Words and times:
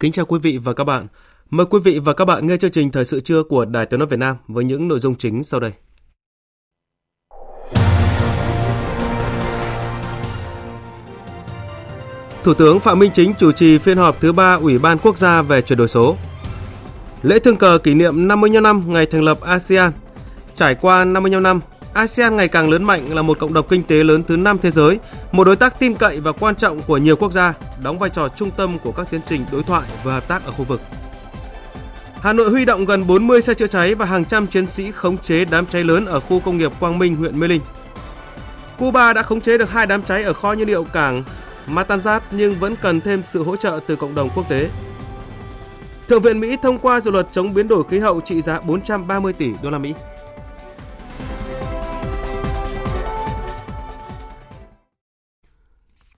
Kính 0.00 0.12
chào 0.12 0.26
quý 0.26 0.38
vị 0.42 0.58
và 0.58 0.72
các 0.72 0.84
bạn. 0.84 1.06
Mời 1.50 1.66
quý 1.66 1.78
vị 1.84 1.98
và 1.98 2.12
các 2.12 2.24
bạn 2.24 2.46
nghe 2.46 2.56
chương 2.56 2.70
trình 2.70 2.90
Thời 2.90 3.04
sự 3.04 3.20
trưa 3.20 3.42
của 3.42 3.64
Đài 3.64 3.86
Tiếng 3.86 4.00
nói 4.00 4.06
Việt 4.06 4.18
Nam 4.18 4.36
với 4.48 4.64
những 4.64 4.88
nội 4.88 5.00
dung 5.00 5.14
chính 5.14 5.44
sau 5.44 5.60
đây. 5.60 5.72
Thủ 12.44 12.54
tướng 12.54 12.80
Phạm 12.80 12.98
Minh 12.98 13.10
Chính 13.14 13.34
chủ 13.38 13.52
trì 13.52 13.78
phiên 13.78 13.98
họp 13.98 14.20
thứ 14.20 14.32
ba 14.32 14.54
Ủy 14.54 14.78
ban 14.78 14.98
Quốc 14.98 15.18
gia 15.18 15.42
về 15.42 15.62
chuyển 15.62 15.78
đổi 15.78 15.88
số. 15.88 16.16
Lễ 17.22 17.38
thương 17.38 17.56
cờ 17.56 17.78
kỷ 17.82 17.94
niệm 17.94 18.28
55 18.28 18.62
năm 18.62 18.82
ngày 18.86 19.06
thành 19.06 19.22
lập 19.22 19.40
ASEAN. 19.40 19.92
Trải 20.56 20.74
qua 20.74 21.04
55 21.04 21.42
năm, 21.42 21.60
ASEAN 21.96 22.36
ngày 22.36 22.48
càng 22.48 22.70
lớn 22.70 22.84
mạnh 22.84 23.14
là 23.14 23.22
một 23.22 23.38
cộng 23.38 23.52
đồng 23.52 23.68
kinh 23.68 23.82
tế 23.82 24.04
lớn 24.04 24.24
thứ 24.24 24.36
5 24.36 24.58
thế 24.58 24.70
giới, 24.70 24.98
một 25.32 25.44
đối 25.44 25.56
tác 25.56 25.78
tin 25.78 25.94
cậy 25.94 26.20
và 26.20 26.32
quan 26.32 26.56
trọng 26.56 26.82
của 26.82 26.98
nhiều 26.98 27.16
quốc 27.16 27.32
gia, 27.32 27.54
đóng 27.82 27.98
vai 27.98 28.10
trò 28.10 28.28
trung 28.28 28.50
tâm 28.50 28.78
của 28.78 28.92
các 28.92 29.06
tiến 29.10 29.20
trình 29.26 29.44
đối 29.52 29.62
thoại 29.62 29.88
và 30.04 30.14
hợp 30.14 30.28
tác 30.28 30.44
ở 30.44 30.52
khu 30.52 30.64
vực. 30.64 30.80
Hà 32.20 32.32
Nội 32.32 32.50
huy 32.50 32.64
động 32.64 32.84
gần 32.84 33.06
40 33.06 33.42
xe 33.42 33.54
chữa 33.54 33.66
cháy 33.66 33.94
và 33.94 34.06
hàng 34.06 34.24
trăm 34.24 34.46
chiến 34.46 34.66
sĩ 34.66 34.90
khống 34.90 35.18
chế 35.18 35.44
đám 35.44 35.66
cháy 35.66 35.84
lớn 35.84 36.06
ở 36.06 36.20
khu 36.20 36.40
công 36.40 36.56
nghiệp 36.56 36.72
Quang 36.80 36.98
Minh, 36.98 37.16
huyện 37.16 37.40
Mê 37.40 37.48
Linh. 37.48 37.60
Cuba 38.78 39.12
đã 39.12 39.22
khống 39.22 39.40
chế 39.40 39.58
được 39.58 39.70
hai 39.70 39.86
đám 39.86 40.02
cháy 40.02 40.22
ở 40.22 40.32
kho 40.32 40.52
nhiên 40.52 40.68
liệu 40.68 40.84
cảng 40.84 41.24
Matanzas 41.66 42.20
nhưng 42.30 42.54
vẫn 42.54 42.74
cần 42.82 43.00
thêm 43.00 43.22
sự 43.22 43.42
hỗ 43.42 43.56
trợ 43.56 43.80
từ 43.86 43.96
cộng 43.96 44.14
đồng 44.14 44.30
quốc 44.34 44.48
tế. 44.48 44.68
Thượng 46.08 46.22
viện 46.22 46.40
Mỹ 46.40 46.56
thông 46.62 46.78
qua 46.78 47.00
dự 47.00 47.10
luật 47.10 47.26
chống 47.32 47.54
biến 47.54 47.68
đổi 47.68 47.84
khí 47.90 47.98
hậu 47.98 48.20
trị 48.20 48.42
giá 48.42 48.60
430 48.60 49.32
tỷ 49.32 49.50
đô 49.62 49.70
la 49.70 49.78
Mỹ. 49.78 49.94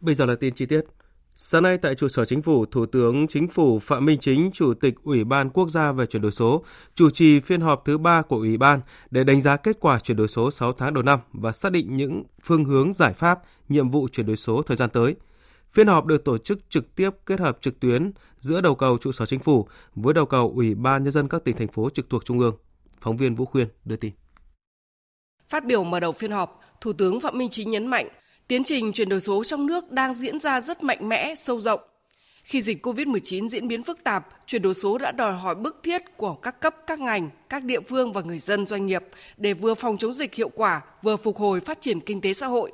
Bây 0.00 0.14
giờ 0.14 0.24
là 0.24 0.34
tin 0.34 0.54
chi 0.54 0.66
tiết. 0.66 0.80
Sáng 1.40 1.62
nay 1.62 1.78
tại 1.78 1.94
trụ 1.94 2.08
sở 2.08 2.24
chính 2.24 2.42
phủ, 2.42 2.66
Thủ 2.66 2.86
tướng 2.86 3.28
Chính 3.28 3.48
phủ 3.48 3.78
Phạm 3.78 4.04
Minh 4.04 4.18
Chính, 4.20 4.50
Chủ 4.52 4.74
tịch 4.74 4.94
Ủy 5.02 5.24
ban 5.24 5.50
Quốc 5.50 5.68
gia 5.68 5.92
về 5.92 6.06
chuyển 6.06 6.22
đổi 6.22 6.32
số, 6.32 6.64
chủ 6.94 7.10
trì 7.10 7.40
phiên 7.40 7.60
họp 7.60 7.84
thứ 7.84 7.98
ba 7.98 8.22
của 8.22 8.36
Ủy 8.36 8.56
ban 8.56 8.80
để 9.10 9.24
đánh 9.24 9.40
giá 9.40 9.56
kết 9.56 9.76
quả 9.80 9.98
chuyển 9.98 10.16
đổi 10.16 10.28
số 10.28 10.50
6 10.50 10.72
tháng 10.72 10.94
đầu 10.94 11.02
năm 11.02 11.20
và 11.32 11.52
xác 11.52 11.72
định 11.72 11.96
những 11.96 12.24
phương 12.44 12.64
hướng 12.64 12.94
giải 12.94 13.12
pháp, 13.12 13.40
nhiệm 13.68 13.90
vụ 13.90 14.08
chuyển 14.08 14.26
đổi 14.26 14.36
số 14.36 14.62
thời 14.62 14.76
gian 14.76 14.90
tới. 14.90 15.16
Phiên 15.70 15.86
họp 15.86 16.06
được 16.06 16.24
tổ 16.24 16.38
chức 16.38 16.70
trực 16.70 16.94
tiếp 16.94 17.10
kết 17.26 17.40
hợp 17.40 17.58
trực 17.60 17.80
tuyến 17.80 18.12
giữa 18.38 18.60
đầu 18.60 18.74
cầu 18.74 18.98
trụ 18.98 19.12
sở 19.12 19.26
chính 19.26 19.40
phủ 19.40 19.68
với 19.94 20.14
đầu 20.14 20.26
cầu 20.26 20.52
Ủy 20.56 20.74
ban 20.74 21.02
Nhân 21.02 21.12
dân 21.12 21.28
các 21.28 21.44
tỉnh, 21.44 21.56
thành 21.56 21.68
phố 21.68 21.90
trực 21.90 22.10
thuộc 22.10 22.24
Trung 22.24 22.38
ương. 22.38 22.56
Phóng 23.00 23.16
viên 23.16 23.34
Vũ 23.34 23.44
Khuyên 23.44 23.68
đưa 23.84 23.96
tin. 23.96 24.12
Phát 25.48 25.66
biểu 25.66 25.84
mở 25.84 26.00
đầu 26.00 26.12
phiên 26.12 26.30
họp, 26.30 26.60
Thủ 26.80 26.92
tướng 26.92 27.20
Phạm 27.20 27.38
Minh 27.38 27.48
Chính 27.50 27.70
nhấn 27.70 27.86
mạnh 27.86 28.08
Tiến 28.48 28.64
trình 28.64 28.92
chuyển 28.92 29.08
đổi 29.08 29.20
số 29.20 29.44
trong 29.44 29.66
nước 29.66 29.90
đang 29.90 30.14
diễn 30.14 30.40
ra 30.40 30.60
rất 30.60 30.82
mạnh 30.82 31.08
mẽ, 31.08 31.34
sâu 31.34 31.60
rộng. 31.60 31.80
Khi 32.44 32.62
dịch 32.62 32.86
COVID-19 32.86 33.48
diễn 33.48 33.68
biến 33.68 33.82
phức 33.82 34.04
tạp, 34.04 34.28
chuyển 34.46 34.62
đổi 34.62 34.74
số 34.74 34.98
đã 34.98 35.12
đòi 35.12 35.32
hỏi 35.32 35.54
bức 35.54 35.80
thiết 35.82 36.02
của 36.16 36.34
các 36.34 36.60
cấp, 36.60 36.74
các 36.86 37.00
ngành, 37.00 37.30
các 37.48 37.64
địa 37.64 37.80
phương 37.80 38.12
và 38.12 38.20
người 38.20 38.38
dân 38.38 38.66
doanh 38.66 38.86
nghiệp 38.86 39.04
để 39.36 39.52
vừa 39.54 39.74
phòng 39.74 39.98
chống 39.98 40.12
dịch 40.12 40.34
hiệu 40.34 40.48
quả, 40.48 40.80
vừa 41.02 41.16
phục 41.16 41.36
hồi 41.36 41.60
phát 41.60 41.80
triển 41.80 42.00
kinh 42.00 42.20
tế 42.20 42.32
xã 42.32 42.46
hội. 42.46 42.72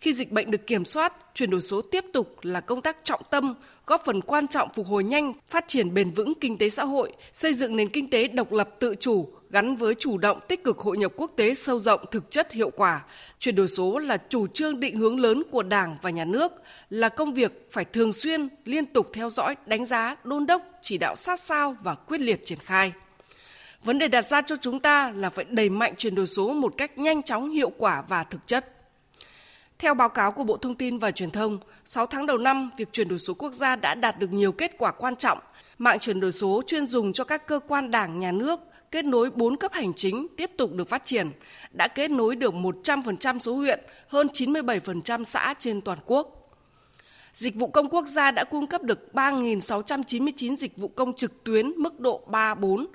Khi 0.00 0.12
dịch 0.12 0.32
bệnh 0.32 0.50
được 0.50 0.66
kiểm 0.66 0.84
soát, 0.84 1.12
chuyển 1.34 1.50
đổi 1.50 1.60
số 1.60 1.82
tiếp 1.82 2.04
tục 2.12 2.36
là 2.42 2.60
công 2.60 2.82
tác 2.82 2.96
trọng 3.04 3.22
tâm, 3.30 3.54
góp 3.86 4.02
phần 4.04 4.20
quan 4.20 4.46
trọng 4.46 4.68
phục 4.74 4.86
hồi 4.86 5.04
nhanh, 5.04 5.32
phát 5.48 5.64
triển 5.68 5.94
bền 5.94 6.10
vững 6.10 6.32
kinh 6.40 6.58
tế 6.58 6.70
xã 6.70 6.84
hội, 6.84 7.12
xây 7.32 7.54
dựng 7.54 7.76
nền 7.76 7.88
kinh 7.88 8.10
tế 8.10 8.28
độc 8.28 8.52
lập 8.52 8.70
tự 8.78 8.94
chủ, 9.00 9.28
gắn 9.54 9.76
với 9.76 9.94
chủ 9.94 10.18
động 10.18 10.40
tích 10.48 10.64
cực 10.64 10.78
hội 10.78 10.98
nhập 10.98 11.12
quốc 11.16 11.30
tế 11.36 11.54
sâu 11.54 11.78
rộng 11.78 12.00
thực 12.10 12.30
chất 12.30 12.52
hiệu 12.52 12.70
quả. 12.70 13.04
Chuyển 13.38 13.54
đổi 13.54 13.68
số 13.68 13.98
là 13.98 14.16
chủ 14.28 14.46
trương 14.46 14.80
định 14.80 14.96
hướng 14.96 15.20
lớn 15.20 15.42
của 15.50 15.62
Đảng 15.62 15.96
và 16.02 16.10
Nhà 16.10 16.24
nước, 16.24 16.52
là 16.90 17.08
công 17.08 17.34
việc 17.34 17.68
phải 17.70 17.84
thường 17.84 18.12
xuyên, 18.12 18.48
liên 18.64 18.86
tục 18.86 19.10
theo 19.12 19.30
dõi, 19.30 19.56
đánh 19.66 19.86
giá, 19.86 20.16
đôn 20.24 20.46
đốc, 20.46 20.62
chỉ 20.82 20.98
đạo 20.98 21.16
sát 21.16 21.40
sao 21.40 21.76
và 21.82 21.94
quyết 21.94 22.20
liệt 22.20 22.44
triển 22.44 22.58
khai. 22.58 22.92
Vấn 23.84 23.98
đề 23.98 24.08
đặt 24.08 24.22
ra 24.22 24.42
cho 24.42 24.56
chúng 24.60 24.80
ta 24.80 25.12
là 25.16 25.30
phải 25.30 25.44
đẩy 25.44 25.68
mạnh 25.68 25.94
chuyển 25.96 26.14
đổi 26.14 26.26
số 26.26 26.52
một 26.52 26.74
cách 26.76 26.98
nhanh 26.98 27.22
chóng, 27.22 27.50
hiệu 27.50 27.72
quả 27.78 28.02
và 28.08 28.24
thực 28.24 28.46
chất. 28.46 28.72
Theo 29.78 29.94
báo 29.94 30.08
cáo 30.08 30.32
của 30.32 30.44
Bộ 30.44 30.56
Thông 30.56 30.74
tin 30.74 30.98
và 30.98 31.10
Truyền 31.10 31.30
thông, 31.30 31.58
6 31.84 32.06
tháng 32.06 32.26
đầu 32.26 32.38
năm, 32.38 32.70
việc 32.78 32.92
chuyển 32.92 33.08
đổi 33.08 33.18
số 33.18 33.34
quốc 33.34 33.52
gia 33.52 33.76
đã 33.76 33.94
đạt 33.94 34.18
được 34.18 34.32
nhiều 34.32 34.52
kết 34.52 34.74
quả 34.78 34.92
quan 34.92 35.16
trọng. 35.16 35.38
Mạng 35.78 35.98
chuyển 35.98 36.20
đổi 36.20 36.32
số 36.32 36.62
chuyên 36.66 36.86
dùng 36.86 37.12
cho 37.12 37.24
các 37.24 37.46
cơ 37.46 37.60
quan 37.68 37.90
đảng, 37.90 38.20
nhà 38.20 38.32
nước, 38.32 38.60
kết 38.94 39.04
nối 39.04 39.30
4 39.30 39.56
cấp 39.56 39.72
hành 39.72 39.94
chính 39.94 40.26
tiếp 40.36 40.50
tục 40.56 40.72
được 40.72 40.88
phát 40.88 41.04
triển, 41.04 41.30
đã 41.72 41.88
kết 41.88 42.10
nối 42.10 42.36
được 42.36 42.54
100% 42.54 43.38
số 43.38 43.54
huyện, 43.54 43.80
hơn 44.08 44.26
97% 44.26 45.24
xã 45.24 45.54
trên 45.58 45.80
toàn 45.80 45.98
quốc. 46.06 46.50
Dịch 47.32 47.54
vụ 47.54 47.66
công 47.66 47.88
quốc 47.88 48.06
gia 48.06 48.30
đã 48.30 48.44
cung 48.44 48.66
cấp 48.66 48.82
được 48.82 49.08
3.699 49.12 50.56
dịch 50.56 50.76
vụ 50.76 50.88
công 50.88 51.12
trực 51.12 51.44
tuyến 51.44 51.70
mức 51.70 52.00
độ 52.00 52.20
3-4, 52.30 52.86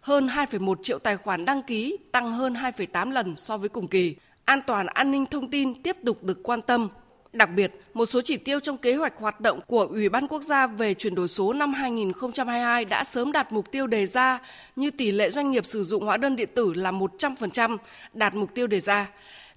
hơn 0.00 0.26
2,1 0.26 0.74
triệu 0.82 0.98
tài 0.98 1.16
khoản 1.16 1.44
đăng 1.44 1.62
ký, 1.62 1.96
tăng 2.12 2.32
hơn 2.32 2.54
2,8 2.54 3.10
lần 3.10 3.36
so 3.36 3.56
với 3.56 3.68
cùng 3.68 3.88
kỳ. 3.88 4.16
An 4.44 4.60
toàn 4.66 4.86
an 4.86 5.10
ninh 5.10 5.26
thông 5.26 5.50
tin 5.50 5.82
tiếp 5.82 5.96
tục 6.04 6.22
được 6.22 6.42
quan 6.42 6.62
tâm, 6.62 6.88
Đặc 7.34 7.50
biệt, 7.56 7.72
một 7.94 8.06
số 8.06 8.20
chỉ 8.24 8.36
tiêu 8.36 8.60
trong 8.60 8.76
kế 8.76 8.94
hoạch 8.94 9.18
hoạt 9.18 9.40
động 9.40 9.60
của 9.66 9.86
Ủy 9.90 10.08
ban 10.08 10.28
Quốc 10.28 10.42
gia 10.42 10.66
về 10.66 10.94
chuyển 10.94 11.14
đổi 11.14 11.28
số 11.28 11.52
năm 11.52 11.72
2022 11.74 12.84
đã 12.84 13.04
sớm 13.04 13.32
đạt 13.32 13.52
mục 13.52 13.70
tiêu 13.70 13.86
đề 13.86 14.06
ra 14.06 14.38
như 14.76 14.90
tỷ 14.90 15.10
lệ 15.10 15.30
doanh 15.30 15.50
nghiệp 15.50 15.66
sử 15.66 15.84
dụng 15.84 16.04
hóa 16.04 16.16
đơn 16.16 16.36
điện 16.36 16.48
tử 16.54 16.72
là 16.74 16.92
100%, 16.92 17.76
đạt 18.12 18.34
mục 18.34 18.54
tiêu 18.54 18.66
đề 18.66 18.80
ra. 18.80 19.10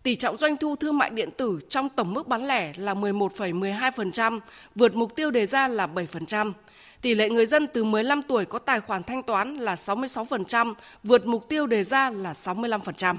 Tỷ 0.04 0.16
trọng 0.16 0.38
doanh 0.38 0.58
thu 0.58 0.76
thương 0.76 0.98
mại 0.98 1.10
điện 1.10 1.30
tử 1.38 1.60
trong 1.70 1.90
tổng 1.90 2.14
mức 2.14 2.28
bán 2.28 2.48
lẻ 2.48 2.74
là 2.78 2.94
11,12%, 2.94 4.40
vượt 4.76 4.96
mục 4.96 5.16
tiêu 5.16 5.32
đề 5.32 5.46
ra 5.46 5.68
là 5.68 5.88
7%. 5.88 6.52
Tỷ 7.02 7.16
lệ 7.16 7.30
người 7.30 7.46
dân 7.46 7.68
từ 7.74 7.84
15 7.84 8.22
tuổi 8.22 8.46
có 8.46 8.60
tài 8.60 8.80
khoản 8.80 9.04
thanh 9.04 9.24
toán 9.24 9.58
là 9.58 9.76
66%, 9.76 10.74
vượt 11.04 11.26
mục 11.26 11.50
tiêu 11.50 11.68
đề 11.68 11.84
ra 11.84 12.10
là 12.10 12.34
65%. 12.34 13.16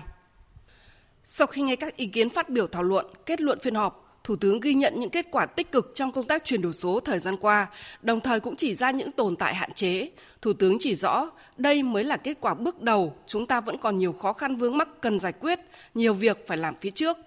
Sau 1.25 1.47
khi 1.47 1.63
nghe 1.63 1.77
các 1.77 1.97
ý 1.97 2.07
kiến 2.07 2.31
phát 2.31 2.49
biểu 2.49 2.67
thảo 2.67 2.83
luận, 2.83 3.07
kết 3.27 3.41
luận 3.41 3.59
phiên 3.61 3.75
họp, 3.75 4.08
Thủ 4.29 4.37
tướng 4.37 4.61
ghi 4.61 4.75
nhận 4.75 5.01
những 5.01 5.11
kết 5.11 5.27
quả 5.31 5.47
tích 5.47 5.73
cực 5.73 5.93
trong 5.95 6.13
công 6.13 6.25
tác 6.25 6.45
chuyển 6.45 6.63
đổi 6.63 6.73
số 6.73 7.01
thời 7.01 7.19
gian 7.19 7.37
qua, 7.37 7.67
đồng 8.03 8.21
thời 8.21 8.41
cũng 8.41 8.57
chỉ 8.57 8.75
ra 8.75 8.91
những 8.91 9.13
tồn 9.13 9.37
tại 9.37 9.55
hạn 9.55 9.73
chế. 9.73 10.11
Thủ 10.43 10.53
tướng 10.53 10.77
chỉ 10.81 10.95
rõ, 10.95 11.31
đây 11.57 11.83
mới 11.83 12.05
là 12.05 12.17
kết 12.17 12.39
quả 12.41 12.55
bước 12.55 12.83
đầu, 12.83 13.17
chúng 13.27 13.47
ta 13.47 13.61
vẫn 13.61 13.79
còn 13.79 13.99
nhiều 13.99 14.13
khó 14.13 14.33
khăn 14.33 14.57
vướng 14.57 14.77
mắc 14.79 14.89
cần 15.01 15.19
giải 15.19 15.33
quyết, 15.33 15.61
nhiều 15.95 16.15
việc 16.15 16.47
phải 16.47 16.57
làm 16.57 16.75
phía 16.75 16.91
trước. 16.91 17.19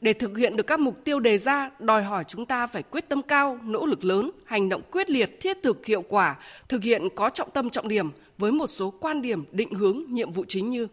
Để 0.00 0.12
thực 0.12 0.36
hiện 0.36 0.56
được 0.56 0.66
các 0.66 0.80
mục 0.80 1.04
tiêu 1.04 1.20
đề 1.20 1.38
ra, 1.38 1.70
đòi 1.78 2.02
hỏi 2.02 2.24
chúng 2.28 2.46
ta 2.46 2.66
phải 2.66 2.82
quyết 2.82 3.08
tâm 3.08 3.22
cao, 3.22 3.58
nỗ 3.64 3.86
lực 3.86 4.04
lớn, 4.04 4.30
hành 4.44 4.68
động 4.68 4.82
quyết 4.90 5.10
liệt, 5.10 5.40
thiết 5.40 5.58
thực 5.62 5.86
hiệu 5.86 6.02
quả, 6.08 6.36
thực 6.68 6.82
hiện 6.82 7.08
có 7.14 7.30
trọng 7.30 7.50
tâm 7.50 7.70
trọng 7.70 7.88
điểm 7.88 8.10
với 8.38 8.52
một 8.52 8.66
số 8.66 8.90
quan 9.00 9.22
điểm 9.22 9.44
định 9.52 9.74
hướng 9.74 10.02
nhiệm 10.08 10.32
vụ 10.32 10.44
chính 10.48 10.70
như 10.70 10.86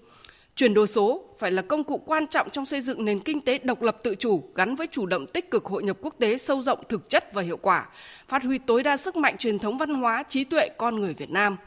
Chuyển 0.58 0.74
đổi 0.74 0.88
số 0.88 1.24
phải 1.38 1.52
là 1.52 1.62
công 1.62 1.84
cụ 1.84 1.98
quan 2.06 2.28
trọng 2.28 2.50
trong 2.50 2.66
xây 2.66 2.82
dựng 2.82 3.06
nền 3.06 3.20
kinh 3.20 3.42
tế 3.42 3.58
độc 3.58 3.82
lập 3.82 3.98
tự 4.04 4.16
chủ 4.16 4.44
gắn 4.56 4.76
với 4.76 4.88
chủ 4.88 5.06
động 5.06 5.28
tích 5.28 5.52
cực 5.52 5.66
hội 5.66 5.84
nhập 5.84 5.98
quốc 6.02 6.16
tế 6.20 6.38
sâu 6.38 6.62
rộng 6.62 6.84
thực 6.90 7.10
chất 7.10 7.34
và 7.34 7.42
hiệu 7.42 7.58
quả, 7.58 7.88
phát 8.28 8.44
huy 8.44 8.58
tối 8.58 8.84
đa 8.84 8.98
sức 8.98 9.16
mạnh 9.16 9.38
truyền 9.38 9.60
thống 9.60 9.78
văn 9.78 9.90
hóa, 9.90 10.24
trí 10.30 10.44
tuệ 10.44 10.70
con 10.78 10.96
người 10.96 11.14
Việt 11.14 11.30
Nam. 11.30 11.58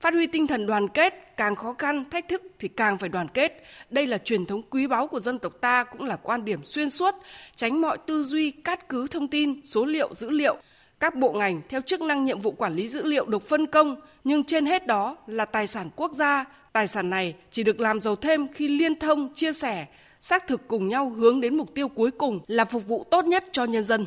Phát 0.00 0.14
huy 0.14 0.26
tinh 0.26 0.46
thần 0.46 0.66
đoàn 0.66 0.88
kết, 0.88 1.36
càng 1.36 1.56
khó 1.56 1.74
khăn, 1.78 2.04
thách 2.10 2.28
thức 2.28 2.42
thì 2.58 2.68
càng 2.68 2.98
phải 2.98 3.08
đoàn 3.08 3.28
kết. 3.28 3.64
Đây 3.90 4.06
là 4.06 4.18
truyền 4.18 4.46
thống 4.46 4.62
quý 4.70 4.86
báu 4.86 5.06
của 5.06 5.20
dân 5.20 5.38
tộc 5.38 5.52
ta 5.60 5.84
cũng 5.84 6.04
là 6.04 6.16
quan 6.16 6.44
điểm 6.44 6.64
xuyên 6.64 6.90
suốt, 6.90 7.14
tránh 7.56 7.80
mọi 7.80 7.98
tư 8.06 8.22
duy 8.22 8.50
cắt 8.50 8.88
cứ 8.88 9.06
thông 9.06 9.28
tin, 9.28 9.60
số 9.64 9.84
liệu, 9.84 10.14
dữ 10.14 10.30
liệu. 10.30 10.56
Các 11.00 11.14
bộ 11.14 11.32
ngành 11.32 11.60
theo 11.68 11.80
chức 11.80 12.00
năng 12.00 12.24
nhiệm 12.24 12.40
vụ 12.40 12.50
quản 12.50 12.74
lý 12.74 12.88
dữ 12.88 13.02
liệu 13.02 13.26
được 13.26 13.48
phân 13.48 13.66
công, 13.66 13.96
nhưng 14.24 14.44
trên 14.44 14.66
hết 14.66 14.86
đó 14.86 15.16
là 15.26 15.44
tài 15.44 15.66
sản 15.66 15.90
quốc 15.96 16.12
gia, 16.12 16.44
Tài 16.76 16.86
sản 16.86 17.10
này 17.10 17.34
chỉ 17.50 17.62
được 17.62 17.80
làm 17.80 18.00
giàu 18.00 18.16
thêm 18.16 18.46
khi 18.54 18.68
liên 18.68 18.98
thông, 18.98 19.34
chia 19.34 19.52
sẻ, 19.52 19.86
xác 20.20 20.46
thực 20.46 20.68
cùng 20.68 20.88
nhau 20.88 21.10
hướng 21.10 21.40
đến 21.40 21.56
mục 21.56 21.74
tiêu 21.74 21.88
cuối 21.88 22.10
cùng 22.10 22.40
là 22.46 22.64
phục 22.64 22.86
vụ 22.86 23.06
tốt 23.10 23.24
nhất 23.24 23.44
cho 23.52 23.64
nhân 23.64 23.82
dân. 23.82 24.06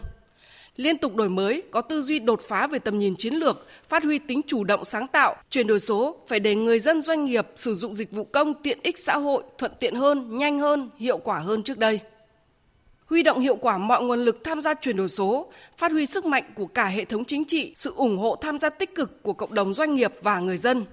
Liên 0.75 0.97
tục 0.97 1.15
đổi 1.15 1.29
mới, 1.29 1.63
có 1.71 1.81
tư 1.81 2.01
duy 2.01 2.19
đột 2.19 2.41
phá 2.47 2.67
về 2.67 2.79
tầm 2.79 2.99
nhìn 2.99 3.15
chiến 3.17 3.33
lược, 3.33 3.67
phát 3.89 4.03
huy 4.03 4.19
tính 4.19 4.41
chủ 4.47 4.63
động 4.63 4.85
sáng 4.85 5.07
tạo, 5.07 5.35
chuyển 5.49 5.67
đổi 5.67 5.79
số 5.79 6.15
phải 6.27 6.39
để 6.39 6.55
người 6.55 6.79
dân 6.79 7.01
doanh 7.01 7.25
nghiệp 7.25 7.47
sử 7.55 7.75
dụng 7.75 7.95
dịch 7.95 8.11
vụ 8.11 8.23
công 8.23 8.53
tiện 8.53 8.79
ích 8.83 8.99
xã 8.99 9.17
hội 9.17 9.43
thuận 9.57 9.71
tiện 9.79 9.95
hơn, 9.95 10.37
nhanh 10.37 10.59
hơn, 10.59 10.89
hiệu 10.97 11.17
quả 11.17 11.39
hơn 11.39 11.63
trước 11.63 11.77
đây 11.77 11.99
huy 13.05 13.23
động 13.23 13.39
hiệu 13.39 13.55
quả 13.55 13.77
mọi 13.77 14.03
nguồn 14.03 14.19
lực 14.19 14.43
tham 14.43 14.61
gia 14.61 14.73
chuyển 14.73 14.97
đổi 14.97 15.09
số, 15.09 15.51
phát 15.77 15.91
huy 15.91 16.05
sức 16.05 16.25
mạnh 16.25 16.43
của 16.55 16.65
cả 16.65 16.85
hệ 16.85 17.05
thống 17.05 17.25
chính 17.25 17.45
trị, 17.45 17.71
sự 17.75 17.93
ủng 17.95 18.17
hộ 18.17 18.35
tham 18.41 18.59
gia 18.59 18.69
tích 18.69 18.95
cực 18.95 19.23
của 19.23 19.33
cộng 19.33 19.53
đồng 19.53 19.73
doanh 19.73 19.95
nghiệp 19.95 20.13
và 20.21 20.39
người 20.39 20.57
dân. 20.57 20.85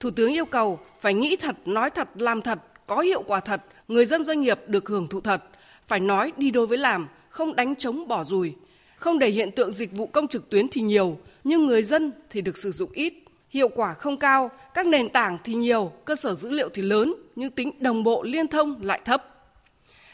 Thủ 0.00 0.10
tướng 0.10 0.32
yêu 0.32 0.44
cầu 0.44 0.78
phải 1.00 1.14
nghĩ 1.14 1.36
thật, 1.36 1.56
nói 1.64 1.90
thật, 1.90 2.08
làm 2.14 2.42
thật, 2.42 2.58
có 2.86 3.00
hiệu 3.00 3.22
quả 3.22 3.40
thật, 3.40 3.60
người 3.88 4.06
dân 4.06 4.24
doanh 4.24 4.40
nghiệp 4.40 4.60
được 4.66 4.88
hưởng 4.88 5.08
thụ 5.08 5.20
thật, 5.20 5.42
phải 5.86 6.00
nói 6.00 6.32
đi 6.36 6.50
đôi 6.50 6.66
với 6.66 6.78
làm, 6.78 7.06
không 7.28 7.56
đánh 7.56 7.76
trống 7.76 8.08
bỏ 8.08 8.24
rùi, 8.24 8.54
không 8.96 9.18
để 9.18 9.28
hiện 9.28 9.50
tượng 9.50 9.72
dịch 9.72 9.92
vụ 9.92 10.06
công 10.06 10.28
trực 10.28 10.50
tuyến 10.50 10.68
thì 10.68 10.80
nhiều, 10.80 11.18
nhưng 11.44 11.66
người 11.66 11.82
dân 11.82 12.12
thì 12.30 12.40
được 12.40 12.56
sử 12.56 12.72
dụng 12.72 12.90
ít, 12.92 13.14
hiệu 13.50 13.68
quả 13.68 13.94
không 13.94 14.16
cao, 14.16 14.50
các 14.74 14.86
nền 14.86 15.08
tảng 15.08 15.38
thì 15.44 15.54
nhiều, 15.54 15.92
cơ 16.04 16.14
sở 16.16 16.34
dữ 16.34 16.50
liệu 16.50 16.68
thì 16.68 16.82
lớn, 16.82 17.14
nhưng 17.36 17.50
tính 17.50 17.70
đồng 17.78 18.04
bộ 18.04 18.22
liên 18.22 18.48
thông 18.48 18.82
lại 18.82 19.00
thấp. 19.04 19.26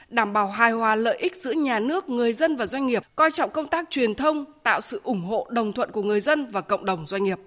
Đảm 0.09 0.33
bảo 0.33 0.47
hài 0.47 0.71
hòa 0.71 0.95
lợi 0.95 1.17
ích 1.17 1.37
giữa 1.37 1.53
nhà 1.53 1.79
nước, 1.79 2.09
người 2.09 2.33
dân 2.33 2.57
và 2.57 2.67
doanh 2.67 2.87
nghiệp, 2.87 3.03
coi 3.17 3.31
trọng 3.31 3.51
công 3.51 3.67
tác 3.67 3.91
truyền 3.91 4.15
thông, 4.15 4.45
tạo 4.63 4.81
sự 4.81 5.01
ủng 5.05 5.21
hộ 5.21 5.47
đồng 5.51 5.73
thuận 5.73 5.91
của 5.91 6.03
người 6.03 6.21
dân 6.21 6.47
và 6.51 6.61
cộng 6.61 6.85
đồng 6.85 7.07
doanh 7.07 7.25
nghiệp. 7.25 7.39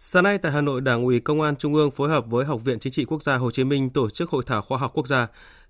Sáng 0.00 0.24
nay 0.24 0.38
tại 0.38 0.52
Hà 0.52 0.60
Nội, 0.60 0.80
Đảng 0.80 1.04
ủy 1.04 1.20
Công 1.20 1.40
an 1.40 1.56
Trung 1.56 1.74
ương 1.74 1.90
phối 1.90 2.08
hợp 2.08 2.26
với 2.26 2.44
Học 2.44 2.64
viện 2.64 2.78
Chính 2.78 2.92
trị 2.92 3.04
Quốc 3.04 3.22
gia 3.22 3.36
Hồ 3.36 3.50
Chí 3.50 3.64
Minh 3.64 3.90
tổ 3.90 4.10
chức 4.10 4.30
hội 4.30 4.42
thảo 4.46 4.62
khoa 4.62 4.78
học 4.78 4.90
quốc 4.94 5.06
gia, 5.06 5.26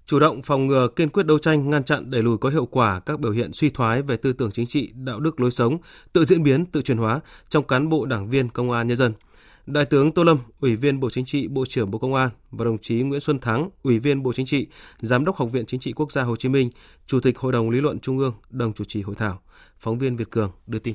chủ 0.06 0.18
động 0.18 0.42
phòng 0.42 0.66
ngừa, 0.66 0.88
kiên 0.96 1.08
quyết 1.08 1.26
đấu 1.26 1.38
tranh, 1.38 1.70
ngăn 1.70 1.84
chặn 1.84 2.10
đẩy 2.10 2.22
lùi 2.22 2.38
có 2.38 2.48
hiệu 2.48 2.66
quả 2.66 3.00
các 3.00 3.20
biểu 3.20 3.32
hiện 3.32 3.52
suy 3.52 3.70
thoái 3.70 4.02
về 4.02 4.16
tư 4.16 4.32
tưởng 4.32 4.50
chính 4.50 4.66
trị, 4.66 4.92
đạo 4.94 5.20
đức 5.20 5.40
lối 5.40 5.50
sống, 5.50 5.78
tự 6.12 6.24
diễn 6.24 6.42
biến, 6.42 6.66
tự 6.66 6.82
chuyển 6.82 6.98
hóa 6.98 7.20
trong 7.48 7.66
cán 7.66 7.88
bộ 7.88 8.06
đảng 8.06 8.30
viên 8.30 8.48
công 8.48 8.70
an 8.70 8.88
nhân 8.88 8.96
dân– 8.96 9.12
Đại 9.68 9.84
tướng 9.84 10.12
Tô 10.12 10.24
Lâm, 10.24 10.38
Ủy 10.60 10.76
viên 10.76 11.00
Bộ 11.00 11.10
Chính 11.10 11.24
trị, 11.24 11.48
Bộ 11.48 11.64
trưởng 11.68 11.90
Bộ 11.90 11.98
Công 11.98 12.14
an 12.14 12.30
và 12.50 12.64
đồng 12.64 12.78
chí 12.78 13.02
Nguyễn 13.02 13.20
Xuân 13.20 13.38
Thắng, 13.38 13.70
Ủy 13.82 13.98
viên 13.98 14.22
Bộ 14.22 14.32
Chính 14.32 14.46
trị, 14.46 14.66
Giám 14.98 15.24
đốc 15.24 15.36
Học 15.36 15.52
viện 15.52 15.66
Chính 15.66 15.80
trị 15.80 15.92
Quốc 15.92 16.12
gia 16.12 16.22
Hồ 16.22 16.36
Chí 16.36 16.48
Minh, 16.48 16.70
Chủ 17.06 17.20
tịch 17.20 17.38
Hội 17.38 17.52
đồng 17.52 17.70
Lý 17.70 17.80
luận 17.80 17.98
Trung 18.00 18.18
ương, 18.18 18.32
đồng 18.50 18.72
chủ 18.72 18.84
trì 18.84 19.02
hội 19.02 19.14
thảo. 19.18 19.40
Phóng 19.78 19.98
viên 19.98 20.16
Việt 20.16 20.30
Cường 20.30 20.50
đưa 20.66 20.78
tin. 20.78 20.94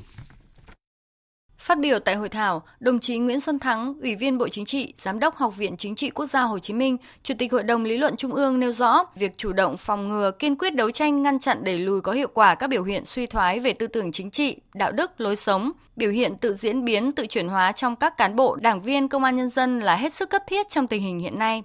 Phát 1.64 1.78
biểu 1.78 1.98
tại 1.98 2.14
hội 2.14 2.28
thảo, 2.28 2.62
đồng 2.80 3.00
chí 3.00 3.18
Nguyễn 3.18 3.40
Xuân 3.40 3.58
Thắng, 3.58 3.94
Ủy 4.02 4.14
viên 4.14 4.38
Bộ 4.38 4.48
Chính 4.48 4.64
trị, 4.64 4.94
Giám 4.98 5.20
đốc 5.20 5.36
Học 5.36 5.56
viện 5.56 5.76
Chính 5.76 5.94
trị 5.94 6.10
Quốc 6.10 6.26
gia 6.26 6.42
Hồ 6.42 6.58
Chí 6.58 6.74
Minh, 6.74 6.96
Chủ 7.22 7.34
tịch 7.38 7.52
Hội 7.52 7.62
đồng 7.62 7.84
Lý 7.84 7.98
luận 7.98 8.16
Trung 8.16 8.34
ương 8.34 8.60
nêu 8.60 8.72
rõ 8.72 9.04
việc 9.14 9.38
chủ 9.38 9.52
động 9.52 9.76
phòng 9.76 10.08
ngừa, 10.08 10.30
kiên 10.38 10.56
quyết 10.56 10.74
đấu 10.74 10.90
tranh 10.90 11.22
ngăn 11.22 11.38
chặn 11.38 11.64
đẩy 11.64 11.78
lùi 11.78 12.00
có 12.00 12.12
hiệu 12.12 12.28
quả 12.34 12.54
các 12.54 12.66
biểu 12.66 12.82
hiện 12.82 13.04
suy 13.06 13.26
thoái 13.26 13.60
về 13.60 13.72
tư 13.72 13.86
tưởng 13.86 14.12
chính 14.12 14.30
trị, 14.30 14.56
đạo 14.74 14.92
đức, 14.92 15.20
lối 15.20 15.36
sống, 15.36 15.72
biểu 15.96 16.10
hiện 16.10 16.36
tự 16.36 16.54
diễn 16.54 16.84
biến, 16.84 17.12
tự 17.12 17.26
chuyển 17.26 17.48
hóa 17.48 17.72
trong 17.72 17.96
các 17.96 18.16
cán 18.16 18.36
bộ, 18.36 18.56
đảng 18.56 18.82
viên 18.82 19.08
công 19.08 19.24
an 19.24 19.36
nhân 19.36 19.50
dân 19.50 19.80
là 19.80 19.96
hết 19.96 20.14
sức 20.14 20.30
cấp 20.30 20.42
thiết 20.46 20.68
trong 20.70 20.86
tình 20.86 21.02
hình 21.02 21.18
hiện 21.18 21.38
nay. 21.38 21.62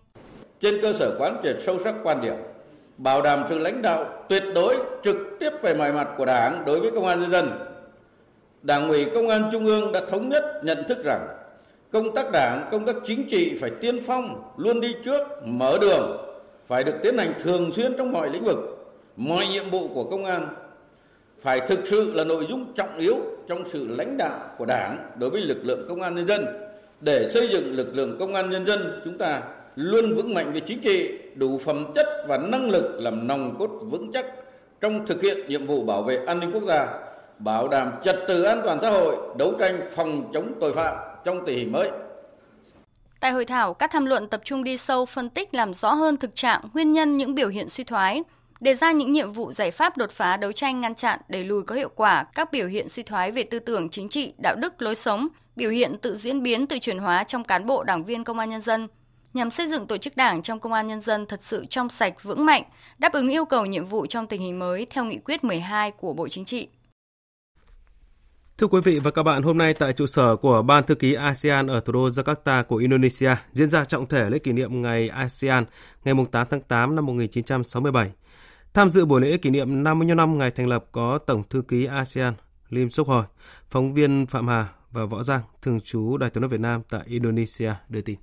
Trên 0.62 0.82
cơ 0.82 0.94
sở 1.00 1.16
quán 1.20 1.38
triệt 1.44 1.58
sâu 1.60 1.80
sắc 1.84 1.96
quan 2.04 2.22
điểm, 2.22 2.36
bảo 2.98 3.22
đảm 3.22 3.44
sự 3.50 3.58
lãnh 3.58 3.82
đạo 3.82 4.06
tuyệt 4.30 4.44
đối 4.56 4.76
trực 5.04 5.18
tiếp 5.40 5.50
về 5.62 5.76
mọi 5.76 5.94
mặt 5.94 6.08
của 6.18 6.26
Đảng 6.26 6.64
đối 6.66 6.80
với 6.80 6.92
công 6.92 7.06
an 7.06 7.22
nhân 7.22 7.32
dân, 7.32 7.50
Đảng 8.62 8.90
ủy 8.90 9.06
Công 9.16 9.28
an 9.28 9.50
Trung 9.52 9.66
ương 9.66 9.92
đã 9.92 10.02
thống 10.10 10.30
nhất 10.30 10.44
nhận 10.64 10.84
thức 10.88 11.04
rằng 11.04 11.28
công 11.92 12.16
tác 12.16 12.32
đảng, 12.32 12.70
công 12.72 12.86
tác 12.86 12.96
chính 13.06 13.30
trị 13.30 13.58
phải 13.62 13.72
tiên 13.82 14.00
phong, 14.08 14.44
luôn 14.58 14.82
đi 14.82 14.96
trước, 15.06 15.22
mở 15.46 15.78
đường, 15.82 16.18
phải 16.68 16.84
được 16.84 16.96
tiến 17.04 17.18
hành 17.18 17.34
thường 17.44 17.72
xuyên 17.76 17.98
trong 17.98 18.12
mọi 18.12 18.30
lĩnh 18.30 18.44
vực, 18.44 18.58
mọi 19.16 19.48
nhiệm 19.48 19.70
vụ 19.70 19.88
của 19.88 20.04
công 20.04 20.26
an. 20.26 20.48
Phải 21.42 21.60
thực 21.60 21.80
sự 21.86 22.12
là 22.14 22.24
nội 22.24 22.46
dung 22.50 22.74
trọng 22.74 22.98
yếu 22.98 23.16
trong 23.48 23.64
sự 23.70 23.88
lãnh 23.88 24.18
đạo 24.18 24.40
của 24.58 24.66
Đảng 24.66 25.12
đối 25.16 25.30
với 25.30 25.42
lực 25.42 25.58
lượng 25.64 25.86
công 25.90 26.02
an 26.02 26.16
nhân 26.16 26.28
dân. 26.28 26.46
Để 27.02 27.30
xây 27.34 27.48
dựng 27.48 27.76
lực 27.76 27.96
lượng 27.96 28.18
công 28.20 28.34
an 28.34 28.50
nhân 28.50 28.66
dân 28.66 29.02
chúng 29.06 29.18
ta 29.18 29.42
luôn 29.76 30.16
vững 30.16 30.34
mạnh 30.34 30.52
về 30.54 30.60
chính 30.60 30.82
trị, 30.82 31.20
đủ 31.36 31.58
phẩm 31.58 31.86
chất 31.96 32.08
và 32.28 32.38
năng 32.38 32.70
lực 32.70 33.00
làm 33.00 33.28
nòng 33.28 33.56
cốt 33.60 33.70
vững 33.82 34.12
chắc 34.12 34.26
trong 34.82 35.06
thực 35.06 35.22
hiện 35.22 35.38
nhiệm 35.48 35.68
vụ 35.68 35.84
bảo 35.84 36.04
vệ 36.04 36.18
an 36.26 36.40
ninh 36.40 36.52
quốc 36.52 36.64
gia 36.68 37.09
bảo 37.40 37.68
đảm 37.68 37.92
trật 38.04 38.16
tự 38.28 38.44
an 38.44 38.62
toàn 38.66 38.78
xã 38.82 38.90
hội, 38.90 39.16
đấu 39.38 39.54
tranh 39.60 39.82
phòng 39.96 40.32
chống 40.34 40.54
tội 40.62 40.74
phạm 40.74 40.98
trong 41.26 41.46
tình 41.46 41.58
hình 41.58 41.72
mới. 41.72 41.92
Tại 43.20 43.32
hội 43.32 43.46
thảo, 43.46 43.74
các 43.74 43.92
tham 43.94 44.06
luận 44.06 44.28
tập 44.28 44.42
trung 44.44 44.64
đi 44.64 44.78
sâu 44.78 45.06
phân 45.06 45.30
tích 45.30 45.54
làm 45.54 45.74
rõ 45.74 45.94
hơn 45.94 46.18
thực 46.18 46.36
trạng, 46.36 46.62
nguyên 46.74 46.94
nhân 46.94 47.18
những 47.18 47.36
biểu 47.36 47.48
hiện 47.48 47.70
suy 47.70 47.84
thoái, 47.84 48.24
đề 48.60 48.76
ra 48.76 48.92
những 48.92 49.14
nhiệm 49.14 49.32
vụ 49.32 49.54
giải 49.54 49.72
pháp 49.72 49.98
đột 49.98 50.12
phá 50.12 50.38
đấu 50.38 50.52
tranh 50.52 50.82
ngăn 50.82 50.96
chặn 50.96 51.20
đẩy 51.28 51.44
lùi 51.44 51.64
có 51.64 51.76
hiệu 51.76 51.90
quả 51.96 52.24
các 52.24 52.52
biểu 52.52 52.68
hiện 52.68 52.90
suy 52.90 53.04
thoái 53.04 53.32
về 53.32 53.44
tư 53.44 53.60
tưởng 53.60 53.90
chính 53.90 54.10
trị, 54.10 54.34
đạo 54.38 54.56
đức, 54.56 54.82
lối 54.82 54.96
sống, 54.96 55.28
biểu 55.56 55.70
hiện 55.70 55.98
tự 56.02 56.18
diễn 56.18 56.44
biến, 56.44 56.68
tự 56.68 56.80
chuyển 56.80 57.00
hóa 57.00 57.24
trong 57.24 57.44
cán 57.44 57.66
bộ 57.66 57.84
đảng 57.84 58.04
viên 58.04 58.24
công 58.24 58.40
an 58.40 58.50
nhân 58.50 58.62
dân, 58.62 58.88
nhằm 59.34 59.52
xây 59.52 59.68
dựng 59.68 59.88
tổ 59.88 59.98
chức 59.98 60.16
đảng 60.16 60.42
trong 60.42 60.60
công 60.60 60.74
an 60.74 60.88
nhân 60.88 61.02
dân 61.02 61.26
thật 61.26 61.44
sự 61.44 61.66
trong 61.70 61.90
sạch, 61.90 62.24
vững 62.24 62.46
mạnh, 62.46 62.64
đáp 62.98 63.14
ứng 63.14 63.30
yêu 63.30 63.46
cầu 63.46 63.66
nhiệm 63.66 63.86
vụ 63.86 64.06
trong 64.06 64.28
tình 64.28 64.42
hình 64.42 64.60
mới 64.60 64.88
theo 64.90 65.06
nghị 65.06 65.18
quyết 65.18 65.44
12 65.44 65.92
của 65.92 66.14
Bộ 66.14 66.28
Chính 66.28 66.46
trị. 66.46 66.68
Thưa 68.60 68.68
quý 68.68 68.82
vị 68.84 69.00
và 69.00 69.12
các 69.12 69.24
bạn, 69.24 69.44
hôm 69.44 69.58
nay 69.58 69.74
tại 69.74 69.94
trụ 69.94 70.06
sở 70.06 70.36
của 70.36 70.62
Ban 70.62 70.84
Thư 70.84 70.96
ký 70.96 71.14
ASEAN 71.14 71.68
ở 71.68 71.80
thủ 71.80 71.94
đô 71.94 72.10
Jakarta 72.10 72.64
của 72.64 72.76
Indonesia 72.76 73.36
diễn 73.54 73.70
ra 73.70 73.86
trọng 73.86 74.08
thể 74.08 74.30
lễ 74.30 74.40
kỷ 74.40 74.52
niệm 74.52 74.82
ngày 74.82 75.10
ASEAN 75.10 75.66
ngày 76.06 76.16
8 76.32 76.48
tháng 76.50 76.62
8 76.62 76.96
năm 76.96 77.06
1967. 77.06 78.12
Tham 78.74 78.90
dự 78.90 79.06
buổi 79.06 79.22
lễ 79.22 79.38
kỷ 79.38 79.50
niệm 79.50 79.84
50 79.84 80.16
năm 80.16 80.38
ngày 80.38 80.52
thành 80.52 80.68
lập 80.68 80.86
có 80.92 81.18
Tổng 81.18 81.44
Thư 81.50 81.62
ký 81.62 81.86
ASEAN 81.86 82.34
Lim 82.70 82.90
Sốc 82.90 83.08
Hoi, 83.08 83.24
phóng 83.70 83.94
viên 83.94 84.26
Phạm 84.28 84.48
Hà 84.48 84.68
và 84.92 85.06
Võ 85.06 85.24
Giang, 85.24 85.42
thường 85.62 85.80
trú 85.82 86.18
Đài 86.18 86.30
tiếng 86.30 86.42
nói 86.42 86.50
Việt 86.50 86.60
Nam 86.60 86.82
tại 86.90 87.02
Indonesia 87.06 87.74
đưa 87.90 88.02
tin. 88.02 88.18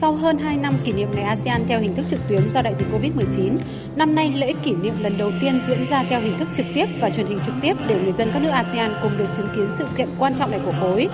Sau 0.00 0.12
hơn 0.12 0.38
2 0.38 0.56
năm 0.56 0.72
kỷ 0.84 0.92
niệm 0.92 1.08
ngày 1.14 1.24
ASEAN 1.24 1.62
theo 1.68 1.80
hình 1.80 1.94
thức 1.94 2.06
trực 2.08 2.20
tuyến 2.28 2.40
do 2.54 2.62
đại 2.62 2.74
dịch 2.78 2.86
Covid-19, 2.92 3.56
năm 3.96 4.14
nay 4.14 4.32
lễ 4.36 4.52
kỷ 4.64 4.72
niệm 4.72 4.94
lần 5.00 5.18
đầu 5.18 5.30
tiên 5.40 5.60
diễn 5.68 5.86
ra 5.90 6.04
theo 6.10 6.20
hình 6.20 6.38
thức 6.38 6.48
trực 6.54 6.66
tiếp 6.74 6.86
và 7.00 7.10
truyền 7.10 7.26
hình 7.26 7.38
trực 7.46 7.54
tiếp 7.62 7.76
để 7.86 8.00
người 8.02 8.12
dân 8.12 8.30
các 8.32 8.42
nước 8.42 8.50
ASEAN 8.50 8.92
cùng 9.02 9.12
được 9.18 9.26
chứng 9.36 9.48
kiến 9.56 9.68
sự 9.78 9.86
kiện 9.96 10.08
quan 10.18 10.34
trọng 10.34 10.50
này 10.50 10.60
của 10.64 10.72
khối. 10.80 11.08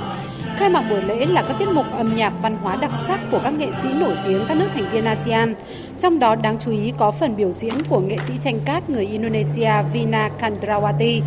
Khai 0.57 0.71
mạc 0.71 0.83
buổi 0.91 1.03
lễ 1.03 1.27
là 1.27 1.43
các 1.49 1.57
tiết 1.59 1.69
mục 1.69 1.87
âm 1.93 2.17
nhạc 2.17 2.33
văn 2.43 2.57
hóa 2.63 2.77
đặc 2.77 2.91
sắc 3.07 3.21
của 3.31 3.41
các 3.45 3.55
nghệ 3.59 3.69
sĩ 3.83 3.89
nổi 3.93 4.17
tiếng 4.27 4.45
các 4.49 4.57
nước 4.57 4.69
thành 4.75 4.91
viên 4.93 5.05
ASEAN. 5.05 5.55
Trong 5.99 6.19
đó 6.19 6.35
đáng 6.35 6.59
chú 6.59 6.71
ý 6.71 6.93
có 6.99 7.11
phần 7.11 7.37
biểu 7.37 7.53
diễn 7.53 7.75
của 7.89 8.01
nghệ 8.01 8.17
sĩ 8.27 8.35
tranh 8.41 8.61
cát 8.65 8.91
người 8.91 9.07
Indonesia 9.07 9.73
Vina 9.93 10.31
Kandrawati. 10.41 11.21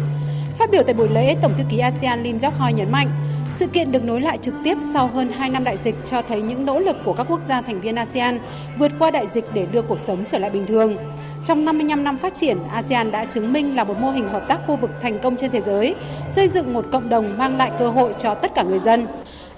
Phát 0.58 0.72
biểu 0.72 0.84
tại 0.84 0.94
buổi 0.94 1.10
lễ, 1.10 1.36
Tổng 1.42 1.52
thư 1.58 1.64
ký 1.70 1.80
ASEAN 1.80 2.24
Lim 2.24 2.40
Jock 2.40 2.52
Hoi 2.52 2.74
nhấn 2.74 2.92
mạnh, 2.92 3.08
sự 3.46 3.68
kiện 3.68 3.92
được 3.92 4.06
nối 4.06 4.22
lại 4.22 4.38
trực 4.42 4.54
tiếp 4.64 4.78
sau 4.94 5.08
hơn 5.08 5.32
2 5.32 5.50
năm 5.50 5.64
đại 5.64 5.78
dịch 5.78 5.96
cho 6.06 6.22
thấy 6.22 6.42
những 6.42 6.66
nỗ 6.66 6.80
lực 6.80 6.98
của 7.06 7.14
các 7.14 7.28
quốc 7.30 7.40
gia 7.48 7.62
thành 7.62 7.82
viên 7.82 7.96
ASEAN 7.96 8.40
vượt 8.78 8.92
qua 9.00 9.12
đại 9.12 9.28
dịch 9.28 9.46
để 9.54 9.66
đưa 9.66 9.82
cuộc 9.82 10.00
sống 10.00 10.24
trở 10.26 10.38
lại 10.38 10.50
bình 10.50 10.68
thường. 10.68 10.96
Trong 11.46 11.66
55 11.66 12.04
năm 12.04 12.18
phát 12.18 12.34
triển, 12.34 12.58
ASEAN 12.72 13.12
đã 13.12 13.26
chứng 13.26 13.54
minh 13.54 13.76
là 13.76 13.84
một 13.84 14.00
mô 14.00 14.12
hình 14.12 14.30
hợp 14.30 14.48
tác 14.48 14.60
khu 14.68 14.76
vực 14.76 14.92
thành 15.02 15.20
công 15.20 15.38
trên 15.38 15.52
thế 15.52 15.62
giới, 15.62 15.96
xây 16.30 16.48
dựng 16.48 16.74
một 16.74 16.86
cộng 16.92 17.10
đồng 17.10 17.38
mang 17.38 17.58
lại 17.58 17.72
cơ 17.80 17.90
hội 17.90 18.14
cho 18.20 18.36
tất 18.36 18.52
cả 18.56 18.64
người 18.64 18.80
dân. 18.80 19.08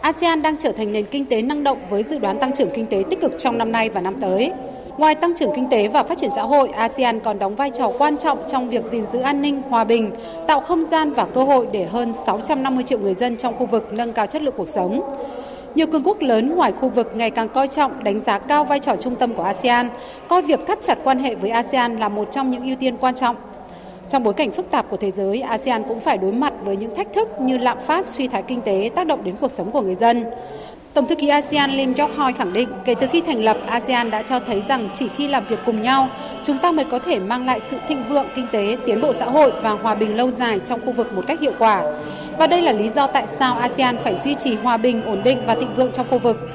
ASEAN 0.01 0.41
đang 0.41 0.55
trở 0.59 0.71
thành 0.71 0.91
nền 0.91 1.05
kinh 1.05 1.25
tế 1.25 1.41
năng 1.41 1.63
động 1.63 1.77
với 1.89 2.03
dự 2.03 2.19
đoán 2.19 2.39
tăng 2.39 2.55
trưởng 2.55 2.69
kinh 2.75 2.85
tế 2.85 3.03
tích 3.09 3.21
cực 3.21 3.31
trong 3.37 3.57
năm 3.57 3.71
nay 3.71 3.89
và 3.89 4.01
năm 4.01 4.21
tới. 4.21 4.51
Ngoài 5.01 5.15
tăng 5.15 5.35
trưởng 5.35 5.51
kinh 5.55 5.69
tế 5.69 5.87
và 5.87 6.03
phát 6.03 6.17
triển 6.17 6.29
xã 6.35 6.41
hội, 6.41 6.69
ASEAN 6.69 7.19
còn 7.19 7.39
đóng 7.39 7.55
vai 7.55 7.69
trò 7.69 7.91
quan 7.97 8.17
trọng 8.17 8.37
trong 8.47 8.69
việc 8.69 8.85
gìn 8.91 9.05
giữ 9.13 9.19
an 9.19 9.41
ninh, 9.41 9.61
hòa 9.69 9.83
bình, 9.83 10.11
tạo 10.47 10.59
không 10.59 10.81
gian 10.81 11.13
và 11.13 11.25
cơ 11.25 11.43
hội 11.43 11.67
để 11.71 11.85
hơn 11.85 12.13
650 12.25 12.83
triệu 12.83 12.99
người 12.99 13.13
dân 13.13 13.37
trong 13.37 13.57
khu 13.57 13.65
vực 13.65 13.93
nâng 13.93 14.13
cao 14.13 14.25
chất 14.25 14.41
lượng 14.41 14.53
cuộc 14.57 14.69
sống. 14.69 15.01
Nhiều 15.75 15.87
cường 15.87 16.03
quốc 16.03 16.21
lớn 16.21 16.55
ngoài 16.55 16.71
khu 16.81 16.89
vực 16.89 17.11
ngày 17.15 17.31
càng 17.31 17.49
coi 17.49 17.67
trọng, 17.67 18.03
đánh 18.03 18.19
giá 18.19 18.39
cao 18.39 18.63
vai 18.63 18.79
trò 18.79 18.95
trung 18.95 19.15
tâm 19.15 19.33
của 19.33 19.43
ASEAN, 19.43 19.89
coi 20.27 20.41
việc 20.41 20.67
thắt 20.67 20.81
chặt 20.81 20.97
quan 21.03 21.19
hệ 21.19 21.35
với 21.35 21.49
ASEAN 21.49 21.99
là 21.99 22.09
một 22.09 22.31
trong 22.31 22.51
những 22.51 22.65
ưu 22.65 22.75
tiên 22.75 22.97
quan 22.97 23.15
trọng. 23.15 23.35
Trong 24.09 24.23
bối 24.23 24.33
cảnh 24.33 24.51
phức 24.51 24.71
tạp 24.71 24.89
của 24.89 24.97
thế 24.97 25.11
giới, 25.11 25.41
ASEAN 25.41 25.83
cũng 25.87 25.99
phải 25.99 26.17
đối 26.17 26.31
mặt 26.31 26.53
với 26.63 26.75
những 26.75 26.95
thách 26.95 27.13
thức 27.13 27.29
như 27.41 27.57
lạm 27.57 27.77
phát, 27.79 28.05
suy 28.05 28.27
thoái 28.27 28.43
kinh 28.43 28.61
tế 28.61 28.89
tác 28.95 29.07
động 29.07 29.23
đến 29.23 29.35
cuộc 29.41 29.51
sống 29.51 29.71
của 29.71 29.81
người 29.81 29.95
dân. 29.95 30.25
Tổng 30.93 31.07
thư 31.07 31.15
ký 31.15 31.27
ASEAN 31.27 31.71
Lim 31.71 31.93
Jock 31.93 32.07
Hoi 32.15 32.33
khẳng 32.33 32.53
định 32.53 32.69
kể 32.85 32.95
từ 32.95 33.07
khi 33.07 33.21
thành 33.21 33.43
lập, 33.43 33.57
ASEAN 33.67 34.11
đã 34.11 34.21
cho 34.21 34.39
thấy 34.39 34.61
rằng 34.61 34.89
chỉ 34.93 35.07
khi 35.07 35.27
làm 35.27 35.45
việc 35.45 35.59
cùng 35.65 35.81
nhau, 35.81 36.09
chúng 36.43 36.57
ta 36.57 36.71
mới 36.71 36.85
có 36.85 36.99
thể 36.99 37.19
mang 37.19 37.45
lại 37.45 37.59
sự 37.59 37.77
thịnh 37.87 38.03
vượng 38.09 38.25
kinh 38.35 38.47
tế, 38.51 38.77
tiến 38.85 39.01
bộ 39.01 39.13
xã 39.13 39.25
hội 39.25 39.51
và 39.61 39.69
hòa 39.69 39.95
bình 39.95 40.17
lâu 40.17 40.31
dài 40.31 40.59
trong 40.65 40.79
khu 40.85 40.91
vực 40.91 41.13
một 41.13 41.23
cách 41.27 41.39
hiệu 41.41 41.53
quả. 41.59 41.83
Và 42.37 42.47
đây 42.47 42.61
là 42.61 42.71
lý 42.71 42.89
do 42.89 43.07
tại 43.07 43.27
sao 43.27 43.55
ASEAN 43.55 43.97
phải 43.97 44.15
duy 44.23 44.35
trì 44.35 44.55
hòa 44.55 44.77
bình, 44.77 45.01
ổn 45.05 45.21
định 45.23 45.37
và 45.45 45.55
thịnh 45.55 45.75
vượng 45.75 45.91
trong 45.91 46.05
khu 46.09 46.19
vực. 46.19 46.49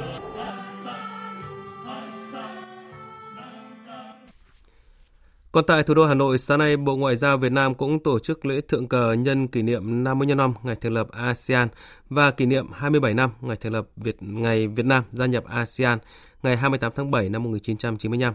Còn 5.56 5.64
tại 5.64 5.82
thủ 5.82 5.94
đô 5.94 6.06
Hà 6.06 6.14
Nội, 6.14 6.38
sáng 6.38 6.58
nay 6.58 6.76
Bộ 6.76 6.96
Ngoại 6.96 7.16
giao 7.16 7.38
Việt 7.38 7.52
Nam 7.52 7.74
cũng 7.74 8.02
tổ 8.02 8.18
chức 8.18 8.46
lễ 8.46 8.60
thượng 8.60 8.88
cờ 8.88 9.12
nhân 9.12 9.48
kỷ 9.48 9.62
niệm 9.62 10.04
50 10.04 10.34
năm 10.34 10.54
ngày 10.62 10.76
thành 10.80 10.92
lập 10.92 11.06
ASEAN 11.10 11.68
và 12.10 12.30
kỷ 12.30 12.46
niệm 12.46 12.66
27 12.72 13.14
năm 13.14 13.30
ngày 13.40 13.56
thành 13.56 13.72
lập 13.72 13.88
Việt 13.96 14.16
ngày 14.20 14.68
Việt 14.68 14.86
Nam 14.86 15.04
gia 15.12 15.26
nhập 15.26 15.44
ASEAN 15.44 15.98
ngày 16.42 16.56
28 16.56 16.92
tháng 16.94 17.10
7 17.10 17.28
năm 17.28 17.42
1995. 17.42 18.34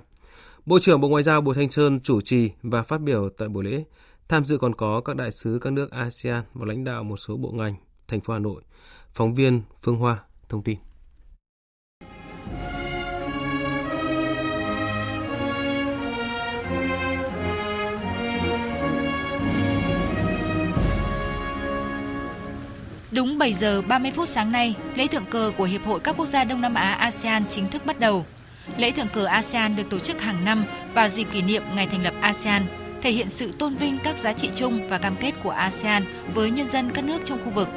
Bộ 0.65 0.79
trưởng 0.79 1.01
Bộ 1.01 1.07
Ngoại 1.07 1.23
giao 1.23 1.41
Bùi 1.41 1.55
Thanh 1.55 1.71
Sơn 1.71 1.99
chủ 1.99 2.21
trì 2.21 2.49
và 2.63 2.81
phát 2.81 3.01
biểu 3.01 3.29
tại 3.37 3.49
buổi 3.49 3.63
lễ. 3.63 3.83
Tham 4.27 4.45
dự 4.45 4.57
còn 4.57 4.75
có 4.75 5.01
các 5.01 5.15
đại 5.15 5.31
sứ 5.31 5.59
các 5.61 5.73
nước 5.73 5.91
ASEAN 5.91 6.43
và 6.53 6.65
lãnh 6.65 6.83
đạo 6.83 7.03
một 7.03 7.17
số 7.17 7.37
bộ 7.37 7.51
ngành, 7.51 7.75
thành 8.07 8.21
phố 8.21 8.33
Hà 8.33 8.39
Nội. 8.39 8.61
Phóng 9.13 9.33
viên 9.33 9.61
Phương 9.81 9.97
Hoa 9.97 10.17
thông 10.49 10.63
tin. 10.63 10.77
Đúng 23.11 23.37
7 23.37 23.53
giờ 23.53 23.81
30 23.81 24.11
phút 24.11 24.29
sáng 24.29 24.51
nay, 24.51 24.75
lễ 24.95 25.07
thượng 25.07 25.25
cờ 25.25 25.51
của 25.57 25.63
Hiệp 25.63 25.85
hội 25.85 25.99
các 25.99 26.15
quốc 26.17 26.25
gia 26.25 26.43
Đông 26.43 26.61
Nam 26.61 26.73
Á 26.73 26.93
ASEAN 26.93 27.43
chính 27.49 27.67
thức 27.67 27.85
bắt 27.85 27.99
đầu. 27.99 28.25
Lễ 28.77 28.91
thượng 28.91 29.07
cờ 29.07 29.25
ASEAN 29.25 29.75
được 29.75 29.89
tổ 29.89 29.99
chức 29.99 30.21
hàng 30.21 30.45
năm 30.45 30.65
vào 30.93 31.09
dịp 31.09 31.23
kỷ 31.23 31.41
niệm 31.41 31.63
ngày 31.75 31.87
thành 31.87 32.03
lập 32.03 32.13
ASEAN, 32.21 32.65
thể 33.01 33.11
hiện 33.11 33.29
sự 33.29 33.51
tôn 33.51 33.75
vinh 33.75 33.97
các 34.03 34.17
giá 34.17 34.33
trị 34.33 34.49
chung 34.55 34.89
và 34.89 34.97
cam 34.97 35.15
kết 35.15 35.31
của 35.43 35.49
ASEAN 35.49 36.05
với 36.33 36.51
nhân 36.51 36.67
dân 36.67 36.91
các 36.93 37.05
nước 37.05 37.21
trong 37.25 37.39
khu 37.45 37.51
vực. 37.51 37.69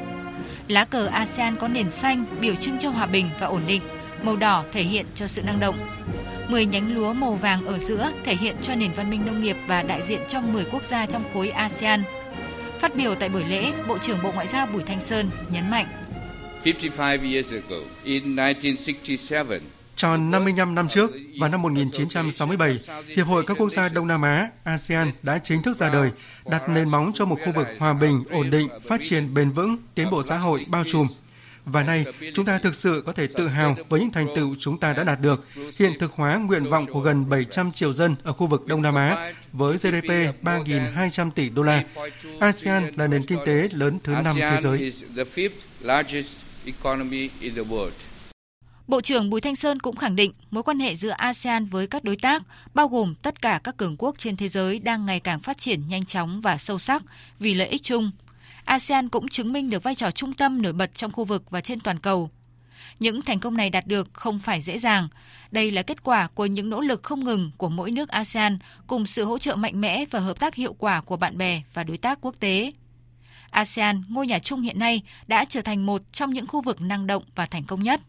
Lá 0.69 0.85
cờ 0.85 1.07
ASEAN 1.07 1.57
có 1.57 1.69
nền 1.69 1.91
xanh 1.91 2.25
biểu 2.41 2.55
trưng 2.55 2.79
cho 2.79 2.91
hòa 2.91 3.07
bình 3.07 3.31
và 3.41 3.47
ổn 3.47 3.62
định, 3.67 3.83
màu 4.23 4.37
đỏ 4.37 4.64
thể 4.73 4.83
hiện 4.83 5.07
cho 5.14 5.26
sự 5.26 5.43
năng 5.43 5.61
động. 5.61 5.76
10 6.49 6.67
nhánh 6.67 6.95
lúa 6.95 7.12
màu 7.12 7.35
vàng 7.35 7.67
ở 7.67 7.79
giữa 7.79 8.11
thể 8.25 8.35
hiện 8.37 8.57
cho 8.62 8.75
nền 8.75 8.93
văn 8.93 9.11
minh 9.11 9.23
nông 9.26 9.41
nghiệp 9.41 9.57
và 9.67 9.83
đại 9.83 10.03
diện 10.03 10.21
cho 10.29 10.41
10 10.41 10.64
quốc 10.64 10.85
gia 10.85 11.07
trong 11.07 11.25
khối 11.35 11.49
ASEAN– 11.50 12.03
Phát 12.85 12.97
biểu 12.97 13.14
tại 13.14 13.29
buổi 13.29 13.45
lễ, 13.45 13.73
Bộ 13.88 13.99
trưởng 13.99 14.23
Bộ 14.23 14.33
Ngoại 14.33 14.49
giao 14.49 14.67
Bùi 14.67 14.83
Thanh 14.83 15.00
Sơn 15.00 15.31
nhấn 15.50 15.71
mạnh. 15.71 15.87
55 16.64 17.33
years 17.33 17.53
ago, 17.53 17.76
in 18.05 18.37
1967, 18.37 19.61
Tròn 19.97 20.31
55 20.31 20.75
năm 20.75 20.88
trước, 20.88 21.11
vào 21.41 21.50
năm 21.50 21.62
1967, 21.62 22.79
Hiệp 23.17 23.26
hội 23.26 23.45
các 23.47 23.59
quốc 23.59 23.69
gia 23.69 23.88
Đông 23.88 24.07
Nam 24.07 24.23
Á, 24.23 24.50
ASEAN 24.64 25.11
đã 25.23 25.38
chính 25.38 25.62
thức 25.62 25.76
ra 25.76 25.88
đời, 25.88 26.11
đặt 26.50 26.69
nền 26.69 26.88
móng 26.88 27.12
cho 27.14 27.25
một 27.25 27.38
khu 27.45 27.53
vực 27.53 27.67
hòa 27.79 27.93
bình, 27.93 28.25
ổn 28.31 28.50
định, 28.50 28.69
phát 28.88 29.00
triển 29.05 29.35
bền 29.35 29.50
vững, 29.50 29.76
tiến 29.95 30.11
bộ 30.11 30.23
xã 30.23 30.38
hội 30.38 30.67
bao 30.69 30.85
trùm, 30.85 31.07
và 31.66 31.83
nay, 31.83 32.04
chúng 32.35 32.44
ta 32.44 32.59
thực 32.59 32.75
sự 32.75 33.02
có 33.06 33.12
thể 33.12 33.26
tự 33.26 33.49
hào 33.49 33.76
với 33.88 34.00
những 34.00 34.11
thành 34.11 34.26
tựu 34.37 34.56
chúng 34.59 34.78
ta 34.78 34.92
đã 34.92 35.04
đạt 35.04 35.21
được, 35.21 35.47
hiện 35.78 35.92
thực 35.99 36.12
hóa 36.12 36.37
nguyện 36.37 36.64
vọng 36.64 36.87
của 36.87 37.00
gần 37.00 37.28
700 37.28 37.73
triệu 37.73 37.92
dân 37.92 38.16
ở 38.23 38.33
khu 38.33 38.47
vực 38.47 38.66
Đông 38.66 38.83
Nam 38.83 38.94
Á 38.94 39.33
với 39.52 39.76
GDP 39.76 40.11
3.200 40.42 41.30
tỷ 41.30 41.49
đô 41.49 41.62
la. 41.62 41.85
ASEAN 42.40 42.90
là 42.97 43.06
nền 43.06 43.23
kinh 43.23 43.38
tế 43.47 43.68
lớn 43.73 43.99
thứ 44.04 44.14
năm 44.25 44.37
thế 44.40 44.59
giới. 44.61 44.92
Bộ 48.87 49.00
trưởng 49.00 49.30
Bùi 49.30 49.40
Thanh 49.40 49.56
Sơn 49.56 49.80
cũng 49.80 49.97
khẳng 49.97 50.16
định 50.16 50.33
mối 50.50 50.62
quan 50.62 50.78
hệ 50.78 50.97
giữa 50.97 51.11
ASEAN 51.11 51.66
với 51.66 51.87
các 51.87 52.04
đối 52.04 52.16
tác, 52.16 52.42
bao 52.75 52.88
gồm 52.88 53.14
tất 53.14 53.42
cả 53.42 53.61
các 53.64 53.76
cường 53.76 53.97
quốc 53.99 54.18
trên 54.18 54.37
thế 54.37 54.49
giới 54.49 54.78
đang 54.78 55.06
ngày 55.06 55.21
càng 55.21 55.40
phát 55.40 55.59
triển 55.59 55.87
nhanh 55.87 56.04
chóng 56.04 56.40
và 56.40 56.59
sâu 56.59 56.78
sắc 56.78 57.02
vì 57.38 57.54
lợi 57.54 57.68
ích 57.68 57.83
chung, 57.83 58.11
ASEAN 58.64 59.09
cũng 59.09 59.28
chứng 59.28 59.52
minh 59.52 59.71
được 59.71 59.83
vai 59.83 59.94
trò 59.94 60.11
trung 60.11 60.33
tâm 60.33 60.62
nổi 60.62 60.73
bật 60.73 60.94
trong 60.94 61.12
khu 61.12 61.25
vực 61.25 61.50
và 61.50 61.61
trên 61.61 61.80
toàn 61.80 61.99
cầu. 61.99 62.30
Những 63.00 63.23
thành 63.23 63.40
công 63.40 63.56
này 63.56 63.71
đạt 63.71 63.87
được 63.87 64.09
không 64.12 64.38
phải 64.38 64.61
dễ 64.61 64.78
dàng. 64.78 65.09
Đây 65.50 65.71
là 65.71 65.83
kết 65.83 66.02
quả 66.02 66.26
của 66.35 66.47
những 66.47 66.71
nỗ 66.71 66.80
lực 66.80 67.02
không 67.02 67.25
ngừng 67.25 67.50
của 67.56 67.68
mỗi 67.68 67.90
nước 67.90 68.09
ASEAN 68.09 68.59
cùng 68.87 69.06
sự 69.06 69.25
hỗ 69.25 69.38
trợ 69.38 69.56
mạnh 69.56 69.80
mẽ 69.80 70.04
và 70.11 70.21
hợp 70.21 70.40
tác 70.40 70.54
hiệu 70.54 70.73
quả 70.73 71.00
của 71.00 71.16
bạn 71.16 71.38
bè 71.38 71.62
và 71.75 71.85
đối 71.85 71.99
tác 71.99 72.18
quốc 72.21 72.35
tế. 72.40 72.71
ASEAN, 73.50 74.02
ngôi 74.09 74.26
nhà 74.26 74.38
chung 74.38 74.61
hiện 74.61 74.78
nay, 74.78 75.02
đã 75.26 75.44
trở 75.44 75.61
thành 75.61 75.87
một 75.87 76.02
trong 76.12 76.33
những 76.33 76.47
khu 76.47 76.61
vực 76.61 76.80
năng 76.80 77.06
động 77.06 77.23
và 77.35 77.47
thành 77.47 77.64
công 77.64 77.83
nhất. 77.83 78.00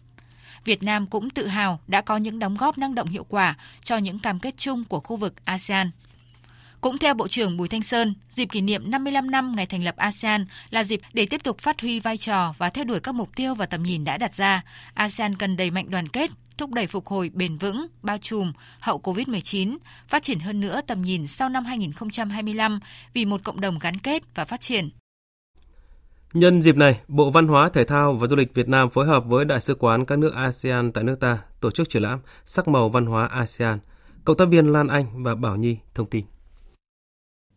Việt 0.65 0.83
Nam 0.83 1.07
cũng 1.07 1.29
tự 1.29 1.47
hào 1.47 1.79
đã 1.87 2.01
có 2.01 2.17
những 2.17 2.39
đóng 2.39 2.57
góp 2.57 2.77
năng 2.77 2.95
động 2.95 3.07
hiệu 3.07 3.23
quả 3.23 3.55
cho 3.83 3.97
những 3.97 4.19
cam 4.19 4.39
kết 4.39 4.57
chung 4.57 4.83
của 4.83 4.99
khu 4.99 5.15
vực 5.17 5.45
ASEAN. 5.45 5.91
Cũng 6.85 6.97
theo 6.97 7.13
Bộ 7.13 7.27
trưởng 7.27 7.57
Bùi 7.57 7.67
Thanh 7.67 7.83
Sơn, 7.83 8.13
dịp 8.29 8.45
kỷ 8.45 8.61
niệm 8.61 8.91
55 8.91 9.31
năm 9.31 9.55
ngày 9.55 9.65
thành 9.65 9.83
lập 9.83 9.95
ASEAN 9.97 10.45
là 10.69 10.83
dịp 10.83 10.99
để 11.13 11.25
tiếp 11.29 11.43
tục 11.43 11.57
phát 11.59 11.81
huy 11.81 11.99
vai 11.99 12.17
trò 12.17 12.53
và 12.57 12.69
theo 12.69 12.83
đuổi 12.83 12.99
các 12.99 13.15
mục 13.15 13.29
tiêu 13.35 13.55
và 13.55 13.65
tầm 13.65 13.83
nhìn 13.83 14.03
đã 14.03 14.17
đặt 14.17 14.35
ra. 14.35 14.63
ASEAN 14.93 15.35
cần 15.35 15.57
đẩy 15.57 15.71
mạnh 15.71 15.89
đoàn 15.89 16.07
kết, 16.07 16.31
thúc 16.57 16.73
đẩy 16.73 16.87
phục 16.87 17.07
hồi 17.07 17.31
bền 17.33 17.57
vững, 17.57 17.87
bao 18.01 18.17
trùm 18.17 18.53
hậu 18.79 18.99
COVID-19, 18.99 19.77
phát 20.07 20.23
triển 20.23 20.39
hơn 20.39 20.59
nữa 20.59 20.81
tầm 20.87 21.01
nhìn 21.01 21.27
sau 21.27 21.49
năm 21.49 21.65
2025 21.65 22.79
vì 23.13 23.25
một 23.25 23.43
cộng 23.43 23.61
đồng 23.61 23.79
gắn 23.79 23.97
kết 23.97 24.23
và 24.35 24.45
phát 24.45 24.61
triển. 24.61 24.89
Nhân 26.33 26.61
dịp 26.61 26.77
này, 26.77 26.99
Bộ 27.07 27.29
Văn 27.29 27.47
hóa, 27.47 27.69
Thể 27.69 27.83
thao 27.83 28.13
và 28.13 28.27
Du 28.27 28.35
lịch 28.35 28.53
Việt 28.53 28.67
Nam 28.67 28.89
phối 28.89 29.05
hợp 29.05 29.25
với 29.25 29.45
Đại 29.45 29.61
sứ 29.61 29.75
quán 29.75 30.05
các 30.05 30.19
nước 30.19 30.33
ASEAN 30.35 30.91
tại 30.91 31.03
nước 31.03 31.19
ta 31.19 31.37
tổ 31.61 31.71
chức 31.71 31.89
triển 31.89 32.01
lãm 32.01 32.19
Sắc 32.45 32.67
màu 32.67 32.89
văn 32.89 33.05
hóa 33.05 33.27
ASEAN. 33.27 33.79
Cộng 34.25 34.37
tác 34.37 34.45
viên 34.49 34.71
Lan 34.71 34.87
Anh 34.87 35.23
và 35.23 35.35
Bảo 35.35 35.55
Nhi 35.55 35.77
thông 35.93 36.09
tin. 36.09 36.25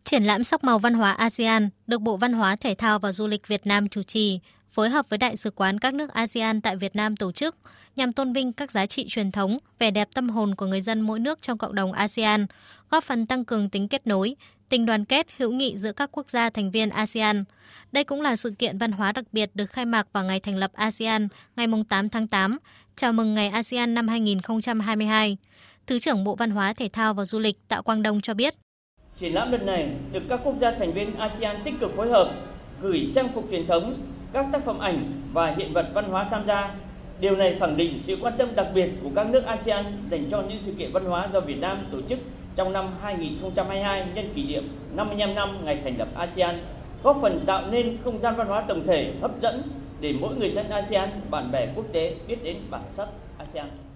Triển 0.09 0.23
lãm 0.23 0.43
sắc 0.43 0.63
màu 0.63 0.79
văn 0.79 0.93
hóa 0.93 1.11
ASEAN 1.11 1.69
được 1.87 2.01
Bộ 2.01 2.17
Văn 2.17 2.33
hóa, 2.33 2.55
Thể 2.55 2.75
thao 2.77 2.99
và 2.99 3.11
Du 3.11 3.27
lịch 3.27 3.47
Việt 3.47 3.67
Nam 3.67 3.89
chủ 3.89 4.03
trì, 4.03 4.39
phối 4.69 4.89
hợp 4.89 5.09
với 5.09 5.17
Đại 5.17 5.37
sứ 5.37 5.51
quán 5.51 5.79
các 5.79 5.93
nước 5.93 6.09
ASEAN 6.09 6.61
tại 6.61 6.75
Việt 6.75 6.95
Nam 6.95 7.15
tổ 7.15 7.31
chức 7.31 7.55
nhằm 7.95 8.13
tôn 8.13 8.33
vinh 8.33 8.53
các 8.53 8.71
giá 8.71 8.85
trị 8.85 9.05
truyền 9.09 9.31
thống, 9.31 9.57
vẻ 9.79 9.91
đẹp 9.91 10.07
tâm 10.13 10.29
hồn 10.29 10.55
của 10.55 10.65
người 10.65 10.81
dân 10.81 11.01
mỗi 11.01 11.19
nước 11.19 11.41
trong 11.41 11.57
cộng 11.57 11.75
đồng 11.75 11.91
ASEAN, 11.91 12.45
góp 12.89 13.03
phần 13.03 13.25
tăng 13.25 13.45
cường 13.45 13.69
tính 13.69 13.87
kết 13.87 14.07
nối, 14.07 14.35
tình 14.69 14.85
đoàn 14.85 15.05
kết 15.05 15.27
hữu 15.37 15.51
nghị 15.51 15.77
giữa 15.77 15.91
các 15.91 16.09
quốc 16.11 16.29
gia 16.29 16.49
thành 16.49 16.71
viên 16.71 16.89
ASEAN. 16.89 17.43
Đây 17.91 18.03
cũng 18.03 18.21
là 18.21 18.35
sự 18.35 18.51
kiện 18.59 18.77
văn 18.77 18.91
hóa 18.91 19.11
đặc 19.11 19.25
biệt 19.31 19.49
được 19.53 19.65
khai 19.65 19.85
mạc 19.85 20.07
vào 20.13 20.23
ngày 20.23 20.39
thành 20.39 20.57
lập 20.57 20.71
ASEAN 20.73 21.27
ngày 21.55 21.67
8 21.89 22.09
tháng 22.09 22.27
8, 22.27 22.57
chào 22.95 23.13
mừng 23.13 23.35
ngày 23.35 23.49
ASEAN 23.49 23.93
năm 23.93 24.07
2022. 24.07 25.37
Thứ 25.87 25.99
trưởng 25.99 26.23
Bộ 26.23 26.35
Văn 26.35 26.51
hóa, 26.51 26.73
Thể 26.73 26.89
thao 26.93 27.13
và 27.13 27.25
Du 27.25 27.39
lịch 27.39 27.67
Tạ 27.67 27.81
Quang 27.81 28.03
Đông 28.03 28.21
cho 28.21 28.33
biết. 28.33 28.55
Triển 29.19 29.33
lãm 29.33 29.51
lần 29.51 29.65
này 29.65 29.89
được 30.11 30.23
các 30.29 30.39
quốc 30.43 30.55
gia 30.61 30.71
thành 30.71 30.91
viên 30.91 31.15
ASEAN 31.15 31.55
tích 31.63 31.73
cực 31.79 31.95
phối 31.95 32.09
hợp, 32.09 32.31
gửi 32.81 33.11
trang 33.15 33.29
phục 33.35 33.43
truyền 33.51 33.67
thống, 33.67 33.95
các 34.33 34.45
tác 34.51 34.65
phẩm 34.65 34.79
ảnh 34.79 35.11
và 35.33 35.47
hiện 35.57 35.73
vật 35.73 35.85
văn 35.93 36.05
hóa 36.09 36.23
tham 36.31 36.47
gia. 36.47 36.73
Điều 37.19 37.35
này 37.35 37.57
khẳng 37.59 37.77
định 37.77 37.99
sự 38.03 38.17
quan 38.21 38.33
tâm 38.37 38.55
đặc 38.55 38.67
biệt 38.73 38.89
của 39.03 39.09
các 39.15 39.27
nước 39.29 39.45
ASEAN 39.45 39.85
dành 40.11 40.25
cho 40.31 40.41
những 40.41 40.61
sự 40.65 40.73
kiện 40.77 40.91
văn 40.91 41.05
hóa 41.05 41.27
do 41.33 41.39
Việt 41.39 41.59
Nam 41.59 41.77
tổ 41.91 41.97
chức 42.09 42.19
trong 42.55 42.73
năm 42.73 42.89
2022 43.01 44.05
nhân 44.15 44.29
kỷ 44.35 44.43
niệm 44.43 44.69
55 44.95 45.35
năm 45.35 45.65
ngày 45.65 45.79
thành 45.83 45.97
lập 45.97 46.07
ASEAN, 46.15 46.55
góp 47.03 47.17
phần 47.21 47.43
tạo 47.45 47.63
nên 47.71 47.97
không 48.03 48.21
gian 48.21 48.35
văn 48.35 48.47
hóa 48.47 48.61
tổng 48.61 48.87
thể 48.87 49.13
hấp 49.21 49.41
dẫn 49.41 49.61
để 50.01 50.13
mỗi 50.21 50.35
người 50.35 50.51
dân 50.51 50.69
ASEAN, 50.69 51.09
bạn 51.29 51.51
bè 51.51 51.67
quốc 51.75 51.85
tế 51.93 52.15
biết 52.27 52.43
đến 52.43 52.57
bản 52.69 52.83
sắc 52.91 53.07
ASEAN. 53.37 53.88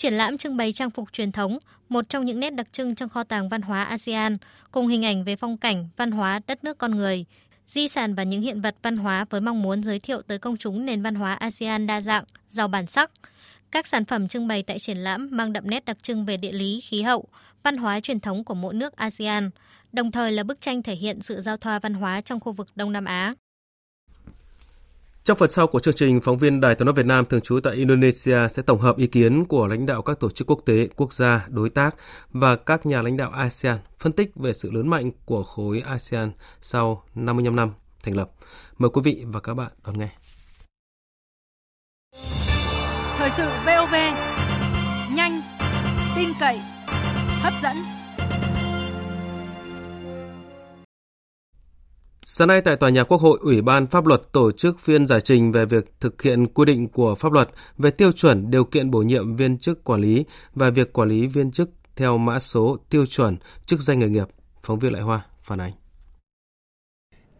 Triển 0.00 0.14
lãm 0.14 0.38
trưng 0.38 0.56
bày 0.56 0.72
trang 0.72 0.90
phục 0.90 1.12
truyền 1.12 1.32
thống, 1.32 1.58
một 1.88 2.08
trong 2.08 2.26
những 2.26 2.40
nét 2.40 2.50
đặc 2.50 2.66
trưng 2.72 2.94
trong 2.94 3.08
kho 3.08 3.24
tàng 3.24 3.48
văn 3.48 3.62
hóa 3.62 3.84
ASEAN, 3.84 4.36
cùng 4.70 4.88
hình 4.88 5.04
ảnh 5.04 5.24
về 5.24 5.36
phong 5.36 5.56
cảnh, 5.56 5.88
văn 5.96 6.10
hóa, 6.10 6.40
đất 6.46 6.64
nước 6.64 6.78
con 6.78 6.96
người, 6.96 7.24
di 7.66 7.88
sản 7.88 8.14
và 8.14 8.22
những 8.22 8.42
hiện 8.42 8.60
vật 8.60 8.76
văn 8.82 8.96
hóa 8.96 9.24
với 9.30 9.40
mong 9.40 9.62
muốn 9.62 9.82
giới 9.82 10.00
thiệu 10.00 10.22
tới 10.22 10.38
công 10.38 10.56
chúng 10.56 10.86
nền 10.86 11.02
văn 11.02 11.14
hóa 11.14 11.34
ASEAN 11.34 11.86
đa 11.86 12.00
dạng, 12.00 12.24
giàu 12.48 12.68
bản 12.68 12.86
sắc. 12.86 13.10
Các 13.70 13.86
sản 13.86 14.04
phẩm 14.04 14.28
trưng 14.28 14.48
bày 14.48 14.62
tại 14.62 14.78
triển 14.78 14.98
lãm 14.98 15.28
mang 15.32 15.52
đậm 15.52 15.70
nét 15.70 15.84
đặc 15.84 16.02
trưng 16.02 16.24
về 16.24 16.36
địa 16.36 16.52
lý, 16.52 16.80
khí 16.80 17.02
hậu, 17.02 17.24
văn 17.62 17.76
hóa 17.76 18.00
truyền 18.00 18.20
thống 18.20 18.44
của 18.44 18.54
mỗi 18.54 18.74
nước 18.74 18.96
ASEAN, 18.96 19.50
đồng 19.92 20.10
thời 20.10 20.32
là 20.32 20.42
bức 20.42 20.60
tranh 20.60 20.82
thể 20.82 20.94
hiện 20.94 21.22
sự 21.22 21.40
giao 21.40 21.56
thoa 21.56 21.78
văn 21.78 21.94
hóa 21.94 22.20
trong 22.20 22.40
khu 22.40 22.52
vực 22.52 22.68
Đông 22.74 22.92
Nam 22.92 23.04
Á. 23.04 23.34
Trong 25.22 25.38
phần 25.38 25.50
sau 25.50 25.66
của 25.66 25.80
chương 25.80 25.94
trình, 25.94 26.20
phóng 26.20 26.38
viên 26.38 26.60
Đài 26.60 26.74
tiếng 26.74 26.86
nói 26.86 26.94
Việt 26.94 27.06
Nam 27.06 27.24
thường 27.26 27.40
trú 27.40 27.60
tại 27.60 27.74
Indonesia 27.74 28.48
sẽ 28.50 28.62
tổng 28.62 28.80
hợp 28.80 28.96
ý 28.96 29.06
kiến 29.06 29.44
của 29.44 29.66
lãnh 29.66 29.86
đạo 29.86 30.02
các 30.02 30.20
tổ 30.20 30.30
chức 30.30 30.50
quốc 30.50 30.60
tế, 30.66 30.88
quốc 30.96 31.12
gia, 31.12 31.46
đối 31.48 31.70
tác 31.70 31.94
và 32.32 32.56
các 32.56 32.86
nhà 32.86 33.02
lãnh 33.02 33.16
đạo 33.16 33.30
ASEAN 33.30 33.78
phân 33.98 34.12
tích 34.12 34.30
về 34.36 34.52
sự 34.52 34.70
lớn 34.70 34.88
mạnh 34.88 35.10
của 35.24 35.42
khối 35.42 35.82
ASEAN 35.86 36.32
sau 36.60 37.04
55 37.14 37.56
năm 37.56 37.70
thành 38.02 38.16
lập. 38.16 38.30
Mời 38.78 38.90
quý 38.90 39.00
vị 39.04 39.24
và 39.26 39.40
các 39.40 39.54
bạn 39.54 39.72
đón 39.86 39.98
nghe. 39.98 40.08
Thời 43.16 43.30
sự 43.36 43.48
VOV, 43.66 43.94
nhanh, 45.14 45.42
tin 46.16 46.28
cậy, 46.40 46.60
hấp 47.42 47.52
dẫn. 47.62 47.99
Sáng 52.32 52.48
nay 52.48 52.60
tại 52.60 52.76
Tòa 52.76 52.90
nhà 52.90 53.04
Quốc 53.04 53.20
hội, 53.20 53.38
Ủy 53.42 53.62
ban 53.62 53.86
Pháp 53.86 54.06
luật 54.06 54.32
tổ 54.32 54.52
chức 54.52 54.80
phiên 54.80 55.06
giải 55.06 55.20
trình 55.20 55.52
về 55.52 55.66
việc 55.66 56.00
thực 56.00 56.22
hiện 56.22 56.46
quy 56.46 56.64
định 56.64 56.88
của 56.88 57.14
pháp 57.14 57.32
luật 57.32 57.48
về 57.78 57.90
tiêu 57.90 58.12
chuẩn 58.12 58.50
điều 58.50 58.64
kiện 58.64 58.90
bổ 58.90 58.98
nhiệm 58.98 59.36
viên 59.36 59.58
chức 59.58 59.84
quản 59.84 60.00
lý 60.00 60.24
và 60.54 60.70
việc 60.70 60.92
quản 60.92 61.08
lý 61.08 61.26
viên 61.26 61.50
chức 61.50 61.70
theo 61.96 62.18
mã 62.18 62.38
số 62.38 62.78
tiêu 62.90 63.06
chuẩn 63.06 63.36
chức 63.66 63.80
danh 63.80 63.98
nghề 63.98 64.08
nghiệp. 64.08 64.28
Phóng 64.62 64.78
viên 64.78 64.92
Lại 64.92 65.02
Hoa 65.02 65.20
phản 65.42 65.60
ánh. 65.60 65.72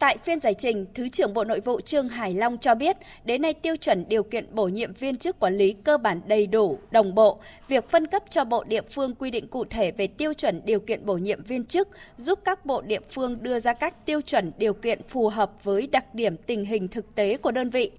Tại 0.01 0.19
phiên 0.25 0.41
giải 0.41 0.55
trình, 0.55 0.87
Thứ 0.95 1.09
trưởng 1.09 1.35
Bộ 1.35 1.45
Nội 1.45 1.61
vụ 1.61 1.81
Trương 1.81 2.09
Hải 2.09 2.35
Long 2.35 2.59
cho 2.59 2.75
biết, 2.75 2.97
đến 3.25 3.43
nay 3.43 3.55
tiêu 3.55 3.77
chuẩn 3.77 4.09
điều 4.09 4.23
kiện 4.23 4.55
bổ 4.55 4.69
nhiệm 4.69 4.93
viên 4.93 5.17
chức 5.17 5.39
quản 5.41 5.57
lý 5.57 5.73
cơ 5.73 5.99
bản 5.99 6.21
đầy 6.27 6.47
đủ, 6.47 6.79
đồng 6.91 7.15
bộ. 7.15 7.39
Việc 7.69 7.91
phân 7.91 8.07
cấp 8.07 8.23
cho 8.31 8.45
bộ 8.45 8.65
địa 8.65 8.83
phương 8.91 9.15
quy 9.15 9.31
định 9.31 9.49
cụ 9.49 9.65
thể 9.65 9.91
về 9.91 10.07
tiêu 10.07 10.35
chuẩn 10.35 10.61
điều 10.65 10.81
kiện 10.81 11.07
bổ 11.07 11.15
nhiệm 11.15 11.43
viên 11.43 11.65
chức, 11.65 11.89
giúp 12.17 12.39
các 12.45 12.67
bộ 12.67 12.83
địa 12.83 13.01
phương 13.11 13.43
đưa 13.43 13.61
ra 13.61 13.73
các 13.73 14.07
tiêu 14.07 14.21
chuẩn 14.21 14.53
điều 14.59 14.75
kiện 14.75 15.01
phù 15.09 15.29
hợp 15.29 15.65
với 15.65 15.87
đặc 15.87 16.15
điểm 16.15 16.37
tình 16.37 16.65
hình 16.65 16.89
thực 16.89 17.15
tế 17.15 17.37
của 17.37 17.51
đơn 17.51 17.71
vị. 17.71 17.91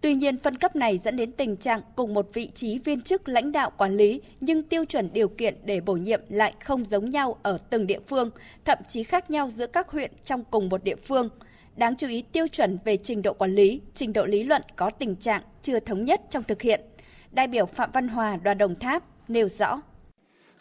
Tuy 0.00 0.14
nhiên, 0.14 0.38
phân 0.38 0.56
cấp 0.56 0.76
này 0.76 0.98
dẫn 0.98 1.16
đến 1.16 1.32
tình 1.32 1.56
trạng 1.56 1.82
cùng 1.96 2.14
một 2.14 2.28
vị 2.34 2.48
trí 2.54 2.78
viên 2.78 3.00
chức 3.00 3.28
lãnh 3.28 3.52
đạo 3.52 3.70
quản 3.76 3.96
lý 3.96 4.20
nhưng 4.40 4.62
tiêu 4.62 4.84
chuẩn 4.84 5.12
điều 5.12 5.28
kiện 5.28 5.54
để 5.64 5.80
bổ 5.80 5.94
nhiệm 5.94 6.20
lại 6.28 6.52
không 6.64 6.84
giống 6.84 7.10
nhau 7.10 7.36
ở 7.42 7.58
từng 7.70 7.86
địa 7.86 8.00
phương, 8.06 8.30
thậm 8.64 8.78
chí 8.88 9.02
khác 9.02 9.30
nhau 9.30 9.48
giữa 9.50 9.66
các 9.66 9.90
huyện 9.90 10.10
trong 10.24 10.44
cùng 10.50 10.68
một 10.68 10.84
địa 10.84 10.96
phương. 10.96 11.28
Đáng 11.76 11.96
chú 11.96 12.08
ý, 12.08 12.22
tiêu 12.32 12.48
chuẩn 12.48 12.78
về 12.84 12.96
trình 12.96 13.22
độ 13.22 13.32
quản 13.32 13.54
lý, 13.54 13.80
trình 13.94 14.12
độ 14.12 14.24
lý 14.24 14.44
luận 14.44 14.62
có 14.76 14.90
tình 14.90 15.16
trạng 15.16 15.42
chưa 15.62 15.80
thống 15.80 16.04
nhất 16.04 16.20
trong 16.30 16.44
thực 16.44 16.62
hiện. 16.62 16.80
Đại 17.30 17.46
biểu 17.46 17.66
Phạm 17.66 17.90
Văn 17.92 18.08
Hòa, 18.08 18.36
đoàn 18.42 18.58
Đồng 18.58 18.78
Tháp 18.78 19.02
nêu 19.28 19.48
rõ. 19.48 19.80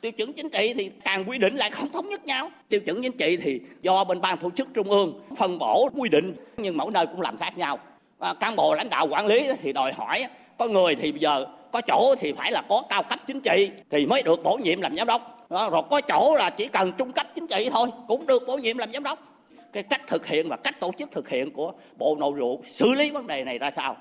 Tiêu 0.01 0.11
chuẩn 0.11 0.33
chính 0.33 0.49
trị 0.49 0.73
thì 0.77 0.91
càng 1.03 1.29
quy 1.29 1.37
định 1.37 1.55
lại 1.55 1.71
không 1.71 1.91
thống 1.91 2.09
nhất 2.09 2.25
nhau. 2.25 2.49
Tiêu 2.69 2.79
chuẩn 2.79 3.03
chính 3.03 3.17
trị 3.17 3.37
thì 3.37 3.61
do 3.81 4.03
bên 4.03 4.21
ban 4.21 4.37
tổ 4.37 4.49
chức 4.51 4.67
trung 4.73 4.89
ương 4.89 5.21
phân 5.37 5.59
bổ 5.59 5.89
quy 5.95 6.09
định 6.09 6.35
nhưng 6.57 6.77
mỗi 6.77 6.91
nơi 6.91 7.05
cũng 7.07 7.21
làm 7.21 7.37
khác 7.37 7.57
nhau. 7.57 7.79
À, 8.19 8.33
cán 8.39 8.55
bộ 8.55 8.73
lãnh 8.73 8.89
đạo 8.89 9.07
quản 9.07 9.27
lý 9.27 9.47
thì 9.61 9.73
đòi 9.73 9.93
hỏi 9.93 10.25
có 10.57 10.67
người 10.67 10.95
thì 10.95 11.11
bây 11.11 11.21
giờ 11.21 11.45
có 11.71 11.81
chỗ 11.81 12.15
thì 12.19 12.33
phải 12.33 12.51
là 12.51 12.61
có 12.69 12.83
cao 12.89 13.03
cấp 13.03 13.19
chính 13.27 13.41
trị 13.41 13.69
thì 13.89 14.05
mới 14.05 14.23
được 14.23 14.43
bổ 14.43 14.57
nhiệm 14.57 14.81
làm 14.81 14.95
giám 14.95 15.07
đốc. 15.07 15.47
rồi 15.49 15.83
có 15.89 16.01
chỗ 16.01 16.35
là 16.35 16.49
chỉ 16.49 16.67
cần 16.67 16.91
trung 16.97 17.11
cấp 17.11 17.27
chính 17.35 17.47
trị 17.47 17.69
thôi 17.71 17.89
cũng 18.07 18.27
được 18.27 18.43
bổ 18.47 18.57
nhiệm 18.57 18.77
làm 18.77 18.91
giám 18.91 19.03
đốc 19.03 19.28
cái 19.73 19.83
cách 19.83 20.01
thực 20.07 20.25
hiện 20.25 20.49
và 20.49 20.57
cách 20.57 20.79
tổ 20.79 20.91
chức 20.97 21.11
thực 21.11 21.29
hiện 21.29 21.51
của 21.51 21.73
Bộ 21.97 22.15
Nội 22.19 22.33
vụ 22.39 22.61
xử 22.63 22.93
lý 22.93 23.11
vấn 23.11 23.27
đề 23.27 23.43
này 23.43 23.57
ra 23.57 23.71
sao. 23.71 23.97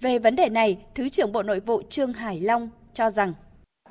Về 0.00 0.18
vấn 0.18 0.36
đề 0.36 0.48
này, 0.48 0.78
Thứ 0.94 1.08
trưởng 1.08 1.32
Bộ 1.32 1.42
Nội 1.42 1.60
vụ 1.60 1.82
Trương 1.88 2.12
Hải 2.12 2.40
Long 2.40 2.70
cho 2.94 3.10
rằng 3.10 3.34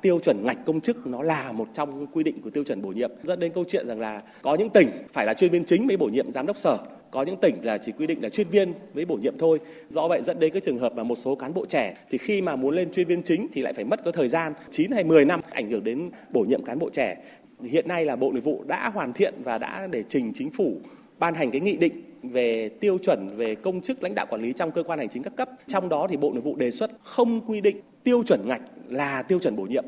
tiêu 0.02 0.18
chuẩn 0.18 0.44
ngạch 0.44 0.64
công 0.64 0.80
chức 0.80 1.06
nó 1.06 1.22
là 1.22 1.52
một 1.52 1.68
trong 1.72 2.06
quy 2.06 2.24
định 2.24 2.42
của 2.42 2.50
tiêu 2.50 2.64
chuẩn 2.64 2.82
bổ 2.82 2.88
nhiệm 2.88 3.10
dẫn 3.22 3.40
đến 3.40 3.52
câu 3.52 3.64
chuyện 3.68 3.88
rằng 3.88 4.00
là 4.00 4.22
có 4.42 4.54
những 4.54 4.70
tỉnh 4.70 4.88
phải 5.08 5.26
là 5.26 5.34
chuyên 5.34 5.50
viên 5.50 5.64
chính 5.64 5.86
mới 5.86 5.96
bổ 5.96 6.06
nhiệm 6.06 6.32
giám 6.32 6.46
đốc 6.46 6.56
sở 6.56 6.78
có 7.10 7.22
những 7.22 7.36
tỉnh 7.36 7.54
là 7.62 7.78
chỉ 7.78 7.92
quy 7.92 8.06
định 8.06 8.22
là 8.22 8.28
chuyên 8.28 8.48
viên 8.48 8.74
mới 8.94 9.04
bổ 9.04 9.16
nhiệm 9.16 9.38
thôi 9.38 9.60
do 9.88 10.08
vậy 10.08 10.22
dẫn 10.22 10.38
đến 10.38 10.52
cái 10.52 10.60
trường 10.60 10.78
hợp 10.78 10.96
là 10.96 11.02
một 11.02 11.14
số 11.14 11.34
cán 11.34 11.54
bộ 11.54 11.66
trẻ 11.66 11.94
thì 12.10 12.18
khi 12.18 12.42
mà 12.42 12.56
muốn 12.56 12.74
lên 12.74 12.92
chuyên 12.92 13.06
viên 13.06 13.22
chính 13.22 13.46
thì 13.52 13.62
lại 13.62 13.72
phải 13.72 13.84
mất 13.84 14.04
có 14.04 14.12
thời 14.12 14.28
gian 14.28 14.52
9 14.70 14.90
hay 14.90 15.04
10 15.04 15.24
năm 15.24 15.40
ảnh 15.50 15.70
hưởng 15.70 15.84
đến 15.84 16.10
bổ 16.30 16.40
nhiệm 16.40 16.64
cán 16.64 16.78
bộ 16.78 16.90
trẻ 16.92 17.16
hiện 17.62 17.88
nay 17.88 18.04
là 18.04 18.16
Bộ 18.16 18.32
Nội 18.32 18.40
vụ 18.40 18.64
đã 18.66 18.88
hoàn 18.88 19.12
thiện 19.12 19.34
và 19.44 19.58
đã 19.58 19.86
để 19.90 20.04
trình 20.08 20.32
chính 20.34 20.50
phủ 20.50 20.76
ban 21.18 21.34
hành 21.34 21.50
cái 21.50 21.60
nghị 21.60 21.76
định 21.76 21.92
về 22.22 22.68
tiêu 22.68 22.98
chuẩn 23.02 23.28
về 23.36 23.54
công 23.54 23.80
chức 23.80 24.02
lãnh 24.02 24.14
đạo 24.14 24.26
quản 24.30 24.42
lý 24.42 24.52
trong 24.52 24.70
cơ 24.70 24.82
quan 24.82 24.98
hành 24.98 25.08
chính 25.08 25.22
các 25.22 25.36
cấp. 25.36 25.48
Trong 25.66 25.88
đó 25.88 26.06
thì 26.10 26.16
Bộ 26.16 26.32
Nội 26.32 26.42
vụ 26.42 26.56
đề 26.56 26.70
xuất 26.70 26.90
không 27.02 27.40
quy 27.46 27.60
định 27.60 27.80
tiêu 28.04 28.22
chuẩn 28.22 28.48
ngạch 28.48 28.60
là 28.88 29.22
tiêu 29.22 29.38
chuẩn 29.38 29.56
bổ 29.56 29.62
nhiệm. 29.62 29.84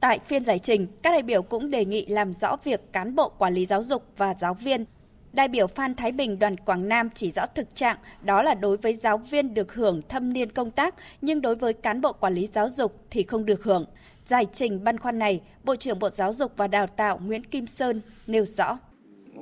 Tại 0.00 0.18
phiên 0.26 0.44
giải 0.44 0.58
trình, 0.58 0.86
các 1.02 1.10
đại 1.10 1.22
biểu 1.22 1.42
cũng 1.42 1.70
đề 1.70 1.84
nghị 1.84 2.06
làm 2.06 2.32
rõ 2.32 2.56
việc 2.64 2.92
cán 2.92 3.14
bộ 3.14 3.28
quản 3.28 3.54
lý 3.54 3.66
giáo 3.66 3.82
dục 3.82 4.02
và 4.16 4.34
giáo 4.34 4.54
viên. 4.54 4.84
Đại 5.32 5.48
biểu 5.48 5.66
Phan 5.66 5.94
Thái 5.94 6.12
Bình 6.12 6.38
đoàn 6.38 6.56
Quảng 6.56 6.88
Nam 6.88 7.10
chỉ 7.14 7.30
rõ 7.30 7.46
thực 7.46 7.74
trạng 7.74 7.96
đó 8.22 8.42
là 8.42 8.54
đối 8.54 8.76
với 8.76 8.94
giáo 8.94 9.18
viên 9.18 9.54
được 9.54 9.74
hưởng 9.74 10.02
thâm 10.08 10.32
niên 10.32 10.52
công 10.52 10.70
tác, 10.70 10.94
nhưng 11.20 11.40
đối 11.40 11.54
với 11.54 11.72
cán 11.72 12.00
bộ 12.00 12.12
quản 12.12 12.34
lý 12.34 12.46
giáo 12.46 12.68
dục 12.68 13.00
thì 13.10 13.22
không 13.22 13.44
được 13.44 13.64
hưởng. 13.64 13.86
Giải 14.26 14.46
trình 14.52 14.84
băn 14.84 14.98
khoăn 14.98 15.18
này, 15.18 15.40
Bộ 15.64 15.76
trưởng 15.76 15.98
Bộ 15.98 16.10
Giáo 16.10 16.32
dục 16.32 16.52
và 16.56 16.68
Đào 16.68 16.86
tạo 16.86 17.20
Nguyễn 17.26 17.44
Kim 17.44 17.66
Sơn 17.66 18.00
nêu 18.26 18.44
rõ. 18.44 18.78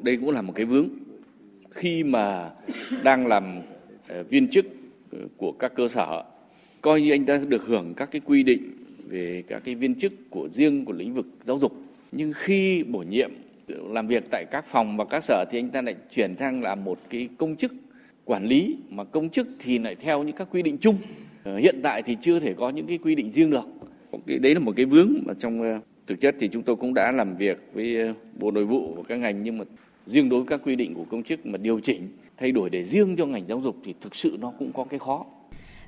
Đây 0.03 0.17
cũng 0.17 0.31
là 0.31 0.43
một 0.43 0.53
cái 0.57 0.65
vướng. 0.67 0.89
Khi 1.71 2.05
mà 2.05 2.51
đang 3.03 3.27
làm 3.27 3.63
ờ, 4.09 4.23
viên 4.23 4.49
chức 4.49 4.67
ờ, 5.13 5.19
của 5.37 5.53
các 5.53 5.73
cơ 5.75 5.89
sở 5.89 6.25
coi 6.81 7.01
như 7.01 7.11
anh 7.11 7.27
ta 7.27 7.39
được 7.49 7.63
hưởng 7.67 7.95
các 7.95 8.11
cái 8.11 8.21
quy 8.25 8.43
định 8.43 8.63
về 9.09 9.43
các 9.49 9.63
cái 9.65 9.75
viên 9.75 9.95
chức 9.95 10.13
của 10.31 10.49
riêng 10.53 10.85
của 10.85 10.93
lĩnh 10.93 11.15
vực 11.15 11.27
giáo 11.43 11.59
dục. 11.59 11.73
Nhưng 12.13 12.33
khi 12.35 12.85
bổ 12.85 12.99
nhiệm 12.99 13.31
làm 13.69 14.07
việc 14.07 14.25
tại 14.31 14.45
các 14.51 14.65
phòng 14.65 14.97
và 14.97 15.05
các 15.05 15.25
sở 15.25 15.45
thì 15.51 15.59
anh 15.59 15.71
ta 15.71 15.83
lại 15.83 15.95
chuyển 16.15 16.37
sang 16.37 16.63
là 16.63 16.75
một 16.75 16.99
cái 17.11 17.29
công 17.39 17.57
chức 17.57 17.73
quản 18.25 18.47
lý 18.47 18.77
mà 18.89 19.05
công 19.05 19.29
chức 19.29 19.49
thì 19.59 19.79
lại 19.79 19.95
theo 19.95 20.23
những 20.23 20.37
các 20.37 20.49
quy 20.51 20.63
định 20.63 20.79
chung. 20.79 20.97
Ờ, 21.45 21.57
hiện 21.57 21.81
tại 21.83 22.03
thì 22.03 22.17
chưa 22.21 22.41
thể 22.41 22.55
có 22.55 22.71
những 22.71 22.87
cái 22.87 22.99
quy 22.99 23.15
định 23.15 23.33
riêng 23.33 23.51
được 23.51 23.65
cái, 24.27 24.39
đấy 24.39 24.55
là 24.55 24.61
một 24.61 24.73
cái 24.77 24.87
vướng 24.87 25.13
mà 25.27 25.35
trong 25.39 25.63
ờ, 25.63 25.81
thực 26.07 26.21
chất 26.21 26.37
thì 26.41 26.49
chúng 26.49 26.63
tôi 26.63 26.77
cũng 26.77 26.95
đã 26.95 27.13
làm 27.13 27.37
việc 27.37 27.59
với 27.75 28.01
ờ, 28.01 28.15
bộ 28.39 28.51
nội 28.51 28.65
vụ 28.65 28.95
và 28.97 29.03
các 29.09 29.17
ngành, 29.17 29.43
nhưng 29.43 29.59
mà 29.59 29.65
riêng 30.07 30.29
đối 30.29 30.41
với 30.41 30.47
các 30.47 30.61
quy 30.65 30.77
định 30.77 30.95
của 30.95 31.05
công 31.11 31.23
chức 31.23 31.47
mà 31.47 31.59
điều 31.59 31.81
chỉnh, 31.81 32.09
thay 32.37 32.53
đổi 32.53 32.71
để 32.71 32.85
riêng 32.85 33.17
cho 33.17 33.27
ngành 33.27 33.49
giáo 33.49 33.61
dục 33.61 33.77
thì 33.85 33.95
thực 34.01 34.15
sự 34.15 34.37
nó 34.41 34.53
cũng 34.59 34.73
có 34.73 34.85
cái 34.85 34.99
khó 34.99 35.25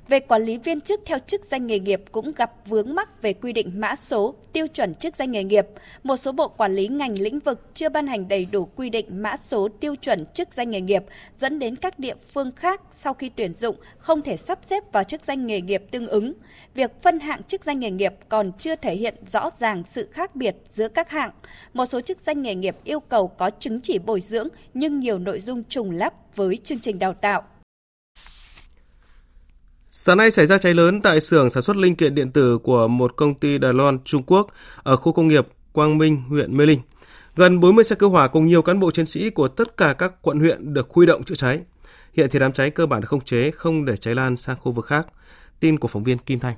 về 0.07 0.19
quản 0.19 0.43
lý 0.43 0.57
viên 0.57 0.81
chức 0.81 1.01
theo 1.05 1.17
chức 1.19 1.45
danh 1.45 1.67
nghề 1.67 1.79
nghiệp 1.79 2.01
cũng 2.11 2.31
gặp 2.35 2.51
vướng 2.65 2.95
mắc 2.95 3.21
về 3.21 3.33
quy 3.33 3.53
định 3.53 3.71
mã 3.75 3.95
số, 3.95 4.35
tiêu 4.53 4.67
chuẩn 4.67 4.95
chức 4.95 5.15
danh 5.15 5.31
nghề 5.31 5.43
nghiệp. 5.43 5.67
Một 6.03 6.17
số 6.17 6.31
bộ 6.31 6.47
quản 6.47 6.75
lý 6.75 6.87
ngành 6.87 7.19
lĩnh 7.19 7.39
vực 7.39 7.69
chưa 7.73 7.89
ban 7.89 8.07
hành 8.07 8.27
đầy 8.27 8.45
đủ 8.45 8.65
quy 8.75 8.89
định 8.89 9.21
mã 9.21 9.37
số 9.37 9.67
tiêu 9.79 9.95
chuẩn 9.95 10.25
chức 10.25 10.53
danh 10.53 10.71
nghề 10.71 10.81
nghiệp, 10.81 11.03
dẫn 11.35 11.59
đến 11.59 11.75
các 11.75 11.99
địa 11.99 12.15
phương 12.33 12.51
khác 12.51 12.81
sau 12.91 13.13
khi 13.13 13.29
tuyển 13.29 13.53
dụng 13.53 13.75
không 13.97 14.21
thể 14.21 14.37
sắp 14.37 14.59
xếp 14.61 14.83
vào 14.91 15.03
chức 15.03 15.25
danh 15.25 15.47
nghề 15.47 15.61
nghiệp 15.61 15.83
tương 15.91 16.07
ứng. 16.07 16.33
Việc 16.73 16.91
phân 17.01 17.19
hạng 17.19 17.43
chức 17.43 17.63
danh 17.63 17.79
nghề 17.79 17.91
nghiệp 17.91 18.13
còn 18.29 18.51
chưa 18.57 18.75
thể 18.75 18.95
hiện 18.95 19.15
rõ 19.25 19.49
ràng 19.57 19.83
sự 19.83 20.09
khác 20.11 20.35
biệt 20.35 20.55
giữa 20.69 20.87
các 20.87 21.09
hạng. 21.09 21.31
Một 21.73 21.85
số 21.85 22.01
chức 22.01 22.19
danh 22.21 22.41
nghề 22.41 22.55
nghiệp 22.55 22.75
yêu 22.83 22.99
cầu 22.99 23.27
có 23.27 23.49
chứng 23.49 23.81
chỉ 23.81 23.99
bồi 23.99 24.21
dưỡng 24.21 24.47
nhưng 24.73 24.99
nhiều 24.99 25.19
nội 25.19 25.39
dung 25.39 25.63
trùng 25.63 25.91
lắp 25.91 26.13
với 26.35 26.57
chương 26.57 26.79
trình 26.79 26.99
đào 26.99 27.13
tạo. 27.13 27.43
Sáng 29.89 30.17
nay 30.17 30.31
xảy 30.31 30.45
ra 30.45 30.57
cháy 30.57 30.73
lớn 30.73 31.01
tại 31.01 31.21
xưởng 31.21 31.49
sản 31.49 31.63
xuất 31.63 31.77
linh 31.77 31.95
kiện 31.95 32.15
điện 32.15 32.31
tử 32.31 32.57
của 32.57 32.87
một 32.87 33.15
công 33.15 33.35
ty 33.35 33.57
Đài 33.57 33.73
Loan, 33.73 33.99
Trung 34.05 34.23
Quốc 34.23 34.47
ở 34.83 34.95
khu 34.95 35.11
công 35.11 35.27
nghiệp 35.27 35.47
Quang 35.73 35.97
Minh, 35.97 36.23
huyện 36.29 36.57
Mê 36.57 36.65
Linh. 36.65 36.79
Gần 37.35 37.59
40 37.59 37.83
xe 37.83 37.95
cứu 37.95 38.09
hỏa 38.09 38.27
cùng 38.27 38.45
nhiều 38.45 38.61
cán 38.61 38.79
bộ 38.79 38.91
chiến 38.91 39.05
sĩ 39.05 39.29
của 39.29 39.47
tất 39.47 39.77
cả 39.77 39.93
các 39.93 40.13
quận 40.21 40.39
huyện 40.39 40.73
được 40.73 40.89
huy 40.89 41.05
động 41.05 41.23
chữa 41.23 41.35
cháy. 41.35 41.59
Hiện 42.13 42.29
thì 42.31 42.39
đám 42.39 42.51
cháy 42.51 42.69
cơ 42.69 42.85
bản 42.85 43.01
được 43.01 43.07
không 43.07 43.21
chế, 43.21 43.51
không 43.51 43.85
để 43.85 43.97
cháy 43.97 44.15
lan 44.15 44.35
sang 44.35 44.57
khu 44.59 44.71
vực 44.71 44.85
khác. 44.85 45.07
Tin 45.59 45.79
của 45.79 45.87
phóng 45.87 46.03
viên 46.03 46.17
Kim 46.17 46.39
Thanh. 46.39 46.55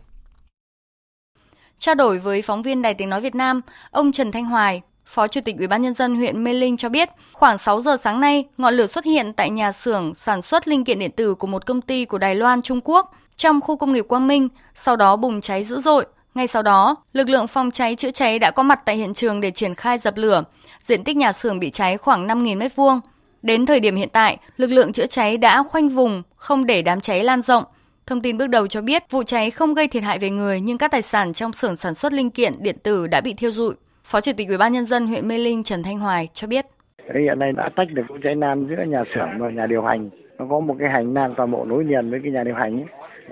Trao 1.80 1.96
đổi 1.96 2.20
với 2.20 2.42
phóng 2.42 2.62
viên 2.62 2.82
Đài 2.82 2.94
Tiếng 2.94 3.10
Nói 3.10 3.22
Việt 3.22 3.36
Nam, 3.36 3.62
ông 3.92 4.12
Trần 4.12 4.32
Thanh 4.32 4.46
Hoài, 4.46 4.82
Phó 5.06 5.28
Chủ 5.28 5.42
tịch 5.46 5.58
Ủy 5.58 5.68
ban 5.68 5.82
nhân 5.82 5.94
dân 5.94 6.16
huyện 6.16 6.44
Mê 6.44 6.54
Linh 6.54 6.78
cho 6.78 6.90
biết, 6.90 7.10
khoảng 7.34 7.58
6 7.58 7.82
giờ 7.82 7.98
sáng 8.04 8.20
nay, 8.20 8.46
ngọn 8.58 8.74
lửa 8.74 8.88
xuất 8.88 9.06
hiện 9.06 9.34
tại 9.34 9.50
nhà 9.50 9.72
xưởng 9.72 10.16
sản 10.16 10.42
xuất 10.42 10.68
linh 10.68 10.86
kiện 10.86 11.00
điện 11.00 11.12
tử 11.12 11.36
của 11.36 11.48
một 11.48 11.66
công 11.66 11.82
ty 11.82 12.06
của 12.06 12.18
Đài 12.18 12.36
Loan, 12.36 12.62
Trung 12.62 12.82
Quốc 12.84 13.12
trong 13.40 13.62
khu 13.62 13.76
công 13.76 13.94
nghiệp 13.94 14.06
Quang 14.08 14.28
Minh, 14.28 14.50
sau 14.76 14.96
đó 14.96 15.16
bùng 15.16 15.42
cháy 15.42 15.64
dữ 15.64 15.82
dội. 15.82 16.06
Ngay 16.36 16.48
sau 16.48 16.64
đó, 16.64 16.96
lực 17.14 17.30
lượng 17.30 17.48
phòng 17.48 17.72
cháy 17.72 17.96
chữa 17.96 18.12
cháy 18.12 18.40
đã 18.40 18.52
có 18.52 18.64
mặt 18.64 18.80
tại 18.86 18.96
hiện 18.96 19.14
trường 19.14 19.42
để 19.42 19.52
triển 19.52 19.76
khai 19.76 19.98
dập 19.98 20.14
lửa. 20.18 20.44
Diện 20.82 21.04
tích 21.04 21.18
nhà 21.18 21.34
xưởng 21.34 21.60
bị 21.60 21.70
cháy 21.70 21.98
khoảng 21.98 22.28
5.000 22.28 22.58
m2. 22.58 23.00
Đến 23.42 23.66
thời 23.66 23.80
điểm 23.80 23.96
hiện 23.96 24.10
tại, 24.12 24.38
lực 24.58 24.68
lượng 24.68 24.94
chữa 24.94 25.06
cháy 25.06 25.38
đã 25.38 25.64
khoanh 25.64 25.90
vùng, 25.90 26.24
không 26.36 26.66
để 26.66 26.82
đám 26.82 27.02
cháy 27.02 27.24
lan 27.24 27.42
rộng. 27.42 27.64
Thông 28.06 28.22
tin 28.22 28.38
bước 28.38 28.48
đầu 28.48 28.68
cho 28.68 28.82
biết 28.82 29.04
vụ 29.10 29.24
cháy 29.24 29.52
không 29.52 29.74
gây 29.74 29.88
thiệt 29.88 30.04
hại 30.04 30.20
về 30.20 30.30
người 30.30 30.62
nhưng 30.62 30.78
các 30.78 30.92
tài 30.92 31.02
sản 31.02 31.34
trong 31.34 31.54
xưởng 31.54 31.76
sản 31.76 31.94
xuất 31.94 32.14
linh 32.14 32.30
kiện 32.30 32.54
điện 32.60 32.76
tử 32.84 33.08
đã 33.08 33.22
bị 33.22 33.34
thiêu 33.34 33.52
rụi. 33.52 33.74
Phó 34.04 34.22
Chủ 34.22 34.32
tịch 34.38 34.48
Ủy 34.48 34.58
ban 34.58 34.74
nhân 34.74 34.86
dân 34.86 35.08
huyện 35.08 35.28
Mê 35.28 35.38
Linh 35.38 35.64
Trần 35.64 35.84
Thanh 35.84 36.00
Hoài 36.00 36.30
cho 36.34 36.48
biết. 36.48 36.66
Hiện 37.14 37.40
nay 37.40 37.52
đã 37.52 37.70
tách 37.76 37.88
được 37.94 38.04
vụ 38.10 38.18
cháy 38.24 38.36
nan 38.36 38.68
giữa 38.70 38.84
nhà 38.88 39.04
xưởng 39.16 39.30
và 39.40 39.50
nhà 39.50 39.66
điều 39.66 39.82
hành. 39.82 40.10
Nó 40.40 40.46
có 40.50 40.60
một 40.60 40.76
cái 40.80 40.90
hành 40.90 41.14
lang 41.14 41.34
toàn 41.38 41.52
bộ 41.52 41.66
nối 41.66 41.84
liền 41.84 42.12
với 42.12 42.20
cái 42.24 42.32
nhà 42.32 42.44
điều 42.44 42.56
hành 42.56 42.78
ấy 42.78 42.86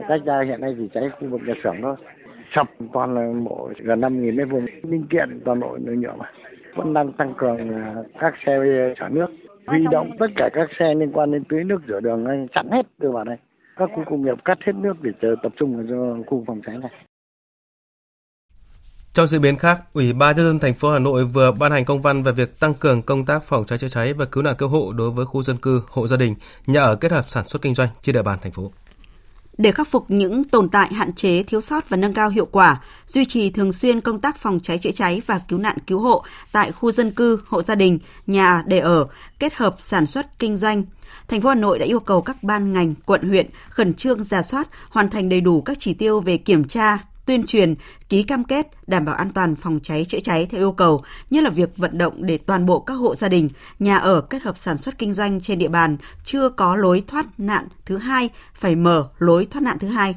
cách 0.10 0.22
ra 0.26 0.44
hiện 0.48 0.62
nay 0.62 0.76
chỉ 0.78 0.90
cháy 0.94 1.04
khu 1.20 1.28
vực 1.30 1.42
nhà 1.46 1.54
xưởng 1.64 1.76
thôi. 1.82 1.96
Sập 2.56 2.68
toàn 2.94 3.16
là 3.16 3.40
bộ 3.50 3.72
gần 3.84 4.02
năm 4.02 4.22
nghìn 4.22 4.36
mét 4.36 4.48
vuông. 4.50 4.66
Linh 4.84 5.08
kiện 5.10 5.40
toàn 5.46 5.60
bộ 5.60 5.78
nội 5.78 5.96
nhựa 5.96 6.14
mà. 6.18 6.32
Vẫn 6.76 6.94
đang 6.94 7.14
tăng 7.14 7.34
cường 7.38 7.74
à, 7.74 7.96
các 8.20 8.34
xe 8.46 8.54
xả 9.00 9.10
nước. 9.10 9.28
Huy 9.68 9.86
động 9.92 10.12
tất 10.20 10.28
cả 10.36 10.50
các 10.54 10.70
xe 10.80 10.94
liên 10.94 11.12
quan 11.12 11.32
đến 11.32 11.44
tưới 11.50 11.64
nước 11.64 11.82
rửa 11.88 12.00
đường 12.00 12.48
chặn 12.54 12.68
hết 12.72 12.86
từ 13.00 13.12
vào 13.12 13.24
đây 13.24 13.38
các 13.78 13.90
khu 13.96 14.04
công 14.10 14.26
nghiệp 14.26 14.38
cắt 14.46 14.58
hết 14.66 14.74
nước 14.76 14.94
để 15.02 15.12
chờ 15.22 15.28
tập 15.44 15.52
trung 15.60 15.88
cho 15.90 16.24
khu 16.28 16.44
phòng 16.48 16.62
cháy 16.66 16.78
này. 16.78 16.92
Trong 19.14 19.28
diễn 19.28 19.42
biến 19.42 19.58
khác, 19.58 19.82
Ủy 19.94 20.14
ban 20.14 20.36
nhân 20.36 20.46
dân 20.46 20.60
thành 20.60 20.74
phố 20.74 20.92
Hà 20.92 21.00
Nội 21.00 21.26
vừa 21.26 21.52
ban 21.52 21.72
hành 21.72 21.86
công 21.86 22.02
văn 22.02 22.24
về 22.24 22.32
việc 22.32 22.60
tăng 22.60 22.74
cường 22.74 23.02
công 23.02 23.26
tác 23.26 23.44
phòng 23.44 23.66
cháy 23.66 23.78
chữa 23.78 23.88
cháy 23.88 24.14
và 24.14 24.26
cứu 24.32 24.44
nạn 24.44 24.56
cứu 24.58 24.70
hộ 24.70 24.92
đối 24.98 25.12
với 25.12 25.26
khu 25.26 25.44
dân 25.44 25.58
cư, 25.58 25.82
hộ 25.90 26.08
gia 26.08 26.18
đình, 26.18 26.36
nhà 26.68 26.82
ở 26.82 26.96
kết 26.96 27.12
hợp 27.12 27.24
sản 27.28 27.48
xuất 27.48 27.62
kinh 27.62 27.76
doanh 27.76 27.90
trên 28.02 28.14
địa 28.16 28.24
bàn 28.24 28.40
thành 28.42 28.52
phố. 28.52 28.72
Để 29.58 29.72
khắc 29.72 29.88
phục 29.88 30.06
những 30.12 30.44
tồn 30.44 30.70
tại 30.70 30.94
hạn 30.94 31.14
chế, 31.14 31.44
thiếu 31.44 31.62
sót 31.62 31.90
và 31.90 31.98
nâng 31.98 32.14
cao 32.14 32.30
hiệu 32.30 32.48
quả, 32.52 32.82
duy 33.08 33.26
trì 33.26 33.50
thường 33.50 33.72
xuyên 33.72 34.02
công 34.02 34.22
tác 34.22 34.38
phòng 34.38 34.60
cháy 34.64 34.78
chữa 34.78 34.92
cháy 34.92 35.22
và 35.26 35.40
cứu 35.48 35.60
nạn 35.60 35.78
cứu 35.88 36.00
hộ 36.00 36.24
tại 36.52 36.72
khu 36.72 36.92
dân 36.92 37.12
cư, 37.12 37.42
hộ 37.48 37.62
gia 37.62 37.76
đình, 37.76 38.00
nhà 38.28 38.64
để 38.68 38.80
ở, 38.80 39.08
kết 39.40 39.54
hợp 39.54 39.76
sản 39.80 40.06
xuất 40.06 40.40
kinh 40.40 40.58
doanh, 40.58 40.84
thành 41.28 41.42
phố 41.42 41.50
Hà 41.50 41.56
Nội 41.56 41.80
đã 41.80 41.86
yêu 41.86 42.00
cầu 42.00 42.22
các 42.22 42.44
ban 42.44 42.74
ngành, 42.74 42.94
quận 43.06 43.30
huyện 43.30 43.50
khẩn 43.70 43.94
trương 43.94 44.24
ra 44.24 44.42
soát, 44.42 44.68
hoàn 44.90 45.10
thành 45.10 45.30
đầy 45.30 45.42
đủ 45.42 45.62
các 45.62 45.78
chỉ 45.80 45.94
tiêu 45.94 46.20
về 46.20 46.38
kiểm 46.38 46.64
tra, 46.64 46.98
tuyên 47.28 47.46
truyền, 47.46 47.76
ký 48.10 48.24
cam 48.24 48.44
kết 48.44 48.68
đảm 48.88 49.06
bảo 49.06 49.16
an 49.16 49.32
toàn 49.34 49.56
phòng 49.56 49.80
cháy 49.84 50.06
chữa 50.06 50.20
cháy 50.20 50.46
theo 50.46 50.62
yêu 50.62 50.72
cầu, 50.72 51.04
như 51.30 51.42
là 51.42 51.50
việc 51.50 51.78
vận 51.78 51.98
động 51.98 52.26
để 52.26 52.38
toàn 52.38 52.66
bộ 52.66 52.80
các 52.80 52.94
hộ 52.94 53.16
gia 53.16 53.30
đình, 53.30 53.50
nhà 53.80 53.98
ở 53.98 54.22
kết 54.22 54.42
hợp 54.42 54.58
sản 54.58 54.78
xuất 54.78 54.98
kinh 54.98 55.14
doanh 55.14 55.42
trên 55.42 55.60
địa 55.60 55.68
bàn 55.68 55.98
chưa 56.24 56.50
có 56.50 56.76
lối 56.76 57.04
thoát 57.08 57.26
nạn 57.38 57.68
thứ 57.86 57.98
hai 57.98 58.30
phải 58.54 58.76
mở 58.76 59.10
lối 59.18 59.46
thoát 59.46 59.62
nạn 59.62 59.80
thứ 59.80 59.88
hai 59.88 60.16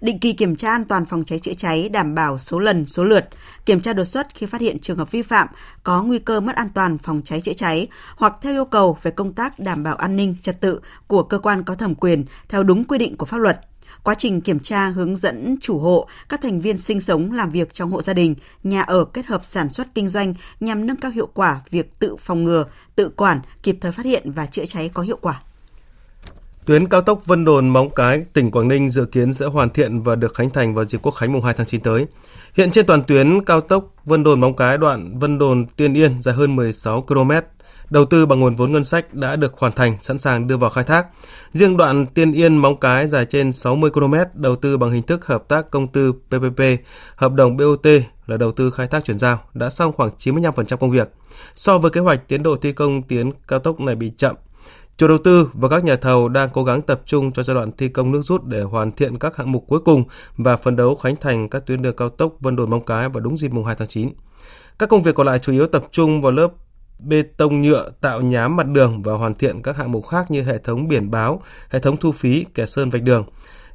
định 0.00 0.18
kỳ 0.18 0.32
kiểm 0.32 0.56
tra 0.56 0.70
an 0.70 0.84
toàn 0.84 1.06
phòng 1.06 1.24
cháy 1.24 1.38
chữa 1.38 1.54
cháy 1.54 1.88
đảm 1.88 2.14
bảo 2.14 2.38
số 2.38 2.58
lần, 2.58 2.86
số 2.86 3.04
lượt, 3.04 3.28
kiểm 3.66 3.80
tra 3.80 3.92
đột 3.92 4.04
xuất 4.04 4.34
khi 4.34 4.46
phát 4.46 4.60
hiện 4.60 4.78
trường 4.78 4.98
hợp 4.98 5.10
vi 5.10 5.22
phạm 5.22 5.48
có 5.82 6.02
nguy 6.02 6.18
cơ 6.18 6.40
mất 6.40 6.56
an 6.56 6.68
toàn 6.74 6.98
phòng 6.98 7.22
cháy 7.24 7.40
chữa 7.40 7.52
cháy 7.52 7.88
hoặc 8.16 8.34
theo 8.42 8.52
yêu 8.52 8.64
cầu 8.64 8.98
về 9.02 9.10
công 9.10 9.32
tác 9.32 9.58
đảm 9.58 9.82
bảo 9.82 9.96
an 9.96 10.16
ninh 10.16 10.36
trật 10.42 10.60
tự 10.60 10.80
của 11.06 11.22
cơ 11.22 11.38
quan 11.38 11.62
có 11.62 11.74
thẩm 11.74 11.94
quyền 11.94 12.24
theo 12.48 12.62
đúng 12.62 12.84
quy 12.84 12.98
định 12.98 13.16
của 13.16 13.26
pháp 13.26 13.38
luật. 13.38 13.60
Quá 14.02 14.14
trình 14.18 14.40
kiểm 14.40 14.60
tra 14.60 14.88
hướng 14.88 15.16
dẫn 15.16 15.56
chủ 15.60 15.78
hộ, 15.78 16.06
các 16.28 16.40
thành 16.42 16.60
viên 16.60 16.78
sinh 16.78 17.00
sống 17.00 17.32
làm 17.32 17.50
việc 17.50 17.74
trong 17.74 17.90
hộ 17.90 18.02
gia 18.02 18.12
đình, 18.12 18.34
nhà 18.62 18.82
ở 18.82 19.04
kết 19.04 19.26
hợp 19.26 19.44
sản 19.44 19.68
xuất 19.68 19.94
kinh 19.94 20.08
doanh 20.08 20.34
nhằm 20.60 20.86
nâng 20.86 20.96
cao 20.96 21.10
hiệu 21.10 21.28
quả 21.34 21.60
việc 21.70 21.98
tự 21.98 22.16
phòng 22.16 22.44
ngừa, 22.44 22.64
tự 22.96 23.08
quản, 23.08 23.40
kịp 23.62 23.76
thời 23.80 23.92
phát 23.92 24.06
hiện 24.06 24.32
và 24.32 24.46
chữa 24.46 24.64
cháy 24.64 24.90
có 24.94 25.02
hiệu 25.02 25.18
quả. 25.20 25.42
Tuyến 26.64 26.86
cao 26.88 27.00
tốc 27.00 27.26
Vân 27.26 27.44
Đồn 27.44 27.68
Móng 27.68 27.90
Cái, 27.90 28.24
tỉnh 28.32 28.50
Quảng 28.50 28.68
Ninh 28.68 28.90
dự 28.90 29.04
kiến 29.04 29.34
sẽ 29.34 29.46
hoàn 29.46 29.70
thiện 29.70 30.02
và 30.02 30.14
được 30.14 30.34
khánh 30.34 30.50
thành 30.50 30.74
vào 30.74 30.84
dịp 30.84 30.98
Quốc 31.02 31.12
khánh 31.12 31.32
mùng 31.32 31.42
2 31.42 31.54
tháng 31.54 31.66
9 31.66 31.80
tới. 31.80 32.06
Hiện 32.54 32.70
trên 32.70 32.86
toàn 32.86 33.02
tuyến 33.02 33.44
cao 33.44 33.60
tốc 33.60 33.84
Vân 34.04 34.24
Đồn 34.24 34.40
Móng 34.40 34.56
Cái 34.56 34.78
đoạn 34.78 35.18
Vân 35.18 35.38
Đồn 35.38 35.66
Tiên 35.66 35.94
Yên 35.94 36.22
dài 36.22 36.34
hơn 36.34 36.56
16 36.56 37.02
km, 37.02 37.30
đầu 37.90 38.04
tư 38.04 38.26
bằng 38.26 38.40
nguồn 38.40 38.56
vốn 38.56 38.72
ngân 38.72 38.84
sách 38.84 39.14
đã 39.14 39.36
được 39.36 39.58
hoàn 39.58 39.72
thành, 39.72 39.96
sẵn 40.00 40.18
sàng 40.18 40.46
đưa 40.46 40.56
vào 40.56 40.70
khai 40.70 40.84
thác. 40.84 41.06
Riêng 41.52 41.76
đoạn 41.76 42.06
Tiên 42.06 42.32
Yên 42.32 42.56
Móng 42.56 42.80
Cái 42.80 43.06
dài 43.06 43.24
trên 43.24 43.52
60 43.52 43.90
km, 43.90 44.14
đầu 44.34 44.56
tư 44.56 44.76
bằng 44.76 44.90
hình 44.90 45.02
thức 45.02 45.26
hợp 45.26 45.48
tác 45.48 45.70
công 45.70 45.88
tư 45.88 46.12
PPP, 46.12 46.62
hợp 47.16 47.32
đồng 47.32 47.56
BOT 47.56 47.86
là 48.26 48.36
đầu 48.36 48.52
tư 48.52 48.70
khai 48.70 48.86
thác 48.86 49.04
chuyển 49.04 49.18
giao 49.18 49.40
đã 49.54 49.70
xong 49.70 49.92
khoảng 49.92 50.10
95% 50.18 50.76
công 50.76 50.90
việc. 50.90 51.12
So 51.54 51.78
với 51.78 51.90
kế 51.90 52.00
hoạch 52.00 52.28
tiến 52.28 52.42
độ 52.42 52.56
thi 52.56 52.72
công 52.72 53.02
tuyến 53.02 53.30
cao 53.48 53.58
tốc 53.58 53.80
này 53.80 53.94
bị 53.94 54.12
chậm 54.16 54.36
Chủ 55.00 55.08
đầu 55.08 55.18
tư 55.18 55.50
và 55.52 55.68
các 55.68 55.84
nhà 55.84 55.96
thầu 55.96 56.28
đang 56.28 56.48
cố 56.52 56.64
gắng 56.64 56.82
tập 56.82 57.00
trung 57.06 57.32
cho 57.32 57.42
giai 57.42 57.54
đoạn 57.54 57.72
thi 57.72 57.88
công 57.88 58.12
nước 58.12 58.20
rút 58.22 58.44
để 58.44 58.62
hoàn 58.62 58.92
thiện 58.92 59.18
các 59.18 59.36
hạng 59.36 59.52
mục 59.52 59.64
cuối 59.68 59.80
cùng 59.84 60.04
và 60.36 60.56
phấn 60.56 60.76
đấu 60.76 60.94
khánh 60.94 61.16
thành 61.16 61.48
các 61.48 61.66
tuyến 61.66 61.82
đường 61.82 61.96
cao 61.96 62.08
tốc 62.08 62.32
Vân 62.40 62.56
Đồn 62.56 62.70
Móng 62.70 62.84
Cái 62.84 63.08
vào 63.08 63.20
đúng 63.20 63.38
dịp 63.38 63.52
mùng 63.52 63.64
2 63.64 63.74
tháng 63.78 63.88
9. 63.88 64.12
Các 64.78 64.88
công 64.88 65.02
việc 65.02 65.14
còn 65.14 65.26
lại 65.26 65.38
chủ 65.38 65.52
yếu 65.52 65.66
tập 65.66 65.84
trung 65.90 66.22
vào 66.22 66.32
lớp 66.32 66.48
bê 67.02 67.22
tông 67.36 67.62
nhựa 67.62 67.90
tạo 68.00 68.20
nhám 68.20 68.56
mặt 68.56 68.66
đường 68.66 69.02
và 69.02 69.12
hoàn 69.12 69.34
thiện 69.34 69.62
các 69.62 69.76
hạng 69.76 69.92
mục 69.92 70.06
khác 70.06 70.30
như 70.30 70.42
hệ 70.42 70.58
thống 70.58 70.88
biển 70.88 71.10
báo, 71.10 71.42
hệ 71.70 71.78
thống 71.78 71.96
thu 71.96 72.12
phí, 72.12 72.46
kẻ 72.54 72.66
sơn 72.66 72.90
vạch 72.90 73.02
đường. 73.02 73.24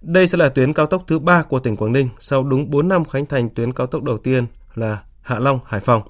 Đây 0.02 0.28
sẽ 0.28 0.38
là 0.38 0.50
tuyến 0.50 0.74
cao 0.74 0.86
tốc 0.86 1.04
thứ 1.08 1.20
ba 1.20 1.44
của 1.44 1.60
tỉnh 1.60 1.76
Quảng 1.76 1.92
Ninh 1.92 2.10
sau 2.20 2.44
đúng 2.44 2.70
4 2.72 2.88
năm 2.88 3.06
khánh 3.06 3.26
thành 3.26 3.50
tuyến 3.50 3.74
cao 3.74 3.88
tốc 3.88 4.04
đầu 4.04 4.18
tiên 4.18 4.46
là 4.76 4.98
Hạ 5.22 5.40
Long, 5.40 5.60
Hải 5.66 5.82
Phòng. 5.82 6.02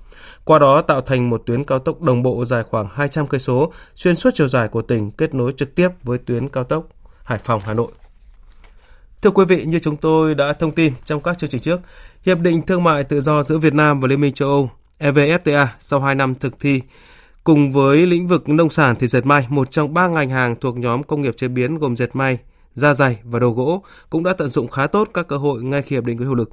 Qua 0.43 0.59
đó 0.59 0.81
tạo 0.81 1.01
thành 1.01 1.29
một 1.29 1.43
tuyến 1.45 1.63
cao 1.63 1.79
tốc 1.79 2.01
đồng 2.01 2.23
bộ 2.23 2.45
dài 2.45 2.63
khoảng 2.63 2.87
200 2.93 3.27
cây 3.27 3.39
số 3.39 3.73
xuyên 3.95 4.15
suốt 4.15 4.29
chiều 4.33 4.47
dài 4.47 4.67
của 4.67 4.81
tỉnh 4.81 5.11
kết 5.11 5.33
nối 5.33 5.53
trực 5.57 5.75
tiếp 5.75 5.89
với 6.03 6.17
tuyến 6.17 6.49
cao 6.49 6.63
tốc 6.63 6.87
Hải 7.23 7.37
Phòng 7.37 7.61
Hà 7.65 7.73
Nội. 7.73 7.91
Thưa 9.21 9.31
quý 9.31 9.45
vị, 9.45 9.65
như 9.65 9.79
chúng 9.79 9.97
tôi 9.97 10.35
đã 10.35 10.53
thông 10.53 10.71
tin 10.71 10.93
trong 11.05 11.21
các 11.21 11.37
chương 11.37 11.49
trình 11.49 11.61
trước, 11.61 11.81
Hiệp 12.21 12.39
định 12.39 12.61
Thương 12.61 12.83
mại 12.83 13.03
Tự 13.03 13.21
do 13.21 13.43
giữa 13.43 13.57
Việt 13.57 13.73
Nam 13.73 13.99
và 13.99 14.07
Liên 14.07 14.21
minh 14.21 14.33
châu 14.33 14.49
Âu 14.49 14.69
EVFTA 14.99 15.67
sau 15.79 15.99
2 15.99 16.15
năm 16.15 16.35
thực 16.35 16.59
thi 16.59 16.81
cùng 17.43 17.71
với 17.71 18.05
lĩnh 18.05 18.27
vực 18.27 18.49
nông 18.49 18.69
sản 18.69 18.95
thì 18.99 19.07
dệt 19.07 19.25
may, 19.25 19.45
một 19.49 19.71
trong 19.71 19.93
ba 19.93 20.07
ngành 20.07 20.29
hàng 20.29 20.55
thuộc 20.61 20.77
nhóm 20.77 21.03
công 21.03 21.21
nghiệp 21.21 21.37
chế 21.37 21.47
biến 21.47 21.77
gồm 21.77 21.95
dệt 21.95 22.15
may, 22.15 22.37
da 22.75 22.93
dày 22.93 23.17
và 23.23 23.39
đồ 23.39 23.49
gỗ 23.49 23.83
cũng 24.09 24.23
đã 24.23 24.33
tận 24.33 24.49
dụng 24.49 24.67
khá 24.67 24.87
tốt 24.87 25.09
các 25.13 25.27
cơ 25.27 25.37
hội 25.37 25.63
ngay 25.63 25.81
khi 25.81 25.95
hiệp 25.95 26.03
định 26.05 26.17
có 26.17 26.25
hiệu 26.25 26.35
lực. 26.35 26.49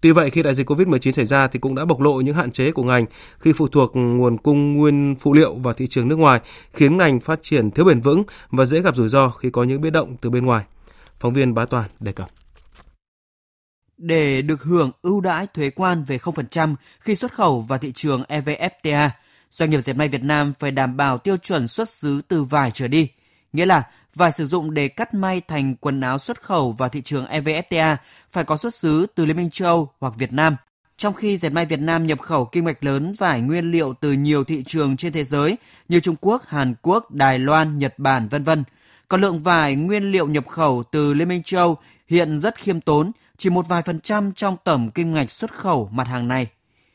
Tuy 0.00 0.12
vậy, 0.12 0.30
khi 0.30 0.42
đại 0.42 0.54
dịch 0.54 0.70
COVID-19 0.70 1.10
xảy 1.10 1.26
ra 1.26 1.48
thì 1.48 1.58
cũng 1.58 1.74
đã 1.74 1.84
bộc 1.84 2.00
lộ 2.00 2.20
những 2.20 2.34
hạn 2.34 2.50
chế 2.50 2.72
của 2.72 2.82
ngành 2.82 3.06
khi 3.38 3.52
phụ 3.52 3.68
thuộc 3.68 3.92
nguồn 3.94 4.38
cung 4.38 4.76
nguyên 4.76 5.14
phụ 5.20 5.32
liệu 5.32 5.54
vào 5.54 5.74
thị 5.74 5.86
trường 5.86 6.08
nước 6.08 6.16
ngoài, 6.16 6.40
khiến 6.72 6.96
ngành 6.96 7.20
phát 7.20 7.38
triển 7.42 7.70
thiếu 7.70 7.84
bền 7.84 8.00
vững 8.00 8.22
và 8.50 8.66
dễ 8.66 8.80
gặp 8.80 8.96
rủi 8.96 9.08
ro 9.08 9.28
khi 9.28 9.50
có 9.50 9.64
những 9.64 9.80
biến 9.80 9.92
động 9.92 10.16
từ 10.20 10.30
bên 10.30 10.46
ngoài. 10.46 10.64
Phóng 11.20 11.34
viên 11.34 11.54
Bá 11.54 11.64
Toàn 11.64 11.88
đề 12.00 12.12
cập. 12.12 12.28
Để 13.98 14.42
được 14.42 14.62
hưởng 14.62 14.90
ưu 15.02 15.20
đãi 15.20 15.46
thuế 15.46 15.70
quan 15.70 16.02
về 16.02 16.18
0% 16.18 16.74
khi 17.00 17.14
xuất 17.14 17.34
khẩu 17.34 17.60
vào 17.60 17.78
thị 17.78 17.92
trường 17.92 18.22
EVFTA, 18.28 19.08
doanh 19.50 19.70
nghiệp 19.70 19.80
dệt 19.80 19.92
may 19.92 20.08
Việt 20.08 20.22
Nam 20.22 20.52
phải 20.58 20.70
đảm 20.70 20.96
bảo 20.96 21.18
tiêu 21.18 21.36
chuẩn 21.36 21.68
xuất 21.68 21.88
xứ 21.88 22.20
từ 22.28 22.42
vải 22.42 22.70
trở 22.70 22.88
đi, 22.88 23.08
nghĩa 23.52 23.66
là 23.66 23.82
vải 24.14 24.32
sử 24.32 24.46
dụng 24.46 24.74
để 24.74 24.88
cắt 24.88 25.14
may 25.14 25.40
thành 25.40 25.76
quần 25.76 26.00
áo 26.00 26.18
xuất 26.18 26.42
khẩu 26.42 26.72
vào 26.72 26.88
thị 26.88 27.02
trường 27.02 27.26
EVFTA 27.26 27.96
phải 28.30 28.44
có 28.44 28.56
xuất 28.56 28.74
xứ 28.74 29.06
từ 29.14 29.26
Liên 29.26 29.36
minh 29.36 29.50
châu 29.50 29.68
Âu 29.68 29.92
hoặc 30.00 30.14
Việt 30.18 30.32
Nam. 30.32 30.56
Trong 30.96 31.14
khi 31.14 31.36
dệt 31.36 31.48
may 31.50 31.66
Việt 31.66 31.80
Nam 31.80 32.06
nhập 32.06 32.20
khẩu 32.20 32.44
kim 32.44 32.64
ngạch 32.64 32.84
lớn 32.84 33.12
vải 33.18 33.40
nguyên 33.40 33.70
liệu 33.70 33.94
từ 34.00 34.12
nhiều 34.12 34.44
thị 34.44 34.62
trường 34.66 34.96
trên 34.96 35.12
thế 35.12 35.24
giới 35.24 35.56
như 35.88 36.00
Trung 36.00 36.16
Quốc, 36.20 36.46
Hàn 36.46 36.74
Quốc, 36.82 37.10
Đài 37.10 37.38
Loan, 37.38 37.78
Nhật 37.78 37.98
Bản, 37.98 38.28
vân 38.28 38.42
vân. 38.42 38.64
Còn 39.08 39.20
lượng 39.20 39.38
vải 39.38 39.76
nguyên 39.76 40.12
liệu 40.12 40.26
nhập 40.26 40.48
khẩu 40.48 40.82
từ 40.92 41.14
Liên 41.14 41.28
minh 41.28 41.42
châu 41.42 41.78
hiện 42.08 42.38
rất 42.38 42.58
khiêm 42.58 42.80
tốn, 42.80 43.12
chỉ 43.36 43.50
một 43.50 43.68
vài 43.68 43.82
phần 43.82 44.00
trăm 44.00 44.32
trong 44.32 44.56
tổng 44.64 44.90
kim 44.90 45.12
ngạch 45.12 45.30
xuất 45.30 45.54
khẩu 45.54 45.88
mặt 45.92 46.08
hàng 46.08 46.28
này. 46.28 46.46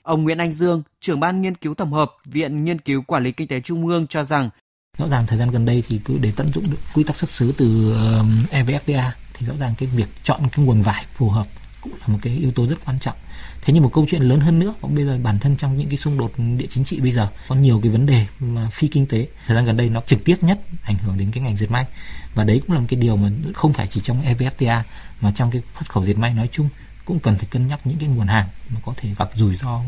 Ông 0.01 0.23
Nguyễn 0.23 0.37
Anh 0.37 0.51
Dương, 0.51 0.83
trưởng 0.99 1.19
ban 1.19 1.41
nghiên 1.41 1.55
cứu 1.55 1.73
tổng 1.73 1.93
hợp, 1.93 2.11
Viện 2.25 2.63
Nghiên 2.63 2.81
cứu 2.81 3.01
Quản 3.01 3.23
lý 3.23 3.31
Kinh 3.31 3.47
tế 3.47 3.61
Trung 3.61 3.87
ương 3.87 4.07
cho 4.07 4.23
rằng 4.23 4.49
rõ 4.97 5.07
ràng 5.07 5.27
thời 5.27 5.37
gian 5.37 5.51
gần 5.51 5.65
đây 5.65 5.83
thì 5.87 5.99
cứ 6.05 6.17
để 6.21 6.31
tận 6.35 6.47
dụng 6.53 6.71
được 6.71 6.77
quy 6.93 7.03
tắc 7.03 7.17
xuất 7.17 7.29
xứ 7.29 7.53
từ 7.57 7.93
um, 7.93 8.39
evfta 8.51 9.09
thì 9.33 9.45
rõ 9.45 9.53
ràng 9.59 9.73
cái 9.77 9.89
việc 9.95 10.07
chọn 10.23 10.39
cái 10.51 10.65
nguồn 10.65 10.81
vải 10.81 11.05
phù 11.13 11.29
hợp 11.29 11.47
cũng 11.81 11.93
là 11.93 12.07
một 12.07 12.19
cái 12.21 12.33
yếu 12.33 12.51
tố 12.51 12.67
rất 12.67 12.75
quan 12.85 12.99
trọng 12.99 13.15
thế 13.61 13.73
nhưng 13.73 13.83
một 13.83 13.89
câu 13.93 14.05
chuyện 14.09 14.21
lớn 14.21 14.39
hơn 14.39 14.59
nữa 14.59 14.73
bây 14.81 15.05
giờ 15.05 15.19
bản 15.23 15.39
thân 15.39 15.55
trong 15.57 15.77
những 15.77 15.87
cái 15.89 15.97
xung 15.97 16.17
đột 16.17 16.31
địa 16.57 16.67
chính 16.69 16.85
trị 16.85 16.99
bây 16.99 17.11
giờ 17.11 17.27
có 17.47 17.55
nhiều 17.55 17.79
cái 17.83 17.91
vấn 17.91 18.05
đề 18.05 18.27
mà 18.39 18.69
phi 18.69 18.87
kinh 18.87 19.05
tế 19.05 19.27
thời 19.47 19.55
gian 19.55 19.65
gần 19.65 19.77
đây 19.77 19.89
nó 19.89 20.01
trực 20.05 20.23
tiếp 20.25 20.35
nhất 20.41 20.59
ảnh 20.83 20.97
hưởng 20.97 21.17
đến 21.17 21.31
cái 21.31 21.43
ngành 21.43 21.57
dệt 21.57 21.71
may 21.71 21.85
và 22.35 22.43
đấy 22.43 22.61
cũng 22.67 22.75
là 22.75 22.79
một 22.79 22.85
cái 22.89 22.99
điều 22.99 23.15
mà 23.15 23.29
không 23.53 23.73
phải 23.73 23.87
chỉ 23.87 24.01
trong 24.01 24.21
evfta 24.21 24.81
mà 25.21 25.31
trong 25.35 25.51
cái 25.51 25.61
xuất 25.75 25.89
khẩu 25.89 26.05
dệt 26.05 26.17
may 26.17 26.33
nói 26.33 26.49
chung 26.51 26.69
cũng 27.05 27.19
cần 27.19 27.37
phải 27.37 27.47
cân 27.51 27.67
nhắc 27.67 27.79
những 27.83 27.97
cái 27.99 28.09
nguồn 28.09 28.27
hàng 28.27 28.47
mà 28.69 28.79
có 28.85 28.93
thể 28.97 29.09
gặp 29.17 29.29
rủi 29.35 29.55
ro 29.55 29.81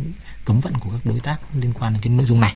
cấm 0.45 0.59
vận 0.59 0.73
của 0.73 0.89
các 0.89 0.99
đối 1.03 1.19
tác 1.19 1.37
liên 1.55 1.73
quan 1.73 1.93
đến 1.93 2.01
cái 2.01 2.13
nội 2.13 2.25
dung 2.25 2.39
này 2.39 2.55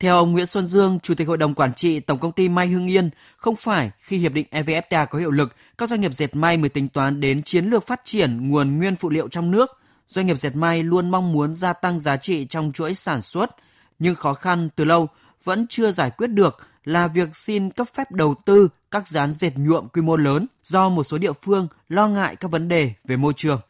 theo 0.00 0.16
ông 0.16 0.32
Nguyễn 0.32 0.46
Xuân 0.46 0.66
Dương, 0.66 0.98
Chủ 1.02 1.14
tịch 1.14 1.28
Hội 1.28 1.36
đồng 1.36 1.54
Quản 1.54 1.74
trị 1.74 2.00
Tổng 2.00 2.18
công 2.18 2.32
ty 2.32 2.48
May 2.48 2.66
Hưng 2.66 2.90
Yên, 2.90 3.10
không 3.36 3.56
phải 3.56 3.90
khi 3.98 4.18
Hiệp 4.18 4.32
định 4.32 4.46
EVFTA 4.50 5.06
có 5.06 5.18
hiệu 5.18 5.30
lực, 5.30 5.56
các 5.78 5.88
doanh 5.88 6.00
nghiệp 6.00 6.12
dệt 6.12 6.34
may 6.36 6.56
mới 6.56 6.68
tính 6.68 6.88
toán 6.88 7.20
đến 7.20 7.42
chiến 7.42 7.66
lược 7.66 7.86
phát 7.86 8.00
triển 8.04 8.50
nguồn 8.50 8.78
nguyên 8.78 8.96
phụ 8.96 9.08
liệu 9.10 9.28
trong 9.28 9.50
nước. 9.50 9.70
Doanh 10.08 10.26
nghiệp 10.26 10.38
dệt 10.38 10.56
may 10.56 10.82
luôn 10.82 11.10
mong 11.10 11.32
muốn 11.32 11.54
gia 11.54 11.72
tăng 11.72 12.00
giá 12.00 12.16
trị 12.16 12.44
trong 12.44 12.72
chuỗi 12.72 12.94
sản 12.94 13.22
xuất, 13.22 13.50
nhưng 13.98 14.14
khó 14.14 14.34
khăn 14.34 14.68
từ 14.76 14.84
lâu 14.84 15.08
vẫn 15.44 15.66
chưa 15.70 15.92
giải 15.92 16.10
quyết 16.10 16.26
được 16.26 16.56
là 16.84 17.06
việc 17.06 17.36
xin 17.36 17.70
cấp 17.70 17.86
phép 17.94 18.10
đầu 18.10 18.34
tư 18.44 18.68
các 18.90 19.08
dán 19.08 19.30
dệt 19.30 19.52
nhuộm 19.56 19.88
quy 19.88 20.02
mô 20.02 20.16
lớn 20.16 20.46
do 20.62 20.88
một 20.88 21.04
số 21.04 21.18
địa 21.18 21.32
phương 21.32 21.68
lo 21.88 22.08
ngại 22.08 22.36
các 22.36 22.50
vấn 22.50 22.68
đề 22.68 22.92
về 23.04 23.16
môi 23.16 23.32
trường. 23.36 23.60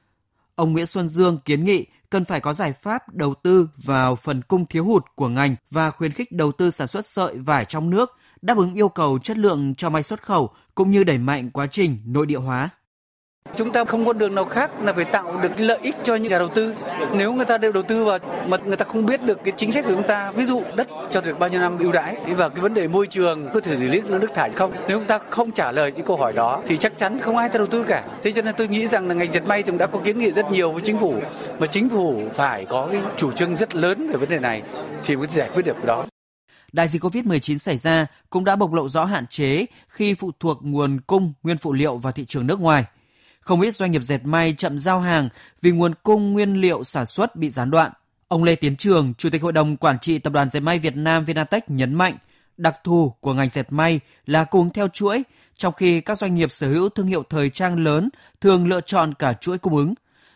Ông 0.54 0.72
Nguyễn 0.72 0.86
Xuân 0.86 1.08
Dương 1.08 1.38
kiến 1.44 1.64
nghị 1.64 1.86
cần 2.10 2.24
phải 2.24 2.40
có 2.40 2.54
giải 2.54 2.72
pháp 2.72 3.14
đầu 3.14 3.34
tư 3.34 3.68
vào 3.76 4.16
phần 4.16 4.42
cung 4.42 4.66
thiếu 4.66 4.84
hụt 4.84 5.04
của 5.14 5.28
ngành 5.28 5.56
và 5.70 5.90
khuyến 5.90 6.12
khích 6.12 6.32
đầu 6.32 6.52
tư 6.52 6.70
sản 6.70 6.88
xuất 6.88 7.06
sợi 7.06 7.38
vải 7.38 7.64
trong 7.64 7.90
nước, 7.90 8.16
đáp 8.42 8.56
ứng 8.56 8.74
yêu 8.74 8.88
cầu 8.88 9.18
chất 9.18 9.38
lượng 9.38 9.74
cho 9.74 9.90
may 9.90 10.02
xuất 10.02 10.22
khẩu 10.22 10.50
cũng 10.74 10.90
như 10.90 11.04
đẩy 11.04 11.18
mạnh 11.18 11.50
quá 11.50 11.66
trình 11.66 11.98
nội 12.04 12.26
địa 12.26 12.38
hóa. 12.38 12.70
Chúng 13.56 13.72
ta 13.72 13.84
không 13.84 14.06
có 14.06 14.12
đường 14.12 14.34
nào 14.34 14.44
khác 14.44 14.70
là 14.82 14.92
phải 14.92 15.04
tạo 15.04 15.40
được 15.42 15.60
lợi 15.60 15.78
ích 15.82 15.96
cho 16.04 16.14
những 16.14 16.32
nhà 16.32 16.38
đầu 16.38 16.48
tư. 16.48 16.74
Nếu 17.14 17.32
người 17.32 17.44
ta 17.44 17.58
đều 17.58 17.72
đầu 17.72 17.82
tư 17.82 18.04
vào 18.04 18.18
mà 18.48 18.56
người 18.64 18.76
ta 18.76 18.84
không 18.84 19.06
biết 19.06 19.22
được 19.22 19.38
cái 19.44 19.52
chính 19.56 19.72
sách 19.72 19.84
của 19.84 19.92
chúng 19.92 20.06
ta, 20.06 20.32
ví 20.32 20.44
dụ 20.44 20.62
đất 20.74 20.88
cho 21.10 21.20
được 21.20 21.38
bao 21.38 21.50
nhiêu 21.50 21.60
năm 21.60 21.78
ưu 21.78 21.92
đãi 21.92 22.16
và 22.36 22.48
cái 22.48 22.60
vấn 22.60 22.74
đề 22.74 22.88
môi 22.88 23.06
trường 23.06 23.48
có 23.54 23.60
thể 23.60 23.76
xử 23.76 23.88
lý 23.88 24.00
nước 24.08 24.34
thải 24.34 24.50
không. 24.50 24.72
Nếu 24.88 24.98
chúng 24.98 25.08
ta 25.08 25.18
không 25.30 25.50
trả 25.50 25.72
lời 25.72 25.92
những 25.96 26.06
câu 26.06 26.16
hỏi 26.16 26.32
đó 26.32 26.62
thì 26.66 26.76
chắc 26.76 26.98
chắn 26.98 27.20
không 27.20 27.36
ai 27.36 27.48
ta 27.48 27.58
đầu 27.58 27.66
tư 27.66 27.84
cả. 27.88 28.04
Thế 28.22 28.32
cho 28.32 28.42
nên 28.42 28.54
tôi 28.58 28.68
nghĩ 28.68 28.88
rằng 28.88 29.08
là 29.08 29.14
ngành 29.14 29.32
dệt 29.32 29.46
may 29.46 29.62
cũng 29.62 29.78
đã 29.78 29.86
có 29.86 29.98
kiến 30.04 30.18
nghị 30.18 30.30
rất 30.30 30.50
nhiều 30.50 30.72
với 30.72 30.82
chính 30.84 30.98
phủ 30.98 31.14
mà 31.58 31.66
chính 31.66 31.88
phủ 31.88 32.22
phải 32.34 32.64
có 32.64 32.88
cái 32.92 33.00
chủ 33.16 33.32
trương 33.32 33.56
rất 33.56 33.74
lớn 33.74 34.10
về 34.10 34.16
vấn 34.16 34.28
đề 34.28 34.38
này 34.38 34.62
thì 35.04 35.16
mới 35.16 35.28
giải 35.34 35.50
quyết 35.54 35.62
được 35.62 35.76
cái 35.76 35.86
đó. 35.86 36.06
Đại 36.72 36.88
dịch 36.88 37.04
COVID-19 37.04 37.58
xảy 37.58 37.76
ra 37.76 38.06
cũng 38.30 38.44
đã 38.44 38.56
bộc 38.56 38.72
lộ 38.72 38.88
rõ 38.88 39.04
hạn 39.04 39.26
chế 39.26 39.66
khi 39.88 40.14
phụ 40.14 40.30
thuộc 40.40 40.58
nguồn 40.62 41.00
cung 41.00 41.32
nguyên 41.42 41.56
phụ 41.56 41.72
liệu 41.72 41.96
vào 41.96 42.12
thị 42.12 42.24
trường 42.24 42.46
nước 42.46 42.60
ngoài– 42.60 42.84
không 43.48 43.60
ít 43.60 43.74
doanh 43.74 43.92
nghiệp 43.92 44.02
dệt 44.02 44.20
may 44.24 44.54
chậm 44.58 44.78
giao 44.78 45.00
hàng 45.00 45.28
vì 45.62 45.70
nguồn 45.70 45.94
cung 46.02 46.32
nguyên 46.32 46.60
liệu 46.60 46.84
sản 46.84 47.06
xuất 47.06 47.36
bị 47.36 47.50
gián 47.50 47.70
đoạn. 47.70 47.92
Ông 48.28 48.44
Lê 48.44 48.54
Tiến 48.56 48.76
Trường, 48.76 49.14
Chủ 49.18 49.30
tịch 49.30 49.42
Hội 49.42 49.52
đồng 49.52 49.76
Quản 49.76 49.98
trị 49.98 50.18
Tập 50.18 50.32
đoàn 50.32 50.50
Dệt 50.50 50.60
may 50.60 50.78
Việt 50.78 50.96
Nam 50.96 51.24
Vinatech 51.24 51.70
nhấn 51.70 51.94
mạnh, 51.94 52.16
đặc 52.56 52.74
thù 52.84 53.14
của 53.20 53.34
ngành 53.34 53.48
dệt 53.48 53.72
may 53.72 54.00
là 54.26 54.44
cùng 54.44 54.70
theo 54.70 54.88
chuỗi, 54.88 55.22
trong 55.56 55.74
khi 55.74 56.00
các 56.00 56.18
doanh 56.18 56.34
nghiệp 56.34 56.52
sở 56.52 56.68
hữu 56.68 56.88
thương 56.88 57.06
hiệu 57.06 57.22
thời 57.30 57.50
trang 57.50 57.78
lớn 57.84 58.08
thường 58.40 58.68
lựa 58.68 58.80
chọn 58.80 59.14
cả 59.14 59.32
chuỗi 59.32 59.58
cung 59.58 59.76
ứng. 59.76 59.94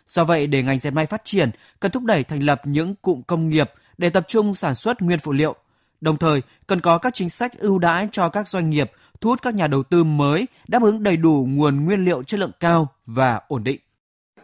Do 0.09 0.25
vậy, 0.25 0.46
để 0.46 0.62
ngành 0.62 0.79
dệt 0.79 0.90
may 0.90 1.07
phát 1.07 1.25
triển, 1.25 1.51
cần 1.81 1.90
thúc 1.90 2.05
đẩy 2.05 2.25
thành 2.25 2.42
lập 2.42 2.61
những 2.64 2.94
cụm 2.94 3.22
công 3.22 3.48
nghiệp 3.48 3.70
để 3.98 4.11
tập 4.11 4.25
trung 4.29 4.55
sản 4.55 4.75
xuất 4.75 5.03
nguyên 5.03 5.18
phụ 5.18 5.33
liệu. 5.33 5.55
Đồng 6.01 6.16
thời, 6.16 6.42
cần 6.66 6.81
có 6.81 6.98
các 6.98 7.14
chính 7.14 7.31
sách 7.31 7.59
ưu 7.59 7.79
đãi 7.79 8.09
cho 8.12 8.29
các 8.29 8.48
doanh 8.48 8.70
nghiệp 8.70 8.92
thu 9.22 9.30
hút 9.30 9.42
các 9.42 9.54
nhà 9.54 9.66
đầu 9.66 9.82
tư 9.82 10.04
mới 10.04 10.46
đáp 10.68 10.82
ứng 10.82 11.02
đầy 11.02 11.16
đủ 11.16 11.46
nguồn 11.50 11.85
nguyên 11.85 12.04
liệu 12.04 12.22
chất 12.22 12.40
lượng 12.40 12.50
cao 12.61 12.88
và 13.06 13.40
ổn 13.48 13.64
định. 13.64 13.80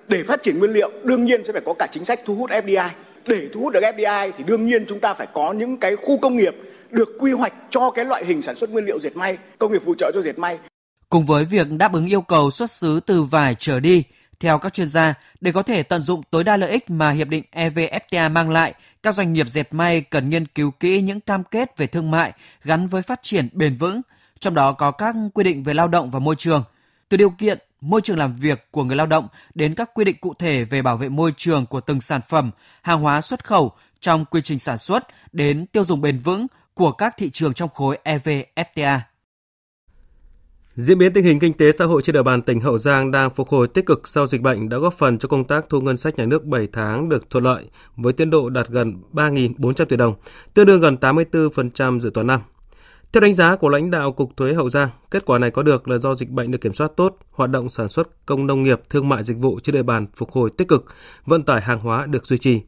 Để 0.09 0.23
phát 0.29 0.43
triển 0.43 0.59
nguyên 0.59 0.71
liệu 0.71 0.91
đương 1.05 1.25
nhiên 1.25 1.45
sẽ 1.45 1.53
phải 1.53 1.63
có 1.67 1.75
cả 1.79 1.87
chính 1.93 2.05
sách 2.05 2.21
thu 2.27 2.35
hút 2.35 2.51
FDI. 2.51 2.89
Để 3.27 3.49
thu 3.55 3.61
hút 3.61 3.73
được 3.73 3.81
FDI 3.81 4.33
thì 4.39 4.45
đương 4.45 4.67
nhiên 4.67 4.85
chúng 4.89 5.01
ta 5.01 5.15
phải 5.15 5.27
có 5.35 5.53
những 5.53 5.77
cái 5.77 5.97
khu 5.97 6.19
công 6.19 6.37
nghiệp 6.37 6.55
được 6.91 7.09
quy 7.21 7.33
hoạch 7.33 7.53
cho 7.71 7.91
cái 7.91 8.05
loại 8.05 8.25
hình 8.25 8.43
sản 8.43 8.57
xuất 8.57 8.71
nguyên 8.71 8.85
liệu 8.85 9.01
dệt 9.01 9.17
may, 9.17 9.39
công 9.59 9.73
nghiệp 9.73 9.83
phụ 9.85 9.95
trợ 9.99 10.11
cho 10.15 10.23
dệt 10.23 10.39
may. 10.39 10.59
Cùng 11.09 11.27
với 11.27 11.45
việc 11.45 11.67
đáp 11.71 11.93
ứng 11.93 12.07
yêu 12.07 12.21
cầu 12.21 12.51
xuất 12.51 12.71
xứ 12.71 13.01
từ 13.07 13.23
vải 13.23 13.55
trở 13.55 13.81
đi, 13.81 14.03
theo 14.41 14.59
các 14.59 14.73
chuyên 14.73 14.89
gia, 14.89 15.15
để 15.41 15.53
có 15.53 15.63
thể 15.63 15.83
tận 15.83 16.03
dụng 16.03 16.23
tối 16.31 16.45
đa 16.45 16.57
lợi 16.57 16.71
ích 16.71 16.91
mà 16.91 17.11
hiệp 17.11 17.29
định 17.29 17.45
EVFTA 17.53 18.31
mang 18.31 18.51
lại, 18.51 18.75
các 19.03 19.15
doanh 19.15 19.33
nghiệp 19.33 19.49
dệt 19.49 19.69
may 19.71 20.01
cần 20.01 20.31
nghiên 20.31 20.47
cứu 20.47 20.71
kỹ 20.71 21.01
những 21.01 21.21
cam 21.21 21.45
kết 21.45 21.77
về 21.77 21.87
thương 21.87 22.11
mại 22.11 22.33
gắn 22.65 22.87
với 22.87 23.03
phát 23.03 23.23
triển 23.23 23.49
bền 23.53 23.75
vững, 23.75 24.01
trong 24.41 24.55
đó 24.55 24.73
có 24.73 24.91
các 24.91 25.15
quy 25.35 25.45
định 25.45 25.63
về 25.63 25.75
lao 25.75 25.89
động 25.89 26.11
và 26.11 26.19
môi 26.19 26.37
trường. 26.37 26.65
Từ 27.09 27.17
điều 27.17 27.31
kiện 27.31 27.59
môi 27.81 28.01
trường 28.01 28.19
làm 28.19 28.35
việc 28.35 28.69
của 28.71 28.85
người 28.85 28.97
lao 28.97 29.07
động 29.07 29.29
đến 29.55 29.75
các 29.75 29.91
quy 29.95 30.05
định 30.05 30.17
cụ 30.21 30.35
thể 30.39 30.65
về 30.65 30.83
bảo 30.83 30.97
vệ 30.97 31.09
môi 31.09 31.33
trường 31.37 31.67
của 31.67 31.81
từng 31.81 32.01
sản 32.01 32.21
phẩm, 32.29 32.51
hàng 32.83 33.01
hóa 33.01 33.21
xuất 33.21 33.45
khẩu 33.45 33.73
trong 34.01 34.25
quy 34.25 34.41
trình 34.45 34.59
sản 34.59 34.79
xuất 34.79 35.07
đến 35.33 35.67
tiêu 35.67 35.85
dùng 35.85 36.01
bền 36.01 36.19
vững 36.19 36.47
của 36.75 36.93
các 36.93 37.15
thị 37.17 37.31
trường 37.31 37.55
trong 37.55 37.69
khối 37.69 37.99
EVFTA. 38.05 38.99
Diễn 40.75 40.99
biến 40.99 41.13
tình 41.13 41.25
hình 41.25 41.39
kinh 41.39 41.53
tế 41.53 41.73
xã 41.73 41.85
hội 41.85 42.03
trên 42.03 42.15
địa 42.15 42.23
bàn 42.23 42.43
tỉnh 42.43 42.61
Hậu 42.61 42.79
Giang 42.79 43.11
đang 43.11 43.31
phục 43.31 43.49
hồi 43.49 43.69
tích 43.69 43.87
cực 43.87 44.09
sau 44.09 44.27
dịch 44.27 44.41
bệnh 44.41 44.69
đã 44.69 44.79
góp 44.79 44.95
phần 44.95 45.19
cho 45.19 45.29
công 45.29 45.45
tác 45.45 45.69
thu 45.69 45.81
ngân 45.81 45.97
sách 45.97 46.17
nhà 46.17 46.27
nước 46.27 46.45
7 46.45 46.69
tháng 46.73 47.09
được 47.09 47.31
thuận 47.31 47.45
lợi 47.45 47.65
với 47.97 48.13
tiến 48.13 48.31
độ 48.31 48.51
đạt 48.51 48.69
gần 48.69 49.03
3.400 49.13 49.85
tỷ 49.85 49.97
đồng, 49.97 50.15
tương 50.55 50.67
đương 50.67 50.81
gần 50.81 50.97
84% 51.01 52.01
dự 52.01 52.11
toán 52.15 52.27
năm. 52.27 52.41
Theo 53.13 53.21
đánh 53.21 53.35
giá 53.35 53.57
của 53.57 53.69
lãnh 53.69 53.91
đạo 53.91 54.13
Cục 54.13 54.37
Thuế 54.37 54.55
Hậu 54.55 54.71
Giang, 54.71 54.89
kết 55.11 55.25
quả 55.27 55.39
này 55.39 55.51
có 55.51 55.63
được 55.63 55.89
là 55.89 55.99
do 55.99 56.15
dịch 56.15 56.31
bệnh 56.31 56.51
được 56.51 56.61
kiểm 56.61 56.73
soát 56.73 56.91
tốt, 56.97 57.17
hoạt 57.31 57.51
động 57.51 57.69
sản 57.69 57.89
xuất 57.89 58.27
công 58.27 58.47
nông 58.47 58.63
nghiệp, 58.63 58.81
thương 58.91 59.09
mại 59.09 59.23
dịch 59.23 59.37
vụ 59.39 59.61
trên 59.63 59.75
địa 59.75 59.83
bàn 59.83 60.07
phục 60.17 60.33
hồi 60.33 60.51
tích 60.57 60.69
cực, 60.69 60.85
vận 61.27 61.43
tải 61.43 61.61
hàng 61.61 61.81
hóa 61.81 62.07
được 62.07 62.27
duy 62.27 62.39
trì. 62.39 62.61